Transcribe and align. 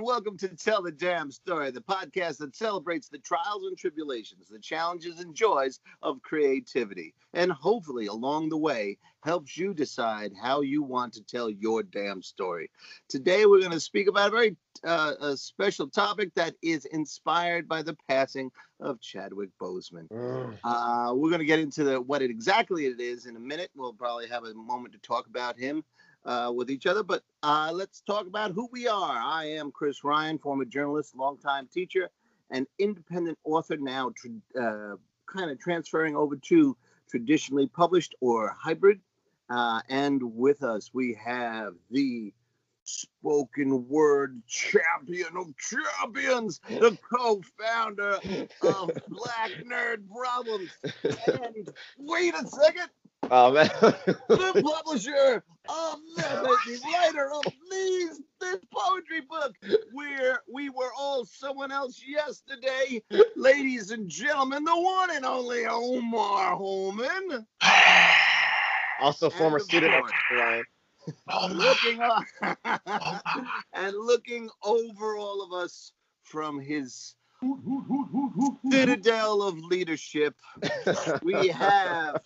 and 0.00 0.06
welcome 0.06 0.38
to 0.38 0.48
Tell 0.56 0.80
the 0.80 0.90
Damn 0.90 1.30
Story, 1.30 1.70
the 1.70 1.82
podcast 1.82 2.38
that 2.38 2.56
celebrates 2.56 3.10
the 3.10 3.18
trials 3.18 3.64
and 3.64 3.76
tribulations, 3.76 4.48
the 4.48 4.58
challenges 4.58 5.20
and 5.20 5.34
joys 5.34 5.78
of 6.00 6.22
creativity, 6.22 7.12
and 7.34 7.52
hopefully 7.52 8.06
along 8.06 8.48
the 8.48 8.56
way 8.56 8.96
helps 9.22 9.58
you 9.58 9.74
decide 9.74 10.32
how 10.40 10.62
you 10.62 10.82
want 10.82 11.12
to 11.12 11.22
tell 11.22 11.50
your 11.50 11.82
damn 11.82 12.22
story. 12.22 12.70
Today, 13.10 13.44
we're 13.44 13.60
going 13.60 13.72
to 13.72 13.78
speak 13.80 14.08
about 14.08 14.28
a 14.28 14.30
very 14.30 14.56
uh, 14.84 15.12
a 15.20 15.36
special 15.36 15.86
topic 15.86 16.34
that 16.34 16.54
is 16.62 16.86
inspired 16.86 17.68
by 17.68 17.82
the 17.82 17.94
passing 18.08 18.50
of 18.80 19.02
Chadwick 19.02 19.50
Boseman. 19.60 20.08
Mm. 20.08 20.56
Uh, 20.64 21.12
we're 21.14 21.28
going 21.28 21.40
to 21.40 21.44
get 21.44 21.58
into 21.58 21.84
the, 21.84 22.00
what 22.00 22.22
it 22.22 22.30
exactly 22.30 22.86
it 22.86 23.00
is 23.00 23.26
in 23.26 23.36
a 23.36 23.40
minute. 23.40 23.70
We'll 23.76 23.92
probably 23.92 24.28
have 24.28 24.44
a 24.44 24.54
moment 24.54 24.94
to 24.94 25.00
talk 25.00 25.26
about 25.26 25.58
him 25.58 25.84
uh, 26.24 26.52
with 26.54 26.70
each 26.70 26.86
other. 26.86 27.02
But 27.02 27.22
uh, 27.42 27.70
let's 27.72 28.00
talk 28.00 28.26
about 28.26 28.52
who 28.52 28.68
we 28.72 28.88
are. 28.88 29.18
I 29.18 29.44
am 29.46 29.70
Chris 29.70 30.04
Ryan, 30.04 30.38
former 30.38 30.64
journalist, 30.64 31.16
longtime 31.16 31.68
teacher, 31.72 32.08
and 32.50 32.66
independent 32.78 33.38
author, 33.44 33.76
now 33.76 34.12
uh, 34.60 34.96
kind 35.26 35.50
of 35.50 35.58
transferring 35.58 36.16
over 36.16 36.36
to 36.36 36.76
traditionally 37.08 37.66
published 37.66 38.14
or 38.20 38.54
hybrid. 38.58 39.00
Uh, 39.48 39.80
and 39.88 40.22
with 40.22 40.62
us, 40.62 40.90
we 40.92 41.14
have 41.14 41.74
the 41.90 42.32
spoken 42.84 43.88
word 43.88 44.40
champion 44.46 45.36
of 45.36 45.46
champions, 45.56 46.60
the 46.68 46.96
co-founder 47.12 48.18
of 48.62 48.90
Black 49.08 49.50
Nerd 49.64 50.08
Problems. 50.10 50.70
And 51.04 51.68
wait 51.98 52.34
a 52.34 52.46
second, 52.46 52.88
Oh 53.30 53.48
um, 53.48 53.54
man. 53.54 53.68
the 54.28 54.62
publisher 54.64 55.44
of 55.68 55.98
the 56.16 56.80
writer 56.84 57.30
of 57.32 57.44
these 57.70 58.20
this 58.40 58.58
poetry 58.72 59.20
book 59.20 59.54
where 59.92 60.40
we 60.52 60.70
were 60.70 60.90
all 60.98 61.24
someone 61.24 61.70
else 61.70 62.02
yesterday 62.04 63.02
ladies 63.36 63.90
and 63.90 64.08
gentlemen 64.08 64.64
the 64.64 64.74
one 64.74 65.10
and 65.14 65.24
only 65.24 65.66
omar 65.66 66.56
holman 66.56 67.46
also 69.00 69.28
former 69.30 69.58
student 69.58 69.94
of 69.94 70.10
Ryan. 70.32 70.64
looking 71.50 72.00
on, 72.00 72.24
and 73.74 73.94
looking 73.96 74.48
over 74.64 75.16
all 75.16 75.42
of 75.42 75.52
us 75.52 75.92
from 76.22 76.58
his 76.58 77.14
citadel 78.70 79.42
of 79.42 79.58
leadership. 79.58 80.34
We 81.22 81.48
have 81.48 82.22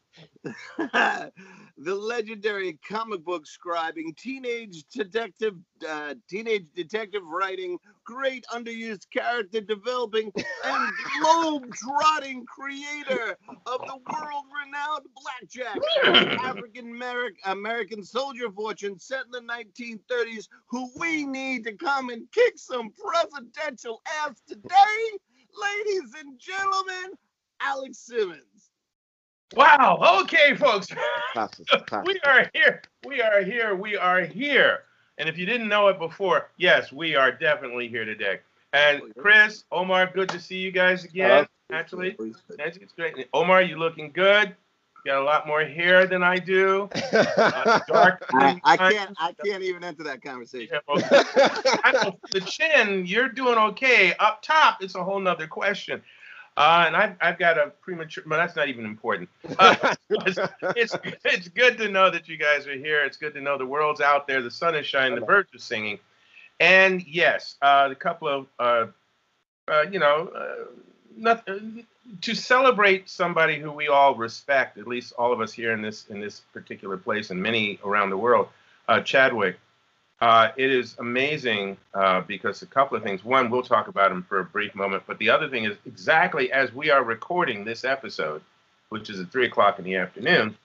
the 1.77 1.94
legendary 1.94 2.78
comic 2.89 3.25
book 3.25 3.44
scribing, 3.44 4.17
teenage 4.17 4.84
detective, 4.92 5.55
uh, 5.89 6.14
teenage 6.28 6.66
detective 6.75 7.22
writing, 7.25 7.78
great 8.05 8.44
underused 8.53 9.06
character 9.12 9.61
developing, 9.61 10.33
and 10.64 10.92
globe-trotting 11.20 12.44
creator 12.47 13.36
of 13.66 13.81
the 13.81 13.98
world-renowned 14.12 15.06
Blackjack, 15.20 15.78
African 16.44 17.00
American 17.44 18.05
soldier 18.05 18.50
fortune 18.53 18.98
set 18.98 19.25
in 19.27 19.33
the 19.33 19.53
1930s, 19.53 20.48
who 20.69 20.91
we 20.98 21.27
need 21.27 21.64
to 21.64 21.72
come 21.72 22.11
and 22.11 22.31
kick 22.33 22.55
some 22.56 22.91
presidential 22.92 24.00
ass 24.25 24.41
today, 24.47 25.19
ladies 25.61 26.14
and 26.20 26.38
gentlemen, 26.38 27.12
Alex 27.61 27.98
Simmons. 27.98 28.53
Wow. 29.55 30.20
Okay, 30.23 30.55
folks. 30.56 30.89
Classes, 31.33 31.67
classes. 31.87 32.06
We 32.06 32.20
are 32.25 32.50
here. 32.55 32.83
We 33.06 33.23
are 33.23 33.42
here. 33.42 33.75
We 33.75 33.97
are 33.97 34.23
here. 34.23 34.84
And 35.19 35.28
if 35.28 35.39
you 35.39 35.47
didn't 35.47 35.69
know 35.69 35.89
it 35.89 35.98
before, 35.98 36.50
yes, 36.56 36.92
we 36.92 37.14
are 37.14 37.31
definitely 37.31 37.89
here 37.89 38.05
today. 38.05 38.41
And 38.72 39.03
Chris, 39.19 39.65
Omar, 39.70 40.10
good 40.12 40.28
to 40.31 40.41
see 40.41 40.56
you 40.59 40.72
guys 40.72 41.05
again. 41.05 41.47
Actually, 41.72 42.16
it's 42.19 42.78
it's 42.78 42.93
great. 42.93 43.28
Omar, 43.32 43.62
you 43.62 43.77
looking 43.77 44.10
good. 44.10 44.55
You 45.05 45.12
got 45.12 45.22
a 45.22 45.25
lot 45.25 45.47
more 45.47 45.62
hair 45.62 46.06
than 46.06 46.22
I 46.22 46.38
do. 46.38 46.88
Uh, 47.37 47.81
dark. 47.87 48.25
I, 48.32 48.61
I 48.65 48.76
can't 48.76 49.16
I 49.19 49.34
can't 49.44 49.62
even 49.62 49.84
enter 49.84 50.03
that 50.03 50.22
conversation. 50.22 50.69
Yeah, 50.72 50.81
well, 50.88 51.03
I 51.84 51.93
know 51.93 52.19
the 52.32 52.41
chin, 52.41 53.06
you're 53.06 53.28
doing 53.28 53.56
okay. 53.56 54.15
Up 54.19 54.43
top, 54.43 54.78
it's 54.82 54.94
a 54.94 55.05
whole 55.05 55.21
nother 55.21 55.47
question. 55.47 56.03
Uh, 56.56 56.84
and 56.87 56.97
I've, 56.97 57.16
I've 57.20 57.38
got 57.38 57.59
a 57.59 57.72
premature, 57.81 58.22
but 58.26 58.37
that's 58.37 58.54
not 58.54 58.69
even 58.69 58.84
important. 58.84 59.28
Uh, 59.59 59.75
it's, 60.10 60.38
it's 60.76 60.97
it's 61.25 61.48
good 61.48 61.76
to 61.78 61.88
know 61.88 62.10
that 62.10 62.28
you 62.28 62.37
guys 62.37 62.66
are 62.69 62.76
here. 62.76 63.04
It's 63.04 63.16
good 63.16 63.34
to 63.34 63.41
know 63.41 63.59
the 63.59 63.66
world's 63.66 64.00
out 64.00 64.28
there. 64.28 64.41
The 64.41 64.50
sun 64.50 64.76
is 64.76 64.87
shining. 64.87 65.19
The 65.19 65.26
birds 65.26 65.53
are 65.54 65.59
singing. 65.59 65.98
And 66.60 67.04
yes, 67.04 67.56
uh, 67.60 67.88
a 67.91 67.94
couple 67.97 68.28
of, 68.28 68.47
uh, 68.60 68.87
uh, 69.66 69.82
you 69.91 69.98
know, 69.98 70.31
uh, 70.34 70.64
not, 71.16 71.48
to 72.20 72.34
celebrate 72.34 73.09
somebody 73.09 73.59
who 73.59 73.72
we 73.72 73.88
all 73.88 74.14
respect, 74.14 74.78
at 74.78 74.87
least 74.87 75.12
all 75.19 75.32
of 75.32 75.41
us 75.41 75.53
here 75.53 75.72
in 75.72 75.82
this 75.82 76.06
in 76.09 76.20
this 76.20 76.43
particular 76.53 76.97
place, 76.97 77.31
and 77.31 77.43
many 77.43 77.81
around 77.84 78.10
the 78.10 78.16
world, 78.16 78.48
uh, 78.88 79.00
Chadwick. 79.00 79.59
Uh, 80.25 80.53
it 80.57 80.71
is 80.71 80.97
amazing 81.01 81.77
uh, 81.93 82.23
because 82.23 82.62
a 82.62 82.67
couple 82.67 82.97
of 82.97 83.03
things. 83.03 83.23
One, 83.23 83.51
we'll 83.51 83.62
talk 83.62 83.89
about 83.89 84.09
them 84.09 84.25
for 84.27 84.41
a 84.41 84.45
brief 84.45 84.75
moment, 84.75 85.03
but 85.07 85.19
the 85.19 85.29
other 85.29 85.51
thing 85.51 85.65
is 85.65 85.77
exactly 85.85 86.51
as 86.51 86.73
we 86.73 86.91
are 86.91 87.05
recording 87.05 87.62
this 87.62 87.85
episode, 87.85 88.41
which 88.89 89.11
is 89.11 89.21
at 89.21 89.31
three 89.31 89.45
o'clock 89.45 89.79
in 89.79 89.85
the 89.85 89.97
afternoon, 89.97 90.57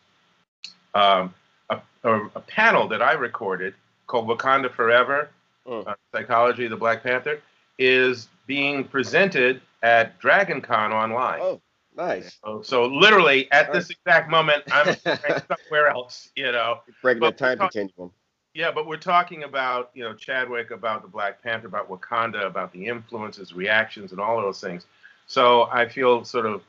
um, 0.96 1.34
a, 1.70 1.82
a, 2.06 2.26
a 2.36 2.40
panel 2.40 2.88
that 2.88 3.02
I 3.02 3.12
recorded 3.14 3.74
called 4.08 4.30
Wakanda 4.30 4.72
Forever 4.72 5.30
Mm. 5.68 5.86
uh, 5.88 5.96
Psychology 6.14 6.64
of 6.66 6.72
the 6.72 6.78
Black 6.78 7.04
Panther 7.04 7.42
is 7.78 8.30
being 8.48 8.86
presented 8.86 9.62
at 9.84 10.18
Dragon 10.20 10.62
Con 10.62 10.92
online. 10.94 11.40
oh, 11.42 11.62
nice. 11.96 12.38
So, 12.44 12.62
so 12.62 12.86
literally 12.86 13.52
at 13.52 13.72
this 13.74 13.90
exact 13.90 14.32
moment, 14.32 14.64
I'm 14.72 14.96
somewhere 15.04 15.90
else, 15.90 16.30
you 16.36 16.52
know. 16.52 16.80
Breaking 17.02 17.22
the 17.22 17.32
time 17.32 17.58
continuum. 17.60 18.12
Yeah, 18.54 18.72
but 18.72 18.88
we're 18.88 18.98
talking 18.98 19.44
about, 19.44 19.92
you 19.94 20.04
know, 20.04 20.14
Chadwick, 20.14 20.72
about 20.72 21.04
the 21.04 21.08
Black 21.08 21.42
Panther, 21.44 21.68
about 21.68 21.90
Wakanda, 21.90 22.46
about 22.46 22.72
the 22.74 22.88
influences, 22.88 23.54
reactions, 23.54 24.12
and 24.12 24.20
all 24.20 24.38
of 24.38 24.44
those 24.44 24.60
things. 24.60 24.86
So 25.28 25.64
I 25.72 25.88
feel 25.88 26.26
sort 26.26 26.48
of, 26.48 26.64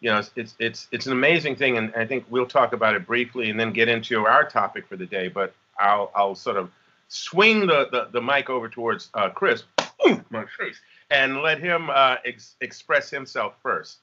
you 0.00 0.10
know, 0.10 0.22
it's 0.34 0.54
it's 0.58 0.88
it's, 0.90 1.06
an 1.06 1.12
amazing 1.12 1.56
thing, 1.56 1.76
and 1.76 1.92
I 1.94 2.06
think 2.06 2.24
we'll 2.30 2.46
talk 2.46 2.72
about 2.72 2.94
it 2.94 3.06
briefly 3.06 3.50
and 3.50 3.60
then 3.60 3.72
get 3.72 3.88
into 3.88 4.26
our 4.26 4.48
topic 4.48 4.86
for 4.88 4.96
the 4.96 5.06
day. 5.06 5.28
But 5.28 5.54
I'll 5.78 6.10
I'll 6.14 6.34
sort 6.34 6.56
of 6.56 6.70
swing 7.08 7.66
the 7.66 7.88
the, 7.90 8.08
the 8.12 8.22
mic 8.22 8.48
over 8.48 8.68
towards 8.68 9.10
uh, 9.14 9.28
Chris, 9.30 9.64
my 10.30 10.44
and 11.10 11.42
let 11.42 11.58
him 11.60 11.90
uh, 11.90 12.16
ex- 12.24 12.56
express 12.60 13.10
himself 13.10 13.54
first. 13.62 13.98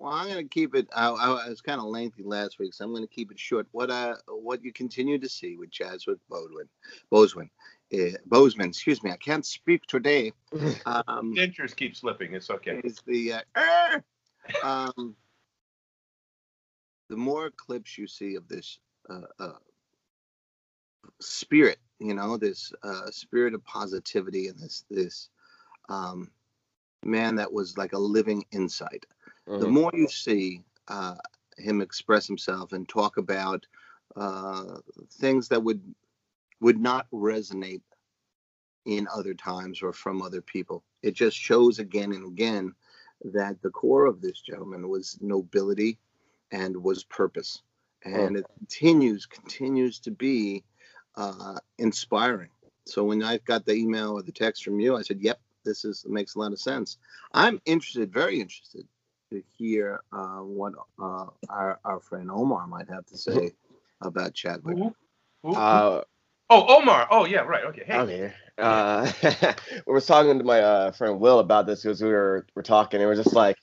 Well, 0.00 0.14
I'm 0.14 0.28
going 0.28 0.38
to 0.38 0.48
keep 0.48 0.74
it. 0.74 0.88
I, 0.96 1.10
I, 1.10 1.48
was 1.50 1.60
kind 1.60 1.78
of 1.78 1.84
lengthy 1.84 2.22
last 2.22 2.58
week, 2.58 2.72
so 2.72 2.86
I'm 2.86 2.90
going 2.90 3.06
to 3.06 3.14
keep 3.14 3.30
it 3.30 3.38
short. 3.38 3.66
What 3.72 3.90
uh, 3.90 4.14
what 4.28 4.64
you 4.64 4.72
continue 4.72 5.18
to 5.18 5.28
see 5.28 5.56
with 5.56 5.70
Chadwick 5.70 6.16
Boseman, 6.30 6.68
Boseman, 7.12 7.50
uh, 7.92 8.16
Boseman, 8.26 8.68
excuse 8.68 9.02
me, 9.02 9.10
I 9.10 9.18
can't 9.18 9.44
speak 9.44 9.84
today. 9.86 10.32
Um, 10.86 11.34
Dentures 11.36 11.76
keep 11.76 11.94
slipping. 11.94 12.32
It's 12.32 12.48
okay. 12.48 12.80
is 12.82 13.02
the 13.06 13.34
uh, 13.54 13.98
um, 14.64 15.14
the 17.10 17.16
more 17.16 17.50
clips 17.50 17.98
you 17.98 18.06
see 18.06 18.36
of 18.36 18.48
this 18.48 18.78
uh, 19.10 19.20
uh, 19.38 19.58
spirit, 21.20 21.78
you 21.98 22.14
know, 22.14 22.38
this 22.38 22.72
uh, 22.82 23.10
spirit 23.10 23.52
of 23.52 23.62
positivity 23.66 24.48
and 24.48 24.58
this 24.58 24.86
this 24.90 25.28
um, 25.90 26.30
man 27.04 27.34
that 27.34 27.52
was 27.52 27.76
like 27.76 27.92
a 27.92 27.98
living 27.98 28.46
insight 28.50 29.04
the 29.58 29.66
Mhm. 29.66 29.74
more 29.74 29.90
you 29.94 30.08
see 30.08 30.64
uh, 30.88 31.16
him 31.58 31.80
express 31.80 32.26
himself 32.26 32.72
and 32.72 32.88
talk 32.88 33.16
about 33.18 33.66
uh, 34.16 34.78
things 35.20 35.48
that 35.48 35.62
would 35.62 35.82
would 36.60 36.80
not 36.80 37.06
resonate 37.12 37.82
in 38.84 39.06
other 39.14 39.34
times 39.34 39.82
or 39.82 39.92
from 39.92 40.22
other 40.22 40.42
people, 40.42 40.84
it 41.02 41.14
just 41.14 41.36
shows 41.36 41.78
again 41.78 42.12
and 42.12 42.26
again 42.26 42.74
that 43.24 43.60
the 43.62 43.70
core 43.70 44.06
of 44.06 44.20
this 44.20 44.40
gentleman 44.40 44.88
was 44.88 45.18
nobility 45.20 45.98
and 46.50 46.76
was 46.76 47.04
purpose, 47.04 47.62
and 48.04 48.36
it 48.36 48.46
continues 48.58 49.26
continues 49.26 50.00
to 50.00 50.10
be 50.10 50.64
uh, 51.16 51.58
inspiring. 51.78 52.50
So 52.86 53.04
when 53.04 53.22
I 53.22 53.38
got 53.38 53.64
the 53.66 53.74
email 53.74 54.12
or 54.12 54.22
the 54.22 54.32
text 54.32 54.64
from 54.64 54.80
you, 54.80 54.96
I 54.96 55.02
said, 55.02 55.20
"Yep, 55.20 55.40
this 55.64 55.84
is 55.84 56.04
makes 56.08 56.34
a 56.34 56.38
lot 56.40 56.52
of 56.52 56.60
sense." 56.60 56.98
I'm 57.32 57.60
interested, 57.66 58.12
very 58.12 58.40
interested 58.40 58.86
to 59.30 59.42
hear 59.56 60.02
uh, 60.12 60.38
what 60.38 60.74
uh, 61.00 61.26
our, 61.48 61.80
our 61.84 62.00
friend 62.00 62.30
Omar 62.30 62.66
might 62.66 62.88
have 62.88 63.06
to 63.06 63.18
say 63.18 63.52
about 64.00 64.34
Chadwick. 64.34 64.76
Who? 64.76 64.94
Who? 65.42 65.54
Uh, 65.54 66.02
oh, 66.48 66.78
Omar. 66.78 67.08
Oh, 67.10 67.24
yeah, 67.24 67.40
right. 67.40 67.64
Okay. 67.64 67.84
Hey. 67.86 67.94
I'm 67.94 68.08
here. 68.08 68.34
Uh, 68.58 69.10
we 69.86 69.92
were 69.92 70.00
talking 70.00 70.38
to 70.38 70.44
my 70.44 70.60
uh, 70.60 70.92
friend 70.92 71.20
Will 71.20 71.38
about 71.38 71.66
this 71.66 71.82
because 71.82 72.02
we 72.02 72.10
were 72.10 72.46
we're 72.54 72.62
talking 72.62 73.00
and 73.00 73.08
we're 73.08 73.16
just 73.16 73.32
like, 73.32 73.56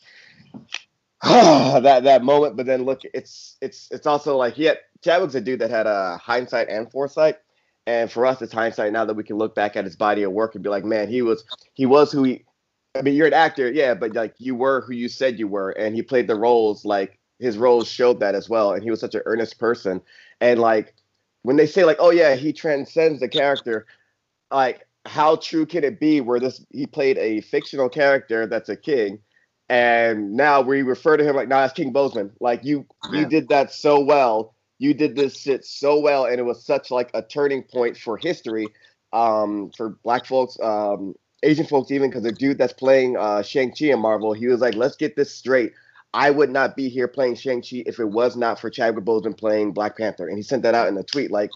oh, 1.23 1.79
that 1.81 2.03
that 2.03 2.23
moment. 2.23 2.57
But 2.57 2.65
then 2.65 2.83
look, 2.83 3.01
it's 3.13 3.57
it's 3.61 3.87
it's 3.91 4.07
also 4.07 4.37
like 4.37 4.55
he 4.55 4.63
had 4.65 4.79
Chadwick's 5.03 5.35
a 5.35 5.41
dude 5.41 5.59
that 5.59 5.69
had 5.69 5.85
a 5.85 5.89
uh, 5.89 6.17
hindsight 6.17 6.69
and 6.69 6.91
foresight, 6.91 7.37
And 7.85 8.11
for 8.11 8.25
us, 8.25 8.41
it's 8.41 8.53
hindsight 8.53 8.91
now 8.91 9.05
that 9.05 9.13
we 9.13 9.23
can 9.23 9.37
look 9.37 9.53
back 9.53 9.75
at 9.75 9.85
his 9.85 9.95
body 9.95 10.23
of 10.23 10.31
work 10.31 10.55
and 10.55 10.63
be 10.63 10.69
like, 10.69 10.85
man, 10.85 11.09
he 11.09 11.21
was 11.21 11.43
he 11.73 11.85
was 11.85 12.11
who 12.11 12.23
he. 12.23 12.45
I 12.97 13.01
mean, 13.01 13.15
you're 13.15 13.27
an 13.27 13.33
actor, 13.33 13.71
yeah, 13.71 13.93
but 13.93 14.13
like 14.13 14.35
you 14.37 14.55
were 14.55 14.81
who 14.81 14.93
you 14.93 15.07
said 15.09 15.39
you 15.39 15.47
were, 15.47 15.71
and 15.71 15.95
he 15.95 16.01
played 16.01 16.27
the 16.27 16.35
roles 16.35 16.85
like 16.85 17.19
his 17.39 17.57
roles 17.57 17.87
showed 17.87 18.19
that 18.19 18.35
as 18.35 18.49
well. 18.49 18.73
And 18.73 18.83
he 18.83 18.89
was 18.89 18.99
such 18.99 19.15
an 19.15 19.21
earnest 19.25 19.59
person. 19.59 20.01
And 20.41 20.59
like 20.59 20.95
when 21.43 21.55
they 21.55 21.67
say 21.67 21.85
like, 21.85 21.97
oh 21.99 22.09
yeah, 22.11 22.35
he 22.35 22.51
transcends 22.51 23.19
the 23.19 23.29
character, 23.29 23.85
like 24.51 24.87
how 25.05 25.37
true 25.37 25.65
can 25.65 25.83
it 25.83 25.99
be 25.99 26.21
where 26.21 26.39
this 26.39 26.65
he 26.71 26.85
played 26.85 27.17
a 27.17 27.41
fictional 27.41 27.89
character 27.89 28.45
that's 28.47 28.69
a 28.69 28.75
king, 28.75 29.19
and 29.69 30.33
now 30.33 30.61
we 30.61 30.81
refer 30.81 31.17
to 31.17 31.23
him 31.23 31.35
like, 31.35 31.47
nah, 31.47 31.61
that's 31.61 31.73
King 31.73 31.93
Boseman. 31.93 32.31
Like 32.39 32.63
you 32.63 32.85
you 33.11 33.25
did 33.25 33.49
that 33.49 33.71
so 33.73 33.99
well. 33.99 34.53
You 34.79 34.93
did 34.93 35.15
this 35.15 35.39
shit 35.39 35.65
so 35.65 35.99
well, 35.99 36.25
and 36.25 36.39
it 36.39 36.43
was 36.43 36.63
such 36.65 36.91
like 36.91 37.09
a 37.13 37.21
turning 37.21 37.63
point 37.63 37.97
for 37.97 38.17
history, 38.17 38.67
um, 39.11 39.71
for 39.75 39.97
black 40.03 40.25
folks, 40.25 40.57
um, 40.61 41.15
Asian 41.43 41.65
folks 41.65 41.91
even, 41.91 42.09
because 42.09 42.23
the 42.23 42.31
dude 42.31 42.57
that's 42.57 42.73
playing 42.73 43.17
uh 43.17 43.41
Shang-Chi 43.41 43.85
in 43.87 43.99
Marvel, 43.99 44.33
he 44.33 44.47
was 44.47 44.59
like, 44.61 44.75
let's 44.75 44.95
get 44.95 45.15
this 45.15 45.33
straight. 45.33 45.73
I 46.13 46.31
would 46.31 46.49
not 46.49 46.75
be 46.75 46.89
here 46.89 47.07
playing 47.07 47.35
Shang-Chi 47.35 47.83
if 47.85 47.99
it 47.99 48.09
was 48.09 48.35
not 48.35 48.59
for 48.59 48.69
Chadwick 48.69 49.05
Boseman 49.05 49.37
playing 49.37 49.73
Black 49.73 49.97
Panther. 49.97 50.27
And 50.27 50.37
he 50.37 50.41
sent 50.41 50.63
that 50.63 50.73
out 50.73 50.87
in 50.87 50.97
a 50.97 51.03
tweet. 51.03 51.31
Like, 51.31 51.51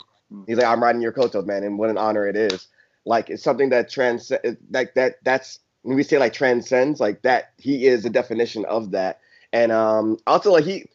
he's 0.46 0.58
like, 0.58 0.68
I'm 0.68 0.84
riding 0.84 1.02
your 1.02 1.14
coattails, 1.14 1.46
man. 1.46 1.64
And 1.64 1.80
what 1.80 1.90
an 1.90 1.98
honor 1.98 2.28
it 2.28 2.36
is. 2.36 2.68
Like, 3.06 3.30
it's 3.30 3.42
something 3.42 3.70
that 3.70 3.90
trans 3.90 4.32
like 4.70 4.94
that 4.94 5.16
that's 5.24 5.60
when 5.84 5.96
we 5.98 6.04
say 6.04 6.20
like 6.20 6.34
transcends, 6.34 7.00
like 7.00 7.24
that 7.24 7.54
he 7.58 7.88
is 7.88 8.04
the 8.04 8.10
definition 8.10 8.66
of 8.66 8.92
that. 8.92 9.20
And 9.52 9.72
um 9.72 10.18
also 10.28 10.52
like 10.52 10.66
he 10.66 10.86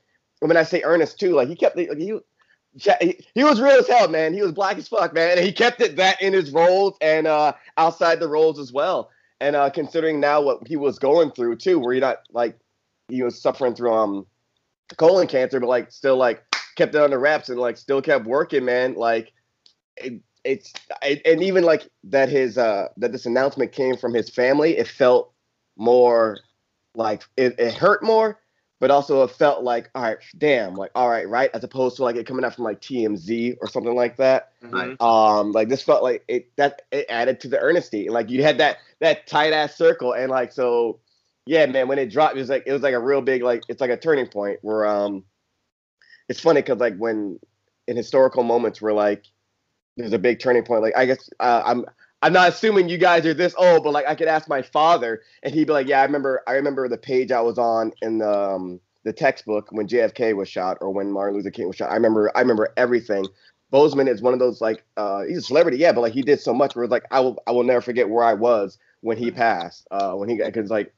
when 0.40 0.56
I 0.56 0.62
say 0.62 0.82
earnest 0.82 1.18
too, 1.18 1.34
like 1.34 1.48
he 1.48 1.56
kept 1.56 1.76
like, 1.76 1.96
he 1.96 2.16
he, 3.34 3.44
was 3.44 3.60
real 3.60 3.78
as 3.78 3.88
hell, 3.88 4.08
man. 4.08 4.34
He 4.34 4.42
was 4.42 4.52
black 4.52 4.76
as 4.76 4.88
fuck, 4.88 5.14
man. 5.14 5.38
And 5.38 5.46
he 5.46 5.52
kept 5.52 5.80
it 5.80 5.96
that 5.96 6.20
in 6.20 6.32
his 6.32 6.50
roles 6.50 6.96
and 7.00 7.26
uh 7.26 7.52
outside 7.76 8.20
the 8.20 8.28
roles 8.28 8.58
as 8.58 8.72
well. 8.72 9.10
And 9.40 9.56
uh 9.56 9.70
considering 9.70 10.20
now 10.20 10.40
what 10.40 10.66
he 10.66 10.76
was 10.76 10.98
going 10.98 11.30
through 11.30 11.56
too, 11.56 11.78
where 11.78 11.94
he 11.94 12.00
not 12.00 12.18
like 12.32 12.58
he 13.08 13.22
was 13.22 13.40
suffering 13.40 13.74
through 13.74 13.92
um 13.92 14.26
colon 14.96 15.26
cancer, 15.26 15.60
but 15.60 15.68
like 15.68 15.90
still 15.90 16.16
like 16.16 16.42
kept 16.76 16.94
it 16.94 17.00
under 17.00 17.18
wraps 17.18 17.48
and 17.48 17.58
like 17.58 17.76
still 17.76 18.02
kept 18.02 18.26
working, 18.26 18.64
man. 18.64 18.94
Like 18.94 19.32
it, 19.96 20.20
it's 20.44 20.72
it, 21.02 21.22
and 21.24 21.42
even 21.42 21.64
like 21.64 21.88
that 22.04 22.28
his 22.28 22.58
uh 22.58 22.88
that 22.96 23.12
this 23.12 23.26
announcement 23.26 23.72
came 23.72 23.96
from 23.96 24.14
his 24.14 24.30
family, 24.30 24.76
it 24.76 24.88
felt 24.88 25.32
more 25.76 26.38
like 26.94 27.24
it, 27.36 27.58
it 27.58 27.74
hurt 27.74 28.02
more, 28.02 28.40
but 28.80 28.90
also 28.90 29.22
it 29.22 29.30
felt 29.30 29.62
like 29.64 29.90
all 29.94 30.02
right, 30.02 30.18
damn, 30.38 30.74
like 30.74 30.90
all 30.94 31.08
right, 31.08 31.28
right, 31.28 31.50
as 31.54 31.64
opposed 31.64 31.96
to 31.96 32.02
like 32.04 32.16
it 32.16 32.26
coming 32.26 32.44
out 32.44 32.54
from 32.54 32.64
like 32.64 32.80
TMZ 32.80 33.56
or 33.60 33.68
something 33.68 33.94
like 33.94 34.16
that 34.16 34.52
Mhm. 34.62 35.00
um 35.00 35.52
like 35.52 35.68
this 35.68 35.82
felt 35.82 36.02
like 36.02 36.24
it 36.26 36.50
that 36.56 36.82
it 36.90 37.06
added 37.08 37.38
to 37.40 37.48
the 37.48 37.56
earnesty 37.60 38.08
like 38.08 38.28
you 38.30 38.42
had 38.42 38.58
that 38.58 38.78
that 39.00 39.26
tight 39.28 39.52
ass 39.52 39.76
circle 39.76 40.12
and 40.12 40.28
like 40.30 40.50
so 40.52 40.98
yeah 41.46 41.64
man 41.66 41.86
when 41.86 41.98
it 42.00 42.10
dropped 42.10 42.34
it 42.34 42.40
was 42.40 42.48
like 42.48 42.64
it 42.66 42.72
was 42.72 42.82
like 42.82 42.94
a 42.94 42.98
real 42.98 43.22
big 43.22 43.42
like 43.42 43.62
it's 43.68 43.80
like 43.80 43.90
a 43.90 43.96
turning 43.96 44.26
point 44.26 44.58
where 44.62 44.84
um 44.84 45.22
it's 46.28 46.40
funny 46.40 46.60
because 46.62 46.78
like 46.78 46.96
when 46.96 47.38
in 47.86 47.96
historical 47.96 48.42
moments 48.42 48.82
where 48.82 48.92
like 48.92 49.26
there's 49.96 50.12
a 50.12 50.18
big 50.18 50.40
turning 50.40 50.64
point 50.64 50.82
like 50.82 50.96
i 50.96 51.06
guess 51.06 51.30
uh, 51.38 51.62
i'm 51.64 51.84
i'm 52.22 52.32
not 52.32 52.48
assuming 52.48 52.88
you 52.88 52.98
guys 52.98 53.26
are 53.26 53.34
this 53.34 53.54
old 53.56 53.84
but 53.84 53.92
like 53.92 54.06
i 54.06 54.14
could 54.14 54.28
ask 54.28 54.48
my 54.48 54.62
father 54.62 55.22
and 55.42 55.54
he'd 55.54 55.66
be 55.66 55.72
like 55.72 55.86
yeah 55.88 56.00
i 56.00 56.04
remember 56.04 56.42
i 56.46 56.52
remember 56.52 56.88
the 56.88 56.98
page 56.98 57.32
i 57.32 57.40
was 57.40 57.58
on 57.58 57.92
in 58.02 58.18
the 58.18 58.30
um, 58.30 58.80
the 59.04 59.12
textbook 59.12 59.68
when 59.70 59.86
jfk 59.86 60.34
was 60.36 60.48
shot 60.48 60.78
or 60.80 60.90
when 60.90 61.12
martin 61.12 61.36
luther 61.36 61.50
king 61.50 61.66
was 61.66 61.76
shot 61.76 61.90
i 61.90 61.94
remember 61.94 62.30
i 62.36 62.40
remember 62.40 62.72
everything 62.76 63.28
Boseman 63.72 64.08
is 64.08 64.22
one 64.22 64.32
of 64.32 64.38
those 64.38 64.60
like 64.60 64.84
uh 64.96 65.22
he's 65.24 65.38
a 65.38 65.42
celebrity, 65.42 65.78
yeah, 65.78 65.92
but 65.92 66.00
like 66.00 66.12
he 66.12 66.22
did 66.22 66.40
so 66.40 66.54
much 66.54 66.76
where 66.76 66.84
it's 66.84 66.92
like 66.92 67.04
I 67.10 67.20
will 67.20 67.42
I 67.46 67.52
will 67.52 67.64
never 67.64 67.80
forget 67.80 68.08
where 68.08 68.24
I 68.24 68.34
was 68.34 68.78
when 69.00 69.18
he 69.18 69.30
passed. 69.30 69.86
Uh 69.90 70.12
when 70.12 70.28
he 70.28 70.36
got 70.36 70.46
because 70.52 70.70
like 70.70 70.94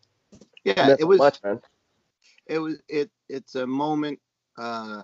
Yeah, 0.65 0.95
it 0.99 1.05
was 1.05 1.19
much, 1.19 1.41
it 2.47 2.59
was 2.59 2.81
it 2.89 3.11
it's 3.29 3.55
a 3.55 3.67
moment 3.67 4.21
uh 4.59 5.03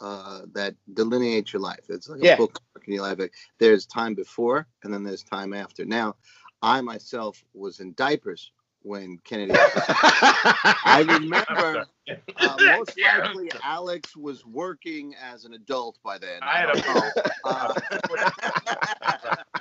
uh 0.00 0.42
that 0.52 0.74
delineates 0.92 1.52
your 1.52 1.62
life. 1.62 1.84
It's 1.88 2.08
like 2.08 2.20
a 2.20 2.24
Yeah. 2.24 2.26
bookmark 2.26 2.86
in 2.86 2.94
your 2.94 3.02
life. 3.02 3.18
There's 3.58 3.86
time 3.86 4.14
before 4.14 4.66
and 4.82 4.92
then 4.92 5.04
there's 5.04 5.22
time 5.22 5.52
after. 5.52 5.84
Now, 5.84 6.16
I 6.62 6.80
myself 6.80 7.44
was 7.54 7.80
in 7.80 7.92
diapers 7.94 8.50
when 8.82 9.18
Kennedy. 9.24 9.52
I 9.54 11.04
remember 11.06 11.86
uh, 12.36 12.56
most 12.60 12.98
likely 13.00 13.50
Alex 13.62 14.16
was 14.16 14.44
working 14.44 15.14
as 15.22 15.44
an 15.44 15.54
adult 15.54 15.98
by 16.02 16.18
then. 16.18 16.40
I 16.42 16.58
had 16.58 16.70
a 16.70 16.80
know. 16.80 17.10
Uh, 17.44 17.74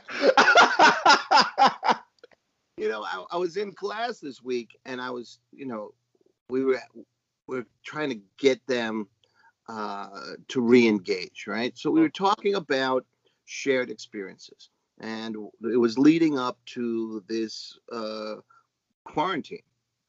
you 2.77 2.89
know, 2.89 3.03
I, 3.03 3.23
I 3.31 3.37
was 3.37 3.57
in 3.57 3.71
class 3.73 4.19
this 4.19 4.43
week, 4.43 4.77
and 4.85 5.01
I 5.01 5.09
was, 5.09 5.39
you 5.51 5.65
know, 5.65 5.93
we 6.49 6.63
were 6.63 6.79
we 7.47 7.59
are 7.59 7.65
trying 7.83 8.09
to 8.09 8.19
get 8.37 8.65
them 8.67 9.07
uh, 9.67 10.35
to 10.50 10.62
re-engage, 10.62 11.45
right? 11.47 11.77
So 11.77 11.91
we 11.91 12.01
were 12.01 12.09
talking 12.09 12.56
about 12.56 13.06
shared 13.45 13.89
experiences, 13.89 14.69
and 15.00 15.35
it 15.63 15.77
was 15.77 15.97
leading 15.97 16.38
up 16.38 16.57
to 16.67 17.23
this 17.27 17.77
uh, 17.91 18.35
quarantine, 19.03 19.63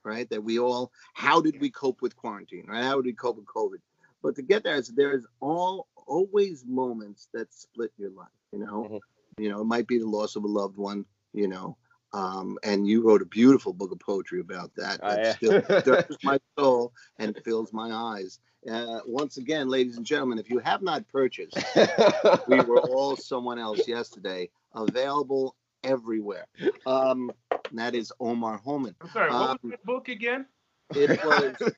right? 0.05 0.29
That 0.31 0.43
we 0.43 0.58
all, 0.58 0.93
how 1.14 1.41
did 1.41 1.61
we 1.61 1.70
cope 1.70 2.03
with 2.03 2.17
quarantine, 2.17 2.67
right? 2.69 2.85
How 2.85 2.97
did 2.97 3.06
we 3.06 3.12
cope 3.12 3.37
with 3.37 3.47
COVID? 3.47 3.81
But 4.23 4.35
to 4.37 4.43
get 4.43 4.64
there, 4.64 4.76
is 4.76 4.88
there's 4.88 5.26
all 5.41 5.87
always 6.06 6.64
moments 6.64 7.29
that 7.35 7.52
split 7.52 7.93
your 7.99 8.11
life, 8.11 8.29
you 8.52 8.61
know. 8.61 8.88
Mhm. 8.91 9.00
You 9.38 9.50
know, 9.50 9.61
it 9.61 9.64
might 9.64 9.87
be 9.87 9.99
the 9.99 10.06
loss 10.06 10.37
of 10.37 10.44
a 10.44 10.49
loved 10.49 10.76
one, 10.76 11.05
you 11.32 11.49
know. 11.49 11.76
Um, 12.17 12.59
and 12.63 12.89
you 12.89 13.07
wrote 13.07 13.21
a 13.21 13.27
beautiful 13.27 13.75
book 13.75 13.93
of 13.93 13.99
poetry 13.99 14.41
about 14.41 14.75
that. 14.77 15.01
Oh, 15.03 15.11
that 15.11 15.23
yeah. 15.23 15.33
still 15.35 15.63
stirs 15.81 16.17
my 16.25 16.39
soul 16.59 16.95
and 17.19 17.37
fills 17.45 17.75
my 17.75 17.93
eyes. 17.93 18.41
Uh, 18.71 19.01
once 19.07 19.37
again, 19.37 19.69
ladies 19.69 19.99
and 19.99 20.07
gentlemen, 20.07 20.39
if 20.39 20.49
you 20.49 20.59
have 20.59 20.81
not 20.81 21.07
purchased, 21.09 21.59
we 22.49 22.59
were 22.63 22.81
all 22.81 23.17
someone 23.17 23.59
else 23.59 23.87
yesterday. 23.87 24.49
Available 24.75 25.57
everywhere. 25.85 26.47
Um, 26.87 27.31
that 27.73 27.95
is 27.95 28.11
Omar 28.19 28.59
Holman. 28.65 28.95
I'm 29.03 29.11
sorry. 29.11 29.31
What 29.31 29.51
Um, 29.51 29.59
was 29.62 29.73
the 29.73 29.79
book 29.85 30.09
again? 30.09 30.47
It 30.95 31.23
was 31.25 31.73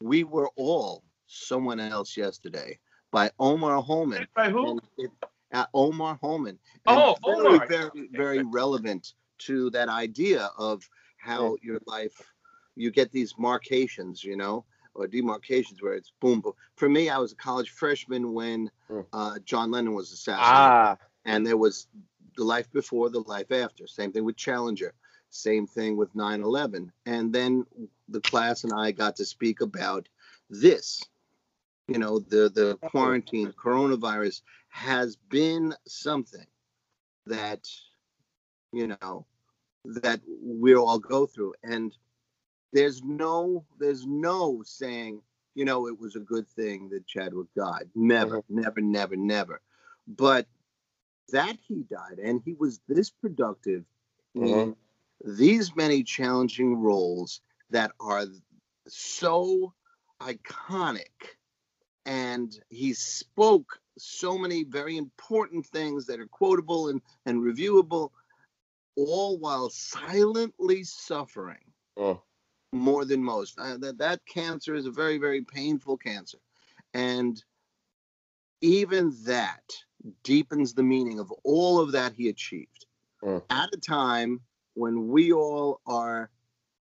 We 0.00 0.22
Were 0.22 0.50
All 0.54 1.02
Someone 1.26 1.80
Else 1.80 2.16
Yesterday 2.16 2.78
by 3.10 3.30
Omar 3.40 3.82
Holman. 3.82 4.28
By 4.34 4.48
who? 4.50 4.70
And 4.70 4.80
it, 4.96 5.10
uh, 5.52 5.66
Omar 5.74 6.18
Holman. 6.20 6.58
Oh, 6.86 7.16
very, 7.24 7.46
Omar. 7.46 7.66
Very, 7.66 8.08
very 8.12 8.42
relevant 8.44 9.14
to 9.40 9.70
that 9.70 9.88
idea 9.88 10.50
of 10.58 10.88
how 11.18 11.56
your 11.62 11.80
life, 11.86 12.16
you 12.76 12.90
get 12.90 13.12
these 13.12 13.34
markations, 13.34 14.24
you 14.24 14.36
know, 14.36 14.64
or 14.94 15.06
demarcations 15.06 15.82
where 15.82 15.94
it's 15.94 16.12
boom, 16.20 16.40
boom. 16.40 16.52
For 16.76 16.88
me, 16.88 17.08
I 17.10 17.18
was 17.18 17.32
a 17.32 17.36
college 17.36 17.70
freshman 17.70 18.32
when 18.32 18.70
Mm. 18.90 19.06
uh, 19.12 19.38
John 19.44 19.70
Lennon 19.70 19.94
was 19.94 20.12
assassinated. 20.12 20.72
Ah. 20.72 20.96
And 21.24 21.46
there 21.46 21.56
was 21.56 21.86
the 22.36 22.42
life 22.44 22.70
before 22.72 23.08
the 23.10 23.20
life 23.20 23.52
after. 23.52 23.86
Same 23.86 24.10
thing 24.12 24.24
with 24.24 24.36
challenger. 24.36 24.94
Same 25.30 25.66
thing 25.66 25.96
with 25.96 26.12
9-11 26.14 26.90
and 27.06 27.32
then 27.32 27.64
the 28.08 28.20
class 28.20 28.64
and 28.64 28.72
i 28.72 28.90
got 28.90 29.14
to 29.16 29.24
speak 29.24 29.60
about 29.60 30.08
this. 30.48 31.04
You 31.86 31.98
know 31.98 32.18
the 32.18 32.48
the 32.48 32.78
quarantine 32.90 33.52
coronavirus 33.52 34.42
has 34.70 35.14
been 35.14 35.74
something 35.86 36.46
that 37.26 37.68
you 38.72 38.88
know 38.88 39.24
that 39.84 40.20
we 40.42 40.74
all 40.74 40.98
go 40.98 41.26
through. 41.26 41.54
And 41.62 41.96
there's 42.72 43.02
no 43.02 43.64
there's 43.78 44.06
no 44.06 44.62
saying 44.64 45.22
you 45.54 45.64
know 45.64 45.88
it 45.88 45.98
was 45.98 46.14
a 46.16 46.20
good 46.20 46.48
thing 46.48 46.88
that 46.90 47.06
chadwick 47.06 47.48
died. 47.56 47.88
Never 47.94 48.38
mm-hmm. 48.38 48.60
never 48.60 48.80
never 48.80 49.16
never. 49.16 49.60
But 50.06 50.46
that 51.30 51.56
he 51.66 51.84
died 51.90 52.18
and 52.22 52.40
he 52.44 52.54
was 52.54 52.80
this 52.88 53.10
productive 53.10 53.84
in 54.34 54.42
mm-hmm. 54.42 55.36
these 55.36 55.74
many 55.76 56.02
challenging 56.02 56.76
roles 56.76 57.40
that 57.70 57.92
are 58.00 58.26
so 58.88 59.72
iconic. 60.20 61.36
And 62.06 62.58
he 62.70 62.94
spoke 62.94 63.78
so 63.98 64.38
many 64.38 64.64
very 64.64 64.96
important 64.96 65.66
things 65.66 66.06
that 66.06 66.18
are 66.18 66.26
quotable 66.26 66.88
and, 66.88 67.00
and 67.26 67.40
reviewable 67.40 68.10
all 68.96 69.38
while 69.38 69.68
silently 69.70 70.82
suffering 70.84 71.72
Mm. 71.96 72.20
more 72.72 73.04
than 73.04 73.22
most 73.22 73.58
uh, 73.58 73.76
that, 73.78 73.98
that 73.98 74.20
cancer 74.26 74.74
is 74.74 74.86
a 74.86 74.90
very 74.90 75.18
very 75.18 75.42
painful 75.42 75.96
cancer 75.96 76.38
and 76.94 77.44
even 78.60 79.14
that 79.24 79.72
deepens 80.22 80.74
the 80.74 80.82
meaning 80.82 81.18
of 81.18 81.32
all 81.44 81.80
of 81.80 81.92
that 81.92 82.12
he 82.14 82.28
achieved 82.28 82.86
Mm. 83.22 83.42
at 83.50 83.68
a 83.72 83.78
time 83.78 84.40
when 84.74 85.08
we 85.08 85.32
all 85.32 85.80
are 85.86 86.30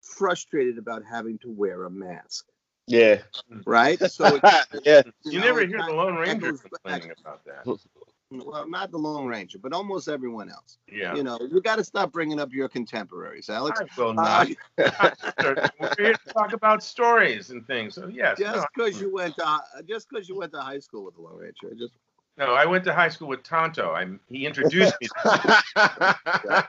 frustrated 0.01 0.77
about 0.77 1.03
having 1.05 1.37
to 1.39 1.49
wear 1.49 1.83
a 1.85 1.89
mask, 1.89 2.45
yeah 2.87 3.17
right? 3.65 3.99
So, 4.05 4.35
it's, 4.35 4.67
yeah 4.85 5.01
You 5.23 5.39
know, 5.39 5.45
never 5.45 5.65
hear 5.65 5.83
the 5.83 5.91
Lone 5.93 6.15
Ranger 6.15 6.53
complaining 6.53 7.11
about 7.11 7.45
that. 7.45 7.65
well, 8.31 8.67
not 8.67 8.91
the 8.91 8.97
Lone 8.97 9.27
Ranger, 9.27 9.57
but 9.57 9.73
almost 9.73 10.07
everyone 10.07 10.49
else. 10.49 10.77
Yeah. 10.87 11.13
You 11.15 11.23
know, 11.23 11.37
you 11.51 11.61
got 11.61 11.77
to 11.77 11.83
stop 11.83 12.11
bringing 12.11 12.39
up 12.39 12.53
your 12.53 12.69
contemporaries, 12.69 13.49
Alex. 13.49 13.81
I 13.81 14.01
will 14.01 14.11
Uh, 14.11 14.13
not. 14.13 14.47
We're 15.79 15.93
here 15.97 16.13
to 16.13 16.33
talk 16.33 16.53
about 16.53 16.83
stories 16.83 17.49
and 17.49 17.65
things. 17.67 17.95
So 17.95 18.07
yes. 18.07 18.39
just 18.39 18.55
no, 18.55 18.65
because 18.75 19.01
you 19.01 19.13
went 19.13 19.35
to 19.35 19.59
just 19.87 20.09
because 20.09 20.29
you 20.29 20.37
went 20.37 20.53
to 20.53 20.61
high 20.61 20.79
school 20.79 21.05
with 21.05 21.15
the 21.15 21.21
Lone 21.21 21.37
Ranger, 21.39 21.69
I 21.71 21.77
just 21.77 21.93
no, 22.37 22.53
I 22.53 22.65
went 22.65 22.83
to 22.85 22.93
high 22.93 23.09
school 23.09 23.27
with 23.27 23.43
Tonto. 23.43 23.91
I 23.91 24.07
he 24.29 24.45
introduced 24.45 24.95
me. 25.01 25.07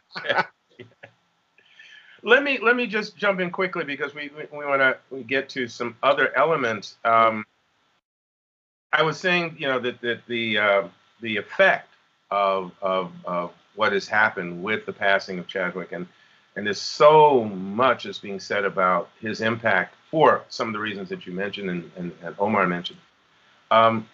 let 2.24 2.42
me 2.42 2.58
let 2.60 2.76
me 2.76 2.86
just 2.86 3.16
jump 3.16 3.40
in 3.40 3.50
quickly 3.50 3.84
because 3.84 4.14
we 4.14 4.30
we, 4.36 4.58
we 4.58 4.66
want 4.66 4.80
to 4.82 5.22
get 5.24 5.48
to 5.50 5.68
some 5.68 5.96
other 6.02 6.36
elements. 6.36 6.96
Um, 7.04 7.44
I 8.92 9.02
was 9.02 9.18
saying, 9.18 9.56
you 9.58 9.68
know, 9.68 9.78
that 9.78 10.00
that 10.02 10.26
the 10.26 10.58
uh, 10.58 10.88
the 11.22 11.36
effect 11.36 11.88
of, 12.30 12.72
of 12.82 13.12
of 13.24 13.52
what 13.74 13.92
has 13.92 14.06
happened 14.06 14.62
with 14.62 14.84
the 14.84 14.92
passing 14.92 15.38
of 15.38 15.46
Chadwick 15.46 15.92
and 15.92 16.06
and 16.54 16.66
there's 16.66 16.80
so 16.80 17.44
much 17.44 18.04
is 18.04 18.18
being 18.18 18.38
said 18.38 18.64
about 18.66 19.08
his 19.20 19.40
impact 19.40 19.94
for 20.10 20.42
some 20.50 20.68
of 20.68 20.74
the 20.74 20.78
reasons 20.78 21.08
that 21.08 21.26
you 21.26 21.32
mentioned 21.32 21.70
and, 21.70 21.90
and, 21.96 22.12
and 22.22 22.36
Omar 22.38 22.66
mentioned. 22.66 22.98
Um, 23.70 24.06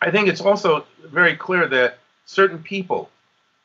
I 0.00 0.12
think 0.12 0.28
it's 0.28 0.40
also 0.40 0.86
very 1.04 1.34
clear 1.34 1.66
that 1.66 1.98
certain 2.26 2.60
people 2.62 3.10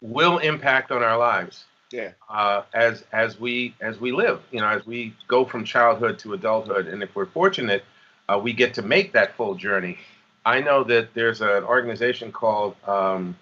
will 0.02 0.40
impact 0.40 0.92
on 0.92 1.04
our 1.04 1.18
lives 1.18 1.66
yeah. 1.94 2.10
uh, 2.28 2.64
as 2.74 3.06
as 3.12 3.40
we 3.40 3.76
as 3.80 4.00
we 4.00 4.12
live. 4.12 4.42
You 4.52 4.62
know, 4.62 4.68
as 4.68 4.86
we 4.86 5.14
go 5.28 5.46
from 5.46 5.64
childhood 5.64 6.18
to 6.20 6.34
adulthood, 6.34 6.88
and 6.88 7.04
if 7.04 7.16
we're 7.16 7.28
fortunate, 7.28 7.86
uh, 8.28 8.40
we 8.42 8.52
get 8.52 8.74
to 8.76 8.82
make 8.82 9.14
that 9.14 9.36
full 9.38 9.56
journey. 9.56 9.98
I 10.46 10.62
know 10.62 10.84
that 10.84 11.14
there's 11.14 11.42
an 11.42 11.64
organization 11.64 12.32
called 12.32 12.76
um, 12.88 13.36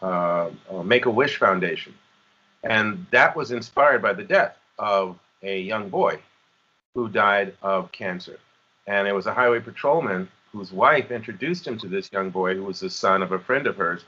uh, 0.00 0.50
Make 0.84 1.06
a 1.06 1.10
Wish 1.10 1.38
Foundation, 1.38 1.94
and 2.62 3.06
that 3.10 3.36
was 3.36 3.50
inspired 3.50 4.02
by 4.02 4.12
the 4.12 4.24
death 4.24 4.56
of 4.78 5.18
a 5.42 5.60
young 5.60 5.88
boy 5.88 6.18
who 6.94 7.08
died 7.08 7.54
of 7.62 7.90
cancer, 7.92 8.38
and 8.86 9.08
it 9.08 9.12
was 9.12 9.26
a 9.26 9.34
highway 9.34 9.60
patrolman 9.60 10.28
whose 10.52 10.72
wife 10.72 11.10
introduced 11.10 11.66
him 11.66 11.76
to 11.78 11.88
this 11.88 12.10
young 12.12 12.30
boy 12.30 12.54
who 12.54 12.62
was 12.62 12.78
the 12.78 12.90
son 12.90 13.22
of 13.22 13.32
a 13.32 13.38
friend 13.38 13.66
of 13.66 13.76
hers, 13.76 14.04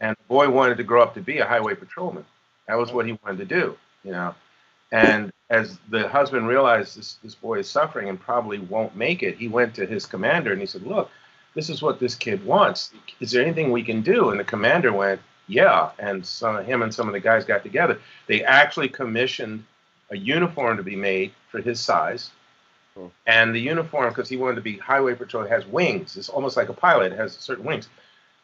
and 0.00 0.16
the 0.16 0.24
boy 0.28 0.48
wanted 0.50 0.76
to 0.76 0.84
grow 0.84 1.02
up 1.02 1.14
to 1.14 1.20
be 1.20 1.38
a 1.38 1.46
highway 1.46 1.74
patrolman. 1.74 2.24
That 2.66 2.76
was 2.76 2.92
what 2.92 3.06
he 3.06 3.18
wanted 3.24 3.38
to 3.48 3.60
do, 3.60 3.76
you 4.02 4.12
know. 4.12 4.34
And 4.90 5.32
as 5.50 5.78
the 5.90 6.08
husband 6.08 6.48
realized 6.48 6.96
this, 6.98 7.18
this 7.22 7.34
boy 7.34 7.60
is 7.60 7.70
suffering 7.70 8.08
and 8.08 8.20
probably 8.20 8.58
won't 8.58 8.96
make 8.96 9.22
it, 9.22 9.36
he 9.36 9.48
went 9.48 9.74
to 9.76 9.86
his 9.86 10.06
commander 10.06 10.52
and 10.52 10.60
he 10.60 10.66
said, 10.66 10.82
Look, 10.82 11.10
this 11.54 11.70
is 11.70 11.82
what 11.82 11.98
this 11.98 12.14
kid 12.14 12.44
wants. 12.44 12.92
Is 13.20 13.30
there 13.30 13.42
anything 13.42 13.70
we 13.72 13.82
can 13.82 14.02
do? 14.02 14.30
And 14.30 14.38
the 14.38 14.44
commander 14.44 14.92
went, 14.92 15.20
Yeah. 15.46 15.90
And 15.98 16.24
some 16.24 16.64
him 16.64 16.82
and 16.82 16.94
some 16.94 17.06
of 17.06 17.12
the 17.12 17.20
guys 17.20 17.44
got 17.44 17.62
together. 17.62 18.00
They 18.26 18.44
actually 18.44 18.88
commissioned 18.88 19.64
a 20.10 20.16
uniform 20.16 20.76
to 20.76 20.82
be 20.82 20.96
made 20.96 21.32
for 21.50 21.60
his 21.60 21.80
size. 21.80 22.30
Cool. 22.94 23.12
And 23.26 23.54
the 23.54 23.60
uniform, 23.60 24.08
because 24.08 24.28
he 24.28 24.36
wanted 24.36 24.56
to 24.56 24.62
be 24.62 24.76
highway 24.78 25.14
patrol, 25.14 25.46
has 25.46 25.66
wings. 25.66 26.16
It's 26.16 26.28
almost 26.28 26.56
like 26.56 26.68
a 26.68 26.72
pilot, 26.72 27.12
it 27.12 27.18
has 27.18 27.34
certain 27.34 27.64
wings. 27.64 27.88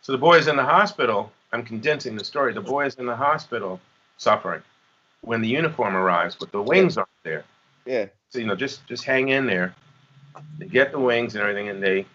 So 0.02 0.12
the 0.12 0.18
boy 0.18 0.36
is 0.36 0.48
in 0.48 0.56
the 0.56 0.64
hospital. 0.64 1.32
I'm 1.52 1.64
condensing 1.64 2.16
the 2.16 2.24
story. 2.24 2.52
The 2.52 2.60
boy 2.60 2.86
is 2.86 2.96
in 2.96 3.06
the 3.06 3.16
hospital 3.16 3.80
suffering 4.18 4.62
when 5.22 5.40
the 5.40 5.48
uniform 5.48 5.96
arrives, 5.96 6.36
but 6.38 6.52
the 6.52 6.62
wings 6.62 6.96
aren't 6.96 7.08
there. 7.22 7.44
Yeah. 7.86 8.06
So 8.30 8.38
you 8.38 8.46
know, 8.46 8.54
just 8.54 8.86
just 8.86 9.04
hang 9.04 9.28
in 9.30 9.46
there. 9.46 9.74
They 10.58 10.66
get 10.66 10.92
the 10.92 10.98
wings 10.98 11.34
and 11.34 11.42
everything, 11.42 11.68
and 11.68 11.82
they 11.82 12.06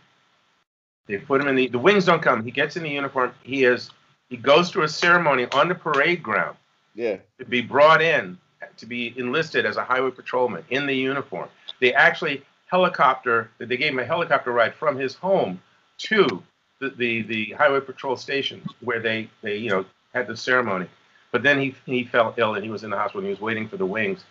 they 1.09 1.17
put 1.17 1.41
him 1.41 1.47
in 1.47 1.55
the 1.55 1.67
the 1.67 1.79
wings 1.79 2.05
don't 2.05 2.21
come. 2.21 2.43
He 2.45 2.51
gets 2.51 2.77
in 2.77 2.83
the 2.83 2.89
uniform. 2.89 3.33
He 3.43 3.65
is 3.65 3.89
he 4.29 4.37
goes 4.37 4.69
through 4.69 4.83
a 4.83 4.87
ceremony 4.89 5.47
on 5.53 5.67
the 5.67 5.75
parade 5.75 6.21
ground 6.23 6.55
Yeah. 6.95 7.17
to 7.39 7.45
be 7.45 7.61
brought 7.61 8.01
in 8.01 8.37
to 8.77 8.85
be 8.85 9.13
enlisted 9.17 9.65
as 9.65 9.77
a 9.77 9.83
highway 9.83 10.11
patrolman 10.11 10.63
in 10.69 10.85
the 10.85 10.93
uniform. 10.95 11.49
They 11.81 11.93
actually 11.93 12.43
helicopter. 12.67 13.49
They 13.57 13.77
gave 13.77 13.91
him 13.93 13.99
a 13.99 14.05
helicopter 14.05 14.51
ride 14.51 14.75
from 14.75 14.97
his 14.97 15.15
home 15.15 15.61
to 16.09 16.43
the 16.79 16.89
the, 16.97 17.23
the 17.23 17.45
highway 17.51 17.81
patrol 17.81 18.15
station 18.15 18.61
where 18.81 18.99
they 19.01 19.29
they 19.41 19.57
you 19.57 19.69
know 19.69 19.85
had 20.13 20.27
the 20.27 20.37
ceremony. 20.37 20.87
But 21.31 21.43
then 21.43 21.59
he 21.59 21.75
he 21.85 22.03
fell 22.05 22.33
ill 22.37 22.55
and 22.55 22.63
he 22.63 22.69
was 22.71 22.83
in 22.83 22.91
the 22.91 22.97
hospital. 22.97 23.19
and 23.21 23.27
He 23.27 23.33
was 23.33 23.41
waiting 23.41 23.67
for 23.67 23.77
the 23.77 23.85
wings. 23.85 24.23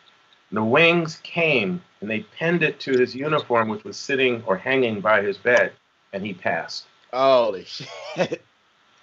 The 0.53 0.65
wings 0.65 1.21
came 1.25 1.83
and 2.01 2.09
they 2.09 2.21
pinned 2.39 2.63
it 2.63 2.81
to 2.81 2.93
his 2.93 3.15
uniform, 3.15 3.69
which 3.69 3.85
was 3.85 3.97
sitting 3.97 4.43
or 4.47 4.57
hanging 4.57 5.01
by 5.01 5.21
his 5.23 5.37
bed, 5.37 5.73
and 6.13 6.25
he 6.25 6.35
passed 6.35 6.87
Holy 7.13 7.65
shit. 7.65 7.89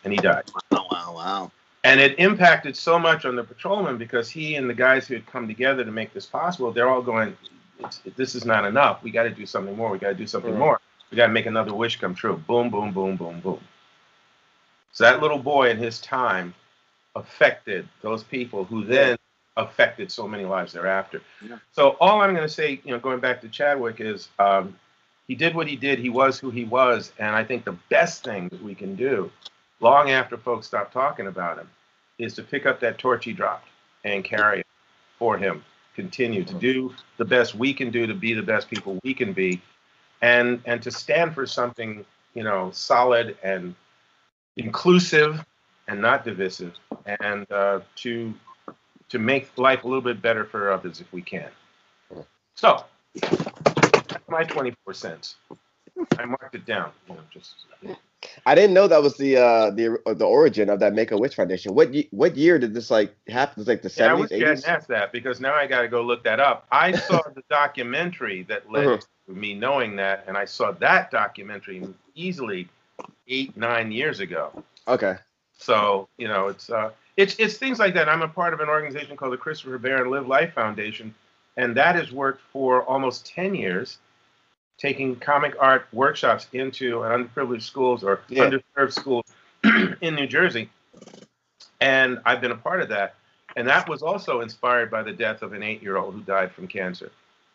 and 0.04 0.14
he 0.14 0.18
died. 0.20 0.44
wow, 0.72 0.88
wow, 0.92 1.14
wow. 1.16 1.52
And 1.84 2.00
it 2.00 2.18
impacted 2.20 2.76
so 2.76 2.98
much 3.00 3.26
on 3.26 3.36
the 3.36 3.44
patrolman 3.44 3.98
because 3.98 4.30
he 4.30 4.56
and 4.56 4.70
the 4.70 4.74
guys 4.74 5.08
who 5.08 5.14
had 5.16 5.26
come 5.28 5.48
together 5.48 5.84
to 5.84 5.92
make 5.92 6.14
this 6.14 6.26
possible, 6.26 6.72
they're 6.72 6.90
all 6.90 7.02
going, 7.02 7.36
this 8.16 8.34
is 8.36 8.46
not 8.46 8.66
enough. 8.66 9.04
We 9.04 9.12
got 9.12 9.24
to 9.24 9.30
do 9.30 9.46
something 9.46 9.76
more. 9.78 9.92
We 9.92 10.00
got 10.00 10.10
to 10.10 10.16
do 10.16 10.28
something 10.28 10.54
Mhm. 10.54 10.58
more. 10.60 10.82
We 11.12 11.18
got 11.18 11.28
to 11.28 11.34
make 11.34 11.46
another 11.46 11.74
wish 11.74 12.00
come 12.00 12.16
true. 12.16 12.38
Boom, 12.48 12.70
boom, 12.70 12.92
boom, 12.92 13.16
boom, 13.16 13.40
boom. 13.40 13.60
So 14.92 15.04
that 15.04 15.22
little 15.22 15.40
boy 15.40 15.70
in 15.70 15.78
his 15.78 16.00
time 16.00 16.54
affected 17.16 17.88
those 18.02 18.24
people 18.24 18.66
who 18.66 18.84
then 18.84 19.18
affected 19.58 20.12
so 20.12 20.28
many 20.28 20.46
lives 20.46 20.74
thereafter. 20.74 21.22
Yeah. 21.48 21.58
So 21.72 21.92
all 22.00 22.22
I'm 22.22 22.34
going 22.36 22.48
to 22.48 22.54
say, 22.54 22.82
you 22.84 22.92
know, 22.92 23.00
going 23.00 23.20
back 23.20 23.42
to 23.42 23.50
Chadwick 23.50 24.02
is 24.02 24.30
um, 24.40 24.78
he 25.28 25.36
did 25.36 25.56
what 25.56 25.68
he 25.68 25.76
did. 25.76 26.00
He 26.00 26.10
was 26.10 26.40
who 26.40 26.50
he 26.50 26.64
was. 26.64 27.12
And 27.20 27.36
I 27.36 27.44
think 27.44 27.66
the 27.66 27.78
best 27.90 28.24
thing 28.24 28.50
that 28.50 28.62
we 28.62 28.76
can 28.76 28.96
do 28.96 29.32
long 29.80 30.12
after 30.12 30.38
folks 30.38 30.68
stop 30.68 30.92
talking 30.92 31.28
about 31.28 31.58
him 31.58 31.70
is 32.18 32.34
to 32.36 32.44
pick 32.44 32.66
up 32.66 32.80
that 32.80 32.98
torch 32.98 33.26
he 33.26 33.34
dropped 33.34 33.68
and 34.04 34.24
carry 34.24 34.60
it 34.62 34.68
for 35.18 35.38
him. 35.38 35.64
Continue 35.96 36.44
to 36.44 36.54
do 36.54 36.94
the 37.18 37.26
best 37.26 37.56
we 37.56 37.74
can 37.74 37.90
do 37.90 38.06
to 38.06 38.14
be 38.14 38.34
the 38.34 38.44
best 38.44 38.70
people 38.70 39.00
we 39.04 39.14
can 39.14 39.32
be, 39.32 39.62
and 40.22 40.62
and 40.66 40.82
to 40.84 40.92
stand 40.92 41.34
for 41.34 41.46
something 41.46 42.06
you 42.34 42.44
know 42.44 42.70
solid 42.72 43.38
and 43.44 43.74
inclusive 44.58 45.44
and 45.88 46.02
not 46.02 46.26
divisive, 46.26 46.74
and 47.22 47.50
uh, 47.50 47.80
to 47.96 48.34
to 49.08 49.20
make 49.20 49.58
life 49.58 49.86
a 49.86 49.88
little 49.88 50.02
bit 50.02 50.22
better 50.22 50.44
for 50.44 50.70
others 50.70 51.00
if 51.00 51.12
we 51.14 51.22
can. 51.22 51.50
So 52.56 52.84
my 54.30 54.44
24 54.44 54.94
cents. 54.94 55.36
I 56.18 56.26
marked 56.26 56.56
it 56.56 56.66
down. 56.66 56.92
You 57.08 57.16
know, 57.16 57.22
just 57.32 57.56
I 58.46 58.56
didn't 58.56 58.74
know 58.74 58.88
that 58.88 59.02
was 59.02 59.18
the 59.18 59.38
uh 59.38 59.70
the 59.72 59.98
uh, 60.06 60.14
the 60.14 60.26
origin 60.26 60.70
of 60.70 60.80
that 60.80 60.94
Make 60.94 61.12
a 61.12 61.18
Wish 61.18 61.36
Foundation. 61.36 61.74
What 61.76 61.94
ye- 61.94 62.08
what 62.12 62.36
year 62.36 62.58
did 62.60 62.74
this 62.74 62.90
like 62.92 63.16
happen? 63.28 63.62
It's 63.62 63.68
like 63.70 63.82
the 63.82 63.94
Yeah, 63.96 64.12
I 64.12 64.14
was 64.14 64.30
seventies, 64.30 64.62
getting 64.62 64.66
asked 64.66 64.88
that 64.90 65.12
because 65.12 65.40
now 65.40 65.54
I 65.54 65.68
got 65.68 65.82
to 65.82 65.88
go 65.88 66.02
look 66.02 66.24
that 66.24 66.40
up. 66.40 66.66
I 66.72 66.92
saw 67.08 67.22
the 67.34 67.44
documentary 67.50 68.44
that 68.44 68.70
led 68.72 68.86
Mhm. 68.88 69.02
to 69.28 69.34
me 69.34 69.54
knowing 69.54 69.96
that, 69.98 70.26
and 70.28 70.38
I 70.38 70.46
saw 70.46 70.72
that 70.74 71.12
documentary 71.12 71.84
easily 72.16 72.68
eight, 73.28 73.56
nine 73.56 73.92
years 73.92 74.20
ago. 74.20 74.64
Okay. 74.88 75.16
So 75.58 76.10
you 76.18 76.28
know, 76.28 76.48
it's 76.48 76.70
uh, 76.70 76.92
it's 77.18 77.36
it's 77.40 77.58
things 77.58 77.80
like 77.80 77.94
that. 77.94 78.10
I'm 78.10 78.22
a 78.24 78.28
part 78.28 78.54
of 78.54 78.60
an 78.60 78.70
organization 78.70 79.16
called 79.16 79.34
the 79.34 79.38
Christopher 79.38 79.78
Barron 79.78 80.10
Live 80.10 80.28
Life 80.28 80.54
Foundation, 80.54 81.14
and 81.58 81.76
that 81.78 81.96
has 81.96 82.12
worked 82.12 82.42
for 82.52 82.84
almost 82.84 83.26
ten 83.26 83.56
years, 83.56 83.98
taking 84.78 85.16
comic 85.16 85.56
art 85.60 85.88
workshops 85.94 86.48
into 86.54 86.98
underprivileged 87.00 87.62
schools 87.64 88.04
or 88.04 88.22
Yeah. 88.30 88.50
underserved 88.50 88.94
schools 88.94 89.24
in 90.02 90.16
New 90.16 90.28
Jersey, 90.28 90.70
and 91.82 92.20
I've 92.26 92.42
been 92.42 92.52
a 92.52 92.58
part 92.58 92.82
of 92.82 92.90
that. 92.90 93.16
And 93.58 93.68
that 93.70 93.88
was 93.88 94.02
also 94.04 94.42
inspired 94.42 94.92
by 94.92 95.02
the 95.02 95.14
death 95.14 95.42
of 95.42 95.54
an 95.54 95.64
eight-year-old 95.64 96.14
who 96.14 96.22
died 96.22 96.52
from 96.52 96.68
cancer. 96.68 97.10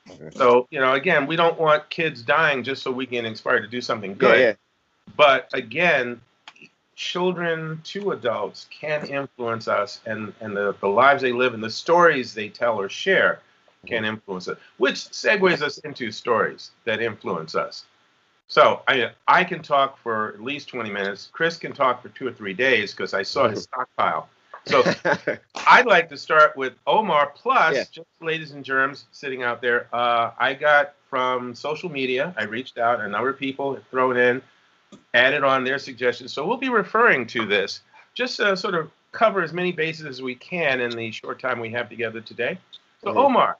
Okay. 0.08 0.30
So 0.32 0.66
you 0.70 0.80
know, 0.80 0.94
again, 0.94 1.26
we 1.26 1.36
don't 1.36 1.60
want 1.60 1.88
kids 1.90 2.22
dying 2.22 2.62
just 2.64 2.82
so 2.82 2.90
we 2.90 3.06
can 3.06 3.26
inspire 3.26 3.60
to 3.60 3.68
do 3.68 3.80
something 3.80 4.12
Yeah, 4.12 4.16
good. 4.16 4.40
yeah. 4.40 4.54
But 5.16 5.50
again, 5.52 6.20
children 6.96 7.80
to 7.84 8.12
adults 8.12 8.66
can 8.70 9.06
influence 9.06 9.68
us 9.68 10.00
and, 10.06 10.32
and 10.40 10.56
the, 10.56 10.74
the 10.80 10.88
lives 10.88 11.22
they 11.22 11.32
live 11.32 11.54
and 11.54 11.62
the 11.62 11.70
stories 11.70 12.34
they 12.34 12.48
tell 12.48 12.78
or 12.80 12.88
share 12.88 13.40
can 13.86 14.04
influence 14.04 14.48
us, 14.48 14.58
which 14.78 14.94
segues 14.96 15.62
us 15.62 15.78
into 15.78 16.12
stories 16.12 16.70
that 16.84 17.00
influence 17.00 17.54
us. 17.54 17.84
So 18.48 18.82
I 18.88 19.10
I 19.28 19.44
can 19.44 19.62
talk 19.62 19.96
for 19.98 20.30
at 20.34 20.42
least 20.42 20.68
20 20.68 20.90
minutes. 20.90 21.28
Chris 21.32 21.56
can 21.56 21.72
talk 21.72 22.02
for 22.02 22.08
two 22.10 22.26
or 22.26 22.32
three 22.32 22.52
days 22.54 22.92
because 22.92 23.14
I 23.14 23.22
saw 23.22 23.48
his 23.48 23.62
stockpile. 23.72 24.28
So 24.66 24.82
I'd 25.66 25.86
like 25.86 26.08
to 26.10 26.16
start 26.18 26.56
with 26.56 26.74
Omar. 26.86 27.32
Plus, 27.34 27.76
Yeah. 27.76 27.84
just 27.90 28.08
ladies 28.20 28.50
and 28.50 28.64
germs 28.64 29.06
sitting 29.12 29.42
out 29.42 29.62
there, 29.62 29.86
uh, 29.94 30.32
I 30.38 30.52
got 30.54 30.94
from 31.08 31.54
social 31.54 31.88
media. 31.88 32.34
I 32.36 32.44
reached 32.44 32.76
out, 32.76 33.00
a 33.00 33.08
number 33.08 33.30
of 33.30 33.38
people 33.38 33.74
have 33.74 33.86
thrown 33.90 34.16
in, 34.18 34.42
added 35.14 35.44
on 35.44 35.64
their 35.64 35.78
suggestions. 35.78 36.32
So 36.32 36.46
we'll 36.46 36.58
be 36.58 36.68
referring 36.68 37.26
to 37.28 37.46
this. 37.46 37.80
Just 38.14 38.38
uh, 38.40 38.54
sort 38.54 38.74
of 38.74 38.90
cover 39.12 39.42
as 39.42 39.52
many 39.52 39.72
bases 39.72 40.04
as 40.06 40.20
we 40.22 40.34
can 40.34 40.80
in 40.80 40.90
the 40.90 41.10
short 41.10 41.40
time 41.40 41.58
we 41.58 41.70
have 41.70 41.88
together 41.88 42.20
today. 42.20 42.58
So. 43.02 43.16
Omar, 43.16 43.56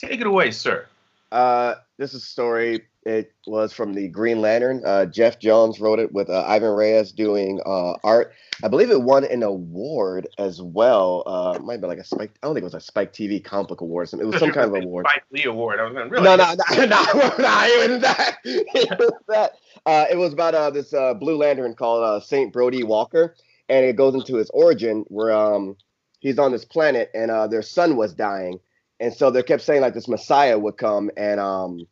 take 0.00 0.20
it 0.20 0.26
away, 0.26 0.50
sir. 0.50 0.86
Uh, 1.32 1.74
this 1.96 2.14
is 2.14 2.22
a 2.22 2.26
story. 2.26 2.82
It 3.04 3.32
was 3.46 3.72
from 3.72 3.94
the 3.94 4.08
Green 4.08 4.40
Lantern. 4.42 4.82
Uh, 4.84 5.06
Geoff 5.06 5.38
Johns 5.38 5.80
wrote 5.80 5.98
it 5.98 6.12
with 6.12 6.28
uh, 6.28 6.44
Ivan 6.46 6.72
Reis 6.72 7.12
doing 7.12 7.60
uh, 7.64 7.92
art. 8.04 8.32
I 8.62 8.68
believe 8.68 8.90
it 8.90 9.00
won 9.00 9.24
an 9.24 9.42
award 9.42 10.28
as 10.36 10.60
well. 10.60 11.22
Uh, 11.24 11.54
it 11.56 11.64
might 11.64 11.80
be 11.80 11.86
like 11.86 11.98
a 11.98 12.04
Spike. 12.04 12.32
I 12.42 12.46
don't 12.46 12.54
think 12.54 12.62
it 12.62 12.64
was 12.64 12.74
a 12.74 12.80
Spike 12.80 13.14
TV 13.14 13.42
comic 13.42 13.68
book 13.68 13.80
award. 13.80 14.10
It 14.12 14.26
was 14.26 14.36
some 14.38 14.52
kind 14.52 14.76
of 14.76 14.82
award. 14.82 15.06
Spike 15.08 15.24
Lee 15.30 15.44
Award. 15.44 15.80
I 15.80 15.84
was 15.84 16.10
really? 16.10 16.24
No, 16.24 16.36
no, 16.36 16.54
no, 16.70 16.84
no, 16.84 16.96
was 17.14 18.00
that. 18.02 18.36
It 18.44 18.98
was 18.98 19.12
that. 19.28 19.52
Uh, 19.86 20.04
it 20.10 20.16
was 20.16 20.32
about 20.34 20.54
uh, 20.54 20.70
this 20.70 20.92
uh, 20.92 21.14
Blue 21.14 21.38
Lantern 21.38 21.74
called 21.74 22.04
uh, 22.04 22.20
Saint 22.20 22.52
Brody 22.52 22.82
Walker, 22.82 23.34
and 23.70 23.86
it 23.86 23.96
goes 23.96 24.14
into 24.14 24.36
his 24.36 24.50
origin 24.50 25.04
where 25.08 25.32
um 25.32 25.76
he's 26.18 26.38
on 26.38 26.52
this 26.52 26.64
planet 26.66 27.10
and 27.14 27.30
uh, 27.30 27.46
their 27.46 27.62
son 27.62 27.96
was 27.96 28.12
dying, 28.12 28.60
and 29.00 29.12
so 29.14 29.30
they 29.30 29.42
kept 29.42 29.62
saying 29.62 29.80
like 29.80 29.94
this 29.94 30.08
Messiah 30.08 30.58
would 30.58 30.76
come 30.76 31.10
and 31.16 31.40
um 31.40 31.86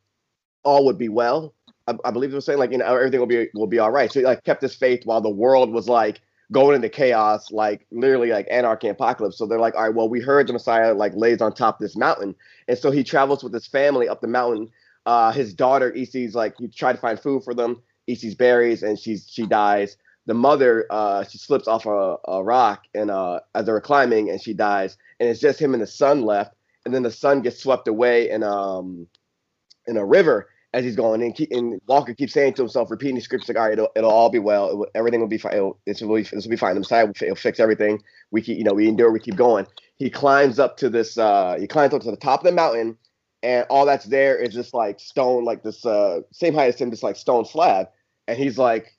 all 0.65 0.85
would 0.87 0.99
be 0.99 1.09
well. 1.09 1.55
I, 1.87 1.95
I 2.05 2.11
believe 2.11 2.31
they 2.31 2.37
were 2.37 2.41
saying 2.43 2.59
like 2.59 2.73
you 2.73 2.79
know 2.79 2.87
everything 2.87 3.21
will 3.21 3.27
be 3.27 3.49
will 3.55 3.67
be 3.67 3.79
all 3.79 3.91
right. 3.91 4.12
So 4.12 4.21
he 4.21 4.27
like 4.27 4.45
kept 4.45 4.62
his 4.62 4.75
faith 4.75 5.03
while 5.05 5.21
the 5.21 5.31
world 5.31 5.73
was 5.73 5.88
like 5.88 6.21
going 6.53 6.77
into 6.77 6.88
chaos, 6.88 7.50
like 7.50 7.87
literally 7.91 8.31
like 8.31 8.47
anarchy 8.50 8.88
apocalypse. 8.88 9.37
So 9.38 9.47
they're 9.47 9.59
like, 9.59 9.75
all 9.75 9.83
right, 9.83 9.95
well, 9.95 10.09
we 10.09 10.21
heard 10.21 10.47
the 10.47 10.53
Messiah 10.53 10.95
like 10.95 11.12
lays 11.15 11.41
on 11.41 11.53
top 11.53 11.77
of 11.77 11.81
this 11.81 11.97
mountain. 11.97 12.35
And 12.69 12.79
so 12.79 12.91
he 12.91 13.05
travels 13.05 13.45
with 13.45 13.53
his 13.53 13.67
family 13.67 14.09
up 14.09 14.21
the 14.21 14.29
mountain. 14.29 14.71
Uh, 15.07 15.33
his 15.33 15.55
daughter, 15.55 15.91
Isi's 15.91 16.35
like, 16.35 16.55
he 16.59 16.69
tried 16.69 16.95
to 16.95 16.99
find 16.99 17.21
food 17.21 17.45
for 17.45 17.55
them. 17.55 17.83
Isi's 18.07 18.35
berries 18.35 18.83
and 18.83 18.99
she's 18.99 19.29
she 19.29 19.47
dies. 19.47 19.97
The 20.27 20.35
mother, 20.35 20.87
uh, 20.91 21.25
she 21.25 21.38
slips 21.38 21.69
off 21.69 21.87
a, 21.87 22.17
a 22.27 22.43
rock 22.43 22.85
and 22.95 23.11
uh, 23.11 23.41
as 23.55 23.67
they 23.67 23.73
were 23.73 23.81
climbing 23.81 24.31
and 24.31 24.41
she 24.41 24.55
dies. 24.55 24.97
And 25.21 25.29
it's 25.29 25.41
just 25.41 25.61
him 25.61 25.75
and 25.75 25.83
the 25.83 25.87
son 25.87 26.23
left. 26.23 26.55
And 26.88 26.95
then 26.95 27.02
the 27.02 27.11
son 27.11 27.42
gets 27.42 27.62
swept 27.62 27.87
away 27.87 28.30
in 28.30 28.42
um 28.42 29.07
in 29.87 29.99
a 29.99 30.04
river 30.07 30.49
as 30.73 30.85
he's 30.85 30.97
going 30.97 31.23
and, 31.23 31.35
keep, 31.35 31.50
and 31.50 31.78
Walker 31.87 32.14
keeps 32.14 32.33
saying 32.33 32.54
to 32.54 32.62
himself, 32.62 32.90
repeating 32.90 33.16
the 33.16 33.21
scripts 33.21 33.47
like, 33.47 33.59
all 33.59 33.64
right, 33.64 33.73
it'll, 33.75 33.88
it'll 33.95 34.11
all 34.11 34.30
be 34.30 34.38
well. 34.38 34.75
Will, 34.75 34.87
everything 34.95 35.21
will 35.21 35.28
be 35.28 35.37
fine. 35.37 35.52
It'll, 35.54 35.78
will 36.02 36.16
be, 36.16 36.23
this 36.23 36.33
will 36.33 36.50
be 36.50 36.57
fine. 36.57 36.75
The 36.75 36.80
Messiah 36.80 37.07
will, 37.07 37.14
will 37.21 37.35
fix 37.35 37.61
everything. 37.61 38.02
We 38.30 38.40
keep, 38.40 38.57
you 38.57 38.64
know, 38.64 38.73
we 38.73 38.88
endure, 38.88 39.11
we 39.11 39.21
keep 39.21 39.37
going. 39.37 39.66
He 39.97 40.11
climbs 40.11 40.59
up 40.59 40.78
to 40.78 40.90
this, 40.90 41.18
uh, 41.18 41.57
he 41.59 41.66
climbs 41.66 41.92
up 41.92 42.02
to 42.02 42.11
the 42.11 42.16
top 42.16 42.40
of 42.40 42.45
the 42.45 42.52
mountain 42.52 42.97
and 43.42 43.66
all 43.68 43.87
that's 43.87 44.07
there 44.07 44.37
is 44.37 44.54
just 44.54 44.75
like 44.75 44.99
stone, 44.99 45.45
like 45.45 45.62
this, 45.62 45.85
uh, 45.87 46.21
same 46.33 46.54
height 46.54 46.75
as 46.75 46.80
him, 46.80 46.90
just 46.90 47.02
like 47.02 47.16
stone 47.16 47.45
slab. 47.45 47.88
And 48.26 48.38
he's 48.38 48.59
like, 48.59 48.95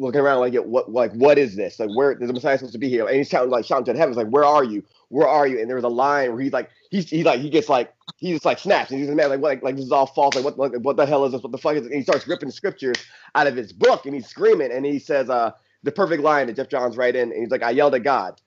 looking 0.00 0.20
around 0.20 0.38
like 0.38 0.54
what 0.54 0.92
like 0.92 1.12
what 1.14 1.38
is 1.38 1.56
this 1.56 1.80
like 1.80 1.90
where 1.96 2.14
the 2.14 2.32
messiah 2.32 2.56
supposed 2.56 2.72
to 2.72 2.78
be 2.78 2.88
here 2.88 3.04
and 3.06 3.16
he's 3.16 3.28
shouting 3.28 3.50
like 3.50 3.64
shouting 3.64 3.84
to 3.84 3.92
the 3.92 3.98
heavens 3.98 4.16
like 4.16 4.28
where 4.28 4.44
are 4.44 4.62
you 4.62 4.80
where 5.08 5.28
are 5.28 5.46
you? 5.46 5.60
And 5.60 5.68
there 5.68 5.76
was 5.76 5.84
a 5.84 5.88
line 5.88 6.32
where 6.32 6.40
he's 6.40 6.52
like 6.52 6.70
he's, 6.90 7.12
like 7.24 7.40
he 7.40 7.50
gets 7.50 7.68
like 7.68 7.94
he 8.16 8.32
just 8.32 8.44
like 8.44 8.58
snaps 8.58 8.90
and 8.90 9.00
he's 9.00 9.08
a 9.08 9.14
man 9.14 9.30
like 9.30 9.40
what 9.40 9.48
like, 9.48 9.62
like 9.62 9.76
this 9.76 9.84
is 9.84 9.92
all 9.92 10.06
false 10.06 10.34
like 10.34 10.44
what 10.44 10.58
like, 10.58 10.72
what 10.80 10.96
the 10.96 11.06
hell 11.06 11.24
is 11.24 11.32
this? 11.32 11.42
What 11.42 11.52
the 11.52 11.58
fuck 11.58 11.76
is 11.76 11.82
this? 11.82 11.90
and 11.90 11.96
he 11.96 12.02
starts 12.02 12.26
ripping 12.26 12.50
scriptures 12.50 12.96
out 13.34 13.46
of 13.46 13.56
his 13.56 13.72
book 13.72 14.06
and 14.06 14.14
he's 14.14 14.26
screaming 14.26 14.72
and 14.72 14.84
he 14.84 14.98
says 14.98 15.30
uh 15.30 15.52
the 15.82 15.92
perfect 15.92 16.22
line 16.22 16.46
that 16.46 16.56
Geoff 16.56 16.68
Johns 16.68 16.96
right 16.96 17.14
in 17.14 17.32
and 17.32 17.40
he's 17.40 17.50
like 17.50 17.62
I 17.62 17.70
yelled 17.70 17.94
at 17.94 18.02
God. 18.02 18.40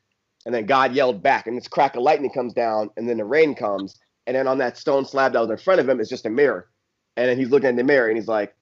And 0.46 0.56
then 0.56 0.66
God 0.66 0.96
yelled 0.96 1.22
back 1.22 1.46
and 1.46 1.56
this 1.56 1.68
crack 1.68 1.96
of 1.96 2.02
lightning 2.02 2.32
comes 2.32 2.54
down 2.54 2.90
and 2.98 3.08
then 3.08 3.18
the 3.18 3.26
rain 3.26 3.54
comes. 3.54 4.00
And 4.26 4.36
then 4.36 4.48
on 4.48 4.58
that 4.58 4.78
stone 4.78 5.06
slab 5.06 5.34
that 5.34 5.40
was 5.40 5.50
in 5.52 5.58
front 5.58 5.80
of 5.80 5.88
him 5.88 6.00
is 6.00 6.10
just 6.10 6.26
a 6.26 6.30
mirror. 6.30 6.68
And 7.16 7.30
then 7.30 7.38
he's 7.38 7.50
looking 7.50 7.70
in 7.70 7.76
the 7.76 7.84
mirror 7.84 8.08
and 8.08 8.18
he's 8.18 8.28
like 8.28 8.56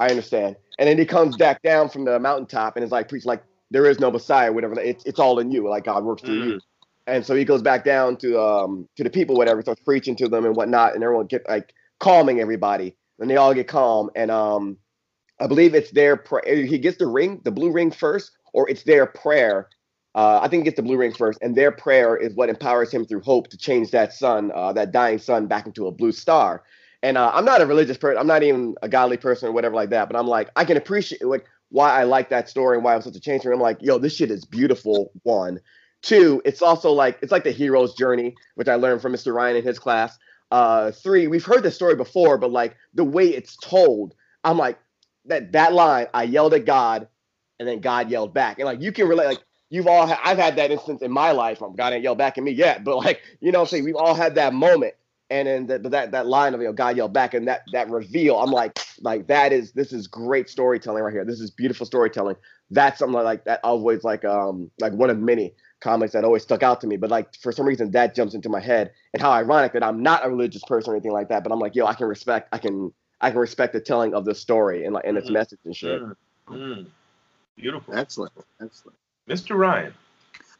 I 0.00 0.08
understand. 0.08 0.56
And 0.78 0.88
then 0.88 0.98
he 0.98 1.04
comes 1.04 1.36
back 1.36 1.62
down 1.62 1.88
from 1.88 2.04
the 2.04 2.18
mountaintop 2.20 2.76
and 2.76 2.84
is 2.84 2.92
like 2.92 3.08
preaching 3.08 3.28
like 3.28 3.42
there 3.70 3.86
is 3.86 4.00
no 4.00 4.10
Messiah, 4.10 4.52
whatever. 4.52 4.78
It's 4.80 5.04
it's 5.04 5.18
all 5.18 5.38
in 5.38 5.50
you, 5.50 5.68
like 5.68 5.84
God 5.84 6.04
works 6.04 6.22
through 6.22 6.40
Mhm. 6.40 6.46
you. 6.46 6.60
And 7.06 7.24
so 7.24 7.34
he 7.34 7.44
goes 7.44 7.62
back 7.62 7.84
down 7.84 8.16
to 8.18 8.40
um 8.40 8.88
to 8.96 9.04
the 9.04 9.10
people, 9.10 9.36
whatever, 9.36 9.62
starts 9.62 9.82
preaching 9.82 10.16
to 10.16 10.28
them 10.28 10.44
and 10.44 10.56
whatnot, 10.56 10.94
and 10.94 11.02
everyone 11.04 11.26
get 11.26 11.48
like 11.48 11.72
calming 12.00 12.40
everybody, 12.40 12.96
and 13.18 13.30
they 13.30 13.36
all 13.36 13.54
get 13.54 13.68
calm. 13.68 14.10
And 14.16 14.30
um, 14.30 14.78
I 15.40 15.46
believe 15.46 15.74
it's 15.74 15.90
their 15.92 16.16
prayer. 16.16 16.64
He 16.64 16.78
gets 16.78 16.98
the 16.98 17.06
ring, 17.06 17.40
the 17.44 17.50
blue 17.52 17.70
ring 17.70 17.90
first, 17.90 18.32
or 18.52 18.68
it's 18.68 18.82
their 18.84 19.06
prayer. 19.06 19.68
Uh, 20.14 20.40
I 20.42 20.48
think 20.48 20.62
he 20.62 20.64
gets 20.64 20.76
the 20.76 20.82
blue 20.82 20.96
ring 20.96 21.12
first, 21.12 21.38
and 21.42 21.54
their 21.54 21.70
prayer 21.70 22.16
is 22.16 22.34
what 22.34 22.48
empowers 22.48 22.90
him 22.92 23.04
through 23.04 23.20
hope 23.20 23.48
to 23.50 23.58
change 23.58 23.90
that 23.92 24.12
sun, 24.12 24.50
uh, 24.54 24.72
that 24.72 24.90
dying 24.92 25.18
sun, 25.18 25.46
back 25.46 25.66
into 25.66 25.86
a 25.86 25.92
blue 25.92 26.12
star. 26.12 26.64
And 27.02 27.16
uh, 27.16 27.30
I'm 27.32 27.44
not 27.44 27.60
a 27.60 27.66
religious 27.66 27.96
person. 27.96 28.18
I'm 28.18 28.26
not 28.26 28.42
even 28.42 28.74
a 28.82 28.88
godly 28.88 29.16
person 29.18 29.48
or 29.48 29.52
whatever 29.52 29.76
like 29.76 29.90
that. 29.90 30.08
But 30.08 30.18
I'm 30.18 30.26
like, 30.26 30.50
I 30.56 30.64
can 30.64 30.76
appreciate 30.76 31.24
like 31.24 31.46
why 31.70 31.90
I 31.90 32.04
like 32.04 32.30
that 32.30 32.48
story 32.48 32.76
and 32.76 32.84
why 32.84 32.94
I'm 32.94 33.02
such 33.02 33.16
a 33.16 33.20
change. 33.20 33.44
I'm 33.44 33.60
like, 33.60 33.78
yo, 33.80 33.98
this 33.98 34.14
shit 34.14 34.30
is 34.30 34.44
beautiful. 34.44 35.12
One, 35.22 35.60
two, 36.02 36.40
it's 36.44 36.62
also 36.62 36.92
like 36.92 37.18
it's 37.22 37.32
like 37.32 37.44
the 37.44 37.52
hero's 37.52 37.94
journey, 37.94 38.34
which 38.54 38.68
I 38.68 38.76
learned 38.76 39.02
from 39.02 39.12
Mr. 39.12 39.34
Ryan 39.34 39.56
in 39.56 39.64
his 39.64 39.78
class. 39.78 40.18
Uh, 40.50 40.90
three, 40.92 41.26
we've 41.26 41.44
heard 41.44 41.62
this 41.62 41.74
story 41.74 41.94
before, 41.94 42.38
but 42.38 42.50
like 42.50 42.76
the 42.94 43.04
way 43.04 43.28
it's 43.28 43.56
told, 43.56 44.14
I'm 44.44 44.56
like 44.56 44.78
that 45.26 45.52
that 45.52 45.72
line. 45.72 46.06
I 46.14 46.22
yelled 46.24 46.54
at 46.54 46.64
God, 46.64 47.08
and 47.58 47.68
then 47.68 47.80
God 47.80 48.10
yelled 48.10 48.32
back, 48.32 48.58
and 48.58 48.66
like 48.66 48.80
you 48.80 48.92
can 48.92 49.08
relate. 49.08 49.26
Like 49.26 49.44
you've 49.70 49.86
all, 49.86 50.06
ha- 50.06 50.20
I've 50.24 50.38
had 50.38 50.56
that 50.56 50.70
instance 50.70 51.02
in 51.02 51.12
my 51.12 51.32
life. 51.32 51.62
Um, 51.62 51.76
God 51.76 51.92
ain't 51.92 52.02
yelled 52.02 52.18
back 52.18 52.38
at 52.38 52.44
me 52.44 52.52
yet, 52.52 52.82
but 52.84 52.96
like 52.96 53.20
you 53.40 53.52
know, 53.52 53.58
what 53.58 53.64
I'm 53.64 53.68
saying 53.68 53.84
we've 53.84 53.96
all 53.96 54.14
had 54.14 54.36
that 54.36 54.54
moment 54.54 54.94
and 55.30 55.48
then 55.48 55.66
that 55.66 55.90
that 55.90 56.10
that 56.12 56.26
line 56.26 56.54
of 56.54 56.60
you 56.60 56.66
know 56.66 56.72
God 56.72 56.96
yelled 56.96 57.12
back 57.12 57.34
and 57.34 57.46
that 57.48 57.62
that 57.72 57.90
reveal 57.90 58.36
I'm 58.36 58.50
like 58.50 58.78
like 59.00 59.26
that 59.28 59.52
is 59.52 59.72
this 59.72 59.92
is 59.92 60.06
great 60.06 60.48
storytelling 60.48 61.02
right 61.02 61.12
here 61.12 61.24
this 61.24 61.40
is 61.40 61.50
beautiful 61.50 61.86
storytelling 61.86 62.36
that's 62.70 62.98
something 62.98 63.22
like 63.22 63.44
that 63.44 63.60
always 63.64 64.04
like 64.04 64.24
um 64.24 64.70
like 64.80 64.92
one 64.92 65.10
of 65.10 65.18
many 65.18 65.54
comics 65.80 66.12
that 66.12 66.24
always 66.24 66.42
stuck 66.42 66.62
out 66.62 66.80
to 66.80 66.86
me 66.86 66.96
but 66.96 67.10
like 67.10 67.34
for 67.36 67.52
some 67.52 67.66
reason 67.66 67.90
that 67.92 68.14
jumps 68.14 68.34
into 68.34 68.48
my 68.48 68.60
head 68.60 68.92
and 69.12 69.22
how 69.22 69.30
ironic 69.30 69.72
that 69.74 69.84
I'm 69.84 70.02
not 70.02 70.24
a 70.24 70.28
religious 70.28 70.62
person 70.64 70.92
or 70.92 70.96
anything 70.96 71.12
like 71.12 71.28
that 71.28 71.42
but 71.44 71.52
I'm 71.52 71.60
like 71.60 71.74
yo 71.74 71.86
I 71.86 71.94
can 71.94 72.06
respect 72.06 72.48
I 72.52 72.58
can 72.58 72.92
I 73.20 73.30
can 73.30 73.38
respect 73.38 73.72
the 73.72 73.80
telling 73.80 74.14
of 74.14 74.24
the 74.24 74.34
story 74.34 74.84
and 74.84 74.94
like 74.94 75.04
and 75.06 75.16
its 75.18 75.28
Mhm. 75.28 75.34
message 75.34 75.60
and 75.64 75.76
shit 75.76 76.00
Mm. 76.02 76.16
Mm. 76.48 76.86
Beautiful. 77.56 77.94
Excellent. 77.96 78.32
Excellent. 78.62 78.96
Mr. 79.28 79.58
Ryan. 79.58 79.92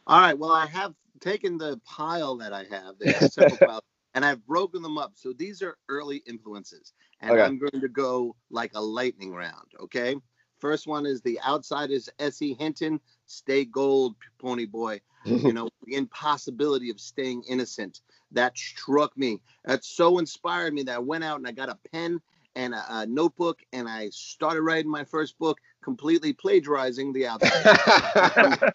All 0.07 0.21
right. 0.21 0.39
Well, 0.39 0.53
I 0.53 0.67
have 0.67 0.95
taken 1.21 1.59
the 1.59 1.81
pile 1.85 2.37
that 2.39 2.53
I 2.53 2.65
have. 2.71 2.97
There's 2.99 3.33
several 3.33 3.57
piles, 3.57 3.83
and 4.15 4.25
I've 4.25 4.45
broken 4.47 4.83
them 4.83 4.99
up. 4.99 5.13
So 5.15 5.33
these 5.33 5.63
are 5.63 5.77
early 5.89 6.23
influences, 6.27 6.93
and 7.21 7.33
Okay. 7.33 7.43
I'm 7.43 7.59
going 7.59 7.81
to 7.81 7.89
go 7.89 8.35
like 8.51 8.73
a 8.75 8.81
lightning 8.83 9.35
round. 9.35 9.69
Okay. 9.81 10.17
First 10.59 10.87
one 10.89 11.07
is 11.07 11.21
the 11.23 11.41
Outsiders. 11.47 12.09
S.E. 12.19 12.55
Hinton, 12.59 13.01
Stay 13.27 13.65
Gold, 13.65 14.17
Pony 14.41 14.67
Boy. 14.67 15.01
You 15.25 15.53
know, 15.53 15.69
the 15.85 15.95
impossibility 15.95 16.91
of 16.91 16.99
staying 17.01 17.45
innocent. 17.49 18.01
That 18.33 18.59
struck 18.59 19.17
me. 19.17 19.41
That 19.65 19.85
so 19.85 20.19
inspired 20.19 20.75
me 20.75 20.83
that 20.85 20.97
I 20.97 20.99
went 20.99 21.25
out 21.25 21.39
and 21.39 21.47
I 21.47 21.53
got 21.53 21.69
a 21.69 21.79
pen 21.93 22.21
and 22.57 22.75
a, 22.75 22.85
a 22.89 23.07
notebook 23.07 23.61
and 23.73 23.89
I 23.89 24.09
started 24.11 24.63
writing 24.63 24.91
my 24.91 25.05
first 25.05 25.39
book, 25.39 25.59
completely 25.83 26.33
plagiarizing 26.33 27.13
the 27.13 27.27
Outsiders. 27.29 28.73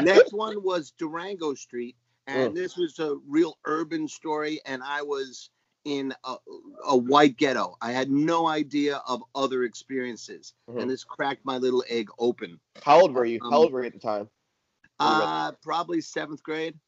Next 0.00 0.32
one 0.32 0.62
was 0.62 0.92
Durango 0.92 1.54
Street, 1.54 1.96
and 2.26 2.56
this 2.56 2.76
was 2.76 2.98
a 2.98 3.16
real 3.26 3.58
urban 3.64 4.06
story. 4.08 4.60
And 4.66 4.82
I 4.82 5.02
was 5.02 5.50
in 5.84 6.14
a, 6.24 6.36
a 6.86 6.96
white 6.96 7.36
ghetto. 7.36 7.76
I 7.80 7.90
had 7.92 8.10
no 8.10 8.46
idea 8.48 9.02
of 9.08 9.22
other 9.34 9.64
experiences, 9.64 10.54
Mhm. 10.70 10.82
and 10.82 10.90
this 10.90 11.02
cracked 11.02 11.44
my 11.44 11.58
little 11.58 11.84
egg 11.88 12.08
open. 12.18 12.60
how 12.82 13.00
old 13.00 13.12
were 13.14 13.24
you 13.24 13.40
Um, 13.42 13.50
how 13.50 13.58
old 13.58 13.72
were 13.72 13.80
you 13.80 13.86
at 13.86 13.92
the 13.92 13.98
time 13.98 14.28
Uh, 15.00 15.50
probably 15.62 16.00
seventh 16.00 16.42
grade, 16.44 16.78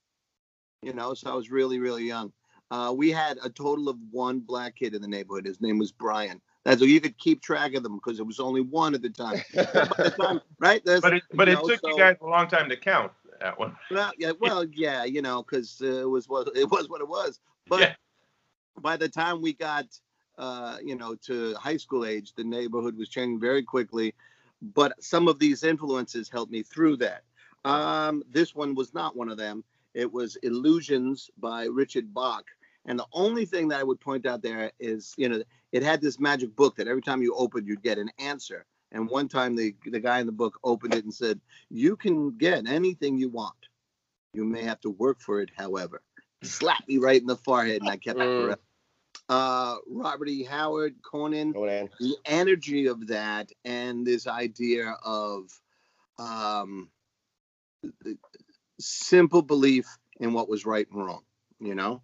you 0.82 0.92
know, 0.92 1.14
so 1.14 1.32
I 1.32 1.34
was 1.34 1.50
really, 1.50 1.80
really 1.80 2.04
young. 2.04 2.32
Uh, 2.70 2.92
we 2.96 3.10
had 3.10 3.38
a 3.42 3.50
total 3.50 3.88
of 3.88 3.96
one 4.12 4.38
black 4.40 4.76
kid 4.76 4.94
in 4.94 5.02
the 5.02 5.08
neighborhood. 5.08 5.44
His 5.44 5.60
name 5.60 5.78
was 5.78 5.90
Brian. 5.90 6.40
That's 6.64 6.78
so 6.80 6.86
you 6.86 7.00
could 7.00 7.18
keep 7.18 7.42
track 7.42 7.74
of 7.74 7.82
them 7.82 7.96
because 7.96 8.20
it 8.20 8.26
was 8.26 8.38
only 8.40 8.60
one 8.62 8.94
at 8.94 9.02
the 9.02 9.10
time. 9.10 9.42
The 9.52 10.14
time 10.18 10.40
right? 10.60 10.82
That's- 10.84 11.02
But 11.02 11.14
it, 11.14 11.22
but 11.34 11.48
it 11.48 11.54
know, 11.54 11.68
took 11.68 11.80
so- 11.80 11.88
you 11.88 11.98
guys 11.98 12.16
a 12.20 12.26
long 12.26 12.46
time 12.48 12.68
to 12.68 12.76
count 12.76 13.10
that 13.44 13.58
one. 13.58 13.76
Well, 13.90 14.12
yeah, 14.18 14.32
well, 14.40 14.64
yeah, 14.64 15.04
you 15.04 15.22
know, 15.22 15.42
because 15.42 15.80
uh, 15.82 16.02
it 16.02 16.10
was 16.10 16.28
what 16.28 16.48
it 16.56 16.68
was 16.70 16.88
what 16.88 17.00
it 17.00 17.08
was. 17.08 17.40
But 17.68 17.80
Yeah. 17.80 17.94
by 18.80 18.96
the 18.96 19.08
time 19.08 19.40
we 19.40 19.52
got, 19.52 19.86
uh, 20.38 20.78
you 20.82 20.96
know, 20.96 21.14
to 21.26 21.54
high 21.54 21.76
school 21.76 22.04
age, 22.04 22.32
the 22.34 22.44
neighborhood 22.44 22.96
was 22.96 23.08
changing 23.08 23.40
very 23.40 23.62
quickly. 23.62 24.14
But 24.62 24.92
some 25.02 25.28
of 25.28 25.38
these 25.38 25.62
influences 25.62 26.28
helped 26.28 26.50
me 26.50 26.62
through 26.62 26.96
that. 26.98 27.22
Um, 27.64 28.22
this 28.30 28.54
one 28.54 28.74
was 28.74 28.92
not 28.94 29.16
one 29.16 29.28
of 29.28 29.36
them. 29.36 29.62
It 29.94 30.10
was 30.12 30.36
Illusions 30.36 31.30
by 31.38 31.64
Richard 31.66 32.12
Bach. 32.12 32.44
And 32.86 32.98
the 32.98 33.06
only 33.12 33.44
thing 33.46 33.68
that 33.68 33.80
I 33.80 33.84
would 33.84 34.00
point 34.00 34.26
out 34.26 34.42
there 34.42 34.70
is, 34.78 35.14
you 35.16 35.28
know, 35.28 35.42
it 35.72 35.82
had 35.82 36.00
this 36.00 36.18
magic 36.18 36.54
book 36.56 36.76
that 36.76 36.88
every 36.88 37.02
time 37.02 37.22
you 37.22 37.34
opened, 37.34 37.66
you'd 37.66 37.82
get 37.82 37.98
an 37.98 38.10
answer. 38.18 38.66
And 38.94 39.10
one 39.10 39.28
time 39.28 39.56
the, 39.56 39.74
the 39.84 40.00
guy 40.00 40.20
in 40.20 40.26
the 40.26 40.32
book 40.32 40.58
opened 40.64 40.94
it 40.94 41.04
and 41.04 41.12
said, 41.12 41.40
You 41.68 41.96
can 41.96 42.38
get 42.38 42.66
anything 42.66 43.18
you 43.18 43.28
want. 43.28 43.54
You 44.32 44.44
may 44.44 44.62
have 44.62 44.80
to 44.82 44.90
work 44.90 45.20
for 45.20 45.40
it, 45.40 45.50
however. 45.56 46.00
Slapped 46.42 46.88
me 46.88 46.98
right 46.98 47.20
in 47.20 47.26
the 47.26 47.36
forehead, 47.36 47.82
and 47.82 47.90
I 47.90 47.96
kept 47.96 48.20
it 48.20 48.22
Mm. 48.22 48.40
forever. 48.44 48.60
Uh, 49.28 49.76
Robert 49.88 50.28
E. 50.28 50.44
Howard, 50.44 50.96
Conan, 51.02 51.52
man. 51.52 51.88
the 51.98 52.16
energy 52.24 52.86
of 52.86 53.06
that, 53.08 53.50
and 53.64 54.06
this 54.06 54.26
idea 54.26 54.96
of 55.04 55.50
um, 56.18 56.90
the 58.02 58.16
simple 58.78 59.42
belief 59.42 59.86
in 60.20 60.32
what 60.32 60.48
was 60.48 60.66
right 60.66 60.86
and 60.92 61.04
wrong, 61.04 61.24
you 61.58 61.74
know? 61.74 62.02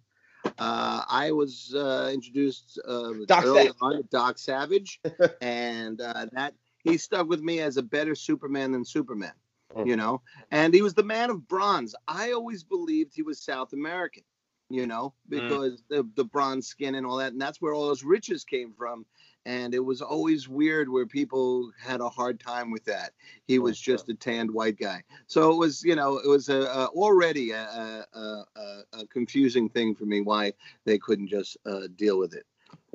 Uh, 0.57 1.03
I 1.07 1.31
was 1.31 1.73
uh, 1.75 2.09
introduced 2.13 2.79
uh, 2.87 3.13
Doc 3.27 3.45
early 3.45 3.65
Savage. 3.65 3.75
on 3.81 3.97
to 3.97 4.03
Doc 4.03 4.39
Savage, 4.39 4.99
and 5.41 6.01
uh, 6.01 6.25
that 6.31 6.55
he 6.83 6.97
stuck 6.97 7.27
with 7.27 7.41
me 7.41 7.59
as 7.59 7.77
a 7.77 7.83
better 7.83 8.15
Superman 8.15 8.71
than 8.71 8.85
Superman. 8.85 9.33
Mm. 9.75 9.87
You 9.87 9.95
know, 9.95 10.21
and 10.51 10.73
he 10.73 10.81
was 10.81 10.93
the 10.93 11.03
man 11.03 11.29
of 11.29 11.47
bronze. 11.47 11.95
I 12.07 12.33
always 12.33 12.63
believed 12.63 13.13
he 13.15 13.21
was 13.23 13.41
South 13.41 13.73
American. 13.73 14.23
You 14.69 14.87
know, 14.87 15.13
because 15.27 15.83
the 15.89 16.07
the 16.15 16.23
bronze 16.23 16.67
skin 16.67 16.95
and 16.95 17.05
all 17.05 17.17
that, 17.17 17.33
and 17.33 17.41
that's 17.41 17.61
where 17.61 17.73
all 17.73 17.87
those 17.87 18.03
riches 18.03 18.45
came 18.45 18.71
from. 18.71 19.05
And 19.45 19.73
it 19.73 19.79
was 19.83 20.01
always 20.01 20.47
weird 20.47 20.87
where 20.87 21.07
people 21.07 21.71
had 21.77 21.99
a 21.99 22.07
hard 22.07 22.39
time 22.39 22.69
with 22.71 22.85
that. 22.85 23.11
He 23.47 23.59
was 23.59 23.77
just 23.79 24.07
a 24.07 24.13
tanned 24.13 24.51
white 24.51 24.77
guy. 24.77 25.03
So 25.25 25.51
it 25.51 25.57
was, 25.57 25.83
you 25.83 25.95
know, 25.95 26.19
it 26.19 26.27
was 26.27 26.47
a, 26.47 26.61
a 26.61 26.85
already 26.87 27.51
a, 27.51 28.05
a- 28.13 28.45
a 28.93 29.07
confusing 29.07 29.67
thing 29.67 29.95
for 29.95 30.05
me 30.05 30.21
why 30.21 30.53
they 30.85 30.97
couldn't 30.97 31.27
just 31.27 31.57
uh, 31.65 31.87
deal 31.95 32.17
with 32.19 32.33
it. 32.33 32.45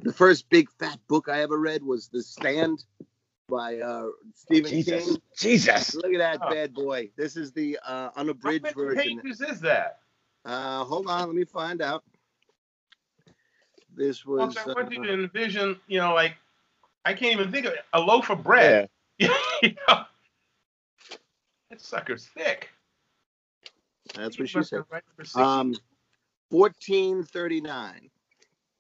The 0.03 0.13
first 0.13 0.49
big 0.49 0.71
fat 0.71 0.99
book 1.09 1.29
I 1.29 1.43
ever 1.43 1.59
read 1.59 1.83
was 1.83 2.09
The 2.09 2.23
Stand 2.23 2.85
by 3.49 3.79
uh, 3.79 4.09
Stephen 4.35 4.71
Jesus. 4.71 5.05
King. 5.07 5.17
Jesus. 5.37 5.95
Look 5.95 6.13
at 6.13 6.19
that 6.19 6.39
Oh. 6.43 6.51
bad 6.51 6.75
boy. 6.75 7.11
This 7.17 7.37
is 7.37 7.53
the 7.53 7.79
uh, 7.87 8.11
How 8.11 8.13
unabridged 8.17 8.63
many 8.65 8.75
version. 8.75 9.21
pages 9.23 9.41
is 9.41 9.61
that? 9.61 10.01
Uh, 10.45 10.85
hold 10.85 11.09
on, 11.09 11.27
let 11.27 11.35
me 11.35 11.45
find 11.45 11.83
out. 11.83 12.05
This 13.95 14.25
Well, 14.27 14.47
was. 14.47 14.57
I 14.57 14.67
want 14.67 14.93
you 14.93 15.03
to 15.05 15.13
envision, 15.13 15.81
you 15.87 15.99
know, 15.99 16.15
like 16.15 16.35
I 17.05 17.15
can't 17.15 17.33
even 17.39 17.51
think 17.53 17.67
of 17.67 17.73
it. 17.73 17.81
A 17.93 18.01
loaf 18.01 18.31
of 18.31 18.43
bread. 18.43 18.89
Yeah. 19.19 19.35
you 19.63 19.75
know? 19.89 20.03
That 21.71 21.81
sucker's 21.81 22.27
thick. 22.27 22.69
that's 24.15 24.39
what 24.39 24.49
she 24.49 24.63
said. 24.63 24.79
have 24.79 24.87
read 24.91 24.99
it 24.99 25.17
for 25.17 25.25
six- 25.25 25.37
Um, 25.37 25.75
1439. 26.51 28.11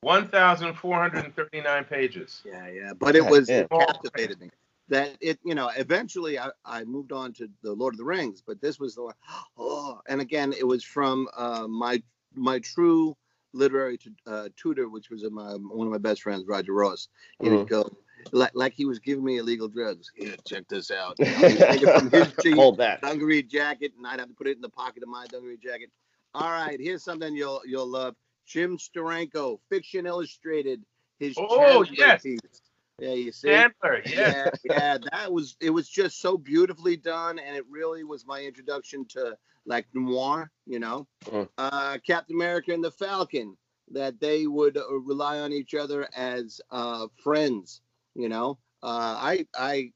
1,439 0.06 1.84
pages. 1.84 2.42
Yeah, 2.44 2.68
yeah, 2.68 2.92
but 2.96 3.16
it 3.16 3.26
was 3.26 3.48
damn. 3.48 3.64
it 3.64 3.70
captivated 3.70 4.40
me. 4.40 4.50
That 4.88 5.16
it, 5.20 5.40
you 5.44 5.56
know, 5.56 5.68
eventually 5.76 6.38
I, 6.38 6.50
I 6.64 6.84
moved 6.84 7.10
on 7.10 7.32
to 7.34 7.48
the 7.64 7.72
Lord 7.72 7.94
of 7.94 7.98
the 7.98 8.04
Rings, 8.04 8.40
but 8.40 8.60
this 8.60 8.78
was 8.78 8.94
the 8.94 9.02
one 9.02 9.14
oh, 9.58 10.00
and 10.08 10.20
again, 10.20 10.54
it 10.56 10.64
was 10.64 10.84
from 10.84 11.26
uh, 11.36 11.66
my 11.66 12.00
my 12.34 12.60
true 12.60 13.16
literary 13.52 13.98
tu- 13.98 14.14
uh, 14.28 14.48
tutor, 14.56 14.88
which 14.88 15.10
was 15.10 15.28
my 15.28 15.54
one 15.54 15.88
of 15.88 15.92
my 15.92 15.98
best 15.98 16.22
friends, 16.22 16.44
Roger 16.46 16.72
Ross. 16.72 17.08
He 17.42 17.48
would 17.48 17.68
go 17.68 17.90
like 18.30 18.52
like 18.54 18.74
he 18.74 18.84
was 18.84 19.00
giving 19.00 19.24
me 19.24 19.38
illegal 19.38 19.66
drugs. 19.66 20.12
Here, 20.14 20.36
check 20.46 20.68
this 20.68 20.92
out. 20.92 21.18
You 21.18 21.32
know, 21.32 21.40
take 21.40 21.82
it 21.82 21.90
from 21.90 22.10
his 22.12 22.32
cheek, 22.40 22.54
Hold 22.54 22.76
that. 22.76 23.00
dungaree 23.00 23.42
jacket, 23.42 23.92
and 23.98 24.06
I'd 24.06 24.20
have 24.20 24.28
to 24.28 24.34
put 24.34 24.46
it 24.46 24.54
in 24.54 24.62
the 24.62 24.68
pocket 24.68 25.02
of 25.02 25.08
my 25.08 25.26
dungaree 25.26 25.58
jacket. 25.58 25.90
All 26.32 26.52
right, 26.52 26.78
here's 26.78 27.02
something 27.02 27.34
you'll 27.34 27.62
you'll 27.66 27.88
love. 27.88 28.14
Jim 28.46 28.78
Steranko, 28.78 29.58
Fiction 29.68 30.06
Illustrated. 30.06 30.82
His 31.18 31.34
Oh, 31.38 31.82
Chandler 31.84 31.96
yes. 31.96 32.22
piece. 32.22 32.40
Yeah, 32.98 33.12
you 33.12 33.32
see. 33.32 33.48
Chandler, 33.48 34.02
yes. 34.04 34.58
Yeah, 34.64 34.72
yeah, 34.74 34.98
that 35.12 35.32
was 35.32 35.56
it 35.60 35.70
was 35.70 35.88
just 35.88 36.20
so 36.20 36.36
beautifully 36.38 36.96
done, 36.96 37.38
and 37.38 37.56
it 37.56 37.64
really 37.68 38.04
was 38.04 38.26
my 38.26 38.42
introduction 38.42 39.04
to 39.06 39.36
like 39.66 39.86
noir, 39.94 40.50
you 40.66 40.78
know. 40.78 41.06
Mm. 41.26 41.48
Uh, 41.58 41.98
Captain 42.06 42.36
America 42.36 42.72
and 42.72 42.84
the 42.84 42.90
Falcon, 42.90 43.56
that 43.92 44.20
they 44.20 44.46
would 44.46 44.76
uh, 44.76 44.94
rely 45.00 45.40
on 45.40 45.52
each 45.52 45.74
other 45.74 46.08
as 46.14 46.60
uh, 46.70 47.06
friends, 47.22 47.80
you 48.14 48.28
know. 48.28 48.58
Uh, 48.82 49.16
I 49.18 49.46
I 49.58 49.92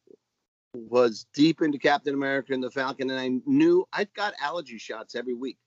was 0.74 1.26
deep 1.34 1.62
into 1.62 1.78
Captain 1.78 2.14
America 2.14 2.52
and 2.52 2.62
the 2.62 2.70
Falcon, 2.70 3.10
and 3.10 3.18
I 3.18 3.40
knew 3.46 3.86
I 3.92 4.04
got 4.04 4.34
allergy 4.40 4.78
shots 4.78 5.14
every 5.14 5.34
week, 5.34 5.58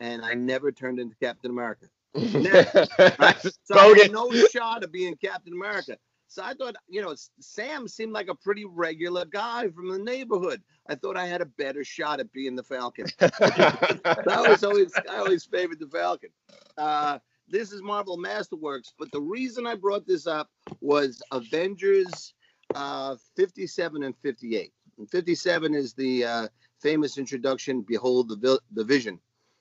and 0.00 0.24
I 0.24 0.34
never 0.34 0.72
turned 0.72 0.98
into 1.00 1.16
Captain 1.16 1.50
America. 1.50 1.86
Right? 2.14 3.36
So 3.64 3.78
I 3.78 3.98
had 3.98 4.12
no 4.12 4.30
shot 4.46 4.82
of 4.84 4.92
being 4.92 5.16
Captain 5.16 5.52
America. 5.52 5.96
So 6.28 6.42
I 6.42 6.52
thought, 6.52 6.76
you 6.88 7.00
know, 7.00 7.14
Sam 7.40 7.88
seemed 7.88 8.12
like 8.12 8.28
a 8.28 8.34
pretty 8.34 8.66
regular 8.66 9.24
guy 9.24 9.68
from 9.70 9.90
the 9.90 9.98
neighborhood. 9.98 10.62
I 10.86 10.94
thought 10.94 11.16
I 11.16 11.26
had 11.26 11.40
a 11.40 11.46
better 11.46 11.84
shot 11.84 12.20
at 12.20 12.30
being 12.32 12.54
the 12.54 12.62
Falcon. 12.62 13.06
I 13.20 14.44
was 14.46 14.62
always, 14.62 14.92
I 15.08 15.16
always 15.16 15.44
favored 15.44 15.80
the 15.80 15.88
Falcon. 15.88 16.30
Uh, 16.76 17.18
this 17.48 17.72
is 17.72 17.82
Marvel 17.82 18.18
Masterworks, 18.18 18.92
but 18.98 19.10
the 19.10 19.20
reason 19.20 19.66
I 19.66 19.74
brought 19.74 20.06
this 20.06 20.26
up 20.26 20.50
was 20.82 21.22
Avengers 21.32 22.34
uh, 22.74 23.16
57 23.36 24.02
and 24.02 24.14
58. 24.18 24.72
And 24.98 25.10
57 25.10 25.74
is 25.74 25.94
the 25.94 26.24
uh, 26.24 26.48
famous 26.80 27.16
introduction, 27.16 27.82
Behold 27.82 28.28
the, 28.28 28.60
the 28.72 28.84
Vision. 28.84 29.18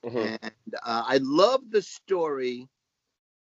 Mhm. 0.08 0.34
And 0.42 0.76
uh, 0.84 1.04
I 1.08 1.18
love 1.22 1.70
the 1.72 1.82
story 1.82 2.70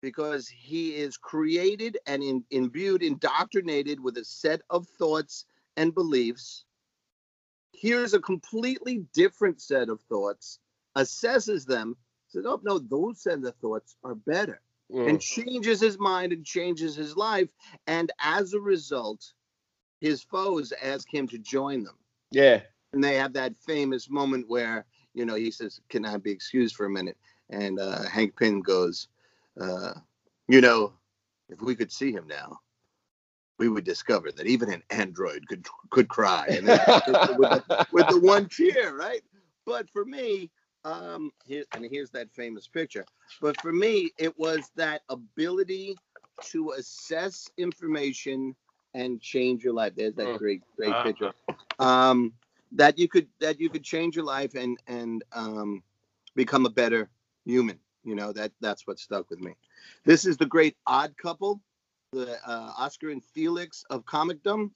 because 0.01 0.47
he 0.47 0.95
is 0.95 1.17
created 1.17 1.97
and 2.07 2.23
in, 2.23 2.45
imbued, 2.51 3.03
indoctrinated 3.03 3.99
with 3.99 4.17
a 4.17 4.25
set 4.25 4.61
of 4.69 4.87
thoughts 4.87 5.45
and 5.77 5.93
beliefs. 5.93 6.65
Here's 7.73 8.13
a 8.13 8.19
completely 8.19 8.99
different 9.13 9.61
set 9.61 9.89
of 9.89 10.01
thoughts, 10.01 10.59
assesses 10.95 11.65
them, 11.65 11.97
says, 12.27 12.45
Oh, 12.45 12.59
no, 12.63 12.79
those 12.79 13.21
set 13.21 13.43
of 13.43 13.55
thoughts 13.57 13.97
are 14.03 14.15
better, 14.15 14.61
Mm. 14.91 15.05
and 15.05 15.21
changes 15.21 15.81
his 15.81 15.97
mind 15.99 16.33
and 16.33 16.45
changes 16.45 16.95
his 16.95 17.15
life. 17.17 17.51
And 17.87 18.11
as 18.21 18.53
a 18.53 18.61
result, 18.61 19.33
his 19.99 20.23
foes 20.23 20.73
ask 20.81 21.11
him 21.13 21.27
to 21.29 21.39
join 21.39 21.83
them 21.83 21.97
Yeah. 22.31 22.63
and 22.93 23.03
they 23.03 23.15
have 23.15 23.33
that 23.33 23.57
famous 23.57 24.09
moment 24.09 24.47
where 24.47 24.85
you 25.13 25.25
know 25.25 25.35
he 25.35 25.51
says 25.51 25.81
can 25.89 26.05
i 26.05 26.17
be 26.17 26.31
excused 26.31 26.75
for 26.75 26.85
a 26.85 26.89
minute? 26.89 27.17
And 27.49 27.79
uh, 27.79 28.03
hank 28.09 28.37
pym 28.37 28.61
goes 28.61 29.07
uh, 29.59 29.93
you 30.47 30.61
know 30.61 30.93
if 31.49 31.61
we 31.61 31.75
could 31.75 31.91
see 31.91 32.11
him 32.11 32.27
now 32.27 32.59
we 33.57 33.69
would 33.69 33.83
discover 33.83 34.31
that 34.31 34.47
even 34.47 34.71
an 34.71 34.83
android 34.89 35.47
could 35.47 35.65
could 35.89 36.07
cry. 36.07 36.47
And 36.49 36.67
then, 36.67 36.81
with, 37.37 37.49
the, 37.51 37.63
with 37.91 38.07
the 38.07 38.19
one 38.19 38.47
tear 38.49 38.95
right? 38.95 39.21
But 39.65 39.89
for 39.89 40.05
me 40.05 40.51
um 40.83 41.31
here 41.45 41.63
and 41.73 41.85
here's 41.89 42.11
that 42.11 42.31
famous 42.33 42.67
picture. 42.67 43.05
But 43.41 43.57
for 43.59 43.71
me 43.71 44.11
it 44.17 44.37
was 44.37 44.71
that 44.75 45.01
ability 45.09 45.99
to 46.51 46.71
assess 46.71 47.49
information 47.57 48.55
and 48.93 49.21
change 49.21 49.63
your 49.63 49.73
life. 49.73 49.93
There's 49.95 50.15
that 50.15 50.27
Mm. 50.27 50.37
great 50.37 50.61
great 50.77 50.89
Uh-huh. 50.89 51.03
picture. 51.03 51.31
Um 51.79 52.33
that 52.73 52.97
you 52.97 53.07
could 53.07 53.27
that 53.39 53.59
you 53.59 53.69
could 53.69 53.83
change 53.83 54.15
your 54.15 54.25
life 54.25 54.55
and 54.55 54.77
and 54.87 55.23
um 55.33 55.83
become 56.35 56.65
a 56.65 56.69
better 56.69 57.09
human 57.45 57.77
you 58.03 58.15
know 58.15 58.31
that 58.31 58.51
that's 58.61 58.87
what 58.87 58.99
stuck 58.99 59.29
with 59.29 59.39
me 59.39 59.53
this 60.05 60.25
is 60.25 60.37
the 60.37 60.45
great 60.45 60.75
odd 60.87 61.15
couple 61.17 61.61
the 62.13 62.37
uh, 62.47 62.71
oscar 62.77 63.09
and 63.09 63.23
felix 63.23 63.83
of 63.89 64.05
comicdom 64.05 64.71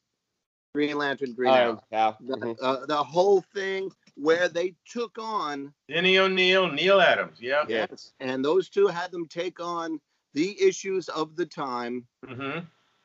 green 0.73 0.97
lantern 0.97 1.34
green 1.34 1.53
Iron 1.53 1.67
arrow 1.67 1.81
Cow. 1.91 2.17
the, 2.19 2.36
Mhm. 2.38 2.58
uh, 2.62 2.86
the 2.86 3.03
whole 3.03 3.41
thing 3.53 3.91
where 4.15 4.49
they 4.49 4.75
took 4.86 5.17
on 5.17 5.73
Denny 5.88 6.17
O'Neil, 6.17 6.67
Neal 6.71 6.99
Adams. 6.99 7.39
Yeah. 7.39 7.65
Yeah. 7.67 7.86
yes 7.89 8.13
and 8.19 8.43
those 8.43 8.69
two 8.69 8.88
had 8.88 9.12
them 9.12 9.27
take 9.27 9.60
on 9.60 9.99
the 10.34 10.62
issues 10.62 11.08
of 11.10 11.36
the 11.36 11.45
time 11.45 12.05
hmm 12.25 12.60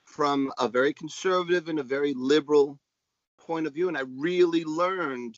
from 0.05 0.53
a 0.59 0.67
very 0.67 0.93
conservative 0.93 1.69
and 1.69 1.79
a 1.79 1.85
very 1.85 2.13
liberal 2.15 2.77
point 3.51 3.67
of 3.67 3.75
view. 3.75 3.89
And 3.89 3.99
I 3.99 4.03
really 4.17 4.63
learned 4.65 5.37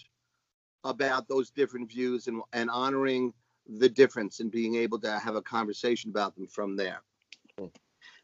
about 0.84 1.28
those 1.28 1.48
different 1.48 1.90
views 1.90 2.26
and, 2.26 2.42
and 2.52 2.68
honoring 2.68 3.32
the 3.78 3.88
difference 3.88 4.40
and 4.40 4.50
being 4.50 4.74
able 4.74 4.98
to 5.00 5.18
have 5.18 5.34
a 5.34 5.40
conversation 5.40 6.10
about 6.10 6.34
them 6.34 6.46
from 6.46 6.76
there. 6.76 7.00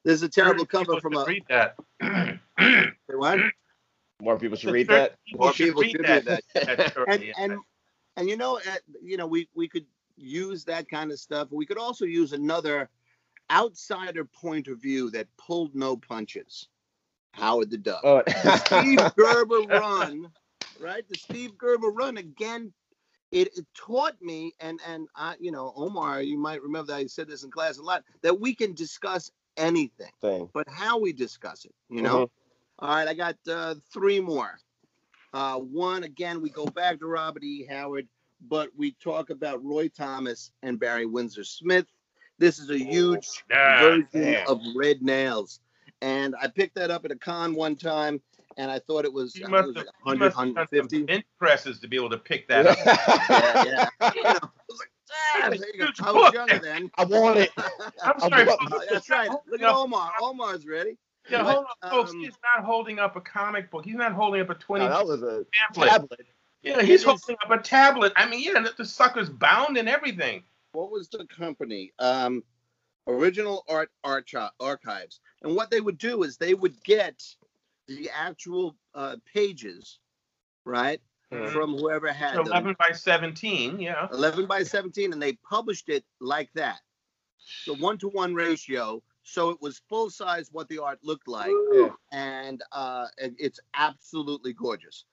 There's 0.05 0.23
a 0.23 0.29
terrible 0.29 0.67
cover 0.67 1.01
from 1.01 1.17
a 1.17 1.25
read 1.25 1.45
that. 1.49 1.77
Say 2.61 3.15
what? 3.15 3.39
More 4.21 4.39
people 4.39 4.59
should 4.59 4.75
read 4.75 4.89
that. 4.89 5.15
More 5.35 5.53
people 5.53 5.83
should 5.83 6.07
read 6.07 6.25
that 6.27 6.43
and 7.09 7.25
and 7.39 7.59
and 8.17 8.29
you 8.29 8.37
know 8.37 8.59
uh, 8.59 8.77
you 9.03 9.17
know 9.17 9.27
we 9.27 9.49
we 9.55 9.69
could 9.69 9.87
use 10.17 10.65
that 10.65 10.89
kind 10.89 11.11
of 11.13 11.19
stuff. 11.19 11.49
We 11.51 11.65
could 11.65 11.79
also 11.79 12.05
use 12.05 12.33
another 12.33 12.91
outsider 13.51 14.25
point 14.25 14.69
of 14.69 14.83
view 14.83 15.11
that 15.13 15.29
pulled 15.39 15.75
no 15.75 15.97
punches. 15.97 16.69
Howard 17.33 17.71
the 17.71 17.79
Duck. 17.79 18.01
Oh. 18.05 18.23
the 18.27 18.57
Steve 18.57 19.01
Gerber 19.17 19.61
run, 19.69 20.29
right? 20.81 21.07
The 21.09 21.17
Steve 21.17 21.57
Gerber 21.59 21.89
run 21.89 22.17
again. 22.19 22.73
It, 23.31 23.49
it 23.59 23.67
taught 23.75 24.21
me, 24.23 24.55
and 24.61 24.81
and 24.87 25.07
I, 25.15 25.35
you 25.39 25.53
know, 25.53 25.73
Omar, 25.77 26.23
you 26.23 26.39
might 26.39 26.63
remember 26.63 26.93
that 26.93 26.99
I 26.99 27.07
said 27.07 27.29
this 27.29 27.45
in 27.45 27.51
class 27.51 27.77
a 27.79 27.83
lot, 27.83 28.03
that 28.23 28.41
we 28.41 28.55
can 28.55 28.73
discuss 28.75 29.31
anything, 29.59 30.11
thing. 30.23 30.49
but 30.55 30.67
how 30.69 30.99
we 30.99 31.13
discuss 31.13 31.65
it, 31.67 31.75
you 31.91 32.01
know. 32.03 32.27
Mhm. 32.27 32.31
All 32.81 32.89
right, 32.95 33.09
I 33.09 33.13
got 33.15 33.37
uh, 33.51 33.75
three 33.93 34.21
more. 34.21 34.59
Uh, 35.35 35.57
one 35.59 36.05
again, 36.05 36.41
we 36.41 36.49
go 36.49 36.65
back 36.65 37.01
to 37.01 37.07
Robert 37.07 37.45
E. 37.45 37.67
Howard, 37.69 38.09
but 38.49 38.71
we 38.77 38.93
talk 38.93 39.29
about 39.31 39.63
Roy 39.63 39.89
Thomas 39.89 40.51
and 40.63 40.81
Barry 40.81 41.05
Windsor 41.05 41.45
Smith. 41.45 41.87
This 42.39 42.59
is 42.59 42.71
a 42.71 42.79
huge 42.79 43.29
Ah, 43.53 43.79
version 43.83 44.09
damn. 44.13 44.49
of 44.49 44.61
Red 44.75 45.03
Nails. 45.03 45.61
And 46.03 46.35
I 46.41 46.49
picked 46.49 46.75
that 46.77 46.91
up 46.91 47.05
at 47.05 47.11
a 47.11 47.17
con 47.17 47.55
one 47.55 47.75
time, 47.77 48.21
and 48.57 48.71
I 48.71 48.79
thought 48.79 49.05
it 49.05 49.13
was, 49.13 49.35
You 49.37 49.49
must 49.49 49.67
think 49.75 49.79
it 49.79 49.79
have, 49.79 49.87
was 50.05 50.15
you 50.15 50.21
100, 50.21 50.25
must 50.25 50.37
have 50.37 50.47
done 50.47 50.55
150. 50.55 51.03
bench 51.05 51.25
presses 51.39 51.79
to 51.81 51.89
be 51.89 51.97
able 51.97 52.11
to 52.11 52.19
pick 52.19 52.47
that 52.49 52.67
up. 52.67 52.79
Yeah, 52.85 53.89
yeah. 54.01 54.13
You 54.15 54.23
know, 54.23 54.31
it 54.31 54.43
was 54.69 54.79
like, 54.79 54.91
Ah, 55.11 55.49
It's 55.51 55.61
there 55.61 55.71
a 55.71 55.73
you 55.73 55.79
go. 55.79 55.87
huge 55.87 56.01
I 56.03 56.13
was 56.13 56.33
younger 56.35 56.59
then. 56.59 56.91
I 56.99 57.05
want 57.05 57.39
it. 57.39 57.51
I'm 57.59 57.73
I'm 58.05 58.21
sorry, 58.21 58.45
folks, 58.47 58.87
That's 58.91 59.11
right. 59.11 59.31
Look 59.51 59.63
at 59.63 59.69
Omar. 59.75 60.13
Omar's 60.23 60.67
ready. 60.67 60.97
Yeah, 61.31 61.43
But, 61.43 61.53
hold 61.55 61.67
on, 61.83 61.91
folks. 61.91 62.11
um, 62.13 62.21
He's 62.21 62.35
not 62.57 62.65
holding 62.65 62.99
up 62.99 63.17
a 63.17 63.21
comic 63.21 63.71
book. 63.71 63.85
He's 63.85 63.95
not 63.97 64.13
holding 64.13 64.41
up 64.41 64.51
a 64.51 64.55
20 64.55 64.85
No, 64.85 64.91
that 64.91 65.07
was 65.07 65.23
a 65.23 65.45
pamphlet. 65.53 65.89
tablet. 65.91 66.21
Yeah, 66.63 66.81
he's 66.83 66.91
It 66.91 66.91
is- 66.91 67.05
holding 67.05 67.37
up 67.45 67.51
a 67.51 67.63
tablet. 67.63 68.13
I 68.17 68.29
mean, 68.29 68.41
yeah, 68.43 68.65
the 68.77 68.85
sucker's 68.85 69.29
bound 69.31 69.77
and 69.79 69.89
everything. 69.89 70.43
What 70.73 70.91
was 70.91 71.09
the 71.09 71.27
company? 71.27 71.93
Um, 71.99 72.43
Original 73.09 73.65
Art 73.69 73.91
Archives. 74.05 75.21
And 75.43 75.57
what 75.57 75.71
they 75.71 75.81
would 75.81 75.99
do 75.99 76.23
is 76.23 76.37
they 76.37 76.55
would 76.55 76.83
get 76.85 77.23
the 77.87 78.11
actual 78.11 78.77
uh, 78.95 79.17
pages, 79.33 79.99
right, 80.65 81.01
Mhm. 81.33 81.51
from 81.53 81.75
whoever 81.77 82.13
had 82.13 82.37
them. 82.37 82.47
11 82.47 82.77
by 82.79 82.93
17, 82.93 83.81
yeah. 83.81 84.09
11 84.13 84.47
by 84.47 84.63
17 84.63 85.13
and 85.13 85.23
they 85.23 85.35
published 85.35 85.89
it 85.89 86.05
like 86.21 86.51
that 86.55 86.81
the 87.67 87.75
one-to-one 87.75 88.35
ratio 88.35 89.03
so 89.23 89.51
it 89.51 89.61
was 89.61 89.81
full 89.89 90.11
size 90.11 90.51
what 90.53 90.69
the 90.69 90.79
art 90.79 90.99
looked 91.03 91.29
like 91.29 91.53
Yeah. 91.73 91.91
and 92.13 92.63
uh 92.73 93.07
it's 93.19 93.61
absolutely 93.75 94.53
gorgeous 94.55 95.05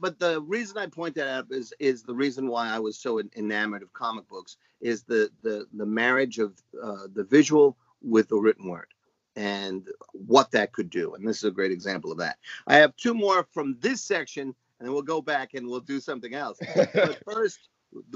but 0.00 0.18
the 0.18 0.40
reason 0.42 0.76
i 0.78 0.86
point 0.86 1.14
that 1.14 1.28
out 1.28 1.46
is 1.50 1.72
is 1.78 2.02
the 2.02 2.14
reason 2.14 2.48
why 2.48 2.68
i 2.68 2.78
was 2.78 2.98
so 2.98 3.20
enamored 3.36 3.82
of 3.82 3.92
comic 3.92 4.26
books 4.28 4.56
is 4.80 5.02
the 5.04 5.30
the 5.42 5.66
the 5.74 5.86
marriage 5.86 6.38
of 6.38 6.54
uh, 6.82 7.06
the 7.14 7.24
visual 7.24 7.76
with 8.02 8.28
the 8.28 8.36
written 8.36 8.68
word 8.68 8.88
and 9.36 9.88
what 10.12 10.50
that 10.50 10.72
could 10.72 10.90
do 10.90 11.14
and 11.14 11.26
this 11.26 11.38
is 11.38 11.44
a 11.44 11.50
great 11.50 11.72
example 11.72 12.10
of 12.12 12.18
that 12.18 12.38
i 12.66 12.76
have 12.76 12.94
two 12.96 13.14
more 13.14 13.46
from 13.52 13.76
this 13.80 14.02
section 14.02 14.54
and 14.78 14.86
then 14.86 14.92
we'll 14.92 15.02
go 15.02 15.20
back 15.20 15.54
and 15.54 15.66
we'll 15.66 15.80
do 15.80 16.00
something 16.00 16.34
else 16.34 16.58
but 16.94 17.18
first, 17.24 17.68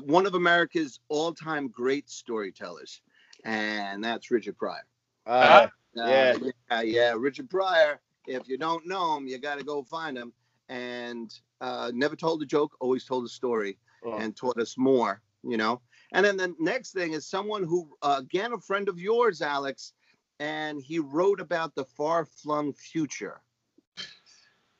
one 0.02 0.26
of 0.26 0.34
America's 0.34 1.00
all-time 1.08 1.68
great 1.68 2.08
storytellers, 2.08 3.00
and 3.44 4.04
that's 4.04 4.30
Richard 4.30 4.56
Pryor. 4.58 4.84
Uh, 5.26 5.66
Uh, 5.98 6.08
Yeah. 6.08 6.36
yeah, 6.70 6.80
yeah, 6.82 7.14
Richard 7.16 7.48
Pryor. 7.50 8.00
If 8.26 8.48
you 8.48 8.58
don't 8.58 8.86
know 8.86 9.16
him, 9.16 9.26
you 9.26 9.38
got 9.38 9.58
to 9.58 9.64
go 9.64 9.82
find 9.82 10.16
him. 10.16 10.32
And 10.72 11.32
uh, 11.60 11.92
never 11.94 12.16
told 12.16 12.42
a 12.42 12.46
joke, 12.46 12.72
always 12.80 13.04
told 13.04 13.26
a 13.26 13.28
story, 13.28 13.76
oh. 14.06 14.16
and 14.16 14.34
taught 14.34 14.58
us 14.58 14.78
more. 14.78 15.20
You 15.44 15.58
know. 15.58 15.82
And 16.12 16.24
then 16.24 16.36
the 16.36 16.54
next 16.58 16.92
thing 16.92 17.12
is 17.12 17.26
someone 17.26 17.64
who, 17.64 17.88
uh, 18.02 18.16
again, 18.18 18.52
a 18.52 18.58
friend 18.58 18.88
of 18.88 18.98
yours, 18.98 19.40
Alex, 19.42 19.92
and 20.40 20.80
he 20.80 20.98
wrote 20.98 21.40
about 21.40 21.74
the 21.74 21.84
far-flung 21.84 22.72
future 22.72 23.40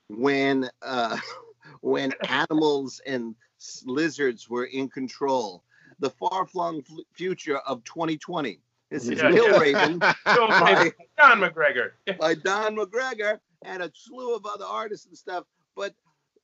when 0.09 0.69
uh, 0.83 1.17
when 1.81 2.13
animals 2.29 3.01
and 3.07 3.35
lizards 3.85 4.49
were 4.49 4.65
in 4.65 4.89
control. 4.89 5.63
The 6.01 6.11
far-flung 6.11 6.79
f- 6.79 7.05
future 7.13 7.59
of 7.59 7.85
2020. 7.85 8.61
This 8.91 9.09
is 9.09 9.19
Yeah, 9.23 9.31
yeah. 9.31 9.59
Raven 9.59 9.99
by, 10.25 10.93
John 11.17 11.41
McGregor. 11.41 11.91
by 12.19 12.35
Don 12.35 12.77
McGregor 12.77 13.39
and 13.65 13.83
a 13.83 13.91
slew 13.95 14.35
of 14.35 14.45
other 14.45 14.65
artists 14.65 15.07
and 15.07 15.17
stuff. 15.17 15.45
But 15.77 15.95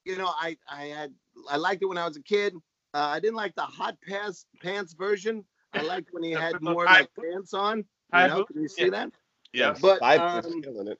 you 0.05 0.17
know, 0.17 0.29
I 0.29 0.57
I 0.69 0.85
had 0.87 1.14
I 1.51 1.57
liked 1.57 1.83
it 1.83 1.87
when 1.87 1.99
I 1.99 2.07
was 2.07 2.17
a 2.17 2.23
kid. 2.23 2.55
Uh, 2.95 2.99
I 3.14 3.21
didn't 3.21 3.37
like 3.37 3.55
the 3.55 3.62
hot 3.62 3.97
pants 4.07 4.47
pants 4.62 4.95
version. 4.95 5.45
I 5.75 5.83
liked 5.83 6.09
when 6.12 6.23
he 6.23 6.33
had 6.33 6.61
more 6.62 6.85
like 6.85 7.11
pants 7.21 7.53
on. 7.55 7.79
You 7.79 7.85
High 8.12 8.29
know, 8.29 8.37
boots, 8.38 8.53
can 8.53 8.62
you 8.62 8.69
see 8.69 8.85
yeah. 8.85 8.91
that? 8.91 9.11
Yes. 9.53 9.81
But 9.81 10.01
Five 10.01 10.21
was 10.35 10.47
um, 10.47 10.62
killing 10.62 10.88
it. 10.88 10.99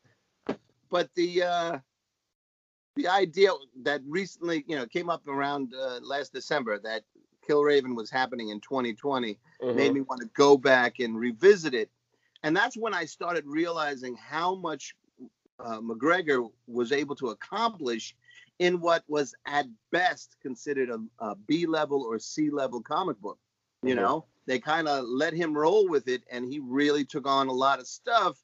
but 0.91 1.09
the 1.15 1.43
uh 1.43 1.79
the 2.97 3.09
idea 3.09 3.51
that 3.83 4.03
recently 4.07 4.65
you 4.67 4.77
know 4.77 4.87
came 4.87 5.09
up 5.11 5.27
around 5.29 5.73
uh, 5.75 6.01
last 6.03 6.33
december 6.33 6.79
that 6.81 7.03
Killraven 7.49 7.95
was 7.97 8.11
happening 8.11 8.51
in 8.51 8.61
2020 8.61 9.39
made 9.73 9.91
Mhm. 9.91 9.95
me 9.95 10.01
want 10.03 10.21
to 10.21 10.29
go 10.35 10.57
back 10.57 10.99
and 10.99 11.19
revisit 11.19 11.75
it 11.75 11.91
and 12.43 12.57
that's 12.57 12.77
when 12.77 12.95
i 12.95 13.05
started 13.05 13.45
realizing 13.47 14.15
how 14.17 14.55
much 14.55 14.95
uh, 15.61 15.81
mcgregor 15.81 16.51
was 16.67 16.93
able 16.93 17.15
to 17.17 17.29
accomplish 17.29 18.15
in 18.59 18.81
what 18.81 19.05
was 19.09 19.35
at 19.47 19.67
best 19.93 20.37
considered 20.43 20.91
a, 20.91 20.99
a 21.25 21.35
b 21.35 21.67
level 21.67 22.03
or 22.03 22.19
c 22.19 22.51
level 22.51 22.81
comic 22.81 23.19
book 23.21 23.39
you 23.83 23.95
Mhm. 23.95 23.99
know 23.99 24.25
they 24.47 24.59
kind 24.59 24.89
of 24.89 25.05
let 25.07 25.33
him 25.35 25.57
roll 25.57 25.89
with 25.89 26.09
it 26.09 26.23
and 26.31 26.45
he 26.51 26.59
really 26.61 27.05
took 27.05 27.27
on 27.27 27.49
a 27.49 27.53
lot 27.53 27.79
of 27.81 27.87
stuff 27.87 28.43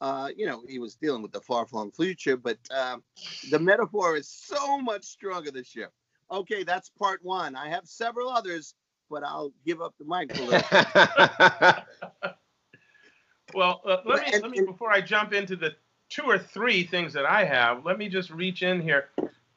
uh, 0.00 0.30
you 0.36 0.46
know, 0.46 0.64
he 0.68 0.80
was 0.80 0.96
dealing 0.96 1.22
with 1.22 1.30
the 1.30 1.40
far-flung 1.40 1.92
future, 1.92 2.36
but 2.36 2.58
um, 2.72 3.04
the 3.52 3.58
metaphor 3.60 4.16
is 4.16 4.26
so 4.26 4.76
much 4.80 5.04
stronger 5.04 5.52
this 5.52 5.76
year. 5.76 5.90
Okay, 6.28 6.64
that's 6.64 6.88
part 6.90 7.20
one. 7.22 7.54
I 7.54 7.68
have 7.68 7.86
several 7.86 8.28
others, 8.28 8.74
but 9.08 9.22
I'll 9.22 9.52
give 9.64 9.80
up 9.80 9.94
the 10.00 10.04
mic 10.04 10.34
for 10.34 10.42
a 10.42 10.46
little. 10.46 12.32
Well, 13.54 13.80
uh, 13.86 13.98
let 14.04 14.22
me 14.26 14.32
And- 14.32 14.42
let 14.42 14.50
me 14.50 14.58
and- 14.58 14.66
before 14.66 14.90
I 14.90 15.00
jump 15.00 15.32
into 15.32 15.54
the 15.54 15.76
two 16.12 16.24
or 16.24 16.38
three 16.38 16.84
things 16.84 17.12
that 17.14 17.24
I 17.24 17.44
have, 17.44 17.84
let 17.86 17.98
me 17.98 18.08
just 18.08 18.30
reach 18.30 18.62
in 18.62 18.82
here, 18.82 19.08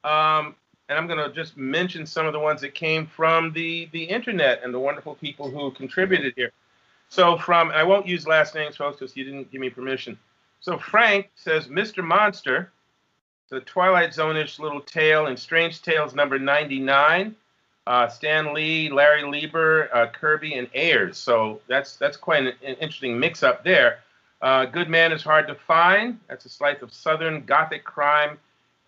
um, 0.03 0.55
and 0.87 0.97
I'm 0.97 1.07
going 1.07 1.19
to 1.19 1.33
just 1.33 1.57
mention 1.57 2.05
some 2.05 2.25
of 2.25 2.33
the 2.33 2.39
ones 2.39 2.61
that 2.61 2.73
came 2.73 3.05
from 3.05 3.51
the 3.51 3.89
the 3.91 4.03
internet 4.03 4.61
and 4.63 4.73
the 4.73 4.79
wonderful 4.79 5.15
people 5.15 5.49
who 5.49 5.71
contributed 5.71 6.33
here. 6.35 6.51
So 7.09 7.37
from 7.37 7.71
I 7.71 7.83
won't 7.83 8.07
use 8.07 8.25
last 8.25 8.55
names, 8.55 8.77
folks, 8.77 8.99
because 8.99 9.17
you 9.17 9.25
didn't 9.25 9.51
give 9.51 9.59
me 9.59 9.69
permission. 9.69 10.17
So 10.61 10.77
Frank 10.77 11.29
says, 11.35 11.67
Mr. 11.67 12.03
Monster, 12.03 12.71
the 13.49 13.59
Twilight 13.61 14.13
Zone-ish 14.13 14.57
little 14.57 14.81
tale 14.81 15.27
in 15.27 15.37
Strange 15.37 15.81
Tales 15.81 16.15
number 16.15 16.39
99. 16.39 17.35
Uh, 17.87 18.07
Stan 18.07 18.51
Lee, 18.51 18.89
Larry 18.89 19.23
Lieber, 19.29 19.89
uh, 19.93 20.07
Kirby, 20.07 20.55
and 20.55 20.67
Ayers. 20.73 21.19
So 21.19 21.61
that's 21.67 21.97
that's 21.97 22.17
quite 22.17 22.41
an, 22.41 22.53
an 22.63 22.75
interesting 22.75 23.19
mix-up 23.19 23.63
there. 23.63 23.99
Uh, 24.45 24.63
Good 24.63 24.89
Man 24.89 25.11
is 25.11 25.23
hard 25.23 25.47
to 25.47 25.55
find. 25.55 26.19
That's 26.29 26.45
a 26.45 26.49
slice 26.49 26.83
of 26.83 26.93
Southern 26.93 27.45
Gothic 27.45 27.83
crime, 27.83 28.37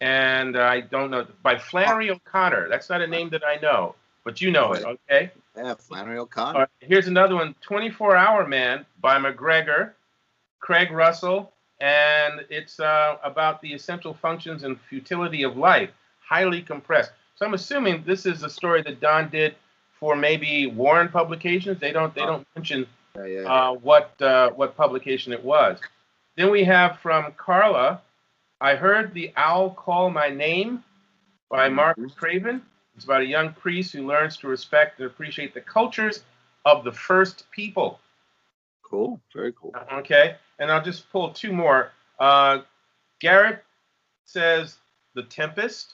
and 0.02 0.56
uh, 0.56 0.62
I 0.62 0.82
don't 0.82 1.10
know 1.10 1.26
by 1.42 1.58
Flannery 1.58 2.12
O'Connor. 2.12 2.70
That's 2.70 2.92
not 2.92 3.02
a 3.02 3.08
name 3.08 3.30
that 3.30 3.44
I 3.44 3.56
know, 3.56 3.96
but 4.24 4.40
you 4.40 4.52
know 4.52 4.74
it, 4.74 4.86
okay? 4.86 5.32
Yeah, 5.56 5.74
Flannery 5.74 6.20
O'Connor. 6.20 6.60
right, 6.60 6.70
here's 6.82 7.08
another 7.08 7.34
one 7.34 7.56
24 7.62 8.16
Hour 8.16 8.46
Man 8.46 8.86
by 9.02 9.18
McGregor, 9.18 9.94
Craig 10.60 10.92
Russell, 10.92 11.52
and 11.82 12.46
it's 12.52 12.80
uh, 12.80 13.18
about 13.24 13.60
the 13.64 13.74
essential 13.74 14.14
functions 14.14 14.64
and 14.64 14.80
futility 14.88 15.42
of 15.42 15.58
life, 15.58 15.90
highly 16.20 16.62
compressed. 16.62 17.14
So 17.34 17.48
I'm 17.48 17.56
assuming 17.56 18.04
this 18.06 18.28
is 18.28 18.44
a 18.44 18.50
story 18.52 18.84
that 18.84 19.00
Don 19.00 19.30
did 19.30 19.56
for 20.00 20.16
maybe 20.16 20.68
Warren 20.68 21.10
Publications. 21.10 21.80
They 21.80 21.92
don't 21.92 22.14
they 22.14 22.22
don't 22.22 22.46
mention 22.56 22.86
Yeah, 23.18 23.26
yeah. 23.26 23.42
uh, 23.52 23.72
what 23.74 24.20
uh, 24.22 24.52
what 24.52 24.76
publication 24.78 25.34
it 25.34 25.44
was. 25.44 25.80
Then 26.36 26.52
we 26.52 26.64
have 26.66 27.00
from 27.00 27.34
Carla, 27.36 28.02
I 28.62 28.76
heard 28.76 29.14
the 29.14 29.32
owl 29.36 29.72
call 29.72 30.10
my 30.10 30.30
name 30.30 30.84
by 31.50 31.68
Mark 31.70 31.98
Craven. 32.16 32.62
It's 32.96 33.06
about 33.06 33.22
a 33.22 33.26
young 33.26 33.54
priest 33.54 33.92
who 33.94 34.06
learns 34.06 34.38
to 34.38 34.48
respect 34.48 35.00
and 35.00 35.08
appreciate 35.08 35.54
the 35.54 35.62
cultures 35.62 36.24
of 36.66 36.84
the 36.84 36.92
first 36.92 37.50
people. 37.52 38.00
cool. 38.84 39.20
Very 39.34 39.52
cool. 39.54 39.74
Okay, 39.94 40.36
and 40.60 40.72
I'll 40.72 40.84
just 40.84 41.12
pull 41.12 41.32
two 41.32 41.52
more. 41.52 41.92
Uh, 42.20 42.60
Garrett 43.20 43.64
says 44.26 44.78
The 45.14 45.24
Tempest. 45.24 45.94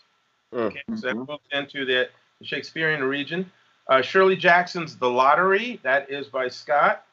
Mm. 0.53 0.59
Okay, 0.67 0.81
so 0.95 1.07
that 1.07 1.15
Mhm. 1.15 1.27
moves 1.27 1.43
into 1.51 1.85
the, 1.85 2.09
the 2.39 2.45
Shakespearean 2.45 3.03
region. 3.03 3.51
Uh, 3.87 4.01
Shirley 4.01 4.35
Jackson's 4.35 4.95
The 4.95 5.09
Lottery. 5.09 5.79
That 5.83 6.09
is 6.11 6.27
by 6.27 6.47
Scott. 6.49 7.05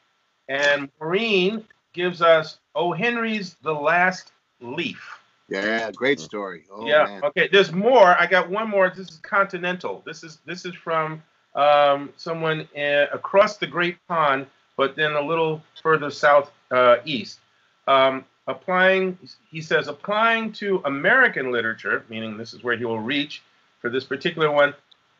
And 0.49 0.89
Maureen 0.99 1.65
gives 1.93 2.21
us 2.21 2.59
O. 2.75 2.91
Henry's 2.91 3.55
The 3.61 3.73
Last 3.73 4.31
Leaf. 4.59 5.17
Yeah, 5.49 5.91
great 5.91 6.19
story. 6.19 6.63
Oh 6.71 6.87
yeah. 6.87 7.05
man. 7.05 7.23
Okay. 7.25 7.49
There's 7.51 7.73
more. 7.73 8.15
I 8.19 8.25
got 8.25 8.49
one 8.49 8.69
more. 8.69 8.89
This 8.89 9.09
is 9.09 9.17
Continental. 9.17 10.01
This 10.05 10.23
is 10.23 10.39
this 10.45 10.65
is 10.65 10.73
from 10.73 11.21
um, 11.55 12.13
someone 12.15 12.67
uh, 12.77 13.07
across 13.11 13.57
the 13.57 13.67
Great 13.67 13.97
Pond, 14.07 14.47
but 14.77 14.95
then 14.95 15.13
a 15.13 15.21
little 15.21 15.61
further 15.81 16.09
south 16.09 16.51
uh, 16.71 16.97
east. 17.03 17.39
Um, 17.87 18.23
applying, 18.47 19.17
he 19.49 19.61
says, 19.61 19.87
applying 19.87 20.51
to 20.53 20.81
American 20.85 21.51
literature, 21.51 22.05
meaning 22.09 22.37
this 22.37 22.53
is 22.53 22.63
where 22.63 22.77
he 22.77 22.85
will 22.85 22.99
reach 22.99 23.41
for 23.79 23.89
this 23.89 24.05
particular 24.05 24.51
one. 24.51 24.73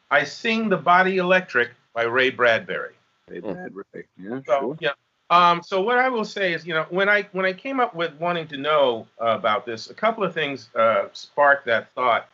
I 0.09 0.23
sing 0.23 0.69
the 0.69 0.77
Body 0.77 1.17
Electric 1.17 1.71
by 1.93 2.03
Ray 2.03 2.29
Bradbury. 2.29 2.93
Very 3.27 3.41
bad, 3.41 3.71
right. 3.75 4.05
Yeah, 4.17 4.39
So 4.45 4.59
sure. 4.59 4.77
yeah. 4.79 4.91
Um, 5.31 5.63
so 5.63 5.81
what 5.81 5.97
I 5.99 6.09
will 6.09 6.25
say 6.25 6.53
is, 6.53 6.67
you 6.67 6.75
know, 6.75 6.85
when 6.91 7.09
I 7.09 7.23
when 7.33 7.45
I 7.45 7.53
came 7.53 7.79
up 7.81 7.95
with 7.95 8.13
wanting 8.19 8.47
to 8.49 8.57
know 8.57 9.07
uh, 9.21 9.27
about 9.27 9.65
this, 9.65 9.89
a 9.89 9.95
couple 9.95 10.23
of 10.25 10.33
things 10.35 10.69
uh, 10.75 11.05
sparked 11.13 11.65
that 11.67 11.93
thought, 11.95 12.29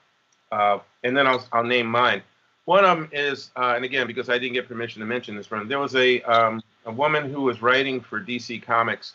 uh, 0.51 0.79
and 1.05 1.17
then 1.17 1.27
I'll 1.27 1.45
I'll 1.53 1.63
name 1.65 1.87
mine. 1.87 2.23
One 2.65 2.85
of 2.85 2.97
them 2.99 3.09
is, 3.13 3.51
uh, 3.57 3.73
and 3.77 3.85
again, 3.85 4.07
because 4.07 4.29
I 4.29 4.39
didn't 4.39 4.53
get 4.55 4.67
permission 4.67 5.01
to 5.01 5.07
mention 5.07 5.35
this 5.37 5.51
one, 5.51 5.67
there 5.69 5.79
was 5.79 5.95
a 5.95 6.21
um, 6.23 6.61
a 6.85 6.91
woman 6.93 7.31
who 7.31 7.43
was 7.43 7.61
writing 7.63 8.01
for 8.01 8.21
DC 8.21 8.63
Comics 8.63 9.13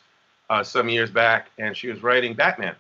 uh, 0.51 0.65
some 0.65 0.89
years 0.89 1.11
back, 1.11 1.51
and 1.59 1.77
she 1.77 1.89
was 1.89 2.03
writing 2.03 2.35
Batman. 2.35 2.77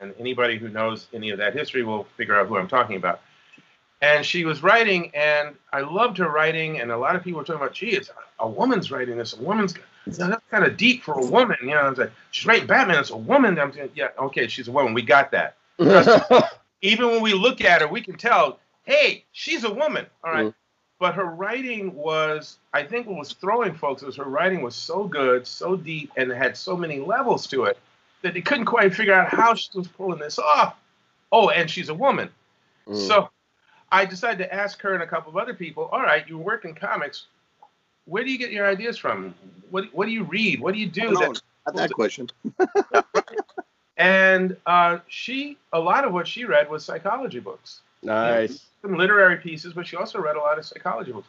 And 0.00 0.14
anybody 0.20 0.58
who 0.58 0.68
knows 0.70 1.08
any 1.14 1.30
of 1.30 1.38
that 1.38 1.54
history 1.54 1.84
will 1.84 2.04
figure 2.16 2.38
out 2.38 2.48
who 2.48 2.58
I'm 2.58 2.68
talking 2.68 2.96
about. 2.96 3.20
and 4.02 4.24
she 4.26 4.44
was 4.44 4.62
writing, 4.62 5.10
and 5.14 5.56
I 5.72 5.80
loved 5.82 6.18
her 6.18 6.28
writing, 6.30 6.80
and 6.80 6.92
a 6.92 6.98
lot 6.98 7.16
of 7.16 7.24
people 7.24 7.38
were 7.40 7.44
talking 7.44 7.62
about, 7.62 7.74
gee, 7.74 7.90
it's 7.96 8.10
a, 8.10 8.44
a 8.44 8.48
woman's 8.48 8.90
writing 8.92 9.18
this, 9.18 9.34
a 9.34 9.42
woman's, 9.42 9.74
you 10.06 10.12
know, 10.18 10.28
that's 10.28 10.44
kind 10.50 10.64
of 10.64 10.76
deep 10.76 11.02
for 11.02 11.14
a 11.14 11.26
woman, 11.26 11.56
you 11.60 11.68
know. 11.68 11.78
I 11.78 11.88
was 11.88 11.98
like, 11.98 12.12
she's 12.30 12.46
writing 12.46 12.66
Batman, 12.66 12.98
it's 12.98 13.10
a 13.10 13.16
woman. 13.16 13.58
I'm 13.58 13.72
saying, 13.72 13.90
yeah, 13.94 14.08
okay, 14.18 14.46
she's 14.48 14.68
a 14.68 14.72
woman, 14.72 14.94
we 14.94 15.02
got 15.02 15.30
that. 15.32 15.56
Even 16.82 17.06
when 17.08 17.22
we 17.22 17.34
look 17.34 17.60
at 17.62 17.80
her, 17.80 17.88
we 17.88 18.00
can 18.00 18.16
tell, 18.16 18.58
hey, 18.84 19.24
she's 19.32 19.64
a 19.64 19.72
woman, 19.72 20.06
all 20.22 20.32
right. 20.32 20.46
Mhm. 20.46 20.54
But 20.98 21.14
her 21.14 21.26
writing 21.26 21.94
was, 21.94 22.56
I 22.72 22.82
think, 22.82 23.06
what 23.06 23.18
was 23.18 23.32
throwing 23.32 23.74
folks 23.74 24.02
was 24.02 24.16
her 24.16 24.24
writing 24.24 24.62
was 24.62 24.74
so 24.74 25.04
good, 25.04 25.46
so 25.46 25.76
deep, 25.76 26.10
and 26.16 26.30
it 26.30 26.36
had 26.36 26.56
so 26.56 26.74
many 26.76 27.00
levels 27.00 27.46
to 27.48 27.64
it 27.64 27.78
that 28.22 28.32
they 28.32 28.40
couldn't 28.40 28.64
quite 28.64 28.94
figure 28.94 29.12
out 29.12 29.28
how 29.28 29.54
she 29.54 29.68
was 29.74 29.88
pulling 29.88 30.18
this 30.18 30.38
off. 30.38 30.76
Oh, 31.32 31.50
and 31.50 31.70
she's 31.70 31.90
a 31.90 31.94
woman. 31.94 32.30
Mm. 32.88 33.06
So 33.06 33.28
I 33.92 34.06
decided 34.06 34.38
to 34.38 34.54
ask 34.54 34.80
her 34.80 34.94
and 34.94 35.02
a 35.02 35.06
couple 35.06 35.30
of 35.30 35.36
other 35.36 35.52
people, 35.52 35.84
all 35.92 36.00
right, 36.02 36.26
you 36.26 36.38
work 36.38 36.64
in 36.64 36.74
comics. 36.74 37.26
Where 38.06 38.24
do 38.24 38.30
you 38.30 38.38
get 38.38 38.50
your 38.50 38.66
ideas 38.66 38.96
from? 38.96 39.34
What, 39.70 39.92
what 39.92 40.06
do 40.06 40.12
you 40.12 40.24
read? 40.24 40.60
What 40.60 40.74
do 40.74 40.80
you 40.80 40.86
do? 40.86 41.14
That- 41.14 41.42
that 41.74 41.92
question. 41.92 42.30
and 43.96 44.56
uh, 44.66 44.98
she, 45.08 45.58
a 45.72 45.80
lot 45.80 46.04
of 46.04 46.12
what 46.12 46.28
she 46.28 46.44
read 46.44 46.70
was 46.70 46.84
psychology 46.84 47.40
books, 47.40 47.80
nice. 48.02 48.66
some 48.82 48.96
literary 48.96 49.36
pieces, 49.36 49.72
but 49.72 49.86
she 49.86 49.96
also 49.96 50.20
read 50.20 50.36
a 50.36 50.40
lot 50.40 50.58
of 50.58 50.64
psychology 50.64 51.12
books. 51.12 51.28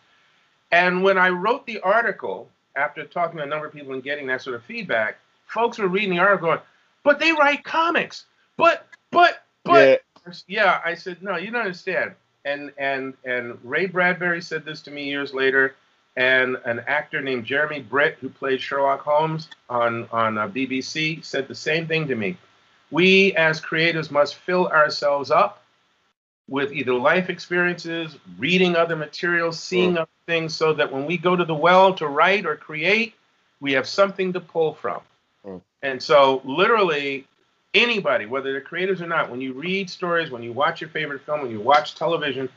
And 0.72 1.02
when 1.02 1.18
I 1.18 1.30
wrote 1.30 1.66
the 1.66 1.80
article, 1.80 2.50
after 2.76 3.06
talking 3.06 3.38
to 3.38 3.44
a 3.44 3.48
number 3.48 3.66
of 3.66 3.74
people 3.74 3.94
and 3.94 4.04
getting 4.04 4.28
that 4.28 4.42
sort 4.42 4.56
of 4.56 4.64
feedback, 4.64 5.18
folks 5.48 5.78
were 5.80 5.88
reading 5.88 6.12
the 6.12 6.20
article 6.20 6.50
going, 6.50 6.60
but 7.04 7.20
they 7.20 7.32
write 7.32 7.64
comics. 7.64 8.26
But, 8.58 8.86
but, 9.12 9.44
but. 9.64 10.02
Yeah. 10.28 10.34
yeah 10.48 10.82
i 10.84 10.94
said 10.94 11.24
no 11.24 11.38
you 11.38 11.52
don't 11.52 11.62
understand 11.62 12.12
and 12.44 12.74
and 12.78 13.14
and 13.24 13.58
ray 13.64 13.86
bradbury 13.86 14.42
said 14.42 14.66
this 14.66 14.82
to 14.82 14.92
me 14.92 15.06
years 15.06 15.34
later 15.34 15.76
and 16.18 16.58
an 16.66 16.82
actor 16.88 17.22
named 17.22 17.46
jeremy 17.46 17.80
brett 17.80 18.16
who 18.20 18.28
played 18.28 18.60
sherlock 18.60 19.02
holmes 19.02 19.48
on 19.70 20.08
on 20.12 20.38
uh, 20.38 20.48
bbc 20.50 21.24
said 21.24 21.48
the 21.48 21.56
same 21.56 21.88
thing 21.88 22.08
to 22.08 22.16
me 22.16 22.36
we 22.92 23.34
as 23.36 23.62
creators 23.62 24.12
must 24.12 24.36
fill 24.36 24.68
ourselves 24.68 25.32
up 25.32 25.64
with 26.50 26.72
either 26.74 26.94
life 26.94 27.30
experiences 27.30 28.18
reading 28.38 28.76
other 28.76 28.96
materials 28.96 29.60
seeing 29.60 29.94
Mm. 29.94 30.00
other 30.02 30.10
things 30.26 30.54
so 30.56 30.74
that 30.74 30.92
when 30.92 31.06
we 31.06 31.18
go 31.18 31.36
to 31.36 31.46
the 31.46 31.56
well 31.56 31.94
to 31.96 32.08
write 32.08 32.46
or 32.46 32.56
create 32.56 33.14
we 33.62 33.72
have 33.74 33.88
something 33.88 34.34
to 34.34 34.40
pull 34.40 34.74
from 34.74 35.02
Mm. 35.46 35.62
and 35.84 36.02
so 36.04 36.42
literally 36.44 37.26
anybody, 37.74 38.26
whether 38.26 38.52
they're 38.52 38.62
creators 38.62 39.02
or 39.02 39.08
not, 39.08 39.30
when 39.30 39.40
you 39.40 39.54
read 39.54 39.88
stories, 39.88 40.32
when 40.32 40.42
you 40.42 40.52
watch 40.52 40.82
your 40.82 40.90
favorite 40.90 41.22
film, 41.22 41.42
when 41.42 41.52
you 41.52 41.60
watch 41.60 41.94
television, 41.94 42.50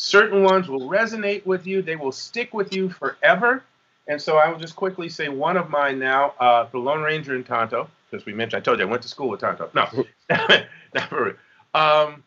certain 0.00 0.42
ones 0.42 0.66
will 0.66 0.88
resonate 0.88 1.44
with 1.44 1.66
you. 1.66 1.82
They 1.82 1.94
will 1.94 2.10
stick 2.10 2.54
with 2.54 2.72
you 2.74 2.88
forever. 2.88 3.62
And 4.08 4.20
so 4.20 4.38
I 4.38 4.48
will 4.48 4.58
just 4.58 4.74
quickly 4.74 5.10
say 5.10 5.28
one 5.28 5.58
of 5.58 5.68
mine 5.68 5.98
now, 5.98 6.32
uh, 6.40 6.66
The 6.72 6.78
Lone 6.78 7.02
Ranger 7.02 7.36
in 7.36 7.44
Tonto, 7.44 7.86
because 8.10 8.24
we 8.24 8.32
mentioned, 8.32 8.62
I 8.62 8.64
told 8.64 8.78
you 8.78 8.86
I 8.86 8.88
went 8.88 9.02
to 9.02 9.08
school 9.08 9.28
with 9.28 9.40
Tonto. 9.40 9.68
No, 9.74 9.86
not 10.94 11.08
for 11.10 11.24
real. 11.24 11.34
Um, 11.74 12.24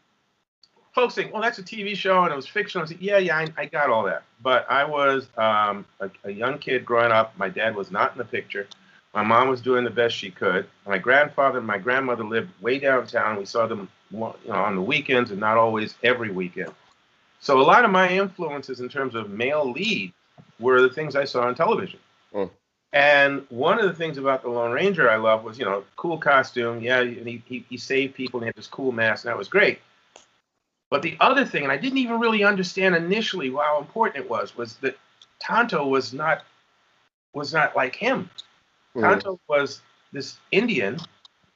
folks 0.94 1.16
think, 1.16 1.34
well, 1.34 1.42
that's 1.42 1.58
a 1.58 1.64
TV 1.64 1.96
show 1.96 2.24
and 2.24 2.32
it 2.32 2.36
was 2.36 2.46
fictional. 2.48 2.86
I 2.86 2.90
said, 2.90 3.02
yeah, 3.02 3.18
yeah, 3.18 3.38
I, 3.38 3.48
I 3.58 3.66
got 3.66 3.90
all 3.90 4.04
that. 4.04 4.22
But 4.44 4.70
I 4.70 4.84
was 4.86 5.26
um, 5.36 5.84
a, 6.00 6.12
a 6.26 6.30
young 6.32 6.60
kid 6.60 6.86
growing 6.86 7.12
up. 7.12 7.36
My 7.40 7.50
dad 7.50 7.76
was 7.76 7.90
not 7.90 8.12
in 8.12 8.20
the 8.20 8.26
picture. 8.26 8.68
My 9.16 9.24
mom 9.24 9.50
was 9.50 9.62
doing 9.62 9.84
the 9.84 9.90
best 9.90 10.16
she 10.16 10.30
could. 10.30 10.68
My 10.86 11.00
grandfather 11.00 11.58
and 11.58 11.66
my 11.66 11.80
grandmother 11.80 12.24
lived 12.24 12.52
way 12.62 12.78
downtown. 12.78 13.38
We 13.38 13.46
saw 13.46 13.66
them 13.66 13.90
you 14.12 14.20
know, 14.20 14.36
on 14.54 14.76
the 14.76 14.82
weekends 14.82 15.32
and 15.32 15.40
not 15.40 15.58
always 15.58 15.96
every 16.04 16.30
weekend. 16.30 16.72
So 17.44 17.60
a 17.60 17.62
lot 17.62 17.84
of 17.84 17.92
my 17.92 18.08
influences 18.08 18.80
in 18.80 18.88
terms 18.88 19.16
of 19.16 19.30
male 19.30 19.70
lead 19.70 20.14
were 20.60 20.82
the 20.82 20.90
things 20.90 21.14
I 21.14 21.26
saw 21.26 21.42
on 21.42 21.56
television. 21.56 22.00
Mm. 22.34 22.50
And 22.94 23.46
one 23.50 23.82
of 23.82 23.86
the 23.86 23.94
things 23.94 24.18
about 24.18 24.44
the 24.44 24.48
Lone 24.48 24.72
Ranger 24.72 25.10
I 25.10 25.18
love 25.18 25.44
was, 25.44 25.60
you 25.60 25.66
know, 25.66 25.84
cool 25.98 26.18
costume. 26.18 26.82
Yeah, 26.82 27.02
and 27.02 27.28
he, 27.28 27.44
he, 27.46 27.66
he 27.70 27.76
saved 27.76 28.16
people 28.16 28.40
and 28.40 28.46
he 28.46 28.48
had 28.48 28.56
this 28.56 28.68
cool 28.68 28.94
mask, 28.94 29.26
and 29.26 29.30
that 29.30 29.38
was 29.38 29.50
great. 29.50 29.82
But 30.90 31.02
the 31.02 31.18
other 31.20 31.44
thing, 31.44 31.64
and 31.64 31.72
I 31.72 31.76
didn't 31.76 31.98
even 31.98 32.18
really 32.18 32.46
understand 32.46 32.96
initially 32.96 33.52
how 33.52 33.78
important 33.78 34.24
it 34.24 34.30
was, 34.30 34.56
was 34.56 34.78
that 34.78 34.98
Tonto 35.40 35.86
was 35.86 36.14
not 36.14 36.46
was 37.34 37.52
not 37.52 37.76
like 37.76 37.94
him. 37.94 38.30
Mm. 38.96 39.02
Tonto 39.02 39.38
was 39.50 39.82
this 40.14 40.38
Indian. 40.52 40.98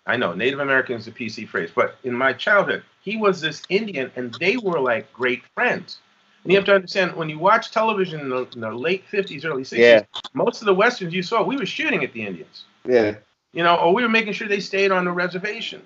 I 0.05 0.17
know 0.17 0.33
Native 0.33 0.59
American 0.59 0.97
is 0.97 1.07
a 1.07 1.11
PC 1.13 1.47
phrase, 1.47 1.69
but 1.73 1.95
in 2.03 2.13
my 2.13 2.33
childhood, 2.33 2.83
he 3.07 3.15
was 3.15 3.39
this 3.39 3.61
Indian, 3.69 4.11
and 4.17 4.33
they 4.33 4.57
were 4.57 4.81
like 4.81 5.11
great 5.13 5.41
friends. 5.55 5.99
And 6.43 6.51
you 6.51 6.57
have 6.57 6.65
to 6.65 6.75
understand 6.75 7.15
when 7.15 7.29
you 7.29 7.39
watch 7.39 7.71
television 7.71 8.19
in 8.19 8.29
the, 8.29 8.45
in 8.53 8.59
the 8.59 8.69
late 8.71 9.05
50s, 9.09 9.45
early 9.45 9.63
60s, 9.63 9.77
Yeah. 9.77 10.01
most 10.33 10.61
of 10.61 10.65
the 10.65 10.73
westerns 10.75 11.13
you 11.13 11.23
saw, 11.23 11.41
we 11.41 11.55
were 11.55 11.65
shooting 11.65 12.03
at 12.03 12.11
the 12.11 12.25
Indians, 12.25 12.65
Yeah. 12.85 13.15
you 13.53 13.63
know, 13.63 13.75
or 13.77 13.93
we 13.93 14.03
were 14.03 14.09
making 14.09 14.33
sure 14.33 14.49
they 14.49 14.59
stayed 14.59 14.91
on 14.91 15.05
the 15.05 15.11
reservation, 15.13 15.81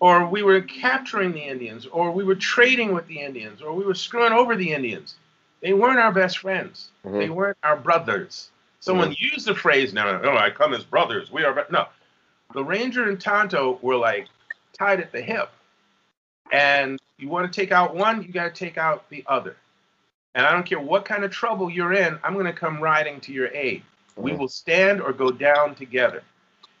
or 0.00 0.26
we 0.26 0.42
were 0.42 0.60
capturing 0.60 1.32
the 1.32 1.40
Indians, 1.40 1.86
or 1.86 2.10
we 2.10 2.24
were 2.24 2.34
trading 2.34 2.92
with 2.92 3.06
the 3.06 3.20
Indians, 3.20 3.62
or 3.62 3.72
we 3.72 3.82
were 3.86 3.94
screwing 3.94 4.34
over 4.34 4.54
the 4.54 4.70
Indians. 4.74 5.14
They 5.62 5.72
weren't 5.72 5.98
our 5.98 6.12
best 6.12 6.38
friends. 6.38 6.90
Mhm. 7.06 7.20
They 7.20 7.30
weren't 7.30 7.56
our 7.62 7.76
brothers. 7.76 8.50
Someone 8.80 9.14
used 9.18 9.46
the 9.46 9.54
phrase 9.54 9.94
now, 9.94 10.20
oh, 10.22 10.36
I 10.36 10.50
come 10.50 10.74
as 10.74 10.84
brothers. 10.84 11.30
We 11.30 11.42
are, 11.42 11.54
bro-" 11.54 11.64
no. 11.70 11.86
The 12.52 12.64
Ranger 12.64 13.08
and 13.08 13.18
Tonto 13.18 13.78
were 13.80 13.96
like 13.96 14.26
tied 14.78 15.00
at 15.00 15.10
the 15.12 15.22
hip. 15.22 15.48
And 16.52 16.98
you 17.18 17.28
want 17.28 17.50
to 17.50 17.60
take 17.60 17.72
out 17.72 17.94
one, 17.94 18.22
you 18.22 18.32
got 18.32 18.54
to 18.54 18.64
take 18.64 18.78
out 18.78 19.08
the 19.10 19.24
other. 19.26 19.56
And 20.34 20.46
I 20.46 20.52
don't 20.52 20.64
care 20.64 20.80
what 20.80 21.04
kind 21.04 21.24
of 21.24 21.30
trouble 21.30 21.70
you're 21.70 21.92
in, 21.92 22.18
I'm 22.22 22.34
going 22.34 22.46
to 22.46 22.52
come 22.52 22.80
riding 22.80 23.20
to 23.22 23.32
your 23.32 23.48
aid. 23.48 23.82
We 24.16 24.32
will 24.32 24.48
stand 24.48 25.00
or 25.00 25.12
go 25.12 25.30
down 25.30 25.74
together. 25.74 26.22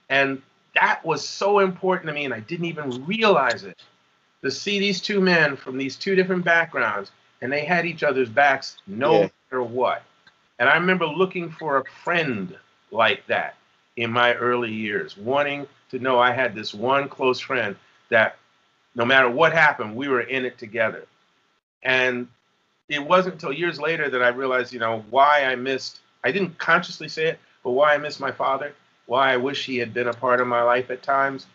And 0.08 0.40
that 0.74 1.04
was 1.04 1.26
so 1.26 1.58
important 1.60 2.06
to 2.08 2.12
me, 2.12 2.24
and 2.24 2.34
I 2.34 2.40
didn't 2.40 2.66
even 2.66 3.04
realize 3.06 3.64
it. 3.64 3.82
To 4.42 4.50
see 4.50 4.78
these 4.78 5.00
two 5.00 5.20
men 5.20 5.56
from 5.56 5.76
these 5.76 5.96
two 5.96 6.14
different 6.14 6.44
backgrounds, 6.44 7.10
and 7.42 7.52
they 7.52 7.64
had 7.64 7.86
each 7.86 8.02
other's 8.02 8.28
backs 8.28 8.78
no 8.86 9.22
Yeah. 9.22 9.28
matter 9.50 9.62
what. 9.62 10.02
And 10.58 10.68
I 10.68 10.74
remember 10.74 11.06
looking 11.06 11.50
for 11.50 11.78
a 11.78 11.84
friend 12.04 12.56
like 12.90 13.26
that 13.26 13.56
in 13.96 14.10
my 14.10 14.34
early 14.34 14.72
years, 14.72 15.16
wanting 15.16 15.66
to 15.90 15.98
know 15.98 16.18
I 16.18 16.32
had 16.32 16.54
this 16.54 16.72
one 16.72 17.08
close 17.08 17.40
friend 17.40 17.76
that 18.10 18.36
no 18.94 19.04
matter 19.04 19.30
what 19.30 19.52
happened, 19.52 19.96
we 19.96 20.08
were 20.08 20.20
in 20.20 20.44
it 20.44 20.58
together. 20.58 21.06
And 21.82 22.28
it 22.88 23.02
wasn't 23.02 23.34
until 23.34 23.52
years 23.52 23.80
later 23.80 24.10
that 24.10 24.22
I 24.22 24.28
realized, 24.28 24.72
you 24.72 24.80
know, 24.80 25.04
why 25.10 25.44
I 25.44 25.54
missed, 25.54 26.00
I 26.24 26.32
didn't 26.32 26.58
consciously 26.58 27.08
say 27.08 27.26
it, 27.26 27.38
but 27.62 27.70
why 27.70 27.94
I 27.94 27.98
missed 27.98 28.20
my 28.20 28.32
father, 28.32 28.74
why 29.06 29.32
I 29.32 29.36
wish 29.36 29.64
he 29.64 29.78
had 29.78 29.94
been 29.94 30.08
a 30.08 30.12
part 30.12 30.40
of 30.40 30.46
my 30.46 30.62
life 30.62 30.90
at 30.90 31.02
times. 31.02 31.46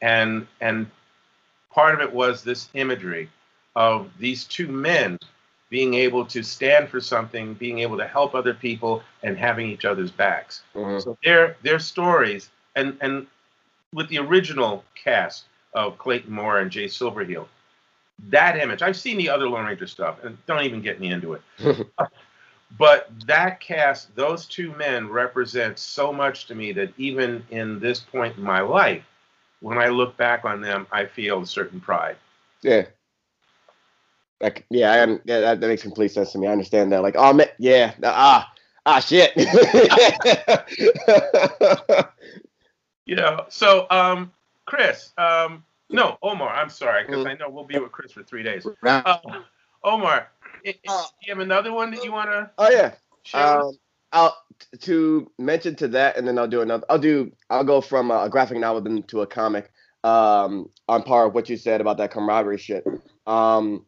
And, 0.00 0.46
and 0.60 0.90
part 1.70 1.94
of 1.94 2.00
it 2.00 2.12
was 2.12 2.42
this 2.42 2.68
imagery 2.74 3.28
of 3.76 4.10
these 4.18 4.44
two 4.44 4.68
men 4.68 5.18
being 5.70 5.94
able 5.94 6.24
to 6.24 6.42
stand 6.42 6.88
for 6.88 7.00
something, 7.00 7.54
being 7.54 7.80
able 7.80 7.98
to 7.98 8.06
help 8.06 8.34
other 8.34 8.54
people, 8.54 9.02
and 9.22 9.36
having 9.36 9.68
each 9.68 9.84
other's 9.84 10.10
backs. 10.10 10.62
Mhm. 10.74 11.02
So 11.02 11.18
their 11.22 11.56
their 11.62 11.78
stories, 11.78 12.50
and 12.74 12.96
and 13.00 13.26
with 13.92 14.08
the 14.08 14.18
original 14.18 14.84
cast 14.94 15.44
of 15.74 15.98
Clayton 15.98 16.32
Moore 16.32 16.58
and 16.58 16.70
Jay 16.70 16.86
Silverheel, 16.86 17.46
that 18.28 18.58
image. 18.58 18.82
I've 18.82 18.96
seen 18.96 19.16
the 19.16 19.28
other 19.28 19.48
Lone 19.48 19.66
Ranger 19.66 19.86
stuff, 19.86 20.24
and 20.24 20.36
don't 20.46 20.64
even 20.64 20.82
get 20.82 21.00
me 21.00 21.10
into 21.10 21.34
it. 21.34 21.42
but 22.78 23.10
that 23.26 23.60
cast, 23.60 24.14
those 24.16 24.46
two 24.46 24.72
men 24.74 25.08
represent 25.08 25.78
so 25.78 26.12
much 26.12 26.46
to 26.46 26.54
me 26.54 26.72
that 26.72 26.92
even 26.98 27.44
in 27.50 27.78
this 27.78 28.00
point 28.00 28.36
in 28.36 28.42
my 28.42 28.60
life, 28.60 29.04
when 29.60 29.78
I 29.78 29.88
look 29.88 30.16
back 30.16 30.44
on 30.44 30.60
them, 30.60 30.86
I 30.92 31.04
feel 31.04 31.42
a 31.42 31.46
certain 31.46 31.80
pride. 31.80 32.16
Yeah. 32.62 32.86
Like, 34.40 34.66
yeah, 34.70 34.92
I 34.92 34.98
am. 34.98 35.20
Yeah, 35.24 35.40
that, 35.40 35.60
that 35.60 35.66
makes 35.66 35.82
complete 35.82 36.12
sense 36.12 36.30
to 36.32 36.38
me. 36.38 36.46
I 36.46 36.52
understand 36.52 36.92
that. 36.92 37.02
Like, 37.02 37.16
oh 37.18 37.32
man, 37.32 37.48
yeah, 37.58 37.94
ah, 38.04 38.48
ah, 38.86 39.00
shit. 39.00 39.32
You 43.08 43.16
know, 43.16 43.46
so 43.48 43.86
um, 43.90 44.30
Chris, 44.68 45.12
um, 45.16 45.64
no, 45.88 46.18
Omar, 46.22 46.50
I'm 46.50 46.68
sorry, 46.68 47.04
because 47.06 47.24
Mhm. 47.24 47.30
I 47.30 47.34
know 47.34 47.48
we'll 47.48 47.64
be 47.64 47.78
with 47.78 47.90
Chris 47.90 48.12
for 48.12 48.22
three 48.22 48.42
days. 48.42 48.66
Uh, 48.84 49.16
Omar, 49.82 50.28
Uh, 50.44 50.72
do 50.72 50.72
you 51.22 51.28
have 51.28 51.38
another 51.38 51.72
one 51.72 51.90
that 51.90 52.04
you 52.04 52.12
want 52.12 52.30
to 52.30 52.50
oh 52.58 52.70
yeah. 52.70 52.94
share? 53.22 53.62
Um, 53.62 53.72
I'll 54.12 54.36
to 54.80 55.30
mention 55.38 55.74
to 55.76 55.88
that, 55.88 56.16
and 56.18 56.28
then 56.28 56.38
I'll 56.38 56.48
do 56.48 56.60
another. 56.60 56.84
I'll 56.90 56.98
do. 56.98 57.32
I'll 57.48 57.64
go 57.64 57.80
from 57.80 58.10
a 58.10 58.28
graphic 58.28 58.58
novel 58.58 58.82
then 58.82 59.02
to 59.04 59.22
a 59.22 59.26
comic. 59.26 59.72
Um, 60.04 60.70
on 60.88 61.02
par 61.02 61.26
with 61.26 61.34
what 61.34 61.48
you 61.48 61.56
said 61.56 61.80
about 61.80 61.96
that 61.98 62.10
camaraderie 62.12 62.58
shit. 62.58 62.84
Um, 63.26 63.86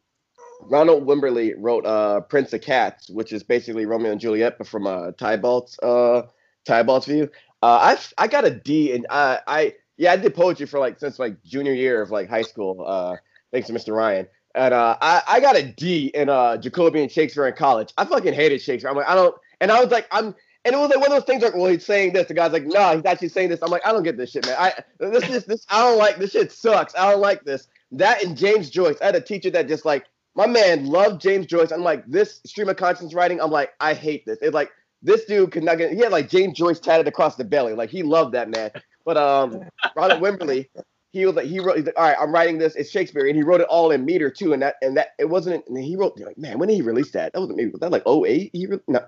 Ronald 0.63 1.07
Wimberly 1.07 1.55
wrote 1.59 1.85
uh 1.87 2.21
Prince 2.23 2.53
of 2.55 2.61
Cats, 2.63 3.11
which 3.11 3.33
is 3.33 3.43
basically 3.43 3.85
Romeo 3.87 4.13
and 4.13 4.21
Juliet, 4.21 4.57
but 4.59 4.67
from 4.67 4.87
a 4.87 5.13
Tybalt's 5.13 5.79
uh 5.83 6.23
Tybalt's 6.67 7.07
view. 7.07 7.31
Uh, 7.63 7.95
I 8.17 8.25
I 8.25 8.27
got 8.29 8.45
a 8.47 8.51
D, 8.51 8.93
and 8.95 9.07
I 9.11 9.41
I 9.47 9.75
yeah 10.01 10.13
I 10.13 10.17
did 10.17 10.35
poetry 10.35 10.67
for 10.67 10.81
like 10.81 10.99
since 10.99 11.19
like 11.19 11.43
junior 11.45 11.75
year 11.75 12.01
of 12.01 12.11
like 12.11 12.29
high 12.29 12.43
school. 12.43 12.85
Uh, 12.85 13.17
thanks 13.53 13.67
to 13.69 13.75
Mr. 13.75 13.95
Ryan. 13.95 14.27
And 14.55 14.75
uh, 14.75 14.97
I, 15.01 15.23
I 15.29 15.41
got 15.41 15.57
a 15.57 15.63
D 15.63 16.07
in 16.15 16.29
uh, 16.29 16.57
Jacobean 16.57 17.09
Shakespeare 17.09 17.47
in 17.47 17.55
college. 17.55 17.93
I 17.97 18.05
fucking 18.05 18.33
hated 18.33 18.61
Shakespeare. 18.61 18.91
I'm 18.91 18.97
like, 18.97 19.09
I 19.09 19.15
don't, 19.15 19.37
and 19.61 19.71
I 19.71 19.81
was 19.81 19.91
like, 19.91 20.09
I'm, 20.11 20.35
and 20.65 20.75
it 20.75 20.79
was 20.79 20.89
like 20.89 20.99
one 21.01 21.13
of 21.13 21.19
those 21.19 21.25
things 21.25 21.43
like, 21.43 21.55
well, 21.55 21.67
he's 21.67 21.85
saying 21.85 22.15
this. 22.15 22.29
The 22.29 22.35
guy's 22.35 22.53
like, 22.53 22.67
no, 22.67 22.97
he's 22.97 23.05
actually 23.05 23.29
saying 23.29 23.51
this. 23.51 23.61
I'm 23.63 23.71
like, 23.71 23.87
I 23.87 23.93
don't 23.93 24.03
get 24.03 24.17
this 24.17 24.31
shit, 24.33 24.47
man. 24.47 24.57
I 24.59 24.73
this 24.99 25.29
is 25.29 25.45
this. 25.45 25.65
I 25.69 25.81
don't 25.83 25.99
like 25.99 26.19
this 26.19 26.33
shit. 26.33 26.51
Sucks. 26.51 26.95
I 26.95 27.11
don't 27.11 27.21
like 27.21 27.45
this. 27.45 27.69
That 27.93 28.25
and 28.25 28.37
James 28.37 28.69
Joyce. 28.71 28.97
I 29.01 29.07
had 29.07 29.17
a 29.17 29.21
teacher 29.21 29.51
that 29.51 29.69
just 29.69 29.85
like 29.85 30.07
my 30.35 30.47
man 30.47 30.87
loved 30.87 31.21
James 31.21 31.47
Joyce. 31.47 31.71
I'm 31.71 31.83
like, 31.83 32.05
this 32.07 32.41
stream 32.45 32.69
of 32.69 32.77
conscience 32.77 33.15
writing. 33.15 33.41
I'm 33.41 33.51
like, 33.51 33.71
I 33.81 33.95
hate 33.95 34.27
this. 34.27 34.39
It's 34.43 34.55
like 34.55 34.71
this 35.03 35.25
dude 35.25 35.51
could 35.51 35.63
not 35.63 35.79
get. 35.79 35.93
He 35.93 36.01
had 36.01 36.13
like 36.13 36.29
James 36.29 36.59
Joyce 36.59 36.79
tatted 36.79 37.09
across 37.09 37.37
the 37.37 37.45
belly. 37.45 37.73
Like 37.73 37.89
he 37.89 38.03
loved 38.03 38.35
that 38.35 38.51
man. 38.51 38.71
But 39.05 39.17
um, 39.17 39.63
Ronald 39.97 40.21
Wimberly, 40.21 40.69
he 41.13 41.27
was 41.27 41.35
like, 41.35 41.47
he 41.47 41.61
wrote. 41.61 41.85
Like, 41.85 41.95
all 41.97 42.05
right, 42.05 42.17
I'm 42.21 42.33
writing 42.33 42.59
this. 42.59 42.77
It's 42.77 42.91
Shakespeare, 42.91 43.27
and 43.27 43.37
he 43.37 43.43
wrote 43.43 43.61
it 43.61 43.67
all 43.69 43.91
in 43.91 44.05
meter 44.05 44.31
too. 44.31 44.53
And 44.53 44.63
that 44.63 44.77
and 44.83 44.97
that 44.97 45.15
it 45.19 45.27
wasn't. 45.27 45.67
And 45.67 45.79
he 45.79 45.97
wrote 45.97 46.19
like, 46.19 46.39
man, 46.39 46.59
when 46.59 46.69
did 46.69 46.75
he 46.75 46.83
release 46.83 47.11
that? 47.13 47.33
That 47.33 47.41
wasn't 47.41 47.57
maybe 47.59 47.71
was 47.71 47.81
that 47.81 47.91
like 47.91 48.07
08? 48.07 48.51
He 48.53 48.67
re- 48.67 48.79
no, 48.89 49.05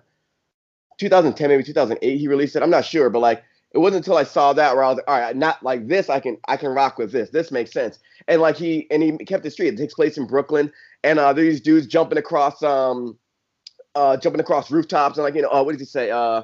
2010 0.98 1.48
maybe 1.48 1.62
2008. 1.62 2.18
He 2.18 2.28
released 2.28 2.56
it. 2.56 2.62
I'm 2.62 2.70
not 2.70 2.84
sure, 2.84 3.10
but 3.10 3.20
like 3.20 3.44
it 3.72 3.78
wasn't 3.78 4.04
until 4.04 4.18
I 4.18 4.24
saw 4.24 4.52
that 4.52 4.74
where 4.74 4.84
I 4.84 4.88
was 4.88 4.96
like, 4.96 5.08
all 5.08 5.18
right, 5.18 5.36
not 5.36 5.62
like 5.62 5.88
this. 5.88 6.10
I 6.10 6.20
can 6.20 6.38
I 6.48 6.56
can 6.56 6.70
rock 6.70 6.98
with 6.98 7.12
this. 7.12 7.30
This 7.30 7.50
makes 7.50 7.72
sense. 7.72 7.98
And 8.28 8.40
like 8.40 8.56
he 8.56 8.86
and 8.90 9.02
he 9.02 9.16
kept 9.18 9.46
it 9.46 9.50
street. 9.50 9.68
It 9.74 9.78
takes 9.78 9.94
place 9.94 10.18
in 10.18 10.26
Brooklyn, 10.26 10.72
and 11.04 11.18
uh, 11.18 11.32
these 11.32 11.60
dudes 11.60 11.86
jumping 11.86 12.18
across 12.18 12.62
um 12.62 13.18
uh 13.94 14.16
jumping 14.16 14.40
across 14.40 14.70
rooftops 14.70 15.16
and 15.18 15.24
like 15.24 15.34
you 15.34 15.42
know 15.42 15.50
uh, 15.50 15.62
what 15.62 15.72
did 15.72 15.80
he 15.80 15.86
say 15.86 16.10
uh 16.10 16.42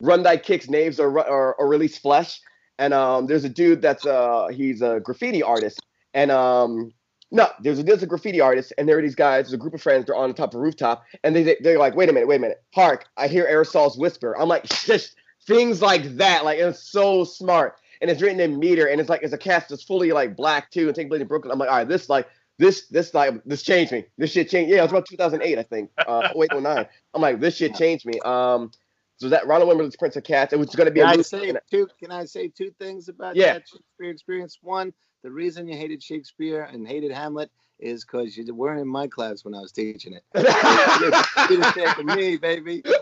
run 0.00 0.22
thy 0.22 0.36
kicks 0.36 0.68
knaves 0.68 1.00
or, 1.00 1.08
or 1.28 1.54
or 1.54 1.68
release 1.68 1.98
flesh. 1.98 2.40
And 2.78 2.92
um 2.92 3.26
there's 3.26 3.44
a 3.44 3.48
dude 3.48 3.82
that's 3.82 4.06
uh 4.06 4.48
he's 4.52 4.82
a 4.82 5.00
graffiti 5.00 5.42
artist 5.42 5.80
and 6.14 6.30
um 6.30 6.92
no, 7.32 7.48
there's 7.60 7.80
a, 7.80 7.82
there's 7.82 8.02
a 8.02 8.06
graffiti 8.06 8.40
artist, 8.40 8.72
and 8.78 8.88
there 8.88 8.98
are 8.98 9.02
these 9.02 9.16
guys. 9.16 9.46
There's 9.46 9.54
a 9.54 9.58
group 9.58 9.74
of 9.74 9.82
friends. 9.82 10.06
They're 10.06 10.14
on 10.14 10.32
top 10.34 10.54
of 10.54 10.60
a 10.60 10.62
rooftop, 10.62 11.04
and 11.24 11.34
they 11.34 11.56
they're 11.60 11.78
like, 11.78 11.96
"Wait 11.96 12.08
a 12.08 12.12
minute, 12.12 12.28
wait 12.28 12.36
a 12.36 12.40
minute, 12.40 12.62
Hark! 12.72 13.06
I 13.16 13.26
hear 13.26 13.46
aerosols 13.46 13.98
whisper." 13.98 14.36
I'm 14.38 14.48
like, 14.48 14.64
"Just 14.84 15.16
things 15.46 15.82
like 15.82 16.16
that." 16.16 16.44
Like 16.44 16.58
it's 16.58 16.90
so 16.90 17.24
smart, 17.24 17.80
and 18.00 18.10
it's 18.10 18.22
written 18.22 18.38
in 18.38 18.58
meter, 18.58 18.86
and 18.86 19.00
it's 19.00 19.10
like 19.10 19.22
it's 19.22 19.32
a 19.32 19.38
cast 19.38 19.70
that's 19.70 19.82
fully 19.82 20.12
like 20.12 20.36
black 20.36 20.70
too, 20.70 20.86
and 20.86 20.94
take 20.94 21.08
place 21.08 21.20
in 21.20 21.26
Brooklyn. 21.26 21.50
I'm 21.50 21.58
like, 21.58 21.68
all 21.68 21.78
right, 21.78 21.88
this 21.88 22.08
like 22.08 22.28
this 22.58 22.86
this 22.88 23.12
like 23.12 23.42
this 23.44 23.62
changed 23.62 23.90
me. 23.90 24.04
This 24.18 24.30
shit 24.30 24.48
changed. 24.48 24.70
Yeah, 24.70 24.78
it 24.78 24.82
was 24.82 24.92
about 24.92 25.06
2008, 25.06 25.58
I 25.58 25.62
think. 25.64 25.90
Uh, 25.98 26.28
08, 26.40 26.62
09. 26.62 26.86
I'm 27.12 27.22
like, 27.22 27.40
this 27.40 27.56
shit 27.56 27.74
changed 27.74 28.06
me. 28.06 28.20
Um, 28.24 28.70
so 29.18 29.28
that 29.28 29.46
Ronald 29.46 29.70
Wimberly's 29.70 29.96
Prince 29.96 30.16
of 30.16 30.24
Cats. 30.24 30.52
It 30.52 30.58
was 30.58 30.74
going 30.74 30.86
to 30.86 30.90
be 30.92 31.00
Can 31.00 31.08
a 31.16 31.18
I 31.18 31.22
say 31.22 31.52
two? 31.70 31.88
Can 31.98 32.10
I 32.10 32.24
say 32.24 32.48
two 32.48 32.70
things 32.78 33.08
about 33.08 33.36
Yeah. 33.36 33.54
that 33.54 33.68
Shakespeare 33.68 34.10
experience? 34.10 34.58
One, 34.62 34.92
the 35.22 35.30
reason 35.30 35.66
you 35.68 35.76
hated 35.76 36.02
Shakespeare 36.02 36.62
and 36.62 36.86
hated 36.86 37.12
Hamlet 37.12 37.50
is 37.78 38.04
because 38.04 38.36
you 38.36 38.54
weren't 38.54 38.80
in 38.80 38.88
my 38.88 39.06
class 39.06 39.44
when 39.44 39.54
I 39.54 39.60
was 39.60 39.72
teaching 39.72 40.14
it. 40.14 40.24
you 41.48 41.56
didn't 41.56 41.72
take 41.74 42.04
me, 42.04 42.36
baby. 42.36 42.82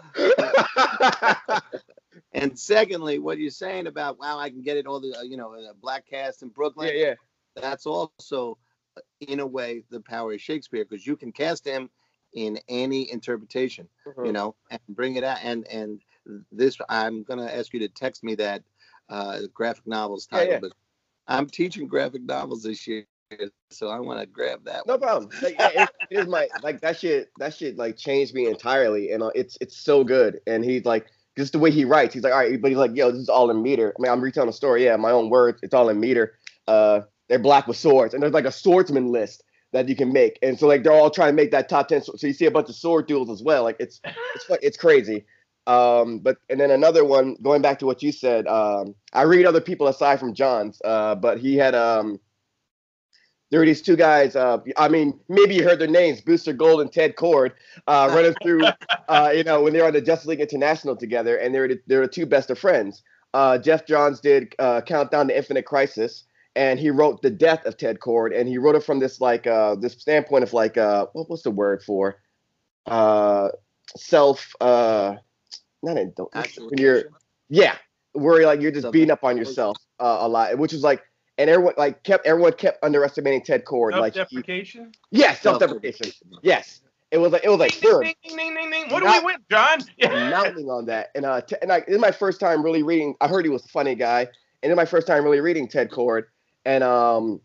And 2.32 2.58
secondly, 2.58 3.18
what 3.20 3.38
you're 3.38 3.50
saying 3.50 3.86
about 3.86 4.18
wow, 4.18 4.38
I 4.38 4.50
can 4.50 4.62
get 4.62 4.76
it 4.76 4.86
all 4.86 5.00
the 5.00 5.14
uh, 5.18 5.22
you 5.22 5.36
know 5.36 5.54
uh, 5.54 5.72
black 5.80 6.04
cast 6.06 6.42
in 6.42 6.48
Brooklyn. 6.48 6.90
yeah, 6.92 7.06
yeah. 7.06 7.14
That's 7.56 7.86
also, 7.86 8.58
uh, 8.96 9.00
in 9.20 9.38
a 9.40 9.46
way, 9.46 9.84
the 9.90 10.00
power 10.00 10.32
of 10.32 10.40
Shakespeare 10.40 10.84
because 10.84 11.06
you 11.06 11.16
can 11.16 11.30
cast 11.32 11.64
him 11.64 11.90
in 12.34 12.58
any 12.68 13.10
interpretation. 13.10 13.88
Mhm. 14.06 14.26
you 14.26 14.32
know, 14.32 14.54
and 14.70 14.80
bring 14.88 15.14
it 15.16 15.24
out. 15.24 15.38
And 15.42 15.66
and 15.68 16.00
this, 16.52 16.78
I'm 16.88 17.22
gonna 17.22 17.46
ask 17.46 17.72
you 17.72 17.80
to 17.80 17.88
text 17.88 18.24
me 18.24 18.34
that 18.36 18.62
uh, 19.08 19.40
graphic 19.52 19.86
novels 19.86 20.26
title. 20.26 20.54
yeah. 20.54 20.58
But 20.60 20.72
I'm 21.26 21.46
teaching 21.46 21.86
graphic 21.86 22.22
novels 22.22 22.62
this 22.62 22.86
year, 22.86 23.06
so 23.70 23.88
I 23.88 24.00
want 24.00 24.20
to 24.20 24.26
grab 24.26 24.64
that. 24.64 24.86
No 24.86 24.94
one. 24.94 25.00
problem. 25.00 25.30
Like, 25.42 25.58
yeah, 25.58 25.82
it, 25.82 25.90
it 26.10 26.18
is 26.20 26.26
my 26.26 26.48
like 26.62 26.80
that 26.82 26.98
shit. 26.98 27.30
That 27.38 27.54
shit 27.54 27.76
like 27.76 27.96
changed 27.96 28.34
me 28.34 28.46
entirely, 28.46 29.12
and 29.12 29.22
uh, 29.22 29.30
it's 29.34 29.56
it's 29.60 29.76
so 29.76 30.04
good. 30.04 30.40
And 30.46 30.64
he's 30.64 30.84
like 30.84 31.06
just 31.36 31.52
the 31.52 31.58
way 31.58 31.70
he 31.70 31.84
writes. 31.84 32.14
He's 32.14 32.22
like, 32.22 32.32
all 32.32 32.38
right, 32.38 32.60
but 32.60 32.70
he's 32.70 32.78
like, 32.78 32.94
yo, 32.94 33.10
this 33.10 33.20
is 33.20 33.28
all 33.28 33.50
in 33.50 33.62
meter. 33.62 33.94
I 33.98 34.02
mean, 34.02 34.12
I'm 34.12 34.20
retelling 34.20 34.48
a 34.48 34.52
story. 34.52 34.84
Yeah, 34.84 34.96
my 34.96 35.10
own 35.10 35.30
words. 35.30 35.60
It's 35.62 35.74
all 35.74 35.88
in 35.88 36.00
meter. 36.00 36.38
Uh, 36.66 37.02
they're 37.28 37.38
black 37.38 37.66
with 37.66 37.76
swords, 37.76 38.14
and 38.14 38.22
there's 38.22 38.34
like 38.34 38.44
a 38.44 38.52
swordsman 38.52 39.10
list 39.10 39.42
that 39.72 39.88
you 39.88 39.96
can 39.96 40.12
make. 40.12 40.38
And 40.42 40.58
so 40.58 40.66
like 40.66 40.82
they're 40.82 40.92
all 40.92 41.10
trying 41.10 41.30
to 41.30 41.36
make 41.36 41.50
that 41.50 41.68
top 41.68 41.88
ten. 41.88 42.02
So, 42.02 42.14
so 42.16 42.26
you 42.26 42.32
see 42.32 42.46
a 42.46 42.50
bunch 42.50 42.68
of 42.68 42.76
sword 42.76 43.06
duels 43.06 43.30
as 43.30 43.42
well. 43.42 43.64
Like 43.64 43.76
it's 43.80 44.00
it's 44.04 44.46
it's 44.62 44.76
crazy. 44.76 45.24
Um, 45.66 46.18
but 46.18 46.38
and 46.50 46.60
then 46.60 46.70
another 46.70 47.04
one 47.04 47.36
going 47.42 47.62
back 47.62 47.78
to 47.78 47.86
what 47.86 48.02
you 48.02 48.12
said. 48.12 48.46
Um, 48.46 48.94
I 49.12 49.22
read 49.22 49.46
other 49.46 49.60
people 49.60 49.88
aside 49.88 50.20
from 50.20 50.34
John's. 50.34 50.80
Uh, 50.84 51.14
but 51.14 51.38
he 51.38 51.56
had 51.56 51.74
um 51.74 52.20
there 53.50 53.60
were 53.60 53.66
these 53.66 53.82
two 53.82 53.96
guys. 53.96 54.34
Uh, 54.34 54.58
I 54.76 54.88
mean, 54.88 55.20
maybe 55.28 55.54
you 55.54 55.62
heard 55.62 55.78
their 55.78 55.86
names, 55.86 56.20
Booster 56.20 56.52
Gold 56.52 56.80
and 56.80 56.92
Ted 56.92 57.14
Kord, 57.14 57.52
uh, 57.86 58.10
running 58.12 58.34
through. 58.42 58.64
Uh, 59.06 59.30
you 59.36 59.44
know, 59.44 59.62
when 59.62 59.74
they 59.74 59.80
were 59.80 59.86
on 59.86 59.92
the 59.92 60.00
Justice 60.00 60.28
League 60.28 60.40
International 60.40 60.96
together, 60.96 61.36
and 61.36 61.54
they 61.54 61.58
were 61.60 61.68
the, 61.68 61.78
they 61.86 61.96
were 61.96 62.06
the 62.06 62.12
two 62.12 62.24
best 62.24 62.48
of 62.48 62.58
friends. 62.58 63.02
Uh, 63.34 63.58
Geoff 63.58 63.84
Johns 63.84 64.18
did 64.18 64.54
uh, 64.58 64.80
Countdown 64.80 65.28
to 65.28 65.36
Infinite 65.36 65.66
Crisis, 65.66 66.24
and 66.56 66.80
he 66.80 66.88
wrote 66.88 67.20
the 67.20 67.28
death 67.28 67.66
of 67.66 67.76
Ted 67.76 67.98
Kord, 68.00 68.34
and 68.34 68.48
he 68.48 68.56
wrote 68.56 68.76
it 68.76 68.82
from 68.82 69.00
this 69.00 69.20
like 69.20 69.46
uh, 69.46 69.74
this 69.74 69.92
standpoint 69.92 70.42
of 70.42 70.54
like 70.54 70.78
uh, 70.78 71.06
what 71.12 71.28
was 71.28 71.42
the 71.42 71.50
word 71.50 71.82
for 71.82 72.22
uh, 72.86 73.48
self 73.94 74.54
uh, 74.60 75.16
not 75.84 75.96
in, 75.98 76.12
don't, 76.16 76.32
when 76.34 76.78
you're 76.78 77.04
yeah, 77.48 77.76
where 78.12 78.46
like 78.46 78.60
you're 78.60 78.72
just 78.72 78.90
beating 78.92 79.10
up 79.10 79.24
on 79.24 79.36
yourself 79.36 79.76
uh, 80.00 80.18
a 80.20 80.28
lot, 80.28 80.56
which 80.58 80.72
is 80.72 80.82
like, 80.82 81.02
and 81.38 81.50
everyone 81.50 81.74
like 81.76 82.02
kept 82.02 82.26
everyone 82.26 82.52
kept 82.52 82.82
underestimating 82.82 83.42
Ted 83.42 83.64
Kord. 83.64 83.92
Like, 83.92 84.14
he, 84.14 84.20
Self-deprecation. 84.20 84.92
yeah, 85.10 85.34
self-deprecation. 85.34 86.12
Yes, 86.42 86.80
it 87.10 87.18
was 87.18 87.32
like 87.32 87.44
it 87.44 87.48
was 87.48 87.58
like 87.58 87.78
Ding, 87.80 88.00
ding, 88.00 88.14
ding, 88.22 88.36
ding, 88.36 88.54
ding, 88.54 88.70
ding. 88.70 88.90
What 88.90 89.02
do 89.02 89.10
we 89.10 89.20
win, 89.20 89.36
John? 89.50 89.80
mounting 90.30 90.70
on 90.70 90.86
that, 90.86 91.10
and 91.14 91.24
uh, 91.24 91.40
t- 91.42 91.56
and 91.62 91.72
I, 91.72 91.80
this 91.80 91.96
is 91.96 92.00
my 92.00 92.10
first 92.10 92.40
time 92.40 92.62
really 92.62 92.82
reading. 92.82 93.14
I 93.20 93.28
heard 93.28 93.44
he 93.44 93.50
was 93.50 93.64
a 93.64 93.68
funny 93.68 93.94
guy, 93.94 94.20
and 94.62 94.72
it's 94.72 94.76
my 94.76 94.84
first 94.84 95.06
time 95.06 95.24
really 95.24 95.40
reading 95.40 95.68
Ted 95.68 95.90
Kord, 95.90 96.24
and 96.64 96.82
um, 96.82 97.40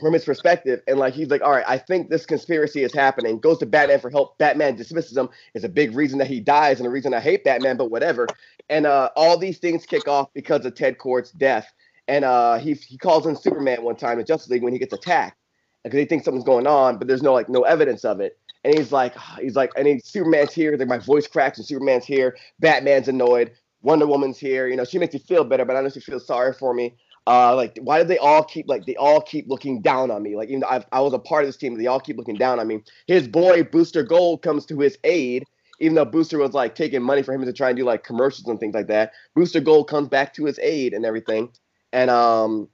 from 0.00 0.12
his 0.12 0.24
perspective, 0.24 0.80
and 0.86 0.98
like 0.98 1.14
he's 1.14 1.28
like, 1.28 1.42
all 1.42 1.50
right, 1.50 1.64
I 1.66 1.78
think 1.78 2.08
this 2.08 2.24
conspiracy 2.24 2.82
is 2.82 2.94
happening. 2.94 3.38
Goes 3.40 3.58
to 3.58 3.66
Batman 3.66 4.00
for 4.00 4.10
help. 4.10 4.38
Batman 4.38 4.76
dismisses 4.76 5.16
him. 5.16 5.28
Is 5.54 5.64
a 5.64 5.68
big 5.68 5.94
reason 5.94 6.18
that 6.18 6.28
he 6.28 6.40
dies, 6.40 6.78
and 6.78 6.86
a 6.86 6.90
reason 6.90 7.14
I 7.14 7.20
hate 7.20 7.44
Batman, 7.44 7.76
but 7.76 7.90
whatever. 7.90 8.26
And 8.68 8.86
uh, 8.86 9.10
all 9.16 9.36
these 9.38 9.58
things 9.58 9.86
kick 9.86 10.06
off 10.06 10.32
because 10.34 10.64
of 10.64 10.74
Ted 10.74 10.98
Kord's 10.98 11.32
death. 11.32 11.72
And 12.06 12.24
uh, 12.24 12.58
he 12.58 12.74
he 12.74 12.96
calls 12.96 13.26
in 13.26 13.36
Superman 13.36 13.82
one 13.82 13.96
time 13.96 14.18
in 14.18 14.26
Justice 14.26 14.50
League 14.50 14.62
when 14.62 14.72
he 14.72 14.78
gets 14.78 14.92
attacked 14.92 15.36
because 15.84 15.98
he 15.98 16.06
thinks 16.06 16.24
something's 16.24 16.44
going 16.44 16.66
on, 16.66 16.98
but 16.98 17.08
there's 17.08 17.22
no 17.22 17.32
like 17.32 17.48
no 17.48 17.62
evidence 17.62 18.04
of 18.04 18.20
it. 18.20 18.38
And 18.64 18.76
he's 18.76 18.92
like, 18.92 19.14
he's 19.40 19.56
like, 19.56 19.72
and 19.76 19.86
he, 19.86 20.00
Superman's 20.00 20.52
here. 20.52 20.76
Like 20.76 20.88
my 20.88 20.98
voice 20.98 21.26
cracks, 21.26 21.58
and 21.58 21.66
Superman's 21.66 22.04
here. 22.04 22.36
Batman's 22.60 23.08
annoyed. 23.08 23.52
Wonder 23.82 24.06
Woman's 24.06 24.38
here. 24.38 24.66
You 24.66 24.76
know, 24.76 24.84
she 24.84 24.98
makes 24.98 25.14
you 25.14 25.20
feel 25.20 25.44
better, 25.44 25.64
but 25.64 25.76
I 25.76 25.80
know 25.80 25.88
she 25.88 26.00
feels 26.00 26.26
sorry 26.26 26.52
for 26.52 26.74
me. 26.74 26.96
Uh, 27.28 27.54
like, 27.54 27.78
why 27.82 27.98
did 27.98 28.08
they 28.08 28.16
all 28.16 28.42
keep 28.42 28.66
like 28.68 28.86
they 28.86 28.96
all 28.96 29.20
keep 29.20 29.46
looking 29.48 29.82
down 29.82 30.10
on 30.10 30.22
me? 30.22 30.34
Like, 30.34 30.48
even 30.48 30.60
though 30.60 30.68
I've, 30.68 30.86
I 30.92 31.00
was 31.00 31.12
a 31.12 31.18
part 31.18 31.44
of 31.44 31.48
this 31.48 31.58
team, 31.58 31.76
they 31.76 31.86
all 31.86 32.00
keep 32.00 32.16
looking 32.16 32.36
down 32.36 32.58
on 32.58 32.66
me. 32.66 32.82
His 33.06 33.28
boy 33.28 33.64
Booster 33.64 34.02
Gold 34.02 34.40
comes 34.40 34.64
to 34.64 34.78
his 34.78 34.96
aid, 35.04 35.44
even 35.78 35.94
though 35.94 36.06
Booster 36.06 36.38
was 36.38 36.54
like 36.54 36.74
taking 36.74 37.02
money 37.02 37.22
for 37.22 37.34
him 37.34 37.44
to 37.44 37.52
try 37.52 37.68
and 37.68 37.76
do 37.76 37.84
like 37.84 38.02
commercials 38.02 38.48
and 38.48 38.58
things 38.58 38.74
like 38.74 38.86
that. 38.86 39.12
Booster 39.34 39.60
Gold 39.60 39.90
comes 39.90 40.08
back 40.08 40.32
to 40.34 40.46
his 40.46 40.58
aid 40.60 40.94
and 40.94 41.04
everything, 41.04 41.50
and 41.92 42.08
um, 42.08 42.66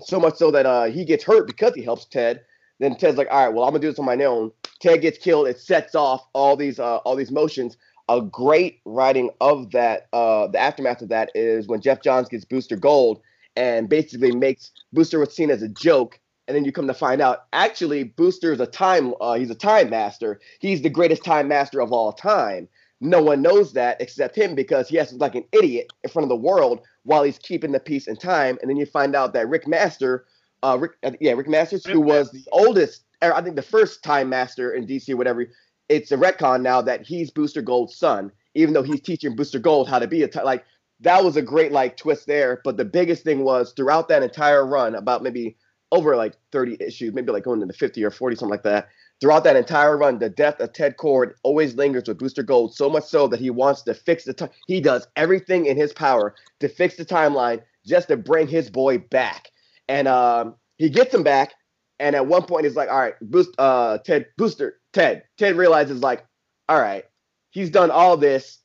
so 0.00 0.18
much 0.18 0.36
so 0.36 0.50
that 0.50 0.64
uh 0.64 0.84
he 0.84 1.04
gets 1.04 1.22
hurt 1.22 1.46
because 1.46 1.74
he 1.74 1.82
helps 1.82 2.06
Ted. 2.06 2.40
Then 2.80 2.96
Ted's 2.96 3.18
like, 3.18 3.28
all 3.30 3.44
right, 3.44 3.54
well 3.54 3.64
I'm 3.66 3.72
gonna 3.72 3.80
do 3.82 3.90
this 3.90 3.98
on 3.98 4.06
my 4.06 4.16
own. 4.24 4.52
Ted 4.80 5.02
gets 5.02 5.18
killed. 5.18 5.48
It 5.48 5.60
sets 5.60 5.94
off 5.94 6.24
all 6.32 6.56
these 6.56 6.78
uh 6.78 6.96
all 6.98 7.14
these 7.14 7.30
motions. 7.30 7.76
A 8.08 8.22
great 8.22 8.80
writing 8.86 9.30
of 9.42 9.70
that, 9.70 10.08
uh, 10.12 10.48
the 10.48 10.58
aftermath 10.58 11.02
of 11.02 11.08
that 11.10 11.30
is 11.34 11.68
when 11.68 11.80
Geoff 11.80 12.00
Johns 12.02 12.28
gets 12.28 12.44
Booster 12.44 12.76
Gold 12.76 13.20
and 13.56 13.88
basically 13.88 14.34
makes 14.34 14.70
Booster 14.92 15.18
what's 15.18 15.36
seen 15.36 15.50
as 15.50 15.62
a 15.62 15.68
joke. 15.68 16.18
And 16.48 16.56
then 16.56 16.64
you 16.64 16.72
come 16.72 16.88
to 16.88 16.94
find 16.94 17.20
out, 17.20 17.44
actually, 17.52 18.04
Booster 18.04 18.52
is 18.52 18.60
a 18.60 18.66
time, 18.66 19.14
uh, 19.20 19.34
he's 19.34 19.50
a 19.50 19.54
time 19.54 19.90
master. 19.90 20.40
He's 20.60 20.82
the 20.82 20.90
greatest 20.90 21.24
time 21.24 21.48
master 21.48 21.80
of 21.80 21.92
all 21.92 22.12
time. 22.12 22.68
No 23.00 23.22
one 23.22 23.42
knows 23.42 23.72
that 23.72 24.00
except 24.00 24.36
him 24.36 24.54
because 24.54 24.88
he 24.88 24.98
look 24.98 25.10
like 25.20 25.34
an 25.34 25.44
idiot 25.52 25.92
in 26.04 26.10
front 26.10 26.24
of 26.24 26.28
the 26.28 26.36
world 26.36 26.80
while 27.02 27.24
he's 27.24 27.38
keeping 27.38 27.72
the 27.72 27.80
peace 27.80 28.06
and 28.06 28.18
time. 28.18 28.58
And 28.60 28.70
then 28.70 28.76
you 28.76 28.86
find 28.86 29.16
out 29.16 29.32
that 29.32 29.48
Rick 29.48 29.66
Master, 29.66 30.24
uh, 30.62 30.78
Rick, 30.80 30.92
uh, 31.02 31.10
yeah, 31.20 31.32
Rick 31.32 31.48
Masters, 31.48 31.84
who 31.84 32.00
was 32.00 32.30
the 32.30 32.44
oldest, 32.52 33.04
or 33.20 33.34
I 33.34 33.42
think 33.42 33.56
the 33.56 33.62
first 33.62 34.04
time 34.04 34.28
master 34.28 34.72
in 34.72 34.86
DC, 34.86 35.12
or 35.12 35.16
whatever. 35.16 35.46
It's 35.88 36.12
a 36.12 36.16
retcon 36.16 36.62
now 36.62 36.80
that 36.82 37.04
he's 37.04 37.30
Booster 37.30 37.60
Gold's 37.60 37.96
son, 37.96 38.30
even 38.54 38.72
though 38.72 38.84
he's 38.84 39.00
teaching 39.00 39.34
Booster 39.34 39.58
Gold 39.58 39.88
how 39.88 39.98
to 39.98 40.06
be 40.06 40.22
a 40.22 40.28
like 40.44 40.64
that 41.02 41.24
was 41.24 41.36
a 41.36 41.42
great 41.42 41.72
like 41.72 41.96
twist 41.96 42.26
there. 42.26 42.60
But 42.64 42.76
the 42.76 42.84
biggest 42.84 43.24
thing 43.24 43.44
was 43.44 43.72
throughout 43.74 44.08
that 44.08 44.22
entire 44.22 44.66
run, 44.66 44.94
about 44.94 45.22
maybe 45.22 45.56
over 45.92 46.16
like 46.16 46.34
30 46.52 46.78
issues, 46.80 47.12
maybe 47.14 47.32
like 47.32 47.44
going 47.44 47.62
into 47.62 47.74
50 47.74 48.04
or 48.04 48.10
40, 48.10 48.36
something 48.36 48.50
like 48.50 48.62
that. 48.64 48.88
Throughout 49.20 49.44
that 49.44 49.56
entire 49.56 49.96
run, 49.96 50.18
the 50.18 50.30
death 50.30 50.60
of 50.60 50.72
Ted 50.72 50.96
Kord 50.96 51.34
always 51.44 51.76
lingers 51.76 52.04
with 52.08 52.18
Booster 52.18 52.42
Gold, 52.42 52.74
so 52.74 52.90
much 52.90 53.04
so 53.04 53.28
that 53.28 53.40
he 53.40 53.50
wants 53.50 53.82
to 53.82 53.94
fix 53.94 54.24
the 54.24 54.34
time. 54.34 54.50
He 54.66 54.80
does 54.80 55.06
everything 55.16 55.66
in 55.66 55.76
his 55.76 55.92
power 55.92 56.34
to 56.60 56.68
fix 56.68 56.96
the 56.96 57.04
timeline 57.04 57.62
just 57.86 58.08
to 58.08 58.16
bring 58.16 58.48
his 58.48 58.70
boy 58.70 58.98
back. 58.98 59.50
And 59.88 60.08
um, 60.08 60.56
he 60.78 60.90
gets 60.90 61.14
him 61.14 61.22
back, 61.22 61.54
And 62.00 62.16
at 62.16 62.26
one 62.26 62.44
point, 62.44 62.64
he's 62.64 62.76
like, 62.76 62.90
all 62.90 62.98
right, 62.98 63.14
boost, 63.20 63.50
uh, 63.58 63.98
Ted, 63.98 64.26
Booster, 64.36 64.80
Ted. 64.92 65.24
Ted 65.38 65.56
realizes, 65.56 66.00
like, 66.02 66.26
all 66.68 66.80
right, 66.80 67.04
he's 67.50 67.70
done 67.70 67.90
all 67.90 68.16
this. 68.16 68.58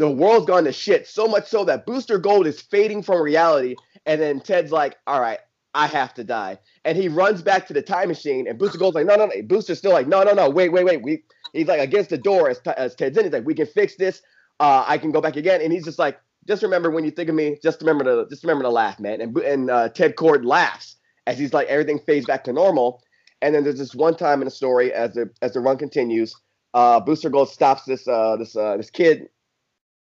The 0.00 0.10
world's 0.10 0.46
gone 0.46 0.64
to 0.64 0.72
shit, 0.72 1.06
so 1.06 1.28
much 1.28 1.46
so 1.46 1.62
that 1.66 1.84
Booster 1.84 2.16
Gold 2.16 2.46
is 2.46 2.58
fading 2.58 3.02
from 3.02 3.20
reality. 3.20 3.76
And 4.06 4.18
then 4.18 4.40
Ted's 4.40 4.72
like, 4.72 4.96
all 5.06 5.20
right, 5.20 5.40
I 5.74 5.88
have 5.88 6.14
to 6.14 6.24
die. 6.24 6.58
And 6.86 6.96
he 6.96 7.08
runs 7.08 7.42
back 7.42 7.66
to 7.66 7.74
the 7.74 7.82
time 7.82 8.08
machine, 8.08 8.48
and 8.48 8.58
Booster 8.58 8.78
Gold's 8.78 8.94
like, 8.94 9.04
no, 9.04 9.16
no, 9.16 9.26
no. 9.26 9.42
Booster's 9.42 9.76
still 9.76 9.92
like, 9.92 10.08
no, 10.08 10.22
no, 10.22 10.32
no, 10.32 10.48
wait, 10.48 10.70
wait, 10.72 10.86
wait. 10.86 11.02
We, 11.02 11.22
he's 11.52 11.66
like 11.66 11.80
against 11.80 12.08
the 12.08 12.16
door 12.16 12.48
as, 12.48 12.60
as 12.78 12.94
Ted's 12.94 13.18
in. 13.18 13.24
He's 13.24 13.32
like, 13.34 13.44
we 13.44 13.52
can 13.52 13.66
fix 13.66 13.96
this. 13.96 14.22
Uh, 14.58 14.86
I 14.88 14.96
can 14.96 15.10
go 15.10 15.20
back 15.20 15.36
again. 15.36 15.60
And 15.60 15.70
he's 15.70 15.84
just 15.84 15.98
like, 15.98 16.18
just 16.48 16.62
remember 16.62 16.90
when 16.90 17.04
you 17.04 17.10
think 17.10 17.28
of 17.28 17.34
me, 17.34 17.58
just 17.62 17.82
remember 17.82 18.04
to 18.04 18.26
just 18.30 18.42
remember 18.42 18.64
to 18.64 18.70
laugh, 18.70 18.98
man. 18.98 19.20
And 19.20 19.36
and 19.36 19.70
uh, 19.70 19.90
Ted 19.90 20.16
Kord 20.16 20.46
laughs 20.46 20.96
as 21.26 21.38
he's 21.38 21.52
like 21.52 21.68
everything 21.68 21.98
fades 21.98 22.24
back 22.24 22.42
to 22.44 22.54
normal. 22.54 23.02
And 23.42 23.54
then 23.54 23.64
there's 23.64 23.78
this 23.78 23.94
one 23.94 24.16
time 24.16 24.40
in 24.40 24.46
the 24.46 24.50
story 24.50 24.94
as 24.94 25.12
the 25.12 25.28
as 25.42 25.52
the 25.52 25.60
run 25.60 25.76
continues, 25.76 26.34
uh, 26.72 27.00
Booster 27.00 27.28
Gold 27.28 27.50
stops 27.50 27.84
this 27.84 28.08
uh, 28.08 28.36
this 28.36 28.56
uh, 28.56 28.78
this 28.78 28.88
kid 28.88 29.28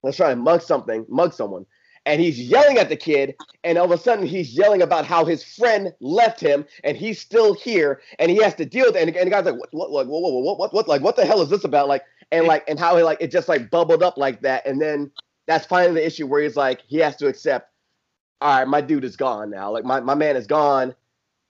that's 0.06 0.16
trying 0.16 0.36
to 0.36 0.42
mug 0.42 0.62
something, 0.62 1.04
mug 1.08 1.32
someone, 1.32 1.66
and 2.04 2.20
he's 2.20 2.40
yelling 2.40 2.78
at 2.78 2.88
the 2.88 2.96
kid. 2.96 3.34
And 3.64 3.76
all 3.78 3.84
of 3.84 3.90
a 3.90 3.98
sudden, 3.98 4.26
he's 4.26 4.56
yelling 4.56 4.82
about 4.82 5.04
how 5.04 5.24
his 5.24 5.42
friend 5.42 5.92
left 6.00 6.40
him, 6.40 6.64
and 6.84 6.96
he's 6.96 7.20
still 7.20 7.54
here, 7.54 8.00
and 8.18 8.30
he 8.30 8.42
has 8.42 8.54
to 8.54 8.64
deal 8.64 8.86
with 8.86 8.96
it. 8.96 9.08
And, 9.08 9.16
and 9.16 9.26
the 9.26 9.30
guy's 9.30 9.44
like, 9.44 9.56
what, 9.72 9.90
what, 9.90 9.90
what, 9.90 10.06
what, 10.06 10.58
what, 10.58 10.72
what, 10.72 10.88
like, 10.88 11.02
what 11.02 11.16
the 11.16 11.26
hell 11.26 11.42
is 11.42 11.50
this 11.50 11.64
about? 11.64 11.88
Like, 11.88 12.04
and 12.30 12.46
like, 12.46 12.64
and 12.68 12.78
how 12.78 12.96
he 12.96 13.02
like 13.02 13.18
it 13.20 13.30
just 13.30 13.48
like 13.48 13.70
bubbled 13.70 14.02
up 14.02 14.16
like 14.16 14.40
that, 14.42 14.66
and 14.66 14.80
then 14.80 15.10
that's 15.46 15.66
finally 15.66 16.00
the 16.00 16.06
issue 16.06 16.26
where 16.26 16.42
he's 16.42 16.56
like, 16.56 16.80
he 16.86 16.98
has 16.98 17.16
to 17.16 17.28
accept, 17.28 17.70
all 18.40 18.58
right, 18.58 18.68
my 18.68 18.80
dude 18.80 19.04
is 19.04 19.16
gone 19.16 19.50
now. 19.50 19.70
Like 19.70 19.84
my, 19.84 20.00
my 20.00 20.14
man 20.14 20.36
is 20.36 20.46
gone. 20.46 20.94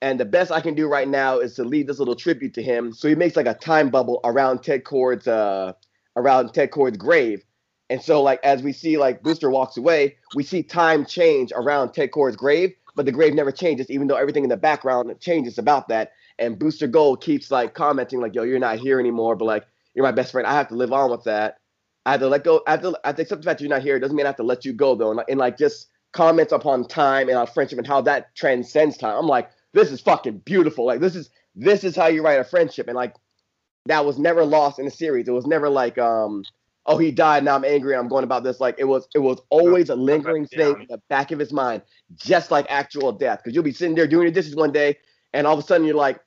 And 0.01 0.19
the 0.19 0.25
best 0.25 0.51
I 0.51 0.61
can 0.61 0.75
do 0.75 0.87
right 0.87 1.07
now 1.07 1.39
is 1.39 1.55
to 1.55 1.63
leave 1.63 1.87
this 1.87 1.97
little 1.97 2.15
tribute 2.15 2.53
to 2.53 2.61
him. 2.61 2.93
So 2.93 3.07
he 3.07 3.15
makes 3.15 3.35
like 3.35 3.47
a 3.47 3.55
time 3.55 3.89
bubble 3.89 4.19
around 4.23 4.61
Ted 4.61 4.83
Kord's 4.83 5.27
uh 5.27 5.73
around 6.15 6.53
Ted 6.53 6.69
Kord's 6.69 6.97
grave. 6.97 7.43
And 7.89 8.01
so 8.01 8.21
like 8.21 8.39
as 8.43 8.61
we 8.63 8.73
see 8.73 8.97
like 8.97 9.23
Booster 9.23 9.49
walks 9.49 9.77
away, 9.77 10.17
we 10.35 10.43
see 10.43 10.63
time 10.63 11.05
change 11.05 11.51
around 11.55 11.93
Ted 11.93 12.11
Kord's 12.11 12.35
grave, 12.35 12.73
but 12.95 13.05
the 13.05 13.11
grave 13.11 13.33
never 13.33 13.51
changes, 13.51 13.89
even 13.89 14.07
though 14.07 14.15
everything 14.15 14.43
in 14.43 14.49
the 14.49 14.57
background 14.57 15.13
changes 15.19 15.57
about 15.57 15.87
that. 15.87 16.11
And 16.39 16.59
Booster 16.59 16.87
Gold 16.87 17.21
keeps 17.21 17.49
like 17.49 17.73
commenting 17.73 18.19
like, 18.19 18.35
"Yo, 18.35 18.43
you're 18.43 18.59
not 18.59 18.79
here 18.79 18.99
anymore," 18.99 19.35
but 19.35 19.45
like, 19.45 19.65
"You're 19.95 20.05
my 20.05 20.11
best 20.11 20.31
friend. 20.31 20.45
I 20.45 20.53
have 20.53 20.67
to 20.69 20.75
live 20.75 20.93
on 20.93 21.09
with 21.11 21.23
that." 21.23 21.57
I 22.07 22.11
have 22.11 22.21
to 22.21 22.27
let 22.29 22.45
go. 22.45 22.63
I 22.65 22.71
have 22.71 22.81
to, 22.83 22.97
I 23.03 23.07
have 23.09 23.15
to 23.17 23.21
accept 23.23 23.41
the 23.41 23.45
fact 23.45 23.59
you're 23.59 23.69
not 23.69 23.81
here. 23.81 23.97
It 23.97 23.99
doesn't 23.99 24.15
mean 24.15 24.25
I 24.25 24.29
have 24.29 24.37
to 24.37 24.43
let 24.43 24.63
you 24.63 24.71
go 24.71 24.95
though. 24.95 25.11
And, 25.11 25.21
and 25.27 25.37
like 25.37 25.57
just 25.57 25.87
comments 26.13 26.53
upon 26.53 26.87
time 26.87 27.27
and 27.27 27.37
our 27.37 27.45
friendship 27.45 27.77
and 27.77 27.85
how 27.85 27.99
that 28.01 28.33
transcends 28.33 28.95
time. 28.97 29.17
I'm 29.17 29.27
like, 29.27 29.51
this 29.73 29.91
is 29.91 29.99
fucking 29.99 30.39
beautiful. 30.39 30.85
Like 30.85 31.01
this 31.01 31.17
is 31.17 31.29
this 31.53 31.83
is 31.83 31.97
how 31.97 32.07
you 32.07 32.23
write 32.23 32.39
a 32.39 32.45
friendship. 32.45 32.87
And 32.87 32.95
like 32.95 33.13
that 33.87 34.05
was 34.05 34.17
never 34.17 34.45
lost 34.45 34.79
in 34.79 34.85
the 34.85 34.91
series. 34.91 35.27
It 35.27 35.31
was 35.31 35.45
never 35.45 35.67
like 35.67 35.97
um 35.97 36.43
oh 36.87 36.97
he 36.97 37.11
died 37.11 37.43
now 37.43 37.55
I'm 37.55 37.65
angry 37.65 37.95
I'm 37.95 38.07
going 38.07 38.23
about 38.23 38.43
this. 38.43 38.59
Like 38.59 38.75
it 38.79 38.85
was 38.85 39.07
it 39.13 39.19
was 39.19 39.39
always 39.49 39.89
a 39.89 39.95
lingering 39.95 40.47
thing 40.47 40.81
in 40.81 40.87
the 40.89 41.01
back 41.09 41.31
of 41.31 41.39
his 41.39 41.53
mind, 41.53 41.81
just 42.15 42.49
like 42.49 42.65
actual 42.69 43.11
death. 43.11 43.39
Because 43.43 43.53
you'll 43.53 43.63
be 43.63 43.73
sitting 43.73 43.95
there 43.95 44.07
doing 44.07 44.23
your 44.23 44.31
dishes 44.31 44.55
one 44.55 44.71
day, 44.71 44.97
and 45.33 45.45
all 45.45 45.53
of 45.53 45.63
a 45.63 45.67
sudden 45.67 45.85
you're 45.85 45.95
like, 45.95 46.19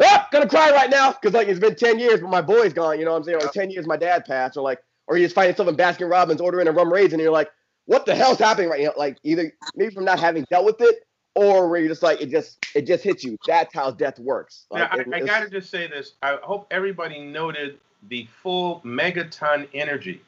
ah, 0.00 0.28
gonna 0.32 0.48
cry 0.48 0.70
right 0.70 0.90
now 0.90 1.12
because 1.12 1.34
like 1.34 1.48
it's 1.48 1.60
been 1.60 1.74
10 1.74 1.98
years, 1.98 2.20
but 2.20 2.30
my 2.30 2.42
boy's 2.42 2.72
gone. 2.72 2.98
You 2.98 3.04
know 3.04 3.12
what 3.12 3.18
I'm 3.18 3.24
saying? 3.24 3.42
Or 3.42 3.48
10 3.48 3.70
years 3.70 3.86
my 3.86 3.96
dad 3.96 4.24
passed, 4.24 4.56
or 4.56 4.62
like 4.62 4.82
or 5.06 5.16
you 5.16 5.24
just 5.24 5.34
find 5.34 5.48
yourself 5.48 5.68
in 5.68 5.76
Baskin 5.76 6.10
Robbins 6.10 6.40
ordering 6.40 6.68
a 6.68 6.72
rum 6.72 6.92
raisin, 6.92 7.14
and 7.14 7.22
you're 7.22 7.32
like, 7.32 7.50
what 7.86 8.06
the 8.06 8.14
hell's 8.14 8.38
happening 8.38 8.70
right 8.70 8.82
now? 8.82 8.92
Like 8.96 9.18
either 9.22 9.52
maybe 9.74 9.94
from 9.94 10.04
not 10.04 10.20
having 10.20 10.44
dealt 10.50 10.64
with 10.64 10.80
it, 10.80 11.06
or 11.34 11.68
where 11.68 11.80
you're 11.80 11.88
just 11.88 12.02
like 12.02 12.20
it 12.20 12.30
just 12.30 12.64
it 12.74 12.86
just 12.86 13.02
hits 13.02 13.24
you. 13.24 13.36
That's 13.46 13.74
how 13.74 13.90
death 13.90 14.18
works. 14.18 14.66
Like, 14.70 14.92
now, 15.06 15.16
I, 15.16 15.16
I 15.16 15.20
gotta 15.20 15.50
just 15.50 15.70
say 15.70 15.86
this. 15.86 16.12
I 16.22 16.38
hope 16.42 16.66
everybody 16.70 17.24
noted 17.24 17.78
the 18.08 18.26
full 18.42 18.80
megaton 18.84 19.68
energy 19.74 20.20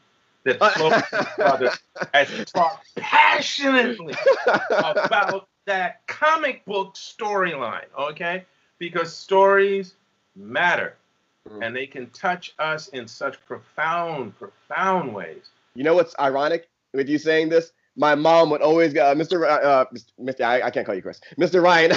that 0.44 0.58
brother 1.36 1.70
has 2.12 2.44
talked 2.46 2.94
passionately 2.96 4.14
about 4.46 5.48
that 5.66 6.06
comic 6.06 6.64
book 6.64 6.94
storyline. 6.94 7.86
Okay, 7.98 8.44
because 8.78 9.14
stories 9.14 9.94
matter 10.36 10.96
mm. 11.48 11.64
and 11.64 11.74
they 11.74 11.86
can 11.86 12.08
touch 12.10 12.54
us 12.58 12.88
in 12.88 13.08
such 13.08 13.44
profound, 13.46 14.36
profound 14.38 15.14
ways. 15.14 15.50
You 15.74 15.84
know 15.84 15.94
what's 15.94 16.14
ironic 16.20 16.68
with 16.92 17.08
you 17.08 17.18
saying 17.18 17.48
this? 17.48 17.72
My 17.96 18.14
mom 18.14 18.50
would 18.50 18.60
always 18.60 18.92
go, 18.92 19.06
uh, 19.06 19.14
Mr. 19.14 19.48
Uh, 19.48 19.84
Mr. 20.20 20.40
I, 20.42 20.62
I, 20.62 20.70
can't 20.70 20.84
call 20.84 20.96
you 20.96 21.02
Chris. 21.02 21.20
Mr. 21.38 21.62
Ryan 21.62 21.92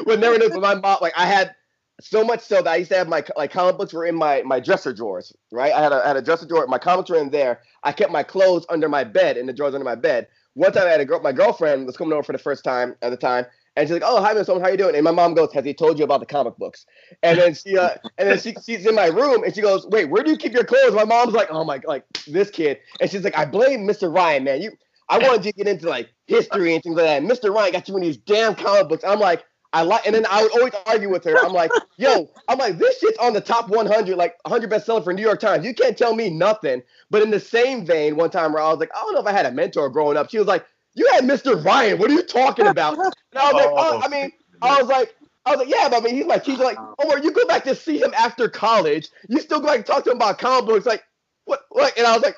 would 0.06 0.20
never 0.20 0.36
know. 0.36 0.50
But 0.50 0.60
my 0.60 0.74
mom, 0.74 0.98
like, 1.00 1.14
I 1.16 1.24
had 1.24 1.54
so 2.00 2.24
much 2.24 2.40
so 2.40 2.56
that 2.56 2.68
I 2.68 2.76
used 2.76 2.90
to 2.90 2.96
have 2.96 3.08
my 3.08 3.24
like 3.36 3.52
comic 3.52 3.78
books 3.78 3.92
were 3.92 4.04
in 4.04 4.14
my 4.14 4.42
my 4.42 4.60
dresser 4.60 4.92
drawers, 4.92 5.32
right? 5.50 5.72
I 5.72 5.82
had 5.82 5.92
a 5.92 6.02
I 6.04 6.08
had 6.08 6.16
a 6.16 6.22
dresser 6.22 6.46
drawer. 6.46 6.66
My 6.66 6.78
comics 6.78 7.10
were 7.10 7.18
in 7.18 7.30
there. 7.30 7.60
I 7.82 7.92
kept 7.92 8.10
my 8.10 8.22
clothes 8.22 8.66
under 8.68 8.88
my 8.88 9.04
bed 9.04 9.36
in 9.36 9.46
the 9.46 9.52
drawers 9.52 9.74
under 9.74 9.84
my 9.84 9.94
bed. 9.94 10.26
One 10.54 10.72
time 10.72 10.86
I 10.86 10.90
had 10.90 11.00
a 11.00 11.04
girl, 11.04 11.20
my 11.20 11.32
girlfriend 11.32 11.86
was 11.86 11.96
coming 11.96 12.12
over 12.12 12.22
for 12.22 12.32
the 12.32 12.38
first 12.38 12.62
time 12.64 12.94
at 13.00 13.10
the 13.10 13.16
time, 13.16 13.46
and 13.76 13.88
she's 13.88 13.94
like, 13.94 14.02
"Oh, 14.04 14.20
hi, 14.22 14.34
Miss 14.34 14.46
Holmes, 14.48 14.62
how 14.62 14.68
you 14.68 14.76
doing?" 14.76 14.94
And 14.94 15.04
my 15.04 15.10
mom 15.10 15.34
goes, 15.34 15.52
"Has 15.54 15.64
he 15.64 15.72
told 15.72 15.98
you 15.98 16.04
about 16.04 16.20
the 16.20 16.26
comic 16.26 16.56
books?" 16.56 16.84
And 17.22 17.38
then 17.38 17.54
she, 17.54 17.78
uh, 17.78 17.90
and 18.18 18.28
then 18.28 18.38
she, 18.38 18.54
she's 18.64 18.86
in 18.86 18.94
my 18.94 19.06
room, 19.06 19.44
and 19.44 19.54
she 19.54 19.62
goes, 19.62 19.86
"Wait, 19.86 20.06
where 20.06 20.22
do 20.22 20.30
you 20.30 20.36
keep 20.36 20.52
your 20.52 20.64
clothes?" 20.64 20.92
My 20.92 21.04
mom's 21.04 21.32
like, 21.32 21.48
"Oh 21.50 21.64
my, 21.64 21.80
like 21.86 22.04
this 22.26 22.50
kid," 22.50 22.78
and 23.00 23.10
she's 23.10 23.24
like, 23.24 23.36
"I 23.36 23.46
blame 23.46 23.86
Mr. 23.86 24.14
Ryan, 24.14 24.44
man. 24.44 24.60
You, 24.60 24.72
I 25.08 25.18
wanted 25.18 25.46
you 25.46 25.52
to 25.52 25.58
get 25.58 25.68
into 25.68 25.88
like 25.88 26.10
history 26.26 26.74
and 26.74 26.82
things 26.82 26.96
like 26.96 27.06
that. 27.06 27.22
And 27.22 27.30
Mr. 27.30 27.54
Ryan 27.54 27.72
got 27.72 27.88
you 27.88 27.96
in 27.96 28.02
these 28.02 28.18
damn 28.18 28.54
comic 28.54 28.88
books." 28.90 29.04
I'm 29.04 29.20
like, 29.20 29.44
I 29.72 29.82
like, 29.82 30.06
and 30.06 30.14
then 30.14 30.26
I 30.30 30.42
would 30.42 30.52
always 30.52 30.72
argue 30.86 31.10
with 31.10 31.24
her. 31.24 31.36
I'm 31.44 31.52
like, 31.52 31.70
"Yo, 31.96 32.30
I'm 32.48 32.58
like, 32.58 32.78
this 32.78 32.98
shit's 32.98 33.18
on 33.18 33.32
the 33.32 33.40
top 33.40 33.68
100, 33.68 34.16
like 34.16 34.36
100 34.44 34.70
bestseller 34.70 35.02
for 35.02 35.12
New 35.12 35.22
York 35.22 35.40
Times. 35.40 35.64
You 35.64 35.74
can't 35.74 35.96
tell 35.96 36.14
me 36.14 36.30
nothing." 36.30 36.82
But 37.10 37.22
in 37.22 37.30
the 37.30 37.40
same 37.40 37.86
vein, 37.86 38.16
one 38.16 38.30
time 38.30 38.52
where 38.52 38.62
I 38.62 38.68
was 38.68 38.78
like, 38.78 38.90
"I 38.94 39.00
don't 39.00 39.14
know 39.14 39.20
if 39.20 39.26
I 39.26 39.32
had 39.32 39.46
a 39.46 39.52
mentor 39.52 39.88
growing 39.88 40.16
up," 40.16 40.30
she 40.30 40.38
was 40.38 40.46
like. 40.46 40.66
You 40.94 41.08
had 41.12 41.24
Mr. 41.24 41.64
Ryan. 41.64 41.98
What 41.98 42.10
are 42.10 42.12
you 42.12 42.22
talking 42.22 42.66
about? 42.66 42.98
And 42.98 43.14
I 43.34 43.50
was 43.50 43.54
like, 43.54 43.70
oh, 43.70 44.02
I 44.04 44.08
mean, 44.08 44.30
I 44.60 44.78
was 44.78 44.90
like, 44.90 45.14
I 45.46 45.52
was 45.52 45.60
like, 45.60 45.70
yeah, 45.74 45.88
but 45.88 46.02
I 46.02 46.04
mean, 46.04 46.14
he's 46.14 46.26
like, 46.26 46.44
he's 46.44 46.58
like, 46.58 46.76
oh, 46.78 47.16
you 47.16 47.32
go 47.32 47.46
back 47.46 47.64
to 47.64 47.74
see 47.74 47.96
him 47.98 48.12
after 48.14 48.46
college. 48.46 49.08
You 49.26 49.40
still 49.40 49.60
go 49.60 49.68
back 49.68 49.76
and 49.76 49.86
talk 49.86 50.04
to 50.04 50.10
him 50.10 50.16
about 50.16 50.36
comic 50.38 50.66
books. 50.68 50.84
Like, 50.84 51.02
what? 51.46 51.62
What? 51.70 51.96
And 51.96 52.06
I 52.06 52.12
was 52.12 52.22
like, 52.22 52.36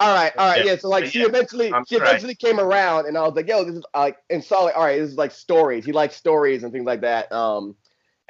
all 0.00 0.14
right, 0.14 0.32
all 0.38 0.50
right, 0.50 0.64
yeah. 0.64 0.76
So 0.76 0.88
like, 0.88 1.04
she 1.04 1.20
eventually, 1.20 1.70
she 1.86 1.96
eventually 1.96 2.34
came 2.34 2.58
around, 2.58 3.06
and 3.06 3.18
I 3.18 3.20
was 3.20 3.34
like, 3.34 3.46
yo, 3.46 3.64
this 3.64 3.74
is 3.74 3.84
like, 3.94 4.16
and 4.30 4.42
saw 4.42 4.62
like, 4.62 4.74
all 4.74 4.84
right, 4.84 4.98
this 4.98 5.10
is 5.10 5.16
like 5.16 5.30
stories. 5.30 5.84
He 5.84 5.92
likes 5.92 6.16
stories 6.16 6.62
and 6.62 6.72
things 6.72 6.86
like 6.86 7.02
that. 7.02 7.30
Um, 7.30 7.76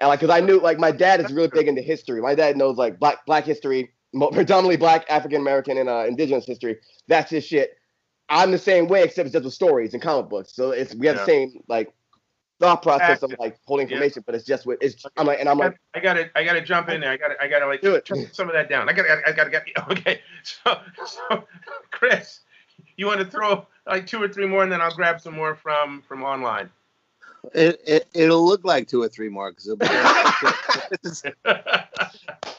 and 0.00 0.08
like, 0.08 0.18
cause 0.18 0.30
I 0.30 0.40
knew 0.40 0.60
like 0.60 0.78
my 0.78 0.90
dad 0.90 1.20
is 1.20 1.32
really 1.32 1.48
big 1.48 1.68
into 1.68 1.80
history. 1.80 2.20
My 2.20 2.34
dad 2.34 2.56
knows 2.56 2.76
like 2.76 2.98
black 2.98 3.24
black 3.24 3.44
history, 3.44 3.92
predominantly 4.32 4.78
black 4.78 5.04
African 5.08 5.40
American 5.40 5.78
and 5.78 5.88
uh, 5.88 6.06
indigenous 6.08 6.44
history. 6.44 6.78
That's 7.06 7.30
his 7.30 7.44
shit. 7.44 7.76
I'm 8.28 8.50
the 8.50 8.58
same 8.58 8.88
way, 8.88 9.04
except 9.04 9.26
it's 9.26 9.32
just 9.34 9.44
with 9.44 9.54
stories 9.54 9.94
and 9.94 10.02
comic 10.02 10.28
books. 10.28 10.54
So 10.54 10.70
it's 10.72 10.94
we 10.94 11.06
have 11.06 11.16
yeah. 11.16 11.22
the 11.22 11.26
same 11.26 11.62
like 11.68 11.92
thought 12.60 12.82
process 12.82 13.22
of 13.22 13.34
like 13.38 13.58
holding 13.66 13.88
information, 13.88 14.20
yeah. 14.20 14.24
but 14.26 14.34
it's 14.34 14.44
just 14.44 14.66
with 14.66 14.78
it's. 14.82 15.04
I'm 15.16 15.26
like, 15.26 15.40
and 15.40 15.48
I'm 15.48 15.58
like, 15.58 15.80
I 15.94 16.00
gotta, 16.00 16.30
I 16.36 16.44
gotta 16.44 16.60
jump 16.60 16.88
in 16.90 17.00
there. 17.00 17.10
I 17.10 17.16
gotta, 17.16 17.42
I 17.42 17.48
gotta 17.48 17.66
like 17.66 17.80
do 17.80 17.94
it. 17.94 18.04
turn 18.04 18.28
some 18.32 18.48
of 18.48 18.54
that 18.54 18.68
down. 18.68 18.88
I 18.88 18.92
gotta, 18.92 19.22
I 19.26 19.32
gotta 19.32 19.50
get. 19.50 19.66
Okay, 19.90 20.20
so, 20.42 20.78
so, 21.04 21.44
Chris, 21.90 22.40
you 22.96 23.06
want 23.06 23.18
to 23.20 23.26
throw 23.26 23.66
like 23.86 24.06
two 24.06 24.22
or 24.22 24.28
three 24.28 24.46
more, 24.46 24.62
and 24.62 24.70
then 24.70 24.80
I'll 24.80 24.94
grab 24.94 25.20
some 25.20 25.34
more 25.34 25.54
from 25.54 26.02
from 26.02 26.22
online. 26.22 26.70
It, 27.54 27.80
it 27.86 28.08
it'll 28.14 28.46
look 28.46 28.64
like 28.64 28.86
two 28.86 29.02
or 29.02 29.08
three 29.08 29.30
more 29.30 29.50
because 29.50 29.74
this 31.02 31.02
is 31.02 31.22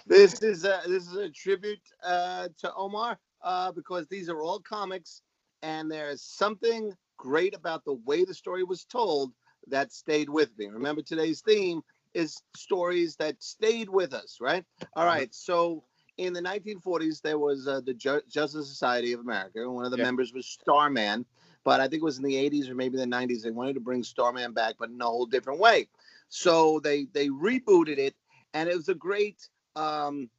this 0.08 0.42
is 0.42 0.66
a, 0.66 0.82
this 0.88 1.08
is 1.08 1.16
a 1.16 1.30
tribute 1.30 1.80
uh, 2.04 2.50
to 2.58 2.74
Omar 2.74 3.20
uh, 3.44 3.72
because 3.72 4.08
these 4.08 4.30
are 4.30 4.42
all 4.42 4.60
comics, 4.60 5.22
and 5.62 5.90
there's 5.92 6.24
something 6.24 6.92
great 7.18 7.56
about 7.56 7.86
the 7.86 7.94
way 8.06 8.26
the 8.26 8.34
story 8.34 8.64
was 8.64 8.84
told 8.84 9.32
that 9.68 9.92
stayed 9.92 10.30
with 10.30 10.50
me. 10.58 10.68
Remember, 10.68 11.02
today's 11.02 11.42
theme 11.42 11.82
is 12.14 12.42
stories 12.56 13.16
that 13.18 13.42
stayed 13.42 13.90
with 13.90 14.14
us, 14.14 14.38
right? 14.42 14.66
All 14.96 15.04
uh-huh. 15.04 15.12
So 15.32 15.84
in 16.18 16.34
the 16.34 16.42
1940s, 16.42 17.22
there 17.22 17.40
was 17.40 17.68
uh, 17.68 17.82
the 17.82 17.94
Ju- 17.94 18.22
Justice 18.30 18.68
Society 18.68 19.14
of 19.14 19.22
America. 19.22 19.70
One 19.70 19.86
of 19.86 19.92
the 19.92 19.98
yeah. 19.98 20.04
members 20.04 20.34
was 20.34 20.48
Starman. 20.48 21.26
But 21.64 21.80
I 21.80 21.84
think 21.84 22.02
it 22.02 22.06
was 22.06 22.18
in 22.18 22.24
the 22.24 22.34
80s 22.34 22.70
or 22.70 22.76
maybe 22.76 22.98
the 22.98 23.06
90s. 23.06 23.44
They 23.44 23.52
wanted 23.52 23.74
to 23.74 23.82
bring 23.82 24.04
Starman 24.04 24.54
back, 24.54 24.76
but 24.80 24.90
in 24.90 25.00
a 25.00 25.06
whole 25.06 25.28
different 25.28 25.60
way. 25.60 25.88
So 26.30 26.80
they 26.80 27.06
they 27.14 27.28
rebooted 27.28 27.98
it, 27.98 28.16
and 28.54 28.68
it 28.68 28.76
was 28.76 28.90
a 28.90 28.96
great 28.96 29.48
um, 29.76 30.30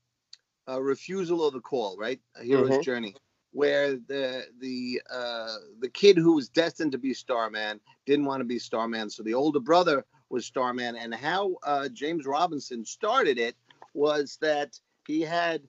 a 0.67 0.83
refusal 0.83 1.47
of 1.47 1.53
the 1.53 1.61
call, 1.61 1.97
right? 1.97 2.19
A 2.37 2.43
hero's 2.43 2.71
mm-hmm. 2.71 2.81
journey 2.81 3.15
where 3.53 3.93
the 3.97 4.47
the 4.61 5.01
uh, 5.11 5.57
the 5.81 5.89
kid 5.89 6.17
who 6.17 6.35
was 6.35 6.49
destined 6.49 6.93
to 6.93 6.99
be 6.99 7.15
Starman 7.15 7.81
didn't 8.07 8.25
want 8.25 8.41
to 8.41 8.45
be 8.45 8.59
Starman, 8.59 9.11
so 9.11 9.23
the 9.23 9.35
older 9.35 9.61
brother 9.61 10.05
was 10.31 10.47
Starman. 10.47 10.97
And 10.97 11.15
how 11.15 11.57
uh, 11.63 11.89
James 11.89 12.27
Robinson 12.27 12.85
started 12.85 13.39
it 13.39 13.55
was 13.95 14.39
that 14.41 14.79
he 15.07 15.21
had 15.21 15.63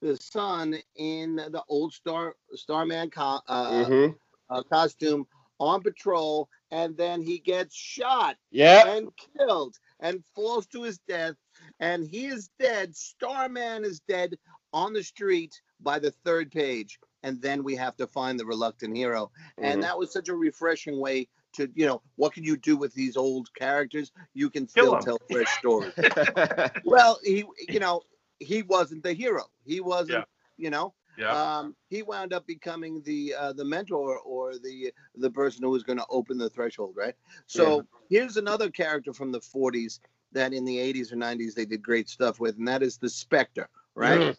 the 0.00 0.16
son 0.16 0.76
in 0.96 1.36
the 1.36 1.62
old 1.68 1.92
Star 1.92 2.34
Starman 2.54 3.10
co- 3.10 3.40
uh, 3.48 3.70
mm-hmm. 3.70 4.12
Uh, 4.50 4.62
costume 4.62 5.26
on 5.60 5.82
patrol, 5.82 6.48
and 6.70 6.96
then 6.96 7.20
he 7.20 7.38
gets 7.38 7.74
shot 7.74 8.36
yeah. 8.50 8.88
and 8.88 9.10
killed. 9.36 9.76
and 10.00 10.24
falls 10.34 10.66
to 10.68 10.82
his 10.82 10.98
death, 11.08 11.34
and 11.80 12.06
he 12.06 12.26
is 12.26 12.50
dead. 12.58 12.94
Starman 12.94 13.84
is 13.84 14.00
dead 14.08 14.36
on 14.72 14.92
the 14.92 15.02
street 15.02 15.60
by 15.80 15.98
the 15.98 16.10
third 16.24 16.50
page, 16.50 16.98
and 17.28 17.40
then 17.42 17.62
we 17.62 17.76
have 17.76 17.96
to 17.96 18.06
find 18.06 18.40
the 18.40 18.46
reluctant 18.46 18.96
hero. 18.96 19.30
And 19.60 19.82
Mhm. 19.82 19.82
that 19.82 19.98
was 19.98 20.12
such 20.12 20.28
a 20.28 20.34
refreshing 20.34 20.98
way 20.98 21.28
to, 21.54 21.70
you 21.74 21.86
know, 21.86 22.02
what 22.16 22.32
can 22.32 22.42
you 22.44 22.56
do 22.56 22.76
with 22.76 22.94
these 22.94 23.16
old 23.16 23.52
characters? 23.54 24.10
You 24.34 24.50
can 24.50 24.66
still 24.66 24.96
tell 24.96 25.18
fresh 25.30 25.50
stories. 25.58 25.92
well, 26.84 27.18
he, 27.22 27.44
you 27.68 27.80
know, 27.80 28.02
he 28.38 28.62
wasn't 28.62 29.02
the 29.02 29.12
hero. 29.12 29.44
He 29.64 29.80
wasn't, 29.80 30.10
Yeah. 30.10 30.24
you 30.56 30.70
know, 30.70 30.94
Yeah. 31.18 31.58
um, 31.58 31.76
he 31.90 32.02
wound 32.02 32.32
up 32.32 32.46
becoming 32.46 33.02
the 33.02 33.34
uh, 33.34 33.52
the 33.52 33.64
mentor 33.64 34.18
or 34.20 34.54
the 34.58 34.92
the 35.16 35.30
person 35.30 35.62
who 35.64 35.70
was 35.70 35.82
going 35.82 35.98
to 35.98 36.06
open 36.10 36.38
the 36.38 36.48
threshold, 36.48 36.94
right? 36.96 37.14
So 37.46 37.86
here's 38.08 38.36
another 38.36 38.70
character 38.70 39.12
from 39.12 39.32
the 39.32 39.40
40s 39.40 40.00
that 40.32 40.52
in 40.52 40.64
the 40.64 40.78
80s 40.78 41.12
or 41.12 41.16
90s 41.16 41.54
they 41.54 41.66
did 41.66 41.82
great 41.82 42.08
stuff 42.08 42.40
with, 42.40 42.56
and 42.56 42.68
that 42.68 42.82
is 42.82 42.98
the 42.98 43.08
Spectre, 43.08 43.68
right? 43.94 44.20
Mhm. 44.20 44.36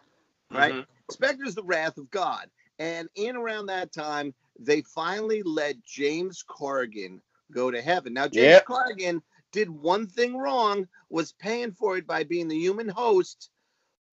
Right. 0.51 0.73
Mhm. 0.73 0.85
Spectre 1.11 1.45
is 1.45 1.55
the 1.55 1.63
wrath 1.63 1.97
of 1.97 2.09
God, 2.11 2.49
and 2.79 3.09
in 3.15 3.35
around 3.35 3.67
that 3.67 3.91
time 3.93 4.33
they 4.59 4.81
finally 4.81 5.43
let 5.43 5.83
James 5.83 6.43
Corrigan 6.43 7.21
go 7.51 7.71
to 7.71 7.81
heaven. 7.81 8.13
Now 8.13 8.27
James 8.27 8.61
Yep. 8.61 8.65
Corrigan 8.65 9.21
did 9.51 9.69
one 9.69 10.07
thing 10.07 10.37
wrong, 10.37 10.87
was 11.09 11.33
paying 11.33 11.71
for 11.71 11.97
it 11.97 12.07
by 12.07 12.23
being 12.23 12.47
the 12.47 12.57
human 12.57 12.89
host 12.89 13.51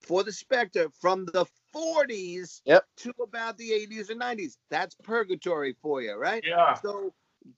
for 0.01 0.23
the 0.25 0.33
Spectre 0.33 0.89
from 0.91 1.27
the 1.27 1.47
40s 1.75 2.63
Yep. 2.65 2.87
to 2.99 3.13
about 3.23 3.57
the 3.59 3.73
80s 3.73 4.11
or 4.11 4.15
90s. 4.15 4.59
That's 4.71 4.95
purgatory 4.97 5.75
for 5.81 6.03
you, 6.03 6.17
right? 6.17 6.45
Yeah. 6.45 6.81
So 6.83 7.15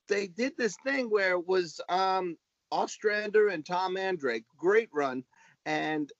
they 0.08 0.26
did 0.28 0.56
this 0.56 0.76
thing 0.84 1.10
where 1.10 1.32
it 1.32 1.46
was 1.46 1.80
um 1.88 2.36
Ostrander 2.70 3.48
and 3.48 3.64
Tom 3.64 3.94
Mandrake, 3.94 4.44
great 4.56 4.88
run, 4.92 5.24
and 5.66 6.12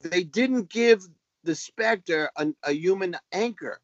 they 0.00 0.24
didn't 0.24 0.70
give 0.70 1.02
the 1.44 1.54
Spectre 1.54 2.30
a, 2.36 2.48
a 2.64 2.72
human 2.72 3.16
anchor. 3.32 3.80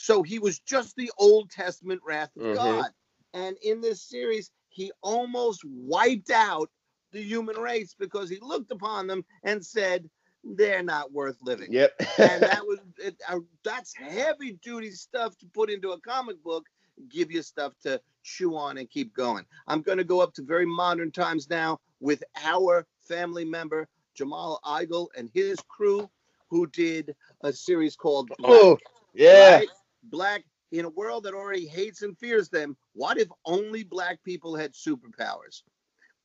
So 0.00 0.22
he 0.22 0.38
was 0.38 0.58
just 0.60 0.96
the 0.96 1.10
Old 1.18 1.50
Testament 1.50 2.00
wrath 2.02 2.34
of 2.34 2.42
Mhm. 2.42 2.54
God. 2.54 2.90
And 3.34 3.56
in 3.62 3.82
this 3.82 4.02
series, 4.02 4.50
he 4.70 4.90
almost 5.02 5.62
wiped 5.64 6.30
out 6.30 6.70
the 7.12 7.22
human 7.22 7.56
race 7.56 7.94
because 7.98 8.30
he 8.30 8.38
looked 8.40 8.70
upon 8.70 9.06
them 9.06 9.24
and 9.44 9.64
said, 9.64 10.08
they're 10.42 10.82
not 10.82 11.12
worth 11.12 11.36
living 11.42 11.70
Yep. 11.70 11.92
and 12.18 12.42
that 12.46 12.62
was 12.66 12.78
it, 12.96 13.14
uh, 13.28 13.40
that's 13.62 13.94
heavy 13.94 14.54
duty 14.62 14.90
stuff 14.90 15.36
to 15.36 15.46
put 15.52 15.68
into 15.68 15.90
a 15.92 16.00
comic 16.00 16.42
book 16.42 16.64
give 17.10 17.30
you 17.30 17.42
stuff 17.42 17.74
to 17.82 18.00
chew 18.22 18.56
on 18.56 18.78
and 18.78 18.88
keep 18.88 19.12
going 19.12 19.44
i'm 19.68 19.82
going 19.82 19.98
to 19.98 20.04
go 20.04 20.20
up 20.20 20.32
to 20.32 20.42
very 20.42 20.64
modern 20.64 21.10
times 21.12 21.50
now 21.50 21.78
with 22.00 22.24
our 22.42 22.86
family 23.00 23.44
member 23.44 23.86
jamal 24.14 24.60
Igle 24.64 25.08
and 25.14 25.28
his 25.34 25.60
crew 25.68 26.08
who 26.48 26.66
did 26.68 27.14
a 27.42 27.52
series 27.52 27.96
called 27.96 28.30
black, 28.38 28.50
oh, 28.52 28.78
yeah. 29.14 29.58
right? 29.58 29.68
Black 30.04 30.44
in 30.72 30.84
a 30.84 30.90
world 30.90 31.24
that 31.24 31.34
already 31.34 31.66
hates 31.66 32.02
and 32.02 32.16
fears 32.18 32.48
them 32.48 32.76
what 32.92 33.18
if 33.18 33.28
only 33.44 33.82
black 33.82 34.22
people 34.24 34.54
had 34.56 34.72
superpowers 34.72 35.62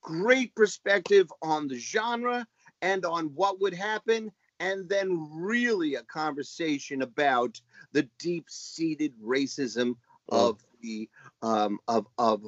great 0.02 0.54
perspective 0.54 1.30
on 1.42 1.66
the 1.68 1.78
genre 1.78 2.46
and 2.82 3.04
on 3.04 3.26
what 3.34 3.60
would 3.60 3.74
happen 3.74 4.30
and 4.60 4.88
then 4.88 5.28
really 5.32 5.94
a 5.94 6.02
conversation 6.04 7.02
about 7.02 7.60
the 7.92 8.08
deep-seated 8.18 9.12
racism 9.22 9.94
Oh. 10.30 10.48
of 10.48 10.64
the 10.80 11.08
um, 11.42 11.78
of 11.86 12.06
of 12.18 12.42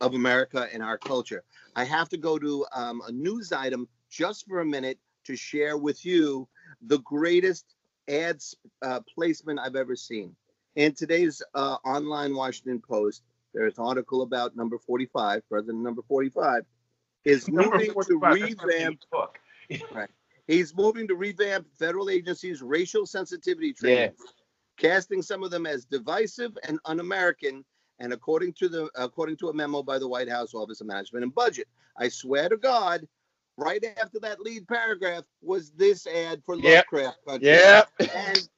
of 0.00 0.14
America 0.14 0.68
and 0.72 0.82
our 0.82 0.96
culture. 0.96 1.42
I 1.74 1.84
have 1.84 2.08
to 2.10 2.16
go 2.16 2.38
to 2.38 2.64
um, 2.72 3.02
a 3.08 3.10
news 3.12 3.52
item 3.52 3.88
just 4.08 4.46
for 4.46 4.60
a 4.60 4.64
minute 4.64 4.98
to 5.24 5.34
share 5.34 5.76
with 5.76 6.04
you 6.04 6.48
the 6.80 6.98
greatest 7.00 7.74
ads 8.08 8.54
uh, 8.82 9.00
placement 9.12 9.58
I've 9.58 9.74
ever 9.74 9.96
seen. 9.96 10.36
In 10.76 10.92
today's 10.92 11.40
uh, 11.54 11.76
online 11.84 12.34
Washington 12.34 12.80
Post, 12.80 13.22
there's 13.52 13.78
an 13.78 13.84
article 13.84 14.22
about 14.22 14.56
number 14.56 14.78
45, 14.78 15.48
President 15.48 15.82
number 15.82 16.02
45, 16.02 16.62
is 17.24 17.48
Number 17.48 17.70
moving 17.70 17.88
to 17.88 17.92
45, 17.92 18.20
gonna 18.20 18.34
revamp 18.34 19.00
book. 19.12 19.38
He's 20.46 20.74
moving 20.76 21.08
to 21.08 21.14
revamp 21.14 21.66
federal 21.78 22.10
agencies' 22.10 22.60
racial 22.60 23.06
sensitivity 23.06 23.72
training, 23.72 24.12
casting 24.76 25.22
some 25.22 25.42
of 25.42 25.50
them 25.50 25.64
as 25.64 25.84
divisive 25.84 26.58
and 26.68 26.78
un-American. 26.84 27.64
And 28.00 28.12
according 28.12 28.54
to 28.54 28.68
the 28.68 28.90
according 28.96 29.36
to 29.38 29.48
a 29.50 29.54
memo 29.54 29.82
by 29.82 29.98
the 30.00 30.08
White 30.08 30.28
House 30.28 30.52
Office 30.52 30.80
of 30.80 30.88
Management 30.88 31.22
and 31.22 31.34
Budget, 31.34 31.68
I 31.96 32.08
swear 32.08 32.48
to 32.48 32.56
God, 32.56 33.06
right 33.56 33.82
after 34.02 34.18
that 34.20 34.40
lead 34.40 34.66
paragraph 34.66 35.24
was 35.40 35.70
this 35.70 36.06
ad 36.08 36.42
for 36.44 36.56
Yep. 36.56 36.86
Lovecraft 36.92 37.18
Country. 37.26 37.48
Yeah. 37.50 37.84
And 38.00 38.48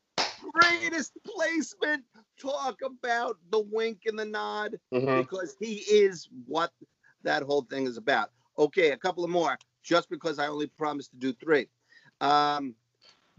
greatest 0.53 1.13
placement. 1.25 2.05
Talk 2.39 2.81
about 2.83 3.39
the 3.51 3.61
wink 3.61 4.03
and 4.07 4.19
the 4.19 4.25
nod 4.25 4.79
Mhm. 4.93 5.23
because 5.23 5.57
he 5.59 5.77
is 5.89 6.29
what 6.47 6.73
that 7.23 7.43
whole 7.43 7.63
thing 7.63 7.87
is 7.87 7.97
about. 7.97 8.31
Okay, 8.59 8.91
a 8.91 8.97
couple 8.97 9.25
of 9.25 9.31
more, 9.31 9.59
just 9.83 10.09
because 10.09 10.39
I 10.39 10.47
only 10.49 10.67
promised 10.67 11.11
to 11.13 11.17
do 11.17 11.33
three. 11.33 11.69
Um, 12.21 12.75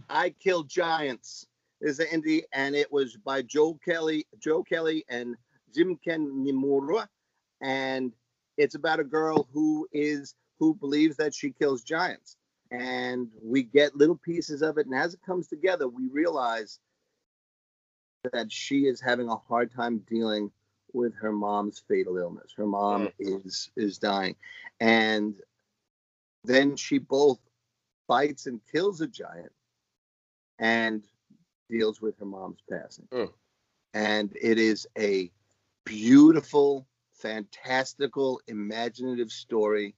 I 0.10 0.30
Killed 0.32 0.70
Giants 0.70 1.47
is 1.82 1.99
an 1.99 2.08
indie, 2.08 2.43
and 2.53 2.76
it 2.76 2.91
was 2.91 3.16
by 3.18 3.41
Joe 3.41 3.76
Kelly, 3.76 4.26
Joe 4.39 4.64
Kelly, 4.64 5.05
and 5.10 5.36
Jim 5.74 5.97
Ken 5.97 6.28
Niimura, 6.45 7.08
and 7.62 8.14
it's 8.58 8.76
about 8.76 8.99
a 8.99 9.03
girl 9.03 9.47
who 9.51 9.88
is 9.91 10.36
who 10.60 10.74
believes 10.74 11.18
that 11.18 11.34
she 11.36 11.51
kills 11.51 11.84
giants, 11.84 12.38
and 12.72 13.32
we 13.41 13.62
get 13.64 13.95
little 13.95 14.18
pieces 14.18 14.62
of 14.64 14.78
it, 14.78 14.88
and 14.88 14.95
as 14.95 15.14
it 15.14 15.22
comes 15.22 15.47
together, 15.47 15.88
we 15.88 16.08
realize 16.08 16.80
that 18.34 18.51
she 18.51 18.86
is 18.86 19.01
having 19.01 19.30
a 19.30 19.36
hard 19.36 19.73
time 19.73 19.99
dealing 20.09 20.51
with 20.93 21.15
her 21.15 21.32
mom's 21.32 21.84
fatal 21.88 22.17
illness. 22.17 22.53
Her 22.55 22.65
mom 22.65 23.09
is 23.19 23.69
is 23.75 23.97
dying, 23.97 24.36
and 24.80 25.36
then 26.43 26.75
she 26.75 26.97
both 26.97 27.39
fights 28.07 28.47
and 28.47 28.61
kills 28.71 29.01
a 29.01 29.07
giant, 29.07 29.51
and 30.59 31.03
deals 31.69 32.01
with 32.01 32.17
her 32.19 32.25
mom's 32.25 32.61
passing. 32.69 33.07
Mm. 33.11 33.32
And 33.93 34.38
it 34.39 34.57
is 34.57 34.88
a 34.97 35.32
beautiful, 35.86 36.88
fantastical, 37.13 38.41
imaginative 38.47 39.32
story 39.32 39.95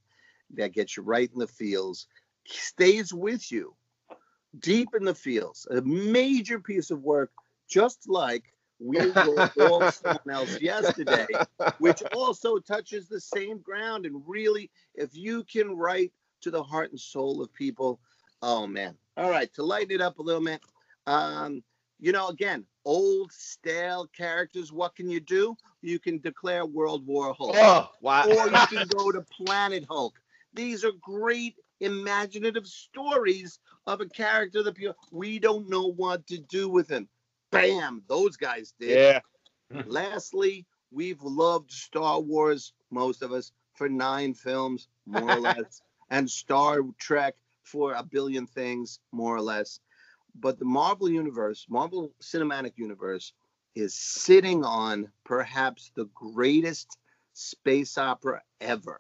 that 0.56 0.74
gets 0.74 0.98
you 0.98 1.04
right 1.04 1.30
in 1.32 1.40
the 1.40 1.48
feels, 1.48 2.08
stays 2.46 3.14
with 3.14 3.52
you 3.52 3.76
deep 4.58 4.90
in 4.96 5.06
the 5.06 5.16
feels. 5.16 5.68
A 5.70 5.82
major 5.82 6.60
piece 6.60 6.92
of 6.92 7.04
work, 7.04 7.32
just 7.70 8.10
like 8.10 8.44
we 8.80 9.10
were 9.10 9.44
all 9.60 9.86
someone 9.88 10.30
else 10.32 10.60
yesterday, 10.60 11.28
which 11.80 12.04
also 12.14 12.58
touches 12.60 13.08
the 13.08 13.22
same 13.22 13.60
ground. 13.60 14.06
And 14.06 14.22
really, 14.28 14.72
if 14.96 15.16
you 15.16 15.44
can 15.44 15.76
write 15.78 16.12
to 16.42 16.52
the 16.52 16.64
heart 16.64 16.92
and 16.92 17.00
soul 17.00 17.42
of 17.42 17.54
people, 17.54 18.00
oh 18.42 18.68
man. 18.68 18.96
All 19.18 19.30
right, 19.30 19.54
to 19.54 19.64
lighten 19.64 19.92
it 19.92 20.02
up 20.02 20.20
a 20.20 20.24
little 20.24 20.44
bit, 20.44 20.62
um, 21.08 21.64
you 22.00 22.12
know, 22.12 22.30
again, 22.30 22.66
old 22.86 23.32
stale 23.32 24.08
characters. 24.16 24.72
What 24.72 24.96
can 24.96 25.10
you 25.10 25.20
do? 25.20 25.58
You 25.82 26.00
can 26.00 26.20
declare 26.20 26.66
World 26.66 27.06
War 27.06 27.34
Hulk 27.38 27.56
Oh, 27.56 27.90
wow. 28.02 28.26
or 28.28 28.50
you 28.50 28.66
can 28.70 28.88
go 28.88 29.12
to 29.12 29.22
Planet 29.22 29.86
Hulk. 29.90 30.16
These 30.54 30.84
are 30.86 30.92
great 31.02 31.56
imaginative 31.82 32.66
stories 32.68 33.60
of 33.88 34.02
a 34.02 34.08
character 34.10 34.64
that 34.64 34.76
people, 34.76 34.96
we 35.12 35.40
don't 35.40 35.70
know 35.70 35.92
what 35.92 36.26
to 36.28 36.38
do 36.38 36.70
with 36.70 36.90
him. 36.90 37.08
Bam, 37.52 38.04
those 38.08 38.38
guys 38.38 38.74
did. 38.80 39.22
yeah. 39.72 39.82
Lastly, 39.86 40.66
we've 40.92 41.22
loved 41.22 41.72
Star 41.72 42.20
Wars, 42.20 42.74
most 42.92 43.22
of 43.22 43.32
us, 43.32 43.52
for 43.76 43.88
nine 43.90 44.34
films, 44.34 44.88
more 45.06 45.32
or 45.32 45.40
less, 45.40 45.82
and 46.10 46.30
Star 46.30 46.82
Trek 46.98 47.36
for 47.64 47.94
a 47.94 48.04
billion 48.04 48.48
things, 48.48 49.00
more 49.12 49.36
or 49.36 49.42
less. 49.42 49.80
But 50.40 50.60
the 50.60 50.66
Marvel 50.66 51.10
Universe, 51.10 51.66
Marvel 51.70 52.12
Cinematic 52.22 52.74
Universe, 52.78 53.34
is 53.76 53.94
sitting 53.94 54.64
on 54.64 55.10
perhaps 55.24 55.92
the 55.96 56.06
greatest 56.16 56.98
space 57.34 57.98
opera 57.98 58.42
ever. 58.62 59.00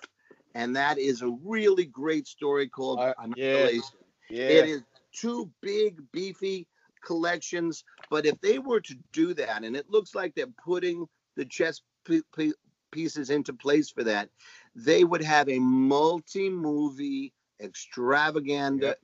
And 0.55 0.75
that 0.75 0.97
is 0.97 1.21
a 1.21 1.29
really 1.43 1.85
great 1.85 2.27
story 2.27 2.67
called 2.67 2.99
Uh, 2.99 3.13
yeah. 3.35 3.55
Annihilation. 3.55 3.83
Yeah. 4.29 4.47
It 4.47 4.69
is 4.69 4.81
two 5.13 5.49
big, 5.61 6.01
beefy 6.11 6.67
collections. 7.03 7.83
But 8.09 8.25
if 8.25 8.39
they 8.41 8.59
were 8.59 8.81
to 8.81 8.95
do 9.11 9.33
that, 9.35 9.63
and 9.63 9.75
it 9.75 9.89
looks 9.89 10.15
like 10.15 10.35
they're 10.35 10.47
putting 10.63 11.07
the 11.35 11.45
chess 11.45 11.81
pieces 12.91 13.29
into 13.29 13.53
place 13.53 13.89
for 13.89 14.03
that, 14.03 14.29
they 14.75 15.03
would 15.03 15.23
have 15.23 15.49
a 15.49 15.59
multi 15.59 16.49
movie 16.49 17.33
extravaganza 17.61 18.95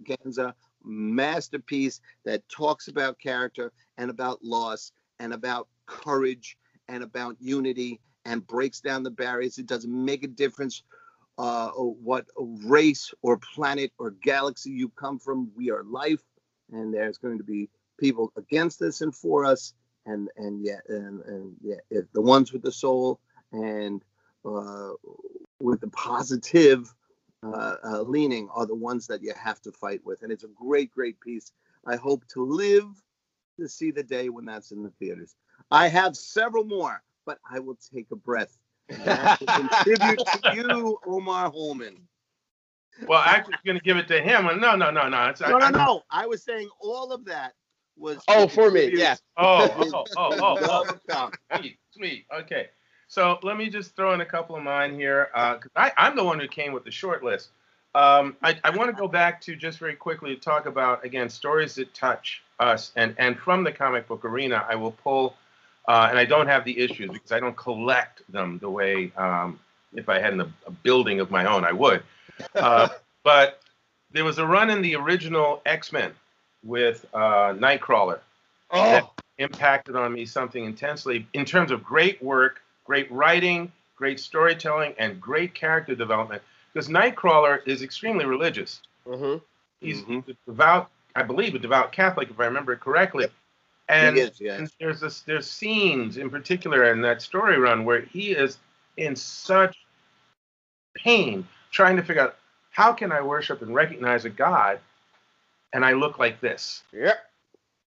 masterpiece 0.83 1.99
that 2.23 2.47
talks 2.49 2.87
about 2.87 3.19
character 3.19 3.71
and 3.97 4.09
about 4.09 4.43
loss 4.43 4.91
and 5.19 5.33
about 5.33 5.67
courage 5.85 6.57
and 6.87 7.03
about 7.03 7.35
unity 7.39 7.99
and 8.25 8.45
breaks 8.47 8.81
down 8.81 9.03
the 9.03 9.11
barriers. 9.11 9.57
It 9.57 9.67
doesn't 9.67 9.91
make 9.91 10.23
a 10.23 10.27
difference 10.27 10.83
uh, 11.37 11.69
what 11.69 12.25
race 12.37 13.13
or 13.21 13.37
planet 13.37 13.91
or 13.97 14.11
galaxy 14.11 14.71
you 14.71 14.89
come 14.89 15.19
from. 15.19 15.51
We 15.55 15.69
are 15.69 15.83
life, 15.83 16.23
and 16.71 16.93
there's 16.93 17.17
going 17.17 17.37
to 17.37 17.43
be 17.43 17.69
people 17.97 18.31
against 18.37 18.81
us 18.81 19.01
and 19.01 19.15
for 19.15 19.45
us, 19.45 19.73
and 20.05 20.29
and 20.37 20.63
yeah, 20.63 20.79
and, 20.87 21.21
and 21.25 21.55
yeah, 21.61 22.01
the 22.13 22.21
ones 22.21 22.53
with 22.53 22.61
the 22.61 22.71
soul 22.71 23.19
and 23.51 24.03
uh, 24.45 24.91
with 25.59 25.81
the 25.81 25.87
positive 25.89 26.93
uh, 27.43 27.75
uh, 27.83 28.01
leaning 28.01 28.49
are 28.53 28.65
the 28.65 28.75
ones 28.75 29.07
that 29.07 29.21
you 29.21 29.33
have 29.41 29.61
to 29.61 29.71
fight 29.71 30.01
with. 30.03 30.21
And 30.23 30.31
it's 30.31 30.43
a 30.43 30.49
great, 30.49 30.91
great 30.91 31.19
piece. 31.19 31.51
I 31.85 31.95
hope 31.95 32.27
to 32.29 32.43
live 32.43 32.87
to 33.59 33.67
see 33.67 33.91
the 33.91 34.03
day 34.03 34.29
when 34.29 34.45
that's 34.45 34.71
in 34.71 34.83
the 34.83 34.91
theaters. 34.99 35.35
I 35.71 35.87
have 35.87 36.15
several 36.15 36.63
more, 36.63 37.01
but 37.25 37.39
I 37.49 37.59
will 37.59 37.77
take 37.93 38.07
a 38.11 38.15
breath. 38.15 38.57
To 38.89 39.37
contribute 39.47 40.19
to 40.19 40.55
you, 40.55 40.99
Omar 41.07 41.49
Holman. 41.49 42.07
Well, 43.07 43.19
i 43.19 43.33
actually, 43.33 43.55
going 43.65 43.77
to 43.77 43.83
give 43.83 43.97
it 43.97 44.07
to 44.07 44.21
him. 44.21 44.45
No, 44.59 44.75
no, 44.75 44.89
no, 44.89 45.09
no. 45.09 45.25
It's, 45.25 45.41
no, 45.41 45.59
I, 45.59 45.71
no, 45.71 45.77
no. 45.77 46.01
I 46.09 46.27
was 46.27 46.43
saying 46.43 46.69
all 46.79 47.11
of 47.11 47.25
that 47.25 47.53
was. 47.97 48.23
Oh, 48.27 48.47
for 48.47 48.71
me, 48.71 48.91
yeah. 48.93 49.15
Oh, 49.37 49.69
oh, 49.93 50.05
oh, 50.15 50.57
oh, 50.61 50.99
oh. 51.09 51.31
Sweet, 51.57 51.77
sweet. 51.91 52.25
Okay. 52.33 52.69
So 53.07 53.37
let 53.43 53.57
me 53.57 53.69
just 53.69 53.95
throw 53.95 54.13
in 54.13 54.21
a 54.21 54.25
couple 54.25 54.55
of 54.55 54.63
mine 54.63 54.95
here. 54.95 55.29
Uh, 55.33 55.57
I, 55.75 55.91
I'm 55.97 56.15
the 56.15 56.23
one 56.23 56.39
who 56.39 56.47
came 56.47 56.73
with 56.73 56.83
the 56.83 56.91
short 56.91 57.23
list. 57.23 57.49
Um, 57.93 58.35
I, 58.43 58.57
I 58.63 58.71
want 58.71 58.89
to 58.89 58.99
go 58.99 59.07
back 59.07 59.39
to 59.41 59.55
just 59.55 59.79
very 59.79 59.95
quickly 59.95 60.35
to 60.35 60.41
talk 60.41 60.65
about 60.65 61.05
again 61.05 61.29
stories 61.29 61.75
that 61.75 61.93
touch 61.93 62.43
us, 62.59 62.91
and 62.95 63.15
and 63.17 63.37
from 63.37 63.63
the 63.63 63.71
comic 63.71 64.07
book 64.07 64.25
arena, 64.25 64.65
I 64.67 64.75
will 64.75 64.91
pull, 64.91 65.35
uh, 65.87 66.07
and 66.09 66.19
I 66.19 66.25
don't 66.25 66.47
have 66.47 66.65
the 66.65 66.77
issues 66.77 67.09
because 67.11 67.31
I 67.31 67.39
don't 67.39 67.55
collect 67.55 68.21
them 68.31 68.57
the 68.59 68.69
way 68.69 69.13
um, 69.15 69.59
if 69.93 70.09
I 70.09 70.19
had 70.19 70.37
a, 70.39 70.51
a, 70.65 70.71
building 70.71 71.21
of 71.21 71.31
my 71.31 71.45
own, 71.45 71.63
I 71.63 71.71
would. 71.71 72.03
Uh, 72.53 72.89
but 73.23 73.61
there 74.11 74.25
was 74.25 74.39
a 74.39 74.45
run 74.45 74.69
in 74.69 74.81
the 74.81 74.95
original 74.95 75.61
X 75.65 75.93
Men 75.93 76.11
with 76.65 77.05
uh, 77.13 77.53
Nightcrawler 77.53 78.19
oh. 78.71 78.91
that 78.91 79.09
impacted 79.37 79.95
on 79.95 80.11
me 80.11 80.25
something 80.25 80.65
intensely 80.65 81.27
in 81.33 81.45
terms 81.45 81.71
of 81.71 81.83
great 81.83 82.21
work 82.21 82.61
great 82.85 83.11
writing, 83.11 83.71
great 83.97 84.19
storytelling, 84.19 84.93
and 84.97 85.19
great 85.19 85.53
character 85.53 85.93
development. 85.95 86.41
Because 86.71 86.87
Nightcrawler 86.87 87.59
is 87.67 87.81
extremely 87.81 88.25
religious. 88.25 88.81
Mm-hmm. 89.05 89.43
He's 89.81 90.01
mm-hmm. 90.03 90.31
devout, 90.47 90.89
I 91.15 91.23
believe, 91.23 91.55
a 91.55 91.59
devout 91.59 91.91
Catholic, 91.91 92.29
if 92.29 92.39
I 92.39 92.45
remember 92.45 92.75
correctly. 92.77 93.23
Yep. 93.23 93.31
And, 93.87 94.17
is, 94.17 94.41
yes. 94.41 94.59
and, 94.59 94.71
there's 94.79 94.99
this, 94.99 95.21
there's 95.21 95.49
scenes 95.49 96.17
in 96.17 96.29
particular 96.29 96.91
in 96.91 97.01
that 97.01 97.21
story 97.21 97.59
run 97.59 97.85
where 97.85 98.01
he 98.01 98.31
is 98.31 98.57
in 98.97 99.15
such 99.15 99.77
pain 100.95 101.47
trying 101.71 101.95
to 101.97 102.01
figure 102.01 102.23
out 102.23 102.37
how 102.71 102.93
can 102.93 103.11
I 103.11 103.21
worship 103.21 103.61
and 103.61 103.75
recognize 103.75 104.25
a 104.25 104.29
God 104.29 104.79
and 105.75 105.83
I 105.83 105.91
look 105.91 106.17
like 106.17 106.39
this. 106.39 106.83
Yep. 106.93 107.17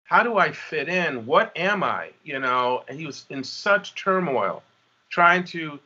How 0.04 0.22
do 0.22 0.38
I 0.38 0.50
fit 0.50 0.88
in? 0.88 1.26
What 1.26 1.52
am 1.54 1.84
I? 1.84 2.12
You 2.24 2.40
know, 2.40 2.82
and 2.88 2.98
he 2.98 3.04
was 3.06 3.26
in 3.28 3.44
such 3.44 3.94
turmoil 3.94 4.62
trying 5.10 5.44
to 5.44 5.78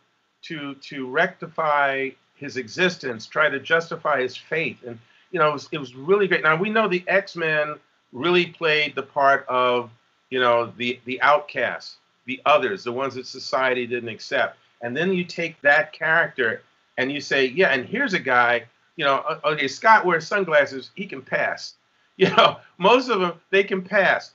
to 0.43 0.75
to 0.77 1.09
rectify 1.09 2.11
his 2.37 2.57
existence, 2.57 3.27
try 3.27 3.51
to 3.51 3.59
justify 3.59 4.23
his 4.23 4.37
faith, 4.37 4.85
and 4.87 4.99
you 5.33 5.41
know 5.41 5.51
it 5.51 5.53
was, 5.53 5.69
it 5.73 5.79
was 5.79 5.95
really 5.97 6.29
great. 6.29 6.45
Now 6.45 6.55
we 6.57 6.71
know 6.71 6.87
the 6.89 7.05
X 7.09 7.35
Men 7.35 7.75
really 8.13 8.47
played 8.47 8.95
the 8.95 9.03
part 9.03 9.45
of 9.49 9.91
you 10.31 10.39
know 10.39 10.73
the 10.77 11.01
the 11.05 11.21
outcasts, 11.21 11.97
the 12.27 12.41
others, 12.47 12.85
the 12.85 12.93
ones 12.93 13.15
that 13.15 13.27
society 13.27 13.89
didn't 13.89 14.09
accept, 14.09 14.57
and 14.83 14.97
then 14.97 15.13
you 15.13 15.25
take 15.25 15.61
that 15.63 15.93
character 15.93 16.63
and 16.97 17.11
you 17.11 17.21
say, 17.21 17.47
yeah, 17.47 17.69
and 17.69 17.87
here's 17.87 18.15
a 18.15 18.19
guy, 18.19 18.65
you 18.97 19.05
know, 19.05 19.17
uh, 19.29 19.39
okay, 19.45 19.69
Scott 19.69 20.05
wears 20.05 20.27
sunglasses, 20.27 20.91
he 20.97 21.07
can 21.07 21.23
pass. 21.23 21.75
You 22.29 22.31
know, 22.31 22.57
most 22.79 23.09
of 23.11 23.21
them 23.21 23.35
they 23.51 23.63
can 23.63 23.81
pass. 23.81 24.33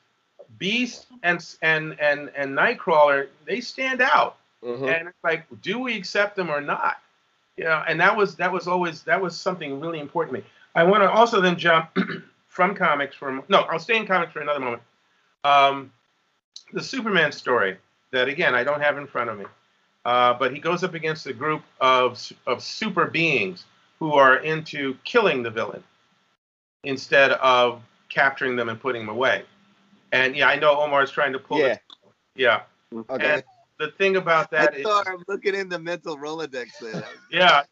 Beast 0.57 1.07
and 1.21 1.45
and 1.61 1.99
and 1.99 2.31
and 2.33 2.57
Nightcrawler, 2.57 3.27
they 3.45 3.59
stand 3.59 4.01
out. 4.01 4.37
Mm-hmm. 4.63 4.85
And 4.85 5.07
it's 5.09 5.23
like, 5.23 5.45
do 5.61 5.79
we 5.79 5.97
accept 5.97 6.37
them 6.37 6.49
or 6.49 6.61
not? 6.61 6.95
You 7.57 7.65
know, 7.65 7.83
and 7.85 7.99
that 7.99 8.15
was 8.15 8.35
that 8.37 8.53
was 8.53 8.67
always 8.67 9.03
that 9.03 9.21
was 9.21 9.35
something 9.35 9.81
really 9.81 9.99
important 9.99 10.33
to 10.33 10.41
me. 10.41 10.47
I 10.75 10.83
want 10.83 11.03
to 11.03 11.11
also 11.11 11.41
then 11.41 11.57
jump 11.57 11.89
from 12.47 12.73
comics 12.73 13.17
from 13.17 13.43
no, 13.49 13.63
I'll 13.63 13.79
stay 13.79 13.97
in 13.97 14.07
comics 14.07 14.31
for 14.31 14.39
another 14.39 14.61
moment. 14.61 14.81
Um, 15.43 15.91
the 16.71 16.81
Superman 16.81 17.33
story 17.33 17.77
that 18.11 18.29
again 18.29 18.55
I 18.55 18.63
don't 18.63 18.81
have 18.81 18.97
in 18.97 19.07
front 19.07 19.29
of 19.29 19.37
me, 19.37 19.45
uh, 20.05 20.35
but 20.35 20.53
he 20.53 20.59
goes 20.59 20.85
up 20.85 20.93
against 20.93 21.27
a 21.27 21.33
group 21.33 21.63
of 21.81 22.31
of 22.47 22.63
super 22.63 23.07
beings 23.07 23.65
who 23.99 24.13
are 24.13 24.37
into 24.37 24.95
killing 25.03 25.43
the 25.43 25.51
villain 25.51 25.83
instead 26.83 27.31
of 27.31 27.81
capturing 28.09 28.55
them 28.55 28.69
and 28.69 28.79
putting 28.79 29.05
them 29.05 29.15
away. 29.15 29.43
And 30.11 30.35
yeah, 30.35 30.47
I 30.47 30.57
know 30.57 30.79
Omar 30.79 31.03
is 31.03 31.11
trying 31.11 31.33
to 31.33 31.39
pull 31.39 31.59
yeah. 31.59 31.65
it. 31.65 31.81
Yeah. 32.35 32.61
Okay. 33.09 33.33
And 33.35 33.43
the 33.79 33.91
thing 33.91 34.17
about 34.17 34.51
that 34.51 34.75
is, 34.77 34.85
I'm 34.85 35.23
looking 35.27 35.55
in 35.55 35.69
the 35.69 35.79
mental 35.79 36.17
Rolodex 36.17 36.77
there. 36.79 37.03
yeah, 37.31 37.63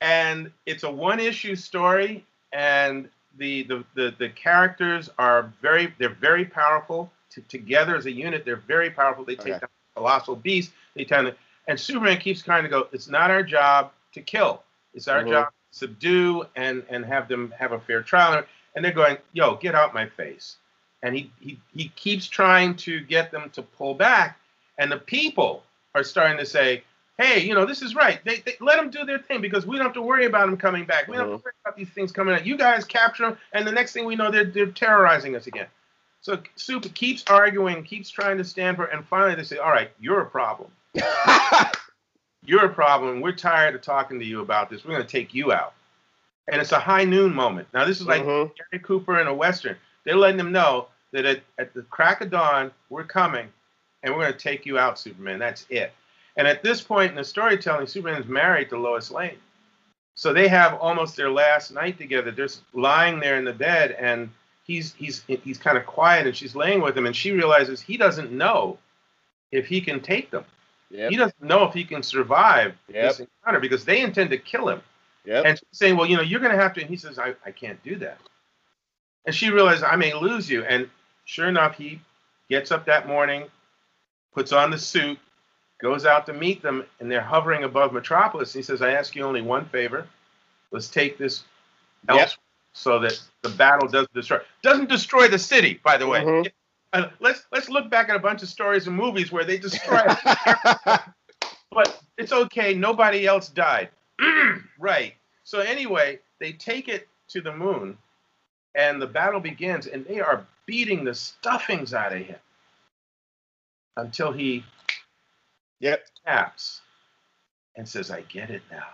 and 0.00 0.50
it's 0.66 0.84
a 0.84 0.90
one-issue 0.90 1.54
story, 1.56 2.24
and 2.52 3.08
the, 3.36 3.64
the 3.64 3.84
the 3.94 4.14
the 4.18 4.30
characters 4.30 5.10
are 5.18 5.52
very 5.60 5.92
they're 5.98 6.08
very 6.08 6.44
powerful. 6.44 7.12
T- 7.30 7.42
together 7.48 7.94
as 7.94 8.06
a 8.06 8.12
unit, 8.12 8.44
they're 8.44 8.56
very 8.56 8.90
powerful. 8.90 9.24
They 9.24 9.36
take 9.36 9.54
okay. 9.54 9.60
down 9.60 9.68
colossal 9.94 10.36
beast. 10.36 10.72
They 10.94 11.04
tend 11.04 11.26
to, 11.26 11.36
and 11.66 11.78
Superman 11.78 12.18
keeps 12.18 12.42
trying 12.42 12.62
to 12.62 12.68
go. 12.68 12.88
It's 12.92 13.08
not 13.08 13.30
our 13.30 13.42
job 13.42 13.92
to 14.14 14.22
kill. 14.22 14.62
It's 14.94 15.08
our 15.08 15.20
mm-hmm. 15.20 15.30
job 15.30 15.48
to 15.48 15.57
subdue 15.78 16.44
and 16.56 16.82
and 16.88 17.04
have 17.04 17.28
them 17.28 17.52
have 17.58 17.72
a 17.72 17.80
fair 17.80 18.02
trial. 18.02 18.44
And 18.74 18.84
they're 18.84 18.92
going, 18.92 19.18
yo, 19.32 19.56
get 19.56 19.74
out 19.74 19.94
my 19.94 20.06
face. 20.06 20.56
And 21.02 21.14
he 21.14 21.30
he 21.40 21.58
he 21.74 21.88
keeps 21.90 22.26
trying 22.26 22.76
to 22.76 23.00
get 23.00 23.30
them 23.30 23.50
to 23.50 23.62
pull 23.62 23.94
back 23.94 24.38
and 24.78 24.90
the 24.90 24.96
people 24.96 25.64
are 25.94 26.04
starting 26.04 26.38
to 26.38 26.46
say, 26.46 26.84
hey, 27.18 27.40
you 27.40 27.54
know, 27.54 27.66
this 27.66 27.82
is 27.82 27.94
right. 27.94 28.20
They, 28.24 28.36
they, 28.36 28.54
let 28.60 28.76
them 28.76 28.90
do 28.90 29.04
their 29.04 29.18
thing 29.18 29.40
because 29.40 29.66
we 29.66 29.76
don't 29.76 29.86
have 29.86 29.94
to 29.94 30.02
worry 30.02 30.24
about 30.24 30.46
them 30.46 30.56
coming 30.56 30.84
back. 30.84 31.08
We 31.08 31.16
don't 31.16 31.22
have 31.22 31.26
to 31.26 31.36
mm-hmm. 31.38 31.44
worry 31.44 31.54
about 31.64 31.76
these 31.76 31.90
things 31.90 32.12
coming 32.12 32.34
out. 32.34 32.46
You 32.46 32.56
guys 32.56 32.84
capture 32.84 33.24
them, 33.24 33.38
and 33.52 33.66
the 33.66 33.72
next 33.72 33.92
thing 33.92 34.04
we 34.04 34.14
know, 34.14 34.30
they're, 34.30 34.44
they're 34.44 34.66
terrorizing 34.66 35.34
us 35.34 35.48
again. 35.48 35.66
So 36.20 36.38
Soup 36.56 36.82
keeps 36.94 37.24
arguing, 37.28 37.82
keeps 37.82 38.08
trying 38.08 38.38
to 38.38 38.44
stand 38.44 38.76
for, 38.76 38.84
and 38.84 39.04
finally 39.06 39.34
they 39.34 39.42
say, 39.42 39.58
all 39.58 39.70
right, 39.70 39.90
you're 40.00 40.20
a 40.20 40.26
problem. 40.26 40.70
you're 42.48 42.64
a 42.64 42.72
problem. 42.72 43.20
We're 43.20 43.32
tired 43.32 43.74
of 43.74 43.82
talking 43.82 44.18
to 44.18 44.24
you 44.24 44.40
about 44.40 44.70
this. 44.70 44.82
We're 44.82 44.94
going 44.94 45.06
to 45.06 45.12
take 45.12 45.34
you 45.34 45.52
out. 45.52 45.74
And 46.50 46.62
it's 46.62 46.72
a 46.72 46.78
high 46.78 47.04
noon 47.04 47.34
moment. 47.34 47.68
Now, 47.74 47.84
this 47.84 48.00
is 48.00 48.06
like 48.06 48.22
mm-hmm. 48.22 48.52
Gary 48.70 48.82
Cooper 48.82 49.20
in 49.20 49.26
a 49.26 49.34
Western. 49.34 49.76
They're 50.04 50.16
letting 50.16 50.38
them 50.38 50.50
know 50.50 50.88
that 51.12 51.26
at, 51.26 51.42
at 51.58 51.74
the 51.74 51.82
crack 51.82 52.22
of 52.22 52.30
dawn, 52.30 52.70
we're 52.88 53.04
coming 53.04 53.48
and 54.02 54.14
we're 54.14 54.22
going 54.22 54.32
to 54.32 54.38
take 54.38 54.64
you 54.64 54.78
out, 54.78 54.98
Superman. 54.98 55.38
That's 55.38 55.66
it. 55.68 55.92
And 56.38 56.48
at 56.48 56.62
this 56.62 56.80
point 56.80 57.10
in 57.10 57.16
the 57.16 57.24
storytelling, 57.24 57.86
Superman's 57.86 58.28
married 58.28 58.70
to 58.70 58.78
Lois 58.78 59.10
Lane. 59.10 59.36
So 60.14 60.32
they 60.32 60.48
have 60.48 60.72
almost 60.74 61.16
their 61.16 61.30
last 61.30 61.70
night 61.70 61.98
together. 61.98 62.30
They're 62.30 62.48
lying 62.72 63.20
there 63.20 63.36
in 63.36 63.44
the 63.44 63.52
bed, 63.52 63.92
and 63.92 64.30
he's 64.64 64.94
he's 64.94 65.22
he's 65.28 65.58
kind 65.58 65.78
of 65.78 65.86
quiet, 65.86 66.26
and 66.26 66.34
she's 66.34 66.56
laying 66.56 66.80
with 66.80 66.96
him, 66.96 67.06
and 67.06 67.14
she 67.14 67.30
realizes 67.30 67.80
he 67.80 67.96
doesn't 67.96 68.32
know 68.32 68.78
if 69.52 69.66
he 69.66 69.80
can 69.80 70.00
take 70.00 70.30
them. 70.30 70.44
Yep. 70.90 71.10
He 71.10 71.16
doesn't 71.16 71.42
know 71.42 71.64
if 71.64 71.74
he 71.74 71.84
can 71.84 72.02
survive 72.02 72.74
yep. 72.92 73.10
this 73.10 73.20
encounter 73.20 73.60
because 73.60 73.84
they 73.84 74.00
intend 74.00 74.30
to 74.30 74.38
kill 74.38 74.68
him. 74.68 74.80
Yep. 75.24 75.44
And 75.44 75.58
she's 75.58 75.78
saying, 75.78 75.96
well, 75.96 76.06
you 76.06 76.16
know, 76.16 76.22
you're 76.22 76.40
going 76.40 76.52
to 76.52 76.60
have 76.60 76.72
to. 76.74 76.80
And 76.80 76.88
he 76.88 76.96
says, 76.96 77.18
I, 77.18 77.34
I 77.44 77.50
can't 77.50 77.82
do 77.82 77.96
that. 77.96 78.18
And 79.26 79.34
she 79.34 79.50
realizes 79.50 79.82
I 79.82 79.96
may 79.96 80.14
lose 80.14 80.48
you. 80.48 80.64
And 80.64 80.88
sure 81.26 81.48
enough, 81.48 81.76
he 81.76 82.00
gets 82.48 82.72
up 82.72 82.86
that 82.86 83.06
morning, 83.06 83.44
puts 84.32 84.52
on 84.52 84.70
the 84.70 84.78
suit, 84.78 85.18
goes 85.80 86.06
out 86.06 86.24
to 86.26 86.32
meet 86.32 86.62
them, 86.62 86.84
and 87.00 87.10
they're 87.10 87.20
hovering 87.20 87.64
above 87.64 87.92
Metropolis. 87.92 88.52
He 88.52 88.62
says, 88.62 88.80
I 88.80 88.92
ask 88.92 89.14
you 89.14 89.22
only 89.22 89.42
one 89.42 89.66
favor. 89.66 90.06
Let's 90.70 90.88
take 90.88 91.18
this 91.18 91.44
yep. 92.12 92.30
so 92.72 92.98
that 93.00 93.20
the 93.42 93.50
battle 93.50 93.88
doesn't 93.88 94.12
destroy 94.12 94.38
doesn't 94.62 94.88
destroy 94.88 95.28
the 95.28 95.38
city, 95.38 95.80
by 95.84 95.96
the 95.96 96.06
way. 96.06 96.20
Mm-hmm. 96.20 96.48
Uh, 96.92 97.08
let's 97.20 97.44
let's 97.52 97.68
look 97.68 97.90
back 97.90 98.08
at 98.08 98.16
a 98.16 98.20
bunch 98.20 98.42
of 98.42 98.48
stories 98.48 98.86
and 98.86 98.96
movies 98.96 99.30
where 99.30 99.44
they 99.44 99.58
destroy 99.58 100.00
but 101.70 102.00
it's 102.16 102.32
okay, 102.32 102.74
nobody 102.74 103.26
else 103.26 103.48
died. 103.48 103.90
right. 104.78 105.14
So 105.44 105.60
anyway, 105.60 106.18
they 106.40 106.52
take 106.52 106.88
it 106.88 107.08
to 107.28 107.40
the 107.40 107.54
moon 107.54 107.96
and 108.74 109.00
the 109.00 109.06
battle 109.06 109.40
begins 109.40 109.86
and 109.86 110.04
they 110.06 110.20
are 110.20 110.46
beating 110.66 111.04
the 111.04 111.14
stuffings 111.14 111.94
out 111.94 112.12
of 112.12 112.20
him 112.20 112.38
until 113.96 114.32
he 114.32 114.64
yep. 115.80 116.06
taps 116.26 116.80
and 117.76 117.88
says, 117.88 118.10
I 118.10 118.22
get 118.22 118.50
it 118.50 118.62
now. 118.70 118.86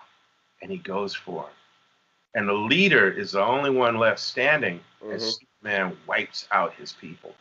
And 0.63 0.71
he 0.71 0.79
goes 0.79 1.15
for 1.15 1.45
it. 1.45 2.39
And 2.39 2.49
the 2.49 2.53
leader 2.53 3.11
is 3.11 3.33
the 3.33 3.43
only 3.43 3.71
one 3.71 3.97
left 3.97 4.21
standing 4.21 4.81
mm-hmm. 5.03 5.13
as 5.13 5.39
Superman 5.39 5.97
wipes 6.07 6.49
out 6.51 6.75
his 6.75 6.93
people. 6.93 7.35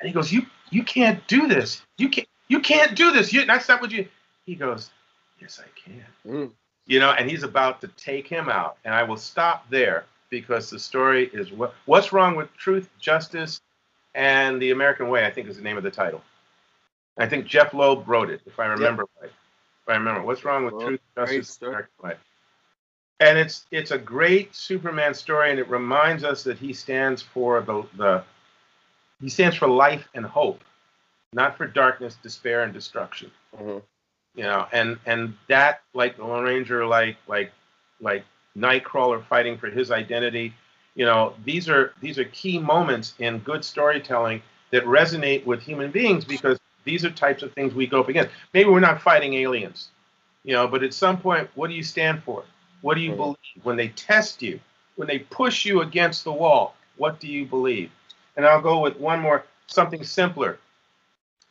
And 0.00 0.08
he 0.08 0.14
goes, 0.14 0.32
You 0.32 0.42
you 0.70 0.82
can't 0.82 1.26
do 1.26 1.46
this. 1.48 1.82
You 1.96 2.08
can't 2.08 2.28
you 2.48 2.60
can't 2.60 2.94
do 2.96 3.12
this. 3.12 3.32
You, 3.32 3.44
that's 3.46 3.68
not 3.68 3.80
what 3.80 3.90
you 3.90 4.06
he 4.46 4.54
goes, 4.54 4.90
Yes, 5.40 5.60
I 5.62 5.68
can. 5.78 6.04
Mm. 6.26 6.50
you 6.86 7.00
know, 7.00 7.10
and 7.12 7.30
he's 7.30 7.42
about 7.42 7.80
to 7.82 7.88
take 7.88 8.26
him 8.26 8.48
out. 8.48 8.78
And 8.84 8.94
I 8.94 9.02
will 9.02 9.16
stop 9.16 9.68
there 9.70 10.04
because 10.30 10.70
the 10.70 10.78
story 10.78 11.30
is 11.32 11.52
what 11.52 11.74
what's 11.86 12.12
wrong 12.12 12.36
with 12.36 12.52
truth, 12.56 12.88
justice, 13.00 13.60
and 14.14 14.60
the 14.60 14.70
American 14.70 15.08
way. 15.08 15.26
I 15.26 15.30
think 15.30 15.48
is 15.48 15.56
the 15.56 15.62
name 15.62 15.76
of 15.76 15.82
the 15.82 15.90
title. 15.90 16.22
I 17.18 17.26
think 17.28 17.46
Jeph 17.46 17.74
Loeb 17.74 18.08
wrote 18.08 18.30
it, 18.30 18.40
if 18.46 18.58
I 18.60 18.66
remember 18.66 19.04
right. 19.20 19.30
If 19.30 19.88
I 19.88 19.96
remember, 19.96 20.22
what's 20.22 20.44
wrong 20.44 20.64
with 20.64 20.74
Well, 20.74 20.86
truth, 20.86 21.00
justice, 21.16 21.48
story. 21.48 21.70
American 21.70 21.94
way? 22.02 22.14
And 23.20 23.38
it's 23.38 23.66
it's 23.72 23.90
a 23.90 23.98
great 23.98 24.54
Superman 24.54 25.12
story, 25.14 25.50
and 25.50 25.58
it 25.58 25.68
reminds 25.68 26.22
us 26.24 26.44
that 26.44 26.58
he 26.58 26.72
stands 26.72 27.20
for 27.22 27.60
the 27.62 27.82
the 27.96 28.24
he 29.20 29.28
stands 29.28 29.56
for 29.56 29.68
life 29.68 30.08
and 30.14 30.24
hope, 30.24 30.62
not 31.32 31.56
for 31.56 31.66
darkness, 31.66 32.16
despair, 32.22 32.62
and 32.62 32.72
destruction. 32.72 33.30
Mhm. 33.58 33.82
you 34.34 34.44
know 34.44 34.68
and 34.72 34.98
and 35.06 35.34
that 35.48 35.80
like 35.94 36.16
the 36.16 36.24
lone 36.24 36.44
ranger 36.44 36.86
like 36.86 37.16
like 37.26 37.50
like 38.00 38.22
nightcrawler 38.56 39.24
fighting 39.24 39.56
for 39.56 39.68
his 39.70 39.90
identity 39.90 40.52
you 40.94 41.04
know 41.06 41.34
these 41.44 41.68
are 41.68 41.92
these 42.00 42.18
are 42.18 42.24
key 42.26 42.58
moments 42.58 43.14
in 43.18 43.38
good 43.38 43.64
storytelling 43.64 44.40
that 44.70 44.84
resonate 44.84 45.44
with 45.46 45.60
human 45.62 45.90
beings 45.90 46.24
because 46.24 46.58
these 46.84 47.04
are 47.04 47.10
types 47.10 47.42
of 47.42 47.52
things 47.54 47.74
we 47.74 47.86
go 47.86 48.00
up 48.00 48.08
against. 48.08 48.30
Maybe 48.54 48.68
we're 48.70 48.80
not 48.80 49.00
fighting 49.00 49.32
aliens 49.34 49.88
you 50.44 50.52
know 50.52 50.68
but 50.68 50.82
at 50.84 50.92
some 50.94 51.16
point 51.18 51.48
what 51.54 51.68
do 51.68 51.74
you 51.74 51.82
stand 51.82 52.22
for? 52.22 52.44
What 52.82 52.94
do 52.94 53.00
you 53.00 53.12
Mhm. 53.12 53.16
believe? 53.16 53.64
When 53.64 53.76
they 53.76 53.88
test 53.88 54.42
you 54.42 54.60
when 54.96 55.08
they 55.08 55.20
push 55.20 55.64
you 55.64 55.80
against 55.80 56.22
the 56.24 56.32
wall 56.32 56.76
what 56.96 57.18
do 57.18 57.26
you 57.26 57.46
believe 57.46 57.90
and 58.38 58.46
i'll 58.46 58.62
go 58.62 58.80
with 58.80 58.96
one 58.98 59.20
more 59.20 59.44
something 59.66 60.02
simpler 60.02 60.58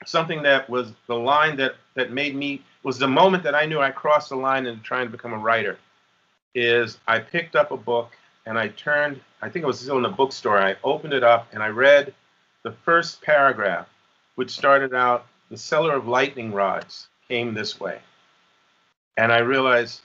something 0.06 0.42
that 0.44 0.70
was 0.70 0.94
the 1.08 1.16
line 1.16 1.56
that 1.58 1.76
that 1.96 2.12
made 2.12 2.36
me 2.36 2.64
was 2.84 2.98
the 2.98 3.08
moment 3.08 3.44
that 3.44 3.56
I 3.56 3.66
knew 3.66 3.80
I 3.80 3.92
crossed 3.92 4.30
the 4.30 4.36
line 4.36 4.66
in 4.66 4.80
trying 4.82 5.08
to 5.08 5.12
become 5.12 5.34
a 5.34 5.38
writer. 5.38 5.78
Is 6.56 7.00
I 7.08 7.20
picked 7.20 7.56
up 7.56 7.72
a 7.72 7.78
book 7.78 8.14
and 8.46 8.58
I 8.58 8.70
turned. 8.70 9.20
I 9.42 9.50
think 9.50 9.64
it 9.64 9.68
was 9.68 9.80
still 9.80 9.98
in 9.98 10.06
a 10.06 10.10
bookstore. 10.10 10.58
I 10.58 10.76
opened 10.84 11.14
it 11.14 11.24
up 11.24 11.48
and 11.54 11.62
I 11.62 11.68
read 11.68 12.14
the 12.64 12.72
first 12.72 13.22
paragraph, 13.22 13.88
which 14.36 14.52
started 14.52 14.94
out, 14.94 15.26
"The 15.50 15.58
seller 15.58 15.96
of 15.96 16.08
lightning 16.08 16.54
rods 16.54 17.08
came 17.28 17.54
this 17.54 17.80
way," 17.80 18.00
and 19.18 19.32
I 19.32 19.40
realized 19.40 20.02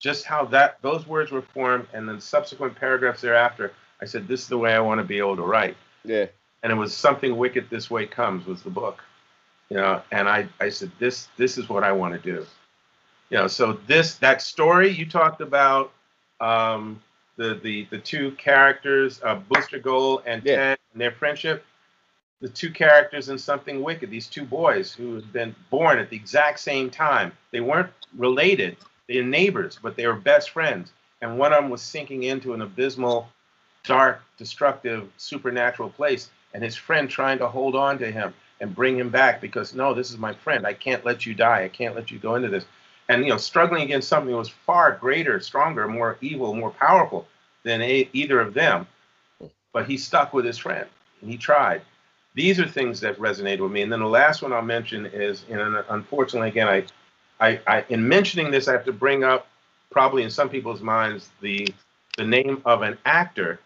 just 0.00 0.24
how 0.24 0.44
that 0.46 0.78
those 0.82 1.06
words 1.06 1.30
were 1.30 1.42
formed, 1.42 1.86
and 1.92 2.08
then 2.08 2.20
subsequent 2.20 2.74
paragraphs 2.74 3.20
thereafter. 3.20 3.72
I 4.02 4.06
said, 4.06 4.26
"This 4.26 4.42
is 4.42 4.48
the 4.48 4.58
way 4.58 4.74
I 4.74 4.80
want 4.80 4.98
to 4.98 5.04
be 5.04 5.18
able 5.18 5.36
to 5.36 5.42
write." 5.42 5.76
Yeah. 6.04 6.26
and 6.62 6.72
it 6.72 6.76
was 6.76 6.94
something 6.94 7.36
wicked 7.36 7.68
this 7.70 7.90
way 7.90 8.06
comes 8.06 8.46
was 8.46 8.62
the 8.62 8.70
book 8.70 9.02
you 9.70 9.76
know 9.76 10.02
and 10.12 10.28
i 10.28 10.46
i 10.60 10.68
said 10.68 10.90
this 10.98 11.28
this 11.36 11.58
is 11.58 11.68
what 11.68 11.84
i 11.84 11.92
want 11.92 12.14
to 12.14 12.20
do 12.20 12.46
you 13.30 13.38
know 13.38 13.46
so 13.46 13.74
this 13.86 14.16
that 14.16 14.42
story 14.42 14.88
you 14.90 15.06
talked 15.06 15.40
about 15.40 15.92
um 16.40 17.00
the 17.36 17.54
the 17.62 17.86
the 17.90 17.98
two 17.98 18.32
characters 18.32 19.20
uh 19.24 19.36
booster 19.48 19.78
gold 19.78 20.22
and 20.26 20.42
Yeah. 20.44 20.56
ted 20.56 20.78
and 20.92 21.00
their 21.00 21.12
friendship 21.12 21.64
the 22.40 22.48
two 22.48 22.70
characters 22.70 23.30
in 23.30 23.38
something 23.38 23.82
wicked 23.82 24.10
these 24.10 24.26
two 24.26 24.44
boys 24.44 24.92
who 24.92 25.14
had 25.14 25.32
been 25.32 25.54
born 25.70 25.98
at 25.98 26.10
the 26.10 26.16
exact 26.16 26.60
same 26.60 26.90
time 26.90 27.32
they 27.52 27.60
weren't 27.60 27.90
related 28.16 28.76
they're 29.08 29.22
neighbors 29.22 29.78
but 29.82 29.96
they 29.96 30.06
were 30.06 30.14
best 30.14 30.50
friends 30.50 30.92
and 31.22 31.38
one 31.38 31.52
of 31.52 31.62
them 31.62 31.70
was 31.70 31.80
sinking 31.80 32.24
into 32.24 32.52
an 32.52 32.60
abysmal 32.62 33.28
dark 33.84 34.22
destructive 34.38 35.08
supernatural 35.16 35.90
place 35.90 36.30
and 36.54 36.62
his 36.62 36.76
friend 36.76 37.08
trying 37.08 37.38
to 37.38 37.48
hold 37.48 37.76
on 37.76 37.98
to 37.98 38.10
him 38.10 38.34
and 38.60 38.74
bring 38.74 38.98
him 38.98 39.10
back 39.10 39.40
because 39.40 39.74
no 39.74 39.94
this 39.94 40.10
is 40.10 40.18
my 40.18 40.32
friend. 40.32 40.66
I 40.66 40.72
can't 40.72 41.04
let 41.04 41.26
you 41.26 41.34
die. 41.34 41.64
I 41.64 41.68
can't 41.68 41.94
let 41.94 42.10
you 42.10 42.18
go 42.18 42.34
into 42.34 42.48
this. 42.48 42.64
And 43.08 43.22
you 43.22 43.30
know 43.30 43.36
struggling 43.36 43.82
against 43.82 44.08
something 44.08 44.30
that 44.30 44.38
was 44.38 44.48
far 44.48 44.92
greater 44.96 45.38
stronger 45.40 45.86
more 45.86 46.16
evil 46.20 46.54
more 46.54 46.70
powerful 46.70 47.26
than 47.62 47.82
a, 47.82 48.08
either 48.12 48.40
of 48.40 48.54
them. 48.54 48.86
But 49.72 49.86
he 49.86 49.96
stuck 49.98 50.32
with 50.32 50.44
his 50.44 50.58
friend. 50.58 50.86
And 51.20 51.30
he 51.30 51.36
tried. 51.36 51.82
These 52.34 52.58
are 52.60 52.66
things 52.66 53.00
that 53.00 53.18
resonated 53.18 53.60
with 53.60 53.72
me. 53.72 53.82
And 53.82 53.92
then 53.92 54.00
the 54.00 54.06
last 54.06 54.42
one 54.42 54.52
i'll 54.52 54.62
mention 54.62 55.06
is 55.06 55.44
and 55.50 55.84
unfortunately 55.90 56.48
again 56.48 56.68
i 56.68 56.84
I, 57.40 57.60
I 57.66 57.84
in 57.88 58.06
mentioning 58.08 58.50
this 58.50 58.68
i 58.68 58.72
have 58.72 58.84
to 58.84 58.92
bring 58.92 59.24
up 59.24 59.48
probably 59.90 60.22
in 60.22 60.30
some 60.30 60.48
people's 60.48 60.80
minds 60.80 61.28
the 61.40 61.68
the 62.16 62.24
name 62.24 62.62
of 62.64 62.82
an 62.82 62.96
actor 63.04 63.58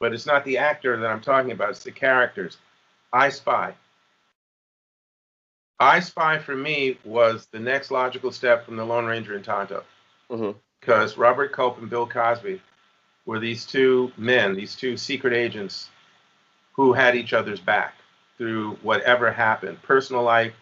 but 0.00 0.12
it's 0.12 0.26
not 0.26 0.44
the 0.44 0.58
actor 0.58 0.96
that 0.96 1.10
i'm 1.10 1.20
talking 1.20 1.52
about 1.52 1.70
it's 1.70 1.84
the 1.84 1.92
characters 1.92 2.56
i 3.12 3.28
spy 3.28 3.74
I 5.82 6.00
Spy 6.00 6.38
for 6.38 6.54
me 6.54 6.98
was 7.04 7.46
the 7.52 7.58
next 7.58 7.90
logical 7.90 8.30
step 8.32 8.66
from 8.66 8.76
the 8.76 8.84
Lone 8.84 9.06
Ranger 9.06 9.34
and 9.34 9.42
Tonto 9.42 9.82
Mhm. 10.30 10.54
because 10.78 11.16
Robert 11.16 11.52
Culp 11.52 11.78
and 11.78 11.88
Bill 11.88 12.06
Cosby 12.06 12.60
were 13.24 13.38
these 13.38 13.64
two 13.64 14.12
men, 14.18 14.54
these 14.54 14.76
two 14.76 14.98
secret 14.98 15.32
agents 15.32 15.88
who 16.74 16.92
had 16.92 17.16
each 17.16 17.32
other's 17.32 17.60
back 17.60 17.94
through 18.36 18.72
whatever 18.82 19.32
happened, 19.32 19.80
personal 19.82 20.22
life, 20.22 20.52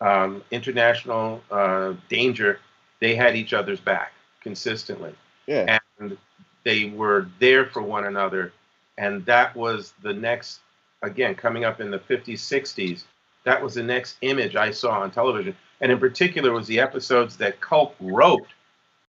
um, 0.00 0.42
international 0.50 1.44
uh, 1.52 1.94
danger. 2.08 2.58
They 2.98 3.14
had 3.14 3.36
each 3.36 3.52
other's 3.52 3.80
back 3.80 4.12
consistently 4.40 5.14
Yeah. 5.46 5.78
and 6.00 6.18
they 6.64 6.86
were 6.86 7.28
there 7.38 7.66
for 7.66 7.82
one 7.82 8.04
another 8.04 8.52
and 9.00 9.24
that 9.24 9.56
was 9.56 9.94
the 10.02 10.12
next 10.12 10.60
again 11.02 11.34
coming 11.34 11.64
up 11.64 11.80
in 11.80 11.90
the 11.90 11.98
50s 11.98 12.34
60s 12.34 13.04
that 13.44 13.60
was 13.60 13.74
the 13.74 13.82
next 13.82 14.16
image 14.20 14.54
i 14.54 14.70
saw 14.70 15.00
on 15.00 15.10
television 15.10 15.56
and 15.80 15.90
in 15.90 15.98
particular 15.98 16.52
was 16.52 16.66
the 16.66 16.78
episodes 16.78 17.36
that 17.36 17.60
culp 17.60 17.96
wrote 17.98 18.46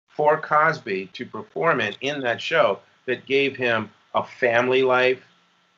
for 0.09 0.41
cosby 0.41 1.11
to 1.13 1.27
perform 1.27 1.81
in 1.81 1.95
in 2.01 2.21
that 2.21 2.41
show 2.41 2.79
that 3.07 3.27
gave 3.27 3.57
him 3.57 3.91
a 4.15 4.25
family 4.25 4.83
life 4.83 5.23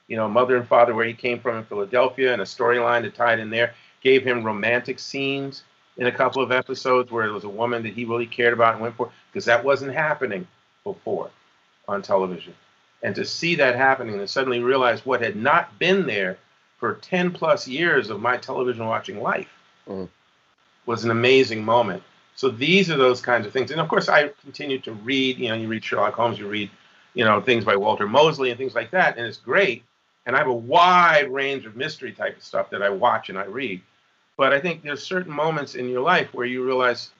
you 0.06 0.16
know 0.16 0.28
mother 0.28 0.56
and 0.56 0.68
father 0.68 0.94
where 0.94 1.06
he 1.06 1.14
came 1.14 1.40
from 1.40 1.56
in 1.56 1.64
philadelphia 1.64 2.32
and 2.32 2.42
a 2.42 2.44
storyline 2.44 3.02
to 3.02 3.10
tie 3.10 3.32
it 3.32 3.38
in 3.40 3.50
there 3.50 3.74
gave 4.02 4.22
him 4.22 4.44
romantic 4.44 4.98
scenes 4.98 5.64
in 5.96 6.06
a 6.06 6.12
couple 6.12 6.42
of 6.42 6.52
episodes 6.52 7.10
where 7.10 7.24
there 7.24 7.34
was 7.34 7.44
a 7.44 7.48
woman 7.48 7.82
that 7.82 7.94
he 7.94 8.04
really 8.04 8.26
cared 8.26 8.52
about 8.52 8.74
and 8.74 8.82
went 8.82 8.96
for 8.96 9.10
because 9.30 9.44
that 9.44 9.64
wasn't 9.64 9.92
happening 9.92 10.46
before 10.84 11.30
on 11.88 12.02
television. 12.02 12.54
And 13.02 13.14
to 13.16 13.24
see 13.24 13.54
that 13.56 13.74
happening 13.74 14.18
and 14.18 14.30
suddenly 14.30 14.60
realize 14.60 15.04
what 15.04 15.20
had 15.20 15.36
not 15.36 15.78
been 15.78 16.06
there 16.06 16.38
for 16.78 16.94
10 16.94 17.32
plus 17.32 17.66
years 17.66 18.10
of 18.10 18.20
my 18.20 18.36
television 18.36 18.86
watching 18.86 19.20
life 19.20 19.48
Mhm. 19.88 20.08
was 20.86 21.04
an 21.04 21.10
amazing 21.10 21.64
moment. 21.64 22.02
So 22.34 22.48
these 22.48 22.90
are 22.90 22.96
those 22.96 23.20
kinds 23.20 23.46
of 23.46 23.52
things. 23.52 23.70
And 23.70 23.80
of 23.80 23.88
course, 23.88 24.08
I 24.08 24.28
continue 24.42 24.78
to 24.80 24.92
read, 24.92 25.38
you 25.38 25.48
know, 25.48 25.54
you 25.54 25.68
read 25.68 25.84
Sherlock 25.84 26.14
Holmes, 26.14 26.38
you 26.38 26.48
read, 26.48 26.70
you 27.14 27.24
know, 27.24 27.40
things 27.40 27.64
by 27.64 27.76
Walter 27.76 28.06
Mosley 28.06 28.50
and 28.50 28.58
things 28.58 28.74
like 28.74 28.90
that. 28.92 29.16
And 29.16 29.26
it's 29.26 29.38
great. 29.38 29.84
And 30.26 30.34
I 30.34 30.38
have 30.38 30.48
a 30.48 30.52
wide 30.52 31.30
range 31.32 31.66
of 31.66 31.76
mystery 31.76 32.12
type 32.12 32.36
of 32.36 32.42
stuff 32.44 32.70
that 32.70 32.82
I 32.82 32.88
watch 32.88 33.28
and 33.28 33.38
I 33.38 33.44
read. 33.44 33.82
But 34.36 34.52
I 34.52 34.60
think 34.60 34.82
there's 34.82 35.02
certain 35.02 35.32
moments 35.32 35.74
in 35.74 35.88
your 35.88 36.00
life 36.00 36.32
where 36.32 36.46
you 36.46 36.64
realize 36.64 37.10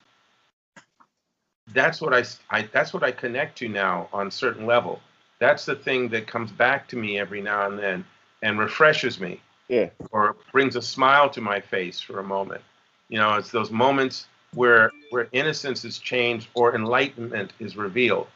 that's 1.68 2.00
what 2.00 2.14
I, 2.14 2.24
I 2.50 2.62
that's 2.72 2.92
what 2.92 3.02
I 3.02 3.12
connect 3.12 3.58
to 3.58 3.68
now 3.68 4.08
on 4.12 4.30
certain 4.30 4.66
level. 4.66 5.00
That's 5.42 5.64
the 5.64 5.74
thing 5.74 6.08
that 6.10 6.28
comes 6.28 6.52
back 6.52 6.86
to 6.88 6.96
me 6.96 7.18
every 7.18 7.42
now 7.42 7.66
and 7.66 7.76
then 7.76 8.04
and 8.42 8.60
refreshes 8.60 9.18
me 9.18 9.40
Yeah. 9.68 9.90
or 10.12 10.36
brings 10.52 10.76
a 10.76 10.82
smile 10.82 11.28
to 11.30 11.40
my 11.40 11.58
face 11.58 12.00
for 12.00 12.20
a 12.20 12.22
moment. 12.22 12.62
You 13.08 13.18
know, 13.18 13.34
it's 13.34 13.50
those 13.50 13.72
moments 13.72 14.28
where 14.54 14.92
where 15.10 15.26
innocence 15.32 15.84
is 15.84 15.98
changed 15.98 16.46
or 16.54 16.76
enlightenment 16.76 17.54
is 17.58 17.76
revealed 17.76 18.28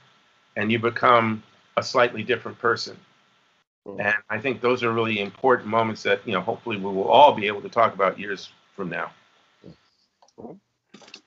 and 0.56 0.72
you 0.72 0.80
become 0.80 1.44
a 1.76 1.82
slightly 1.82 2.24
different 2.24 2.58
person. 2.58 2.96
Mhm. 3.86 4.00
And 4.00 4.16
I 4.28 4.40
think 4.40 4.60
those 4.60 4.82
are 4.82 4.92
really 4.92 5.20
important 5.20 5.68
moments 5.68 6.02
that, 6.02 6.26
you 6.26 6.32
know, 6.32 6.40
hopefully 6.40 6.76
we 6.76 6.90
will 6.90 7.08
all 7.08 7.32
be 7.32 7.46
able 7.46 7.62
to 7.62 7.68
talk 7.68 7.94
about 7.94 8.18
years 8.18 8.50
from 8.74 8.90
now. 8.90 9.12
Mhm. 10.40 10.58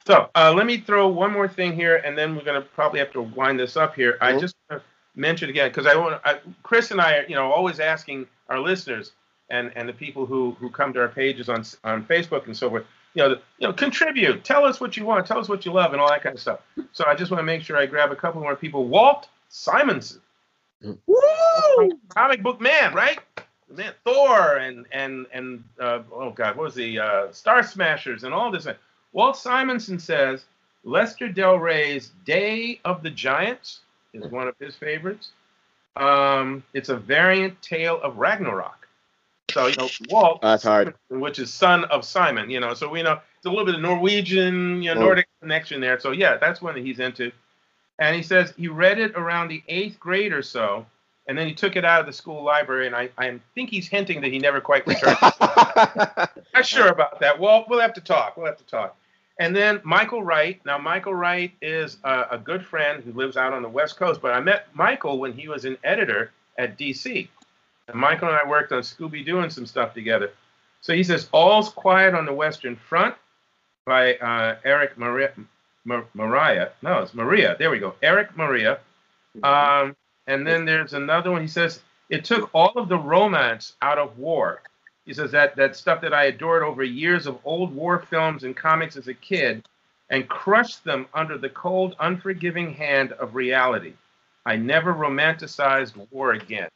So 0.05 0.29
uh, 0.35 0.51
let 0.53 0.65
me 0.65 0.79
throw 0.79 1.07
one 1.07 1.31
more 1.31 1.47
thing 1.47 1.73
here, 1.73 1.95
and 2.03 2.17
then 2.17 2.35
we're 2.35 2.43
going 2.43 2.61
to 2.61 2.67
probably 2.67 2.99
have 2.99 3.13
to 3.13 3.21
wind 3.21 3.57
this 3.57 3.77
up 3.77 3.95
here. 3.95 4.17
I 4.19 4.33
Mhm. 4.33 4.41
just 4.41 4.55
mention 5.19 5.49
again 5.49 5.69
because 5.69 5.85
I 5.85 5.95
want 5.95 6.21
I, 6.25 6.39
Chris 6.63 6.91
and 6.91 7.01
I 7.01 7.17
are, 7.17 7.25
you 7.27 7.35
know, 7.35 7.51
always 7.51 7.79
asking 7.79 8.25
our 8.47 8.59
listeners 8.59 9.11
and 9.49 9.71
and 9.75 9.87
the 9.87 9.93
people 9.93 10.25
who 10.25 10.55
who 10.59 10.69
come 10.69 10.93
to 10.93 11.01
our 11.01 11.09
pages 11.09 11.49
on 11.49 11.63
on 11.83 12.05
Facebook 12.05 12.45
and 12.45 12.55
so 12.55 12.69
forth, 12.69 12.85
you 13.13 13.23
know, 13.23 13.29
you 13.59 13.67
know, 13.67 13.73
contribute, 13.73 14.43
tell 14.43 14.65
us 14.65 14.79
what 14.79 14.95
you 14.97 15.05
want, 15.05 15.25
tell 15.27 15.39
us 15.39 15.49
what 15.49 15.65
you 15.65 15.73
love, 15.73 15.91
and 15.91 16.01
all 16.01 16.09
that 16.09 16.23
kind 16.23 16.35
of 16.35 16.41
stuff. 16.41 16.61
So 16.93 17.05
I 17.05 17.15
just 17.15 17.31
want 17.31 17.39
to 17.39 17.45
make 17.45 17.61
sure 17.61 17.77
I 17.77 17.85
grab 17.85 18.11
a 18.11 18.15
couple 18.15 18.41
more 18.41 18.55
people. 18.55 18.87
Walt 18.87 19.27
Simonson, 19.49 20.21
Woo! 20.81 21.99
comic 22.09 22.41
book 22.41 22.61
man, 22.61 22.93
right? 22.93 23.19
Man, 23.69 23.93
Thor 24.03 24.57
and 24.57 24.85
and 24.91 25.27
and 25.33 25.63
uh, 25.79 25.99
oh 26.11 26.31
god, 26.31 26.55
what 26.55 26.63
was 26.63 26.75
the 26.75 26.99
uh, 26.99 27.31
Star 27.31 27.61
Slammers 27.61 28.23
and 28.23 28.33
all 28.33 28.51
this? 28.51 28.67
Walt 29.11 29.37
Simonson 29.37 29.99
says 29.99 30.45
Lester 30.83 31.27
Del 31.27 31.57
Rey's 31.57 32.11
Day 32.25 32.79
of 32.85 33.03
the 33.03 33.09
Giants 33.09 33.81
is 34.13 34.29
one 34.31 34.47
of 34.47 34.55
his 34.59 34.75
favorites. 34.75 35.29
Um, 35.95 36.63
it's 36.73 36.89
a 36.89 36.95
variant 36.97 37.61
tale 37.61 37.99
of 38.01 38.17
Ragnarok. 38.17 38.87
So 39.51 39.65
you 39.67 39.75
know 39.77 39.89
Walt, 40.09 40.41
That's 40.41 40.63
hard. 40.63 40.93
which 41.09 41.39
is 41.39 41.51
son 41.51 41.83
of 41.85 42.05
Simon. 42.05 42.49
You 42.49 42.59
know, 42.59 42.73
so 42.75 42.87
we 42.87 43.01
know 43.01 43.19
it's 43.37 43.45
a 43.45 43.49
little 43.49 43.65
bit 43.65 43.75
of 43.75 43.81
Norwegian, 43.81 44.81
you 44.83 44.93
know, 44.93 44.99
Oh. 45.01 45.03
Nordic 45.05 45.27
connection 45.41 45.81
there. 45.81 45.99
So 45.99 46.11
yeah, 46.11 46.37
that's 46.37 46.61
one 46.61 46.75
that 46.75 46.85
he's 46.85 46.99
into. 46.99 47.31
And 47.97 48.15
he 48.15 48.21
says 48.21 48.53
he 48.55 48.67
read 48.67 48.99
it 48.99 49.13
around 49.15 49.47
the 49.49 49.61
eighth 49.67 49.99
grade 49.99 50.31
or 50.33 50.41
so, 50.43 50.85
and 51.27 51.37
then 51.37 51.47
he 51.47 51.53
took 51.53 51.75
it 51.75 51.83
out 51.83 51.99
of 51.99 52.05
the 52.05 52.13
school 52.13 52.43
library. 52.43 52.85
And 52.87 52.95
I, 52.95 53.09
I 53.17 53.39
think 53.55 53.69
he's 53.71 53.87
hinting 53.87 54.21
that 54.21 54.31
he 54.31 54.37
never 54.39 54.61
quite 54.61 54.85
returned. 54.87 55.17
Not 56.53 56.65
sure 56.65 56.87
about 56.87 57.19
that. 57.19 57.39
Well, 57.39 57.65
we'll 57.67 57.79
have 57.81 57.93
to 57.95 58.01
talk. 58.01 58.37
We'll 58.37 58.45
have 58.45 58.57
to 58.57 58.65
talk. 58.65 58.95
And 59.39 59.55
then 59.55 59.81
Michael 59.85 60.21
Wright. 60.21 60.59
Now, 60.65 60.77
Michael 60.77 61.15
Wright 61.15 61.51
is 61.61 61.97
a, 62.03 62.25
a 62.31 62.37
good 62.37 62.65
friend 62.65 63.03
who 63.03 63.13
lives 63.13 63.37
out 63.37 63.53
on 63.53 63.61
the 63.63 63.69
West 63.69 63.97
Coast, 63.97 64.21
but 64.21 64.33
I 64.33 64.41
met 64.41 64.67
Michael 64.73 65.17
when 65.17 65.33
he 65.33 65.47
was 65.47 65.65
an 65.65 65.77
editor 65.83 66.31
at 66.57 66.77
DC. 66.77 67.27
And 67.87 67.97
Michael 67.99 68.27
and 68.27 68.37
I 68.37 68.47
worked 68.47 68.73
on 68.73 68.81
Scooby 68.81 69.25
Doo 69.25 69.39
and 69.39 69.51
some 69.51 69.65
stuff 69.65 69.93
together. 69.93 70.31
So 70.81 70.93
he 70.93 71.03
says, 71.03 71.29
All's 71.31 71.69
Quiet 71.69 72.13
on 72.13 72.25
the 72.25 72.33
Western 72.33 72.75
Front 72.75 73.15
by 73.85 74.15
uh, 74.15 74.57
Eric 74.65 74.97
Maria. 74.97 75.31
Ma- 75.85 76.03
Mariah. 76.13 76.69
No, 76.81 76.99
it's 76.99 77.13
Maria. 77.13 77.55
There 77.57 77.71
we 77.71 77.79
go. 77.79 77.95
Eric 78.03 78.35
Maria. 78.37 78.79
Um, 79.43 79.95
and 80.27 80.45
then 80.45 80.65
there's 80.65 80.93
another 80.93 81.31
one. 81.31 81.41
He 81.41 81.47
says, 81.47 81.81
It 82.09 82.25
took 82.25 82.49
all 82.53 82.73
of 82.75 82.89
the 82.89 82.97
romance 82.97 83.73
out 83.81 83.97
of 83.97 84.17
war. 84.17 84.61
He 85.09 85.15
says 85.15 85.31
that 85.31 85.55
that 85.55 85.75
stuff 85.75 86.01
that 86.01 86.13
I 86.13 86.25
adored 86.25 86.61
over 86.61 86.83
years 86.83 87.25
of 87.25 87.39
old 87.43 87.73
war 87.73 87.97
films 87.97 88.43
and 88.43 88.55
comics 88.55 88.95
as 88.95 89.07
a 89.07 89.13
kid 89.15 89.67
and 90.11 90.29
crushed 90.29 90.83
them 90.83 91.07
under 91.15 91.35
the 91.35 91.49
cold, 91.49 91.95
unforgiving 91.99 92.71
hand 92.75 93.13
of 93.13 93.33
reality. 93.33 93.93
I 94.45 94.55
never 94.55 94.93
romanticized 94.93 95.95
war 96.11 96.33
again. 96.33 96.69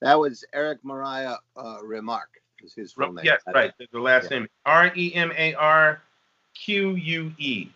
That 0.00 0.18
was 0.18 0.44
Eric 0.52 0.80
Maria 0.82 1.38
uh, 1.56 1.78
Remarque. 1.84 2.40
Is 2.64 2.74
his 2.74 2.94
full 2.94 3.12
name. 3.12 3.24
Yes, 3.24 3.40
right. 3.54 3.72
The 3.92 4.00
last 4.00 4.32
Yeah. 4.32 4.40
name 4.40 4.48
R 4.64 4.90
E 4.96 5.14
M 5.14 5.30
A 5.36 5.54
R 5.54 6.02
Q 6.54 6.96
U 6.96 7.32
E. 7.38 7.68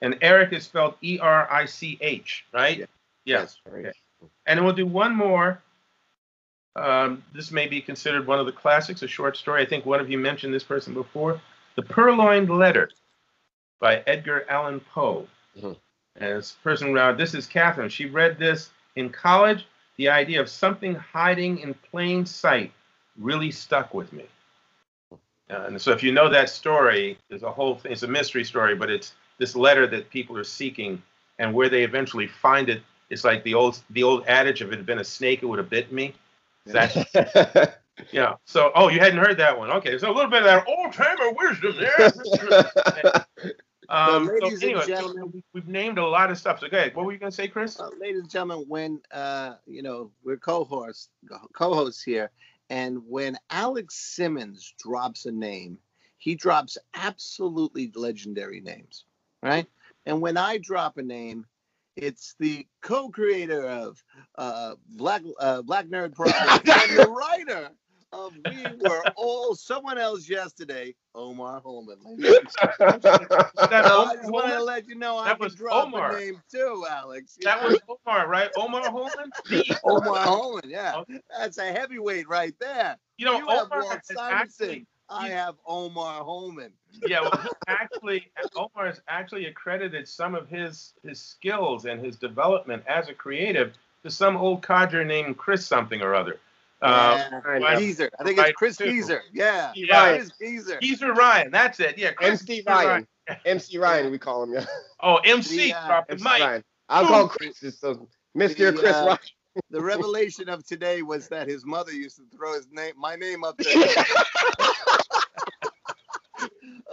And 0.00 0.18
Eric 0.22 0.52
is 0.52 0.64
spelled 0.64 0.94
E 1.02 1.20
R 1.20 1.48
I 1.52 1.66
C 1.66 1.98
H, 2.00 2.44
right? 2.52 2.78
Yeah. 2.78 2.86
Yes. 3.26 3.60
Yes. 3.80 3.94
And 4.46 4.58
then 4.58 4.64
we'll 4.64 4.74
do 4.74 4.86
one 4.86 5.14
more. 5.14 5.62
Um, 6.76 7.22
this 7.34 7.50
may 7.50 7.66
be 7.66 7.80
considered 7.80 8.26
one 8.26 8.38
of 8.38 8.46
the 8.46 8.52
classics, 8.52 9.02
a 9.02 9.08
short 9.08 9.36
story. 9.36 9.62
I 9.62 9.66
think 9.66 9.84
one 9.84 10.00
of 10.00 10.10
you 10.10 10.18
mentioned 10.18 10.54
this 10.54 10.64
person 10.64 10.94
before. 10.94 11.40
The 11.76 11.82
Purloined 11.82 12.50
Letter 12.50 12.90
by 13.80 14.02
Edgar 14.06 14.46
Allan 14.48 14.80
Poe. 14.80 15.26
Mhm. 15.58 15.76
And 16.16 16.38
this 16.38 16.52
person, 16.62 16.96
uh, 16.96 17.12
this 17.12 17.34
is 17.34 17.46
Catherine. 17.46 17.88
She 17.88 18.06
read 18.06 18.38
this 18.38 18.70
in 18.96 19.10
college. 19.10 19.66
The 19.96 20.08
idea 20.08 20.40
of 20.40 20.48
something 20.48 20.94
hiding 20.94 21.58
in 21.58 21.74
plain 21.74 22.24
sight 22.24 22.72
really 23.18 23.50
stuck 23.50 23.92
with 23.92 24.12
me. 24.12 24.24
Uh, 25.50 25.64
and 25.66 25.80
so, 25.80 25.92
if 25.92 26.02
you 26.02 26.12
know 26.12 26.28
that 26.30 26.48
story, 26.48 27.18
there's 27.28 27.42
a 27.42 27.50
whole 27.52 27.76
thing, 27.76 27.92
it's 27.92 28.02
a 28.02 28.08
mystery 28.08 28.44
story, 28.44 28.74
but 28.74 28.88
it's 28.88 29.14
this 29.38 29.54
letter 29.54 29.86
that 29.86 30.08
people 30.08 30.36
are 30.38 30.44
seeking, 30.44 31.02
and 31.38 31.52
where 31.52 31.68
they 31.68 31.82
eventually 31.82 32.26
find 32.26 32.70
it, 32.70 32.82
it's 33.10 33.24
like 33.24 33.42
the 33.44 33.52
old 33.52 33.82
the 33.90 34.02
old 34.02 34.24
adage: 34.26 34.62
if 34.62 34.72
it 34.72 34.76
had 34.76 34.86
been 34.86 35.00
a 35.00 35.04
snake, 35.04 35.42
it 35.42 35.46
would 35.46 35.58
have 35.58 35.68
bitten 35.68 35.94
me. 35.94 36.14
That 36.66 37.80
yeah. 38.12 38.34
So, 38.44 38.70
oh, 38.74 38.88
you 38.88 39.00
hadn't 39.00 39.18
heard 39.18 39.38
that 39.38 39.58
one? 39.58 39.70
Okay, 39.72 39.98
so 39.98 40.10
a 40.10 40.14
little 40.14 40.30
bit 40.30 40.40
of 40.42 40.44
that 40.44 40.66
old 40.68 40.92
timer 40.92 41.32
wisdom 41.32 41.74
there. 41.78 43.24
um, 43.88 44.26
so 44.26 44.32
ladies 44.32 44.52
and 44.54 44.62
anyway, 44.62 44.80
so 44.82 44.86
gentlemen- 44.86 45.30
we- 45.32 45.44
we've 45.52 45.68
named 45.68 45.98
a 45.98 46.06
lot 46.06 46.30
of 46.30 46.38
stuff. 46.38 46.60
So, 46.60 46.68
go 46.68 46.76
ahead. 46.78 46.94
What 46.94 47.04
were 47.06 47.12
you 47.12 47.18
going 47.18 47.30
to 47.32 47.36
say, 47.36 47.48
Chris? 47.48 47.78
Uh, 47.80 47.90
ladies 47.98 48.20
and 48.20 48.30
gentlemen, 48.30 48.64
when 48.68 49.00
uh, 49.12 49.54
you 49.66 49.82
know 49.82 50.10
we're 50.24 50.36
co-hosts, 50.36 51.08
co-hosts 51.52 52.02
here, 52.02 52.30
and 52.70 53.02
when 53.06 53.36
Alex 53.50 53.96
Simmons 53.96 54.74
drops 54.78 55.26
a 55.26 55.32
name, 55.32 55.78
he 56.18 56.34
drops 56.34 56.78
absolutely 56.94 57.90
legendary 57.94 58.60
names, 58.60 59.04
right? 59.42 59.66
And 60.06 60.20
when 60.20 60.36
I 60.36 60.58
drop 60.58 60.96
a 60.98 61.02
name, 61.02 61.44
it's 61.96 62.34
the 62.38 62.66
co-creator 62.82 63.66
of 63.68 64.02
uh, 64.38 64.74
Black 64.88 65.22
uh, 65.38 65.62
Black 65.62 65.86
Nerd 65.86 66.14
Project 66.14 66.68
and 66.82 66.96
the 66.98 67.08
writer 67.08 67.70
of 68.12 68.34
We 68.46 68.66
Were 68.78 69.04
All 69.16 69.54
Someone 69.54 69.98
Else 69.98 70.28
Yesterday, 70.28 70.94
Omar 71.14 71.62
Holmon. 71.62 71.96
That, 72.78 73.84
so 73.86 74.04
I 74.04 74.16
just 74.16 74.30
wanted 74.30 74.54
to 74.54 74.62
let 74.64 74.86
you 74.88 74.94
know 74.96 75.16
I 75.18 75.28
That 75.28 75.38
can 75.38 75.44
was 75.46 75.54
drop 75.54 75.86
Omar. 75.86 76.16
a 76.16 76.20
name 76.20 76.42
too, 76.50 76.84
Alex. 76.90 77.38
that 77.42 77.58
Yeah. 77.58 77.66
was 77.68 77.80
Omar, 78.06 78.28
right? 78.28 78.50
Omar 78.56 78.82
Holmon? 78.90 79.30
Omar 79.84 80.26
Holmon. 80.26 80.60
Yeah, 80.66 80.96
Okay. 80.98 81.20
that's 81.38 81.58
a 81.58 81.72
heavyweight 81.72 82.28
right 82.28 82.54
there. 82.60 82.96
You 83.18 83.26
know, 83.26 83.38
You 83.38 83.46
Omar 83.48 83.82
Walt 83.84 83.98
is 84.10 84.16
Simonson. 84.16 84.68
actually, 84.68 84.86
I 85.12 85.28
have 85.28 85.56
Omar 85.66 86.22
Holmon. 86.22 86.70
yeah, 87.06 87.20
well, 87.20 87.46
actually, 87.68 88.30
Omar 88.56 88.86
has 88.86 89.00
actually 89.08 89.46
accredited 89.46 90.08
some 90.08 90.34
of 90.34 90.48
his 90.48 90.94
his 91.02 91.20
skills 91.20 91.84
and 91.84 92.04
his 92.04 92.16
development 92.16 92.82
as 92.86 93.08
a 93.08 93.14
creative 93.14 93.74
to 94.04 94.10
some 94.10 94.36
old 94.36 94.62
codger 94.62 95.04
named 95.04 95.36
Chris 95.36 95.66
something 95.66 96.02
or 96.02 96.14
other. 96.14 96.38
Uh, 96.80 97.28
yeah. 97.30 97.58
I 97.64 97.78
Geezer. 97.78 98.10
I 98.18 98.24
think 98.24 98.38
it's 98.38 98.52
Chris 98.52 98.76
too. 98.76 98.86
Geezer. 98.86 99.22
Yeah. 99.32 99.70
Steve 99.70 99.86
Yeah. 99.88 100.00
Ryan. 100.00 100.18
Chris 100.18 100.32
Geezer. 100.40 100.78
Geezer 100.80 101.12
Ryan, 101.12 101.50
that's 101.52 101.78
it. 101.78 101.96
Yeah, 101.96 102.12
Chris 102.12 102.40
MC 102.40 102.46
Geezer 102.56 102.70
Ryan. 102.70 103.06
MC 103.44 103.78
Ryan, 103.78 104.10
we 104.10 104.18
call 104.18 104.42
him. 104.42 104.52
Yeah. 104.54 104.66
Oh, 105.00 105.16
MC, 105.24 105.70
The, 105.70 105.76
uh, 105.76 106.02
MC 106.08 106.24
mic. 106.24 106.40
Ryan. 106.40 106.64
I'll 106.88 107.06
call 107.06 107.28
Chris. 107.28 107.60
just 107.60 107.80
So 107.80 108.08
Mr. 108.36 108.72
The, 108.72 108.78
Chris 108.78 108.94
uh, 108.94 109.04
Ryan. 109.06 109.18
The 109.70 109.82
revelation 109.82 110.48
of 110.48 110.64
today 110.66 111.02
was 111.02 111.28
that 111.28 111.48
his 111.48 111.64
mother 111.64 111.92
used 111.92 112.16
to 112.16 112.22
throw 112.34 112.54
his 112.54 112.68
name, 112.70 112.94
my 112.98 113.16
name 113.16 113.44
up 113.44 113.56
there. 113.58 113.74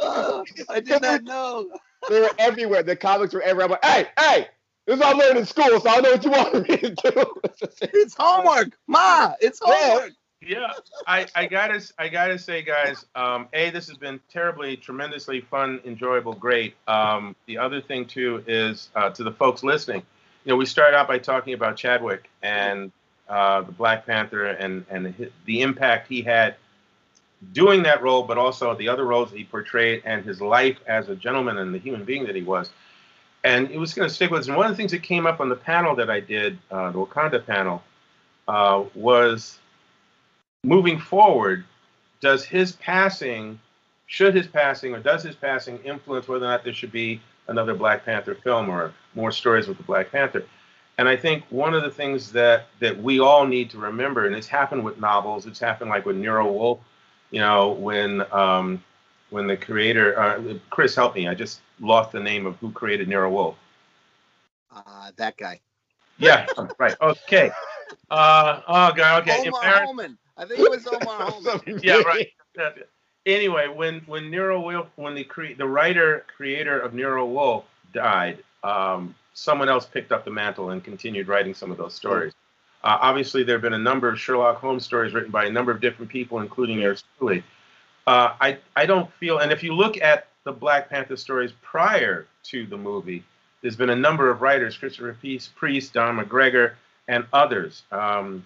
Oh, 0.01 0.43
I 0.69 0.79
did 0.79 1.01
not 1.01 1.23
know. 1.23 1.69
they 2.07 2.21
were 2.21 2.31
everywhere. 2.37 2.83
The 2.83 2.95
comics 2.95 3.33
were 3.33 3.41
everywhere. 3.41 3.65
I'm 3.65 3.71
like, 3.71 3.85
hey, 3.85 4.07
hey, 4.17 4.47
this 4.85 4.95
is 4.95 5.01
what 5.01 5.15
I 5.15 5.17
learned 5.17 5.39
in 5.39 5.45
school, 5.45 5.79
so 5.79 5.89
I 5.89 5.99
know 5.99 6.11
what 6.11 6.23
you 6.23 6.31
want 6.31 6.69
me 6.69 6.77
to 6.77 6.89
do. 6.91 7.25
It's 7.81 8.15
homework, 8.17 8.77
Ma. 8.87 9.33
It's 9.41 9.59
Yeah. 9.65 9.73
homework. 9.89 10.13
Yeah, 10.41 10.71
I, 11.05 11.25
I 11.35 11.47
gotta 11.47 11.81
I 11.97 12.07
gotta 12.07 12.39
say, 12.39 12.61
guys. 12.61 13.05
Um, 13.13 13.49
a, 13.51 13.71
this 13.71 13.89
has 13.89 13.97
been 13.97 14.21
terribly, 14.31 14.77
tremendously 14.77 15.41
fun, 15.41 15.81
enjoyable, 15.85 16.31
great. 16.33 16.75
Um, 16.87 17.35
the 17.45 17.57
other 17.57 17.81
thing 17.81 18.05
too 18.05 18.41
is 18.47 18.89
uh, 18.95 19.09
to 19.09 19.23
the 19.23 19.33
folks 19.33 19.63
listening. 19.63 20.03
You 20.49 20.55
know, 20.55 20.57
we 20.57 20.65
started 20.65 20.97
out 20.97 21.07
by 21.07 21.19
talking 21.19 21.53
about 21.53 21.77
Chadwick 21.77 22.27
and 22.41 22.91
uh, 23.27 23.61
the 23.61 23.71
Black 23.71 24.07
Panther 24.07 24.47
and 24.47 24.83
and 24.89 25.31
the, 25.45 25.61
impact 25.61 26.07
he 26.07 26.23
had 26.23 26.55
doing 27.53 27.83
that 27.83 28.01
role, 28.01 28.23
but 28.23 28.39
also 28.39 28.73
the 28.73 28.87
other 28.87 29.05
roles 29.05 29.31
he 29.31 29.43
portrayed 29.43 30.01
and 30.05 30.25
his 30.25 30.41
life 30.41 30.79
as 30.87 31.07
a 31.07 31.15
gentleman 31.15 31.59
and 31.59 31.71
the 31.71 31.77
human 31.77 32.03
being 32.03 32.25
that 32.25 32.35
he 32.35 32.41
was. 32.41 32.71
And 33.43 33.69
it 33.69 33.77
was 33.77 33.93
going 33.93 34.09
to 34.09 34.15
stick 34.15 34.31
with 34.31 34.39
us. 34.39 34.47
And 34.47 34.57
one 34.57 34.65
of 34.65 34.71
the 34.71 34.75
things 34.75 34.89
that 34.89 35.03
came 35.03 35.27
up 35.27 35.39
on 35.39 35.49
the 35.49 35.55
panel 35.55 35.95
that 35.97 36.09
I 36.09 36.19
did, 36.19 36.57
uh, 36.71 36.89
the 36.89 36.97
Wakanda 36.97 37.45
panel, 37.45 37.83
uh, 38.47 38.85
was 38.95 39.59
moving 40.63 40.97
forward, 40.97 41.63
does 42.21 42.43
his 42.43 42.71
passing, 42.71 43.59
should 44.07 44.33
his 44.33 44.47
passing, 44.47 44.95
or 44.95 44.99
does 44.99 45.21
his 45.21 45.35
passing 45.35 45.77
influence 45.83 46.27
whether 46.27 46.47
or 46.47 46.49
not 46.49 46.63
there 46.63 46.73
should 46.73 46.91
be 46.91 47.21
another 47.49 47.73
Black 47.73 48.05
Panther 48.05 48.35
film 48.35 48.69
or 48.69 48.93
more 49.15 49.31
stories 49.31 49.67
with 49.67 49.77
the 49.77 49.83
Black 49.83 50.11
Panther? 50.11 50.43
And 50.97 51.07
I 51.07 51.15
think 51.15 51.45
one 51.49 51.73
of 51.73 51.83
the 51.83 51.89
things 51.91 52.31
that 52.33 52.67
that 52.79 52.97
we 53.01 53.19
all 53.19 53.45
need 53.47 53.69
to 53.71 53.77
remember, 53.77 54.25
and 54.27 54.35
it's 54.35 54.47
happened 54.47 54.83
with 54.83 54.99
novels, 54.99 55.45
it's 55.45 55.59
happened 55.59 55.89
like 55.89 56.05
with 56.05 56.15
Nero 56.17 56.51
Wolfe, 56.51 56.79
you 57.31 57.39
know, 57.39 57.69
when 57.71 58.21
um, 58.33 58.83
when 59.29 59.47
the 59.47 59.55
creator, 59.55 60.19
uh, 60.19 60.55
Chris, 60.69 60.95
help 60.95 61.15
me, 61.15 61.27
I 61.27 61.35
just 61.35 61.61
lost 61.79 62.11
the 62.11 62.19
name 62.19 62.45
of 62.45 62.57
who 62.57 62.71
created 62.71 63.07
Nero 63.07 63.29
Wolfe. 63.29 63.55
Uh, 64.75 65.11
that 65.17 65.37
guy. 65.37 65.59
Yeah, 66.17 66.45
right. 66.77 66.95
Okay. 67.01 67.49
Uh, 68.09 68.61
oh 68.67 68.91
God. 68.93 69.21
Okay. 69.27 69.47
Omar 69.47 69.63
Embarrass- 69.63 69.89
Holmon. 69.89 70.17
I 70.37 70.45
think 70.45 70.59
it 70.59 70.69
was 70.69 70.85
Omar 70.85 71.21
Holmon. 71.31 71.79
yeah, 71.83 72.01
right. 72.01 72.27
Anyway, 73.29 73.67
when 73.67 74.01
when 74.07 74.31
Nero 74.31 74.59
Wolfe, 74.59 74.87
when 74.95 75.13
the 75.13 75.23
cre- 75.23 75.53
the 75.57 75.67
writer 75.67 76.25
creator 76.35 76.79
of 76.79 76.93
Nero 76.93 77.25
Wolfe 77.25 77.65
died, 77.93 78.43
um, 78.63 79.13
someone 79.33 79.69
else 79.69 79.85
picked 79.85 80.11
up 80.11 80.25
the 80.25 80.31
mantle 80.31 80.71
and 80.71 80.83
continued 80.83 81.27
writing 81.27 81.53
some 81.53 81.71
of 81.71 81.77
those 81.77 81.93
stories. 81.93 82.33
Uh, 82.83 82.97
obviously, 83.01 83.43
there 83.43 83.55
have 83.55 83.61
been 83.61 83.73
a 83.73 83.77
number 83.77 84.09
of 84.09 84.19
Sherlock 84.19 84.57
Holmes 84.57 84.83
stories 84.83 85.13
written 85.13 85.31
by 85.31 85.45
a 85.45 85.51
number 85.51 85.71
of 85.71 85.79
different 85.79 86.11
people, 86.11 86.39
including 86.39 86.79
yours 86.79 87.03
truly. 87.17 87.43
Uh, 88.07 88.33
I 88.41 88.57
I 88.75 88.87
don't 88.87 89.11
feel, 89.13 89.39
and 89.39 89.51
if 89.51 89.61
you 89.63 89.75
look 89.75 90.01
at 90.01 90.27
the 90.43 90.51
Black 90.51 90.89
Panther 90.89 91.15
stories 91.15 91.51
prior 91.61 92.25
to 92.45 92.65
the 92.65 92.77
movie, 92.77 93.23
there's 93.61 93.75
been 93.75 93.91
a 93.91 93.95
number 93.95 94.31
of 94.31 94.41
writers, 94.41 94.75
Christopher 94.75 95.13
Priest, 95.13 95.55
Priest 95.55 95.93
Don 95.93 96.17
McGregor, 96.17 96.73
and 97.07 97.25
others. 97.31 97.83
Um, 97.91 98.45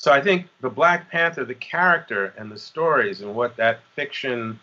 so 0.00 0.10
I 0.10 0.22
think 0.22 0.46
the 0.62 0.70
Black 0.70 1.10
Panther, 1.10 1.44
the 1.44 1.54
character 1.54 2.32
and 2.38 2.50
the 2.50 2.58
stories 2.58 3.20
and 3.20 3.34
what 3.34 3.54
that 3.58 3.80
fiction 3.94 4.58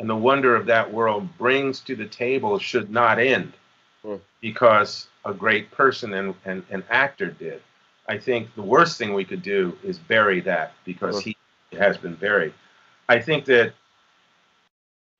and 0.00 0.08
the 0.08 0.16
wonder 0.16 0.56
of 0.56 0.64
that 0.64 0.90
world 0.90 1.28
brings 1.36 1.80
to 1.80 1.94
the 1.94 2.06
table 2.06 2.58
should 2.58 2.90
not 2.90 3.18
end 3.18 3.52
Hmm. 4.02 4.14
because 4.40 5.08
a 5.26 5.34
great 5.34 5.70
person 5.72 6.14
and, 6.14 6.34
and, 6.46 6.64
and 6.70 6.84
actor 6.88 7.26
did. 7.26 7.60
I 8.08 8.16
think 8.16 8.54
the 8.54 8.62
worst 8.62 8.96
thing 8.96 9.12
we 9.12 9.26
could 9.26 9.42
do 9.42 9.76
is 9.84 9.98
bury 9.98 10.40
that 10.42 10.72
because 10.86 11.22
Hmm. 11.22 11.30
he 11.30 11.36
has 11.76 11.98
been 11.98 12.14
buried. 12.14 12.54
I 13.10 13.18
think 13.20 13.44
that 13.44 13.74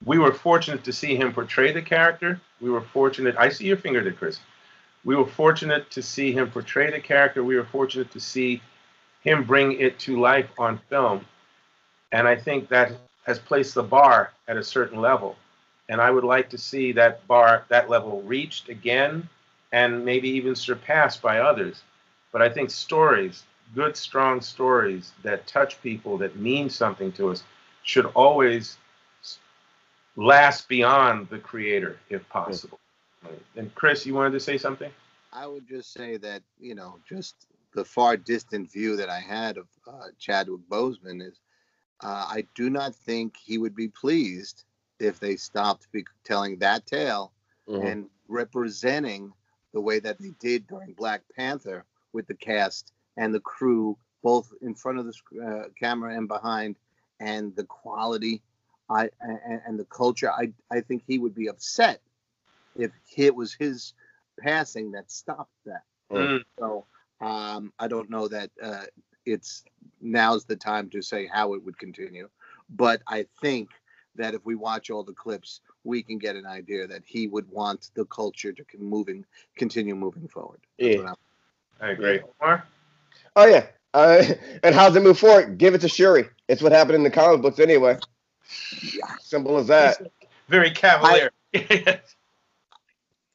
we 0.02 0.18
were 0.18 0.32
fortunate 0.32 0.82
to 0.84 0.94
see 0.94 1.14
him 1.14 1.34
portray 1.34 1.72
the 1.72 1.82
character. 1.82 2.40
We 2.62 2.70
were 2.70 2.80
fortunate. 2.80 3.36
I 3.36 3.50
see 3.50 3.66
your 3.66 3.76
finger 3.76 4.02
there, 4.02 4.14
Chris. 4.14 4.40
We 5.04 5.14
were 5.14 5.26
fortunate 5.26 5.90
to 5.90 6.00
see 6.00 6.32
him 6.32 6.50
portray 6.50 6.90
the 6.90 7.00
character. 7.00 7.44
We 7.44 7.56
were 7.56 7.66
fortunate 7.66 8.10
to 8.12 8.20
see 8.20 8.62
him 9.22 9.44
bring 9.44 9.72
it 9.80 9.98
to 10.00 10.20
life 10.20 10.48
on 10.58 10.80
film. 10.88 11.24
And 12.12 12.26
I 12.26 12.36
think 12.36 12.68
that 12.68 12.92
has 13.24 13.38
placed 13.38 13.74
the 13.74 13.82
bar 13.82 14.32
at 14.46 14.56
a 14.56 14.64
certain 14.64 15.00
level. 15.00 15.36
And 15.88 16.00
I 16.00 16.10
would 16.10 16.24
like 16.24 16.48
to 16.50 16.58
see 16.58 16.92
that 16.92 17.26
bar, 17.26 17.64
that 17.68 17.88
level 17.88 18.22
reached 18.22 18.68
again 18.68 19.28
and 19.72 20.04
maybe 20.04 20.28
even 20.30 20.54
surpassed 20.54 21.20
by 21.20 21.40
others. 21.40 21.82
But 22.32 22.42
I 22.42 22.48
think 22.48 22.70
stories, 22.70 23.44
good, 23.74 23.96
strong 23.96 24.40
stories 24.40 25.12
that 25.22 25.46
touch 25.46 25.80
people, 25.82 26.18
that 26.18 26.36
mean 26.36 26.70
something 26.70 27.12
to 27.12 27.30
us, 27.30 27.42
should 27.82 28.06
always 28.06 28.76
last 30.16 30.68
beyond 30.68 31.28
the 31.28 31.38
creator 31.38 31.98
if 32.10 32.26
possible. 32.28 32.78
And 33.56 33.74
Chris, 33.74 34.06
you 34.06 34.14
wanted 34.14 34.32
to 34.32 34.40
say 34.40 34.58
something? 34.58 34.90
I 35.32 35.46
would 35.46 35.68
just 35.68 35.92
say 35.92 36.16
that, 36.18 36.42
you 36.58 36.74
know, 36.74 36.96
just 37.08 37.34
the 37.78 37.84
far 37.84 38.16
distant 38.16 38.72
view 38.72 38.96
that 38.96 39.08
I 39.08 39.20
had 39.20 39.56
of 39.56 39.68
uh, 39.86 40.08
Chadwick 40.18 40.62
Boseman 40.68 41.22
is 41.22 41.40
uh, 42.02 42.26
I 42.28 42.44
do 42.56 42.70
not 42.70 42.94
think 42.94 43.36
he 43.36 43.56
would 43.58 43.76
be 43.76 43.88
pleased 43.88 44.64
if 44.98 45.20
they 45.20 45.36
stopped 45.36 45.86
be- 45.92 46.04
telling 46.24 46.58
that 46.58 46.86
tale 46.86 47.32
Mhm. 47.68 47.86
and 47.86 48.10
representing 48.26 49.32
the 49.72 49.80
way 49.80 50.00
that 50.00 50.18
they 50.18 50.32
did 50.40 50.66
during 50.66 50.92
Black 50.94 51.22
Panther 51.36 51.84
with 52.12 52.26
the 52.26 52.34
cast 52.34 52.92
and 53.16 53.32
the 53.32 53.40
crew, 53.40 53.96
both 54.24 54.52
in 54.60 54.74
front 54.74 54.98
of 54.98 55.06
the 55.06 55.12
sc- 55.12 55.40
uh, 55.48 55.68
camera 55.78 56.16
and 56.16 56.26
behind, 56.26 56.76
and 57.20 57.54
the 57.54 57.64
quality, 57.64 58.42
I 58.90 59.08
and, 59.20 59.60
and 59.66 59.78
the 59.78 59.84
culture. 59.84 60.32
I 60.32 60.52
I 60.70 60.80
think 60.80 61.04
he 61.06 61.18
would 61.20 61.34
be 61.34 61.48
upset 61.48 62.00
if 62.74 62.90
it 63.16 63.36
was 63.36 63.54
his 63.54 63.94
passing 64.40 64.92
that 64.92 65.10
stopped 65.12 65.54
that. 65.66 65.84
Mm. 66.10 66.44
So 66.58 66.86
um, 67.20 67.72
I 67.78 67.88
don't 67.88 68.10
know 68.10 68.28
that 68.28 68.50
uh, 68.62 68.84
it's 69.26 69.64
now's 70.00 70.44
the 70.44 70.56
time 70.56 70.88
to 70.90 71.02
say 71.02 71.26
how 71.26 71.54
it 71.54 71.64
would 71.64 71.78
continue, 71.78 72.28
but 72.70 73.02
I 73.06 73.26
think 73.40 73.70
that 74.16 74.34
if 74.34 74.44
we 74.44 74.54
watch 74.54 74.90
all 74.90 75.04
the 75.04 75.12
clips, 75.12 75.60
we 75.84 76.02
can 76.02 76.18
get 76.18 76.36
an 76.36 76.46
idea 76.46 76.86
that 76.86 77.02
he 77.04 77.28
would 77.28 77.48
want 77.50 77.90
the 77.94 78.04
culture 78.06 78.52
to 78.52 78.64
con- 78.64 78.82
moving 78.82 79.24
continue 79.56 79.94
moving 79.94 80.28
forward. 80.28 80.60
Yeah. 80.78 80.98
I'm- 81.00 81.14
agree. 81.80 82.20
Omar? 82.42 82.66
Oh 83.36 83.46
yeah. 83.46 83.66
Uh, 83.94 84.24
and 84.62 84.74
how's 84.74 84.96
it 84.96 85.02
move 85.02 85.18
forward? 85.18 85.58
Give 85.58 85.74
it 85.74 85.80
to 85.82 85.88
Shuri. 85.88 86.28
It's 86.48 86.62
what 86.62 86.72
happened 86.72 86.96
in 86.96 87.02
the 87.02 87.10
comic 87.10 87.42
books 87.42 87.58
anyway. 87.58 87.98
Simple 89.20 89.58
as 89.58 89.66
that. 89.68 89.98
Very 90.48 90.70
cavalier. 90.70 91.30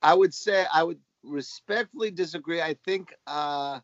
I 0.01 0.13
would 0.13 0.33
say 0.33 0.65
I 0.73 0.83
would 0.83 0.99
respectfully 1.23 2.11
disagree. 2.11 2.61
I 2.61 2.75
think 2.85 3.13
uh, 3.27 3.79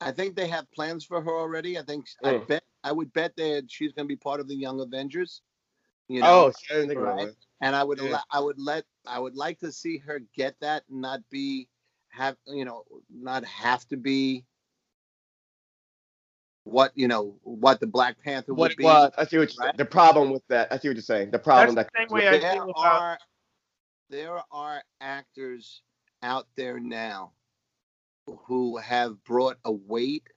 I 0.00 0.12
think 0.12 0.36
they 0.36 0.48
have 0.48 0.70
plans 0.72 1.04
for 1.04 1.20
her 1.20 1.36
already. 1.36 1.78
I 1.78 1.82
think 1.82 2.06
I 2.24 2.32
Mm. 2.32 2.46
bet 2.48 2.64
I 2.84 2.92
would 2.92 3.12
bet 3.12 3.36
that 3.36 3.66
she's 3.68 3.92
going 3.92 4.06
to 4.06 4.08
be 4.08 4.16
part 4.16 4.40
of 4.40 4.48
the 4.48 4.54
Young 4.56 4.80
Avengers. 4.80 5.42
You 6.08 6.22
know, 6.22 6.28
Oh, 6.28 6.48
I 6.70 6.86
think 6.86 6.94
right? 7.00 7.34
and 7.60 7.74
I 7.74 7.84
would 7.84 7.98
Yeah. 7.98 8.10
allow, 8.10 8.22
I 8.30 8.40
would 8.40 8.58
let 8.58 8.84
I 9.06 9.18
would 9.18 9.34
like 9.36 9.58
to 9.60 9.72
see 9.72 9.98
her 9.98 10.20
get 10.34 10.54
that 10.60 10.84
and 10.90 11.00
not 11.00 11.20
be 11.30 11.68
have 12.10 12.36
you 12.46 12.64
know 12.64 12.84
not 13.10 13.44
have 13.44 13.86
to 13.88 13.96
be 13.96 14.44
what 16.64 16.92
you 16.94 17.08
know 17.08 17.36
what 17.42 17.80
the 17.80 17.86
Black 17.86 18.18
Panther 18.22 18.54
What 18.54 18.64
would 18.64 18.72
it 18.72 18.78
be. 18.78 18.84
was. 18.84 19.12
I 19.18 19.24
see 19.26 19.38
what 19.38 19.54
you're 19.54 19.64
right? 19.66 19.74
the 19.76 19.84
problem 19.84 20.30
with 20.30 20.42
that. 20.48 20.72
I 20.72 20.78
see 20.78 20.88
what 20.88 20.96
you're 20.96 21.02
saying. 21.02 21.30
The 21.30 21.38
problem 21.38 21.74
That's 21.74 21.74
the 21.74 21.88
that 21.94 22.00
same 22.00 22.08
way 22.10 22.28
I 22.28 22.38
feel 22.40 22.70
about 22.70 22.74
are 22.74 23.18
there 24.10 24.40
are 24.50 24.82
actors 25.00 25.82
out 26.22 26.46
there 26.56 26.80
now 26.80 27.32
who 28.46 28.76
have 28.76 29.22
brought 29.24 29.58
a 29.64 29.72
weight 29.72 30.28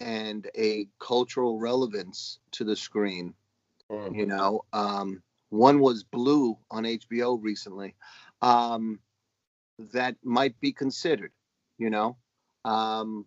and 0.00 0.48
a 0.56 0.88
cultural 1.00 1.58
relevance 1.58 2.38
to 2.52 2.64
the 2.64 2.76
screen 2.76 3.34
Mm. 3.90 4.14
you 4.14 4.26
know 4.26 4.66
um 4.74 5.22
one 5.48 5.80
was 5.80 6.04
blue 6.04 6.58
on 6.70 6.84
hbo 6.84 7.38
recently 7.42 7.94
um 8.42 9.00
that 9.94 10.14
might 10.22 10.60
be 10.60 10.72
considered 10.72 11.32
you 11.78 11.88
know 11.88 12.18
um 12.66 13.24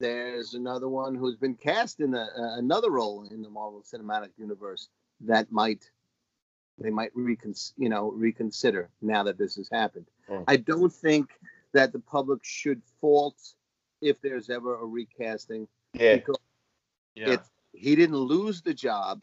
there's 0.00 0.54
another 0.54 0.88
one 0.88 1.14
who's 1.14 1.36
been 1.36 1.54
cast 1.54 2.00
in 2.00 2.14
a, 2.14 2.22
uh, 2.22 2.58
another 2.58 2.90
role 2.90 3.28
in 3.30 3.42
the 3.42 3.48
marvel 3.48 3.82
cinematic 3.82 4.30
universe 4.36 4.88
that 5.20 5.52
might 5.52 5.88
they 6.78 6.90
might 6.90 7.10
recon 7.14 7.54
you 7.76 7.88
know 7.88 8.10
reconsider 8.12 8.88
now 9.02 9.22
that 9.22 9.38
this 9.38 9.56
has 9.56 9.68
happened 9.70 10.06
Mm. 10.28 10.42
i 10.48 10.56
don't 10.56 10.92
think 10.92 11.30
that 11.72 11.92
the 11.92 12.00
public 12.00 12.40
should 12.42 12.82
fault 13.00 13.54
if 14.00 14.20
there's 14.22 14.50
ever 14.50 14.80
a 14.80 14.84
recasting 14.84 15.68
yeah. 15.92 16.16
because 16.16 16.36
yeah. 17.14 17.32
it's 17.32 17.48
he 17.72 17.94
didn't 17.94 18.16
lose 18.16 18.62
the 18.62 18.74
job. 18.74 19.20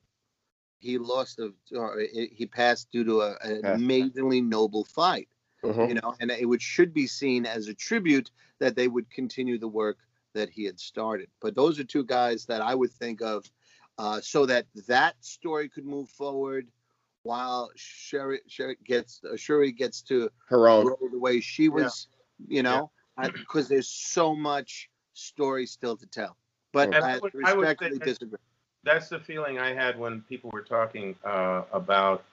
He 0.80 0.98
lost 0.98 1.40
a 1.40 1.54
or 1.76 2.00
he 2.12 2.46
passed 2.46 2.92
due 2.92 3.04
to 3.06 3.22
a, 3.22 3.38
an 3.42 3.62
Yeah. 3.64 3.74
amazingly 3.74 4.42
noble 4.42 4.84
fight, 4.84 5.28
Mhm. 5.64 5.88
you 5.90 5.94
know, 5.96 6.16
and 6.20 6.30
it 6.32 6.46
would 6.48 6.62
should 6.62 6.94
be 6.94 7.08
seen 7.08 7.46
as 7.46 7.68
a 7.68 7.74
tribute 7.74 8.30
that 8.60 8.76
they 8.76 8.88
would 8.88 9.10
continue 9.10 9.58
the 9.58 9.68
work 9.68 9.98
that 10.34 10.50
he 10.50 10.64
had 10.66 10.80
started. 10.80 11.30
But 11.42 11.56
those 11.56 11.80
are 11.80 11.84
two 11.84 12.04
guys 12.04 12.46
that 12.46 12.62
I 12.62 12.76
would 12.76 12.92
think 12.92 13.22
of 13.22 13.46
uh, 13.98 14.22
so 14.22 14.46
that 14.46 14.66
that 14.88 15.16
story 15.24 15.70
could 15.70 15.86
move 15.86 16.10
forward 16.10 16.68
while 17.24 17.72
Sherry, 17.76 18.42
Sherry 18.48 18.78
gets 18.86 19.22
uh, 19.24 19.36
Shuri 19.36 19.72
gets 19.72 20.02
to 20.04 20.30
Her 20.48 20.68
own. 20.70 20.86
grow 20.86 20.98
the 21.12 21.18
way 21.20 21.40
she 21.40 21.70
was, 21.70 22.08
you 22.48 22.64
know, 22.64 22.92
because 23.22 23.68
there's 23.68 23.88
so 23.88 24.36
much 24.36 24.90
story 25.14 25.66
still 25.66 25.98
to 25.98 26.06
tell. 26.06 26.38
But 26.72 26.94
And 26.94 27.04
I, 27.06 27.16
I 27.16 27.20
would- 27.20 27.32
I 27.44 27.52
say 27.52 27.58
respectfully 27.58 27.98
that- 28.00 28.06
disagree. 28.06 28.38
That's 28.86 29.08
the 29.08 29.20
feeling 29.20 29.60
I 29.60 29.74
had 29.74 29.98
when 29.98 30.22
people 30.24 30.50
were 30.52 30.62
talking 30.62 31.16
uh, 31.24 31.64
about 31.72 32.26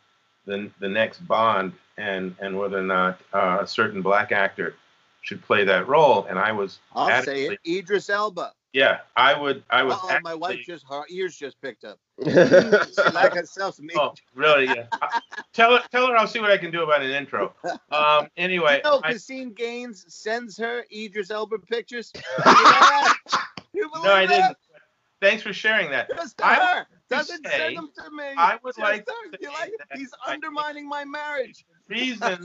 the 0.47 0.69
the 0.81 0.89
next 0.89 1.21
Bond 1.29 1.73
and 1.97 2.35
and 2.41 2.59
whether 2.59 2.79
or 2.79 2.83
not 2.83 3.21
uh, 3.33 3.59
a 3.61 3.67
certain 3.69 4.03
black 4.03 4.33
actor 4.33 4.75
should 5.23 5.41
play 5.45 5.65
that 5.67 5.87
role. 5.87 6.25
And 6.25 6.41
I 6.41 6.51
was 6.51 6.81
I'll 6.93 7.23
say 7.23 7.45
it. 7.47 7.61
Idris 7.65 8.11
Elba. 8.11 8.53
Yeah, 8.73 8.99
I 9.17 9.39
would. 9.39 9.65
I 9.69 9.83
would. 9.83 9.97
Oh, 9.97 10.19
my 10.23 10.35
wife 10.35 10.61
just 10.65 10.85
her 10.89 11.03
ears 11.11 11.37
just 11.37 11.61
picked 11.61 11.85
up. 11.85 11.99
She 12.25 12.31
like 13.13 13.35
herself 13.35 13.81
me. 13.81 13.95
Oh, 13.97 14.15
really? 14.35 14.67
Yeah. 14.67 14.87
Tell 15.53 15.77
her. 15.77 15.83
Tell 15.91 16.07
her 16.07 16.17
I'll 16.17 16.29
see 16.29 16.39
what 16.39 16.51
I 16.53 16.59
can 16.59 16.71
do 16.71 16.83
about 16.83 17.03
an 17.03 17.11
intro. 17.11 17.53
Um. 17.91 18.29
Anyway. 18.37 18.81
you 18.85 18.91
know, 18.91 19.01
I- 19.03 19.11
Christine 19.11 19.53
Gaines 19.53 20.05
sends 20.13 20.57
her 20.59 20.85
Idris 20.93 21.31
Elba 21.31 21.59
pictures. 21.59 22.13
You 22.39 22.45
know 22.45 22.53
that? 22.55 23.15
You 23.73 23.89
believe 23.93 24.05
no, 24.05 24.13
I 24.15 24.27
that? 24.27 24.37
didn't. 24.43 24.57
Thanks 25.21 25.43
for 25.43 25.53
sharing 25.53 25.91
that. 25.91 26.09
Just 26.17 26.39
to 26.39 26.47
I 26.47 26.55
her. 26.55 26.87
Doesn't 27.09 27.45
say- 27.47 27.59
send 27.59 27.77
them 27.77 27.91
to 27.97 28.11
me. 28.11 28.25
I 28.37 28.59
would 28.63 28.71
Just 28.77 28.79
like 28.79 29.05
to. 29.07 29.13
You 29.41 29.49
say 29.49 29.53
like 29.55 29.73
that 29.91 29.99
he's 29.99 30.13
I- 30.25 30.33
undermining 30.35 30.89
my 30.89 31.05
marriage. 31.05 31.65
reason 31.89 32.45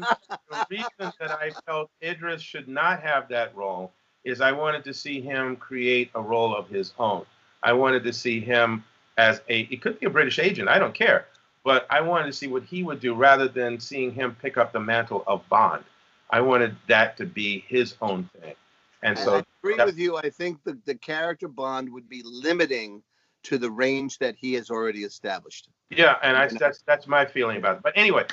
the 0.49 0.65
reason 0.71 0.87
that 1.19 1.31
I 1.31 1.51
felt 1.67 1.91
Idris 2.01 2.41
should 2.41 2.67
not 2.67 3.01
have 3.03 3.29
that 3.29 3.55
role 3.55 3.93
is 4.25 4.41
I 4.41 4.51
wanted 4.51 4.83
to 4.83 4.93
see 4.93 5.21
him 5.21 5.55
create 5.55 6.09
a 6.15 6.21
role 6.21 6.55
of 6.55 6.67
his 6.67 6.93
own. 6.99 7.25
I 7.63 7.73
wanted 7.73 8.03
to 8.03 8.11
see 8.11 8.39
him 8.41 8.83
as 9.17 9.41
a 9.47 9.61
it 9.61 9.81
could 9.81 9.99
be 9.99 10.07
a 10.07 10.09
British 10.09 10.39
agent, 10.39 10.67
I 10.67 10.79
don't 10.79 10.93
care. 10.93 11.27
But 11.63 11.87
I 11.89 12.01
wanted 12.01 12.27
to 12.27 12.33
see 12.33 12.47
what 12.47 12.63
he 12.63 12.83
would 12.83 12.99
do 12.99 13.15
rather 13.15 13.47
than 13.47 13.79
seeing 13.79 14.11
him 14.11 14.35
pick 14.39 14.57
up 14.57 14.71
the 14.71 14.79
mantle 14.79 15.23
of 15.25 15.47
Bond. 15.49 15.83
I 16.29 16.41
wanted 16.41 16.75
that 16.87 17.17
to 17.17 17.25
be 17.25 17.63
his 17.67 17.95
own 18.01 18.29
thing. 18.39 18.55
And 19.01 19.17
so 19.17 19.35
I 19.35 19.43
agree 19.63 19.83
with 19.83 19.97
you. 19.97 20.17
I 20.17 20.29
think 20.29 20.63
the, 20.63 20.77
the 20.85 20.95
character 20.95 21.47
Bond 21.47 21.91
would 21.91 22.09
be 22.09 22.21
limiting 22.23 23.01
to 23.43 23.57
the 23.57 23.69
range 23.69 24.17
that 24.19 24.35
he 24.35 24.53
has 24.53 24.69
already 24.69 25.03
established. 25.03 25.69
yeah, 25.91 26.17
and 26.23 26.35
I, 26.35 26.47
that's 26.47 26.81
that's 26.81 27.07
my 27.07 27.25
feeling 27.25 27.57
about 27.57 27.77
it. 27.77 27.83
But 27.83 27.93
anyway, 27.95 28.25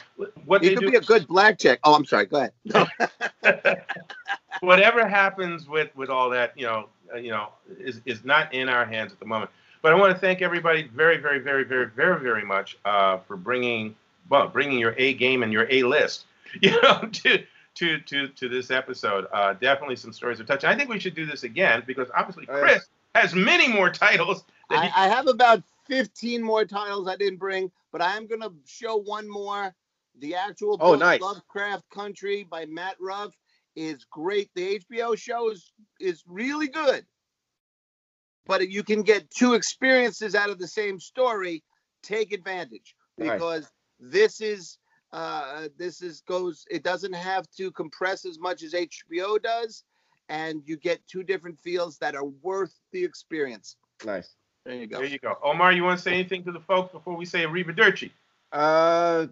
what 0.47 0.62
He 0.62 0.70
could 0.70 0.81
do 0.81 0.90
be 0.90 0.97
a 0.97 1.01
good 1.01 1.27
blackjack. 1.27 1.81
Oh, 1.85 1.94
I'm 1.94 2.06
sorry. 2.06 2.27
Go 2.27 2.48
ahead. 2.64 2.89
whatever 4.60 5.06
happens 5.06 5.68
with 5.68 5.94
with 5.96 6.10
all 6.10 6.30
that, 6.30 6.52
you 6.56 6.66
know, 6.66 6.88
uh, 7.12 7.16
you 7.18 7.30
know, 7.30 7.48
is 7.78 8.00
is 8.04 8.24
not 8.24 8.52
in 8.54 8.68
our 8.68 8.84
hands 8.84 9.12
at 9.12 9.18
the 9.18 9.26
moment. 9.26 9.50
But 9.82 9.92
I 9.92 9.96
want 9.96 10.12
to 10.14 10.18
thank 10.18 10.42
everybody 10.42 10.84
very, 10.94 11.18
very, 11.18 11.40
very, 11.40 11.64
very, 11.64 11.86
very, 11.86 12.20
very 12.20 12.44
much 12.44 12.78
uh, 12.84 13.18
for 13.18 13.36
bringing 13.36 13.96
well, 14.28 14.48
bringing 14.48 14.78
your 14.78 14.94
A 14.98 15.14
game 15.14 15.42
and 15.42 15.52
your 15.52 15.66
A 15.70 15.82
list, 15.82 16.26
you 16.62 16.70
know, 16.82 17.08
to 17.12 17.42
to 17.74 17.98
to 18.00 18.28
to 18.28 18.48
this 18.48 18.70
episode. 18.70 19.26
Uh, 19.32 19.54
definitely 19.54 19.96
some 19.96 20.12
stories 20.12 20.40
of 20.40 20.46
touch. 20.46 20.64
And 20.64 20.72
I 20.72 20.76
think 20.76 20.88
we 20.88 21.00
should 21.00 21.14
do 21.14 21.26
this 21.26 21.42
again 21.42 21.82
because 21.86 22.08
obviously 22.14 22.46
Oh, 22.48 22.56
yeah. 22.56 22.62
Chris 22.62 22.86
has 23.14 23.34
many 23.34 23.68
more 23.68 23.90
titles. 23.90 24.44
That 24.70 24.78
I, 24.78 24.86
he, 24.86 24.92
I 24.96 25.08
have 25.08 25.26
about 25.26 25.62
15 25.88 26.42
more 26.42 26.64
titles 26.64 27.08
I 27.08 27.16
didn't 27.16 27.38
bring, 27.38 27.70
but 27.90 28.00
I 28.00 28.16
am 28.16 28.26
going 28.26 28.40
to 28.40 28.52
show 28.66 28.96
one 28.96 29.28
more. 29.28 29.74
The 30.20 30.34
actual 30.34 30.76
Oh, 30.80 30.92
book, 30.92 31.00
nice. 31.00 31.20
Lovecraft 31.22 31.88
Country 31.90 32.46
by 32.48 32.66
Matt 32.66 32.96
Ruff 33.00 33.32
is 33.77 34.05
great. 34.11 34.51
The 34.55 34.81
HBO 34.81 35.16
show 35.16 35.51
is 35.51 35.73
is 36.01 36.23
really 36.27 36.69
good. 36.69 37.05
But 38.47 38.69
you 38.69 38.82
can 38.82 39.03
get 39.03 39.31
two 39.31 39.55
experiences 39.55 40.35
out 40.35 40.51
of 40.51 40.59
the 40.59 40.69
same 40.69 40.99
story. 41.01 41.62
take 42.03 42.32
advantage 42.32 42.97
Right. 43.16 43.32
because 43.32 43.70
this 44.01 44.40
is 44.40 44.78
uh 45.12 45.69
this 45.78 46.03
is 46.03 46.23
goes 46.23 46.65
it 46.70 46.82
doesn't 46.82 47.12
have 47.12 47.49
to 47.59 47.70
compress 47.70 48.24
as 48.24 48.39
much 48.40 48.62
as 48.65 48.73
HBO 48.73 49.40
does 49.40 49.85
and 50.28 50.62
you 50.65 50.77
get 50.77 51.07
two 51.07 51.23
different 51.23 51.59
feels 51.61 51.99
that 51.99 52.16
are 52.16 52.24
worth 52.24 52.74
the 52.93 53.05
experience. 53.05 53.77
Nice. 54.05 54.35
There 54.65 54.74
you 54.74 54.86
go. 54.86 54.99
There 54.99 55.07
you 55.07 55.19
go. 55.19 55.36
Omar, 55.44 55.73
you 55.73 55.85
want 55.85 55.99
to 55.99 56.03
say 56.03 56.15
anything 56.15 56.43
to 56.44 56.53
the 56.53 56.61
folks 56.61 56.90
before 56.93 57.16
we 57.16 57.24
say 57.24 57.44
Arrivederci? 57.44 58.11
Uh, 58.53 59.27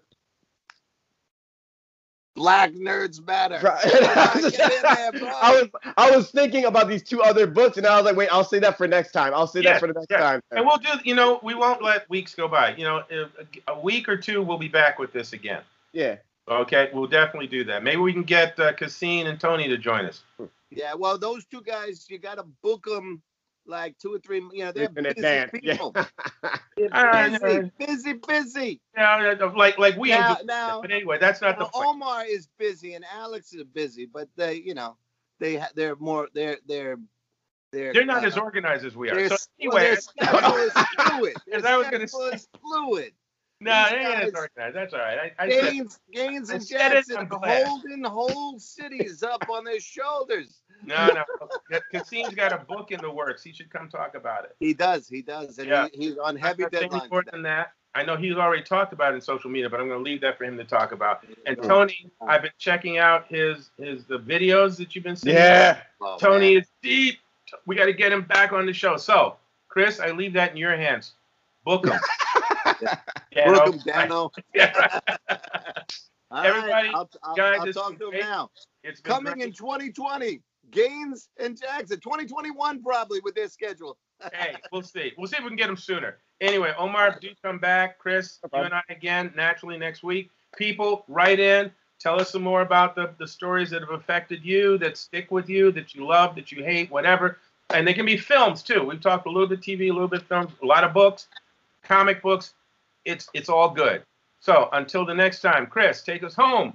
Black 2.41 2.73
nerds 2.73 3.25
matter. 3.27 3.61
Right. 3.63 3.85
There. 3.85 5.31
I 5.43 5.51
was 5.61 5.69
I 5.99 6.11
was 6.11 6.31
thinking 6.31 6.65
about 6.65 6.89
these 6.89 7.03
two 7.03 7.21
other 7.21 7.47
books, 7.47 7.77
and 7.77 7.87
I 7.87 7.97
was 7.97 8.07
like, 8.07 8.17
wait, 8.17 8.31
I'll 8.33 8.45
say 8.45 8.59
that 8.61 8.79
for 8.79 8.89
next 8.89 9.13
time. 9.13 9.35
I'll 9.35 9.47
say 9.47 9.61
Yes, 9.61 9.75
that 9.75 9.81
for 9.81 9.87
the 9.89 9.93
next 10.01 10.07
yes. 10.11 10.21
time. 10.21 10.43
And 10.51 10.65
we'll 10.65 10.79
do, 10.79 10.89
you 11.05 11.15
know, 11.15 11.39
we 11.43 11.55
won't 11.55 11.83
let 11.83 12.09
weeks 12.09 12.35
go 12.35 12.49
by. 12.49 12.75
You 12.77 12.85
know, 12.85 13.03
a, 13.11 13.73
a 13.73 13.79
week 13.79 14.09
or 14.09 14.17
two, 14.17 14.41
we'll 14.41 14.57
be 14.57 14.69
back 14.69 14.99
with 14.99 15.13
this 15.13 15.35
again. 15.35 15.61
Yeah. 15.93 16.17
Okay, 16.49 16.89
we'll 16.95 17.07
definitely 17.07 17.47
do 17.47 17.63
that. 17.65 17.85
Maybe 17.85 17.99
we 17.99 18.15
can 18.15 18.23
get 18.23 18.59
uh, 18.59 18.73
Cassine 18.73 19.27
and 19.27 19.39
Tony 19.39 19.69
to 19.69 19.77
join 19.77 20.07
us. 20.07 20.23
Yeah, 20.71 20.95
well, 20.95 21.19
those 21.19 21.45
two 21.45 21.61
guys, 21.61 22.07
you 22.09 22.19
got 22.19 22.37
to 22.39 22.45
book 22.63 22.87
them 22.87 23.21
like 23.67 23.97
two 23.99 24.15
or 24.15 24.19
three. 24.19 24.39
You 24.53 24.65
know, 24.65 24.73
they're 24.73 24.85
In 24.89 24.95
busy 24.95 25.11
advance. 25.21 25.51
people. 25.53 25.93
Yeah. 25.95 26.07
They're 26.77 26.89
busy, 27.39 27.71
busy, 27.79 28.13
busy. 28.15 28.81
Yeah, 28.97 29.35
uh, 29.41 29.53
like 29.55 29.79
like 29.79 29.97
we. 29.97 30.09
Now, 30.11 30.37
do- 30.37 30.45
now, 30.47 30.81
but 30.81 30.91
anyway, 30.91 31.19
that's 31.21 31.41
not 31.43 31.59
the 31.59 31.67
point. 31.67 31.87
Omar 31.89 32.25
is 32.27 32.49
busy 32.59 32.95
and 32.95 33.05
Alex 33.13 33.53
is 33.53 33.65
busy, 33.65 34.07
but 34.07 34.29
they, 34.37 34.55
you 34.55 34.75
know, 34.75 34.97
they 35.41 35.57
ha- 35.57 35.69
they're 35.75 35.97
more 35.97 36.29
they're 36.35 36.57
they're 36.67 36.97
they're 37.73 37.93
They're 37.93 38.05
not 38.05 38.25
uh, 38.25 38.29
as 38.29 38.39
organized 38.39 38.85
as 38.85 38.97
we 38.97 39.11
are. 39.11 39.15
Their, 39.15 39.29
So 39.29 39.35
s- 39.35 39.49
well, 39.63 39.77
their 39.77 39.97
schedule 39.97 40.57
is 40.57 40.73
fluid. 40.73 41.37
As 41.53 41.63
Their 41.63 41.73
I 41.73 41.77
was 41.77 41.87
gonna 41.89 42.09
schedule 42.09 42.29
is 42.35 42.49
fluid. 42.63 43.13
No, 43.61 43.83
these 43.85 43.91
they 43.91 43.97
ain't 43.99 44.15
as 44.23 44.33
guys- 44.33 44.41
organized. 44.57 44.77
That's 44.77 44.95
all 44.95 45.01
right. 45.01 45.33
I, 45.39 45.45
I 45.45 45.51
said, 45.51 45.73
Gaines, 45.73 46.01
Gaines, 46.13 46.51
I 46.51 46.55
and 46.55 46.63
said 46.63 46.93
Jackson 46.93 47.17
I'm 47.19 47.29
holding 47.31 48.05
whole 48.05 48.59
cities 48.59 49.23
up 49.23 49.45
on 49.51 49.65
their 49.65 49.81
shoulders. 49.81 50.61
no, 50.85 51.09
no. 51.09 51.25
Cassine's 51.93 52.35
got 52.35 52.53
a 52.53 52.59
book 52.59 52.91
in 52.91 53.01
the 53.01 53.11
works. 53.11 53.43
He 53.45 53.53
should 53.53 53.71
come 53.71 53.89
talk 53.89 54.15
about 54.15 54.45
it. 54.45 54.57
He 54.61 54.73
does, 54.75 55.09
he 55.09 55.21
does, 55.23 55.59
and 55.59 55.69
Yeah. 55.69 55.89
he, 55.93 56.07
he's 56.09 56.19
on 56.19 56.31
I'm 56.31 56.37
heavy 56.37 56.63
not 56.63 56.73
saying 56.73 56.85
any 56.91 57.01
deadlines. 57.01 57.11
more 57.11 57.25
than 57.31 57.43
that. 57.43 57.73
I 57.95 58.05
know 58.05 58.17
he's 58.17 58.37
already 58.37 58.63
talked 58.63 58.93
about 58.93 59.13
it 59.13 59.17
in 59.17 59.21
social 59.21 59.51
media, 59.51 59.69
but 59.69 59.81
I'm 59.81 59.89
going 59.89 59.99
to 59.99 60.05
leave 60.09 60.21
that 60.21 60.39
for 60.39 60.45
him 60.45 60.57
to 60.59 60.65
talk 60.65 60.93
about. 60.93 61.25
And 61.45 61.61
Tony, 61.61 62.09
I've 62.27 62.43
been 62.43 62.53
checking 62.57 62.99
out 62.99 63.27
his 63.29 63.71
his 63.79 64.05
the 64.05 64.19
videos 64.21 64.77
that 64.77 64.95
you've 64.95 65.03
been 65.03 65.17
seeing. 65.17 65.35
yeah. 65.35 65.79
Oh, 66.01 66.17
Tony 66.17 66.55
man. 66.55 66.63
is 66.63 66.69
deep. 66.83 67.19
We 67.67 67.75
got 67.75 67.87
to 67.87 67.93
get 67.93 68.13
him 68.13 68.23
back 68.23 68.53
on 68.53 68.65
the 68.65 68.73
show. 68.73 68.97
So, 68.97 69.37
Chris, 69.69 69.99
I 69.99 70.13
leave 70.13 70.33
that 70.35 70.53
in 70.53 70.57
your 70.57 70.77
hands. 70.77 71.15
Book 71.65 71.85
him. 71.89 71.99
Him, 72.81 73.55
Danno. 73.87 74.31
yeah. 74.55 75.01
All 76.33 76.43
right, 76.43 76.47
Everybody, 76.47 76.89
I'll, 76.95 77.11
I'll, 77.25 77.35
guys, 77.35 77.59
I'll 77.61 77.73
talk 77.73 77.99
to 77.99 78.11
him 78.11 78.21
now. 78.21 78.51
It's 78.85 79.01
Coming 79.01 79.35
great. 79.35 79.47
in 79.47 79.53
2020, 79.53 80.41
Gaines 80.71 81.29
and 81.39 81.61
Jackson. 81.61 81.99
2021 81.99 82.83
probably 82.83 83.21
with 83.21 83.35
their 83.35 83.49
schedule. 83.49 83.99
hey, 84.33 84.55
we'll 84.71 84.83
see. 84.83 85.13
We'll 85.19 85.27
see 85.27 85.37
if 85.39 85.43
we 85.43 85.49
can 85.49 85.57
get 85.57 85.67
them 85.67 85.77
sooner. 85.77 86.19
Anyway, 86.41 86.73
Omar, 86.79 87.19
do 87.21 87.31
come 87.43 87.59
back. 87.59 87.99
Chris, 87.99 88.39
No 88.53 88.61
you 88.61 88.65
and 88.67 88.75
I 88.75 88.83
again 88.91 89.33
naturally 89.35 89.77
next 89.77 90.05
week. 90.05 90.31
People, 90.57 91.05
write 91.09 91.41
in. 91.41 91.73
Tell 91.99 92.19
us 92.19 92.31
some 92.31 92.43
more 92.43 92.63
about 92.63 92.95
the, 92.95 93.13
the 93.19 93.29
stories 93.29 93.69
that 93.71 93.83
have 93.83 93.91
affected 93.91 94.43
you, 94.45 94.79
that 94.79 94.97
stick 94.97 95.31
with 95.31 95.51
you, 95.51 95.71
that 95.73 95.95
you 95.95 96.07
love, 96.07 96.35
that 96.37 96.51
you 96.51 96.65
hate, 96.65 96.91
whatever. 96.91 97.39
And 97.75 97.87
they 97.87 97.93
can 97.93 98.07
be 98.07 98.17
films 98.17 98.63
too. 98.63 98.83
We've 98.85 99.01
talked 99.01 99.27
a 99.27 99.31
little 99.31 99.47
bit 99.47 99.61
TV, 99.61 99.91
a 99.91 99.93
little 99.93 100.09
bit 100.09 100.23
films, 100.23 100.51
a 100.63 100.67
lot 100.67 100.83
of 100.83 100.95
books, 100.95 101.29
comic 101.83 102.23
books. 102.23 102.55
It's 103.05 103.29
it's 103.35 103.49
all 103.49 103.71
good. 103.71 104.05
So 104.41 104.69
until 104.73 105.05
the 105.05 105.15
next 105.15 105.41
time, 105.41 105.67
Chris, 105.67 106.03
take 106.03 106.23
us 106.23 106.35
home. 106.35 106.75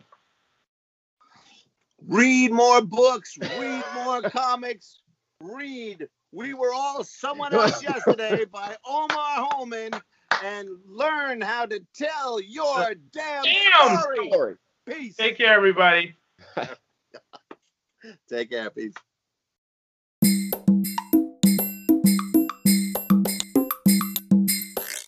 Read 2.08 2.52
more 2.52 2.82
books, 2.82 3.38
read 3.40 3.84
more 3.96 4.22
comics, 4.30 5.02
read 5.42 6.08
We 6.32 6.54
Were 6.54 6.74
All 6.74 7.04
Someone 7.04 7.54
Else 7.54 7.82
Yesterday 7.84 8.46
by 8.46 8.76
Omar 8.86 9.50
Holmon 9.50 10.00
and 10.44 10.70
learn 10.88 11.42
how 11.42 11.66
to 11.66 11.80
tell 11.96 12.40
your 12.42 12.78
uh, 12.78 12.94
damn, 13.12 13.44
Damn 13.44 14.00
story. 14.00 14.30
Sorry. 14.32 14.56
Peace. 14.86 15.16
Take 15.16 15.38
care, 15.38 15.54
everybody. 15.54 16.16
Take 18.30 18.52
care. 18.52 18.70
Peace. 18.70 18.94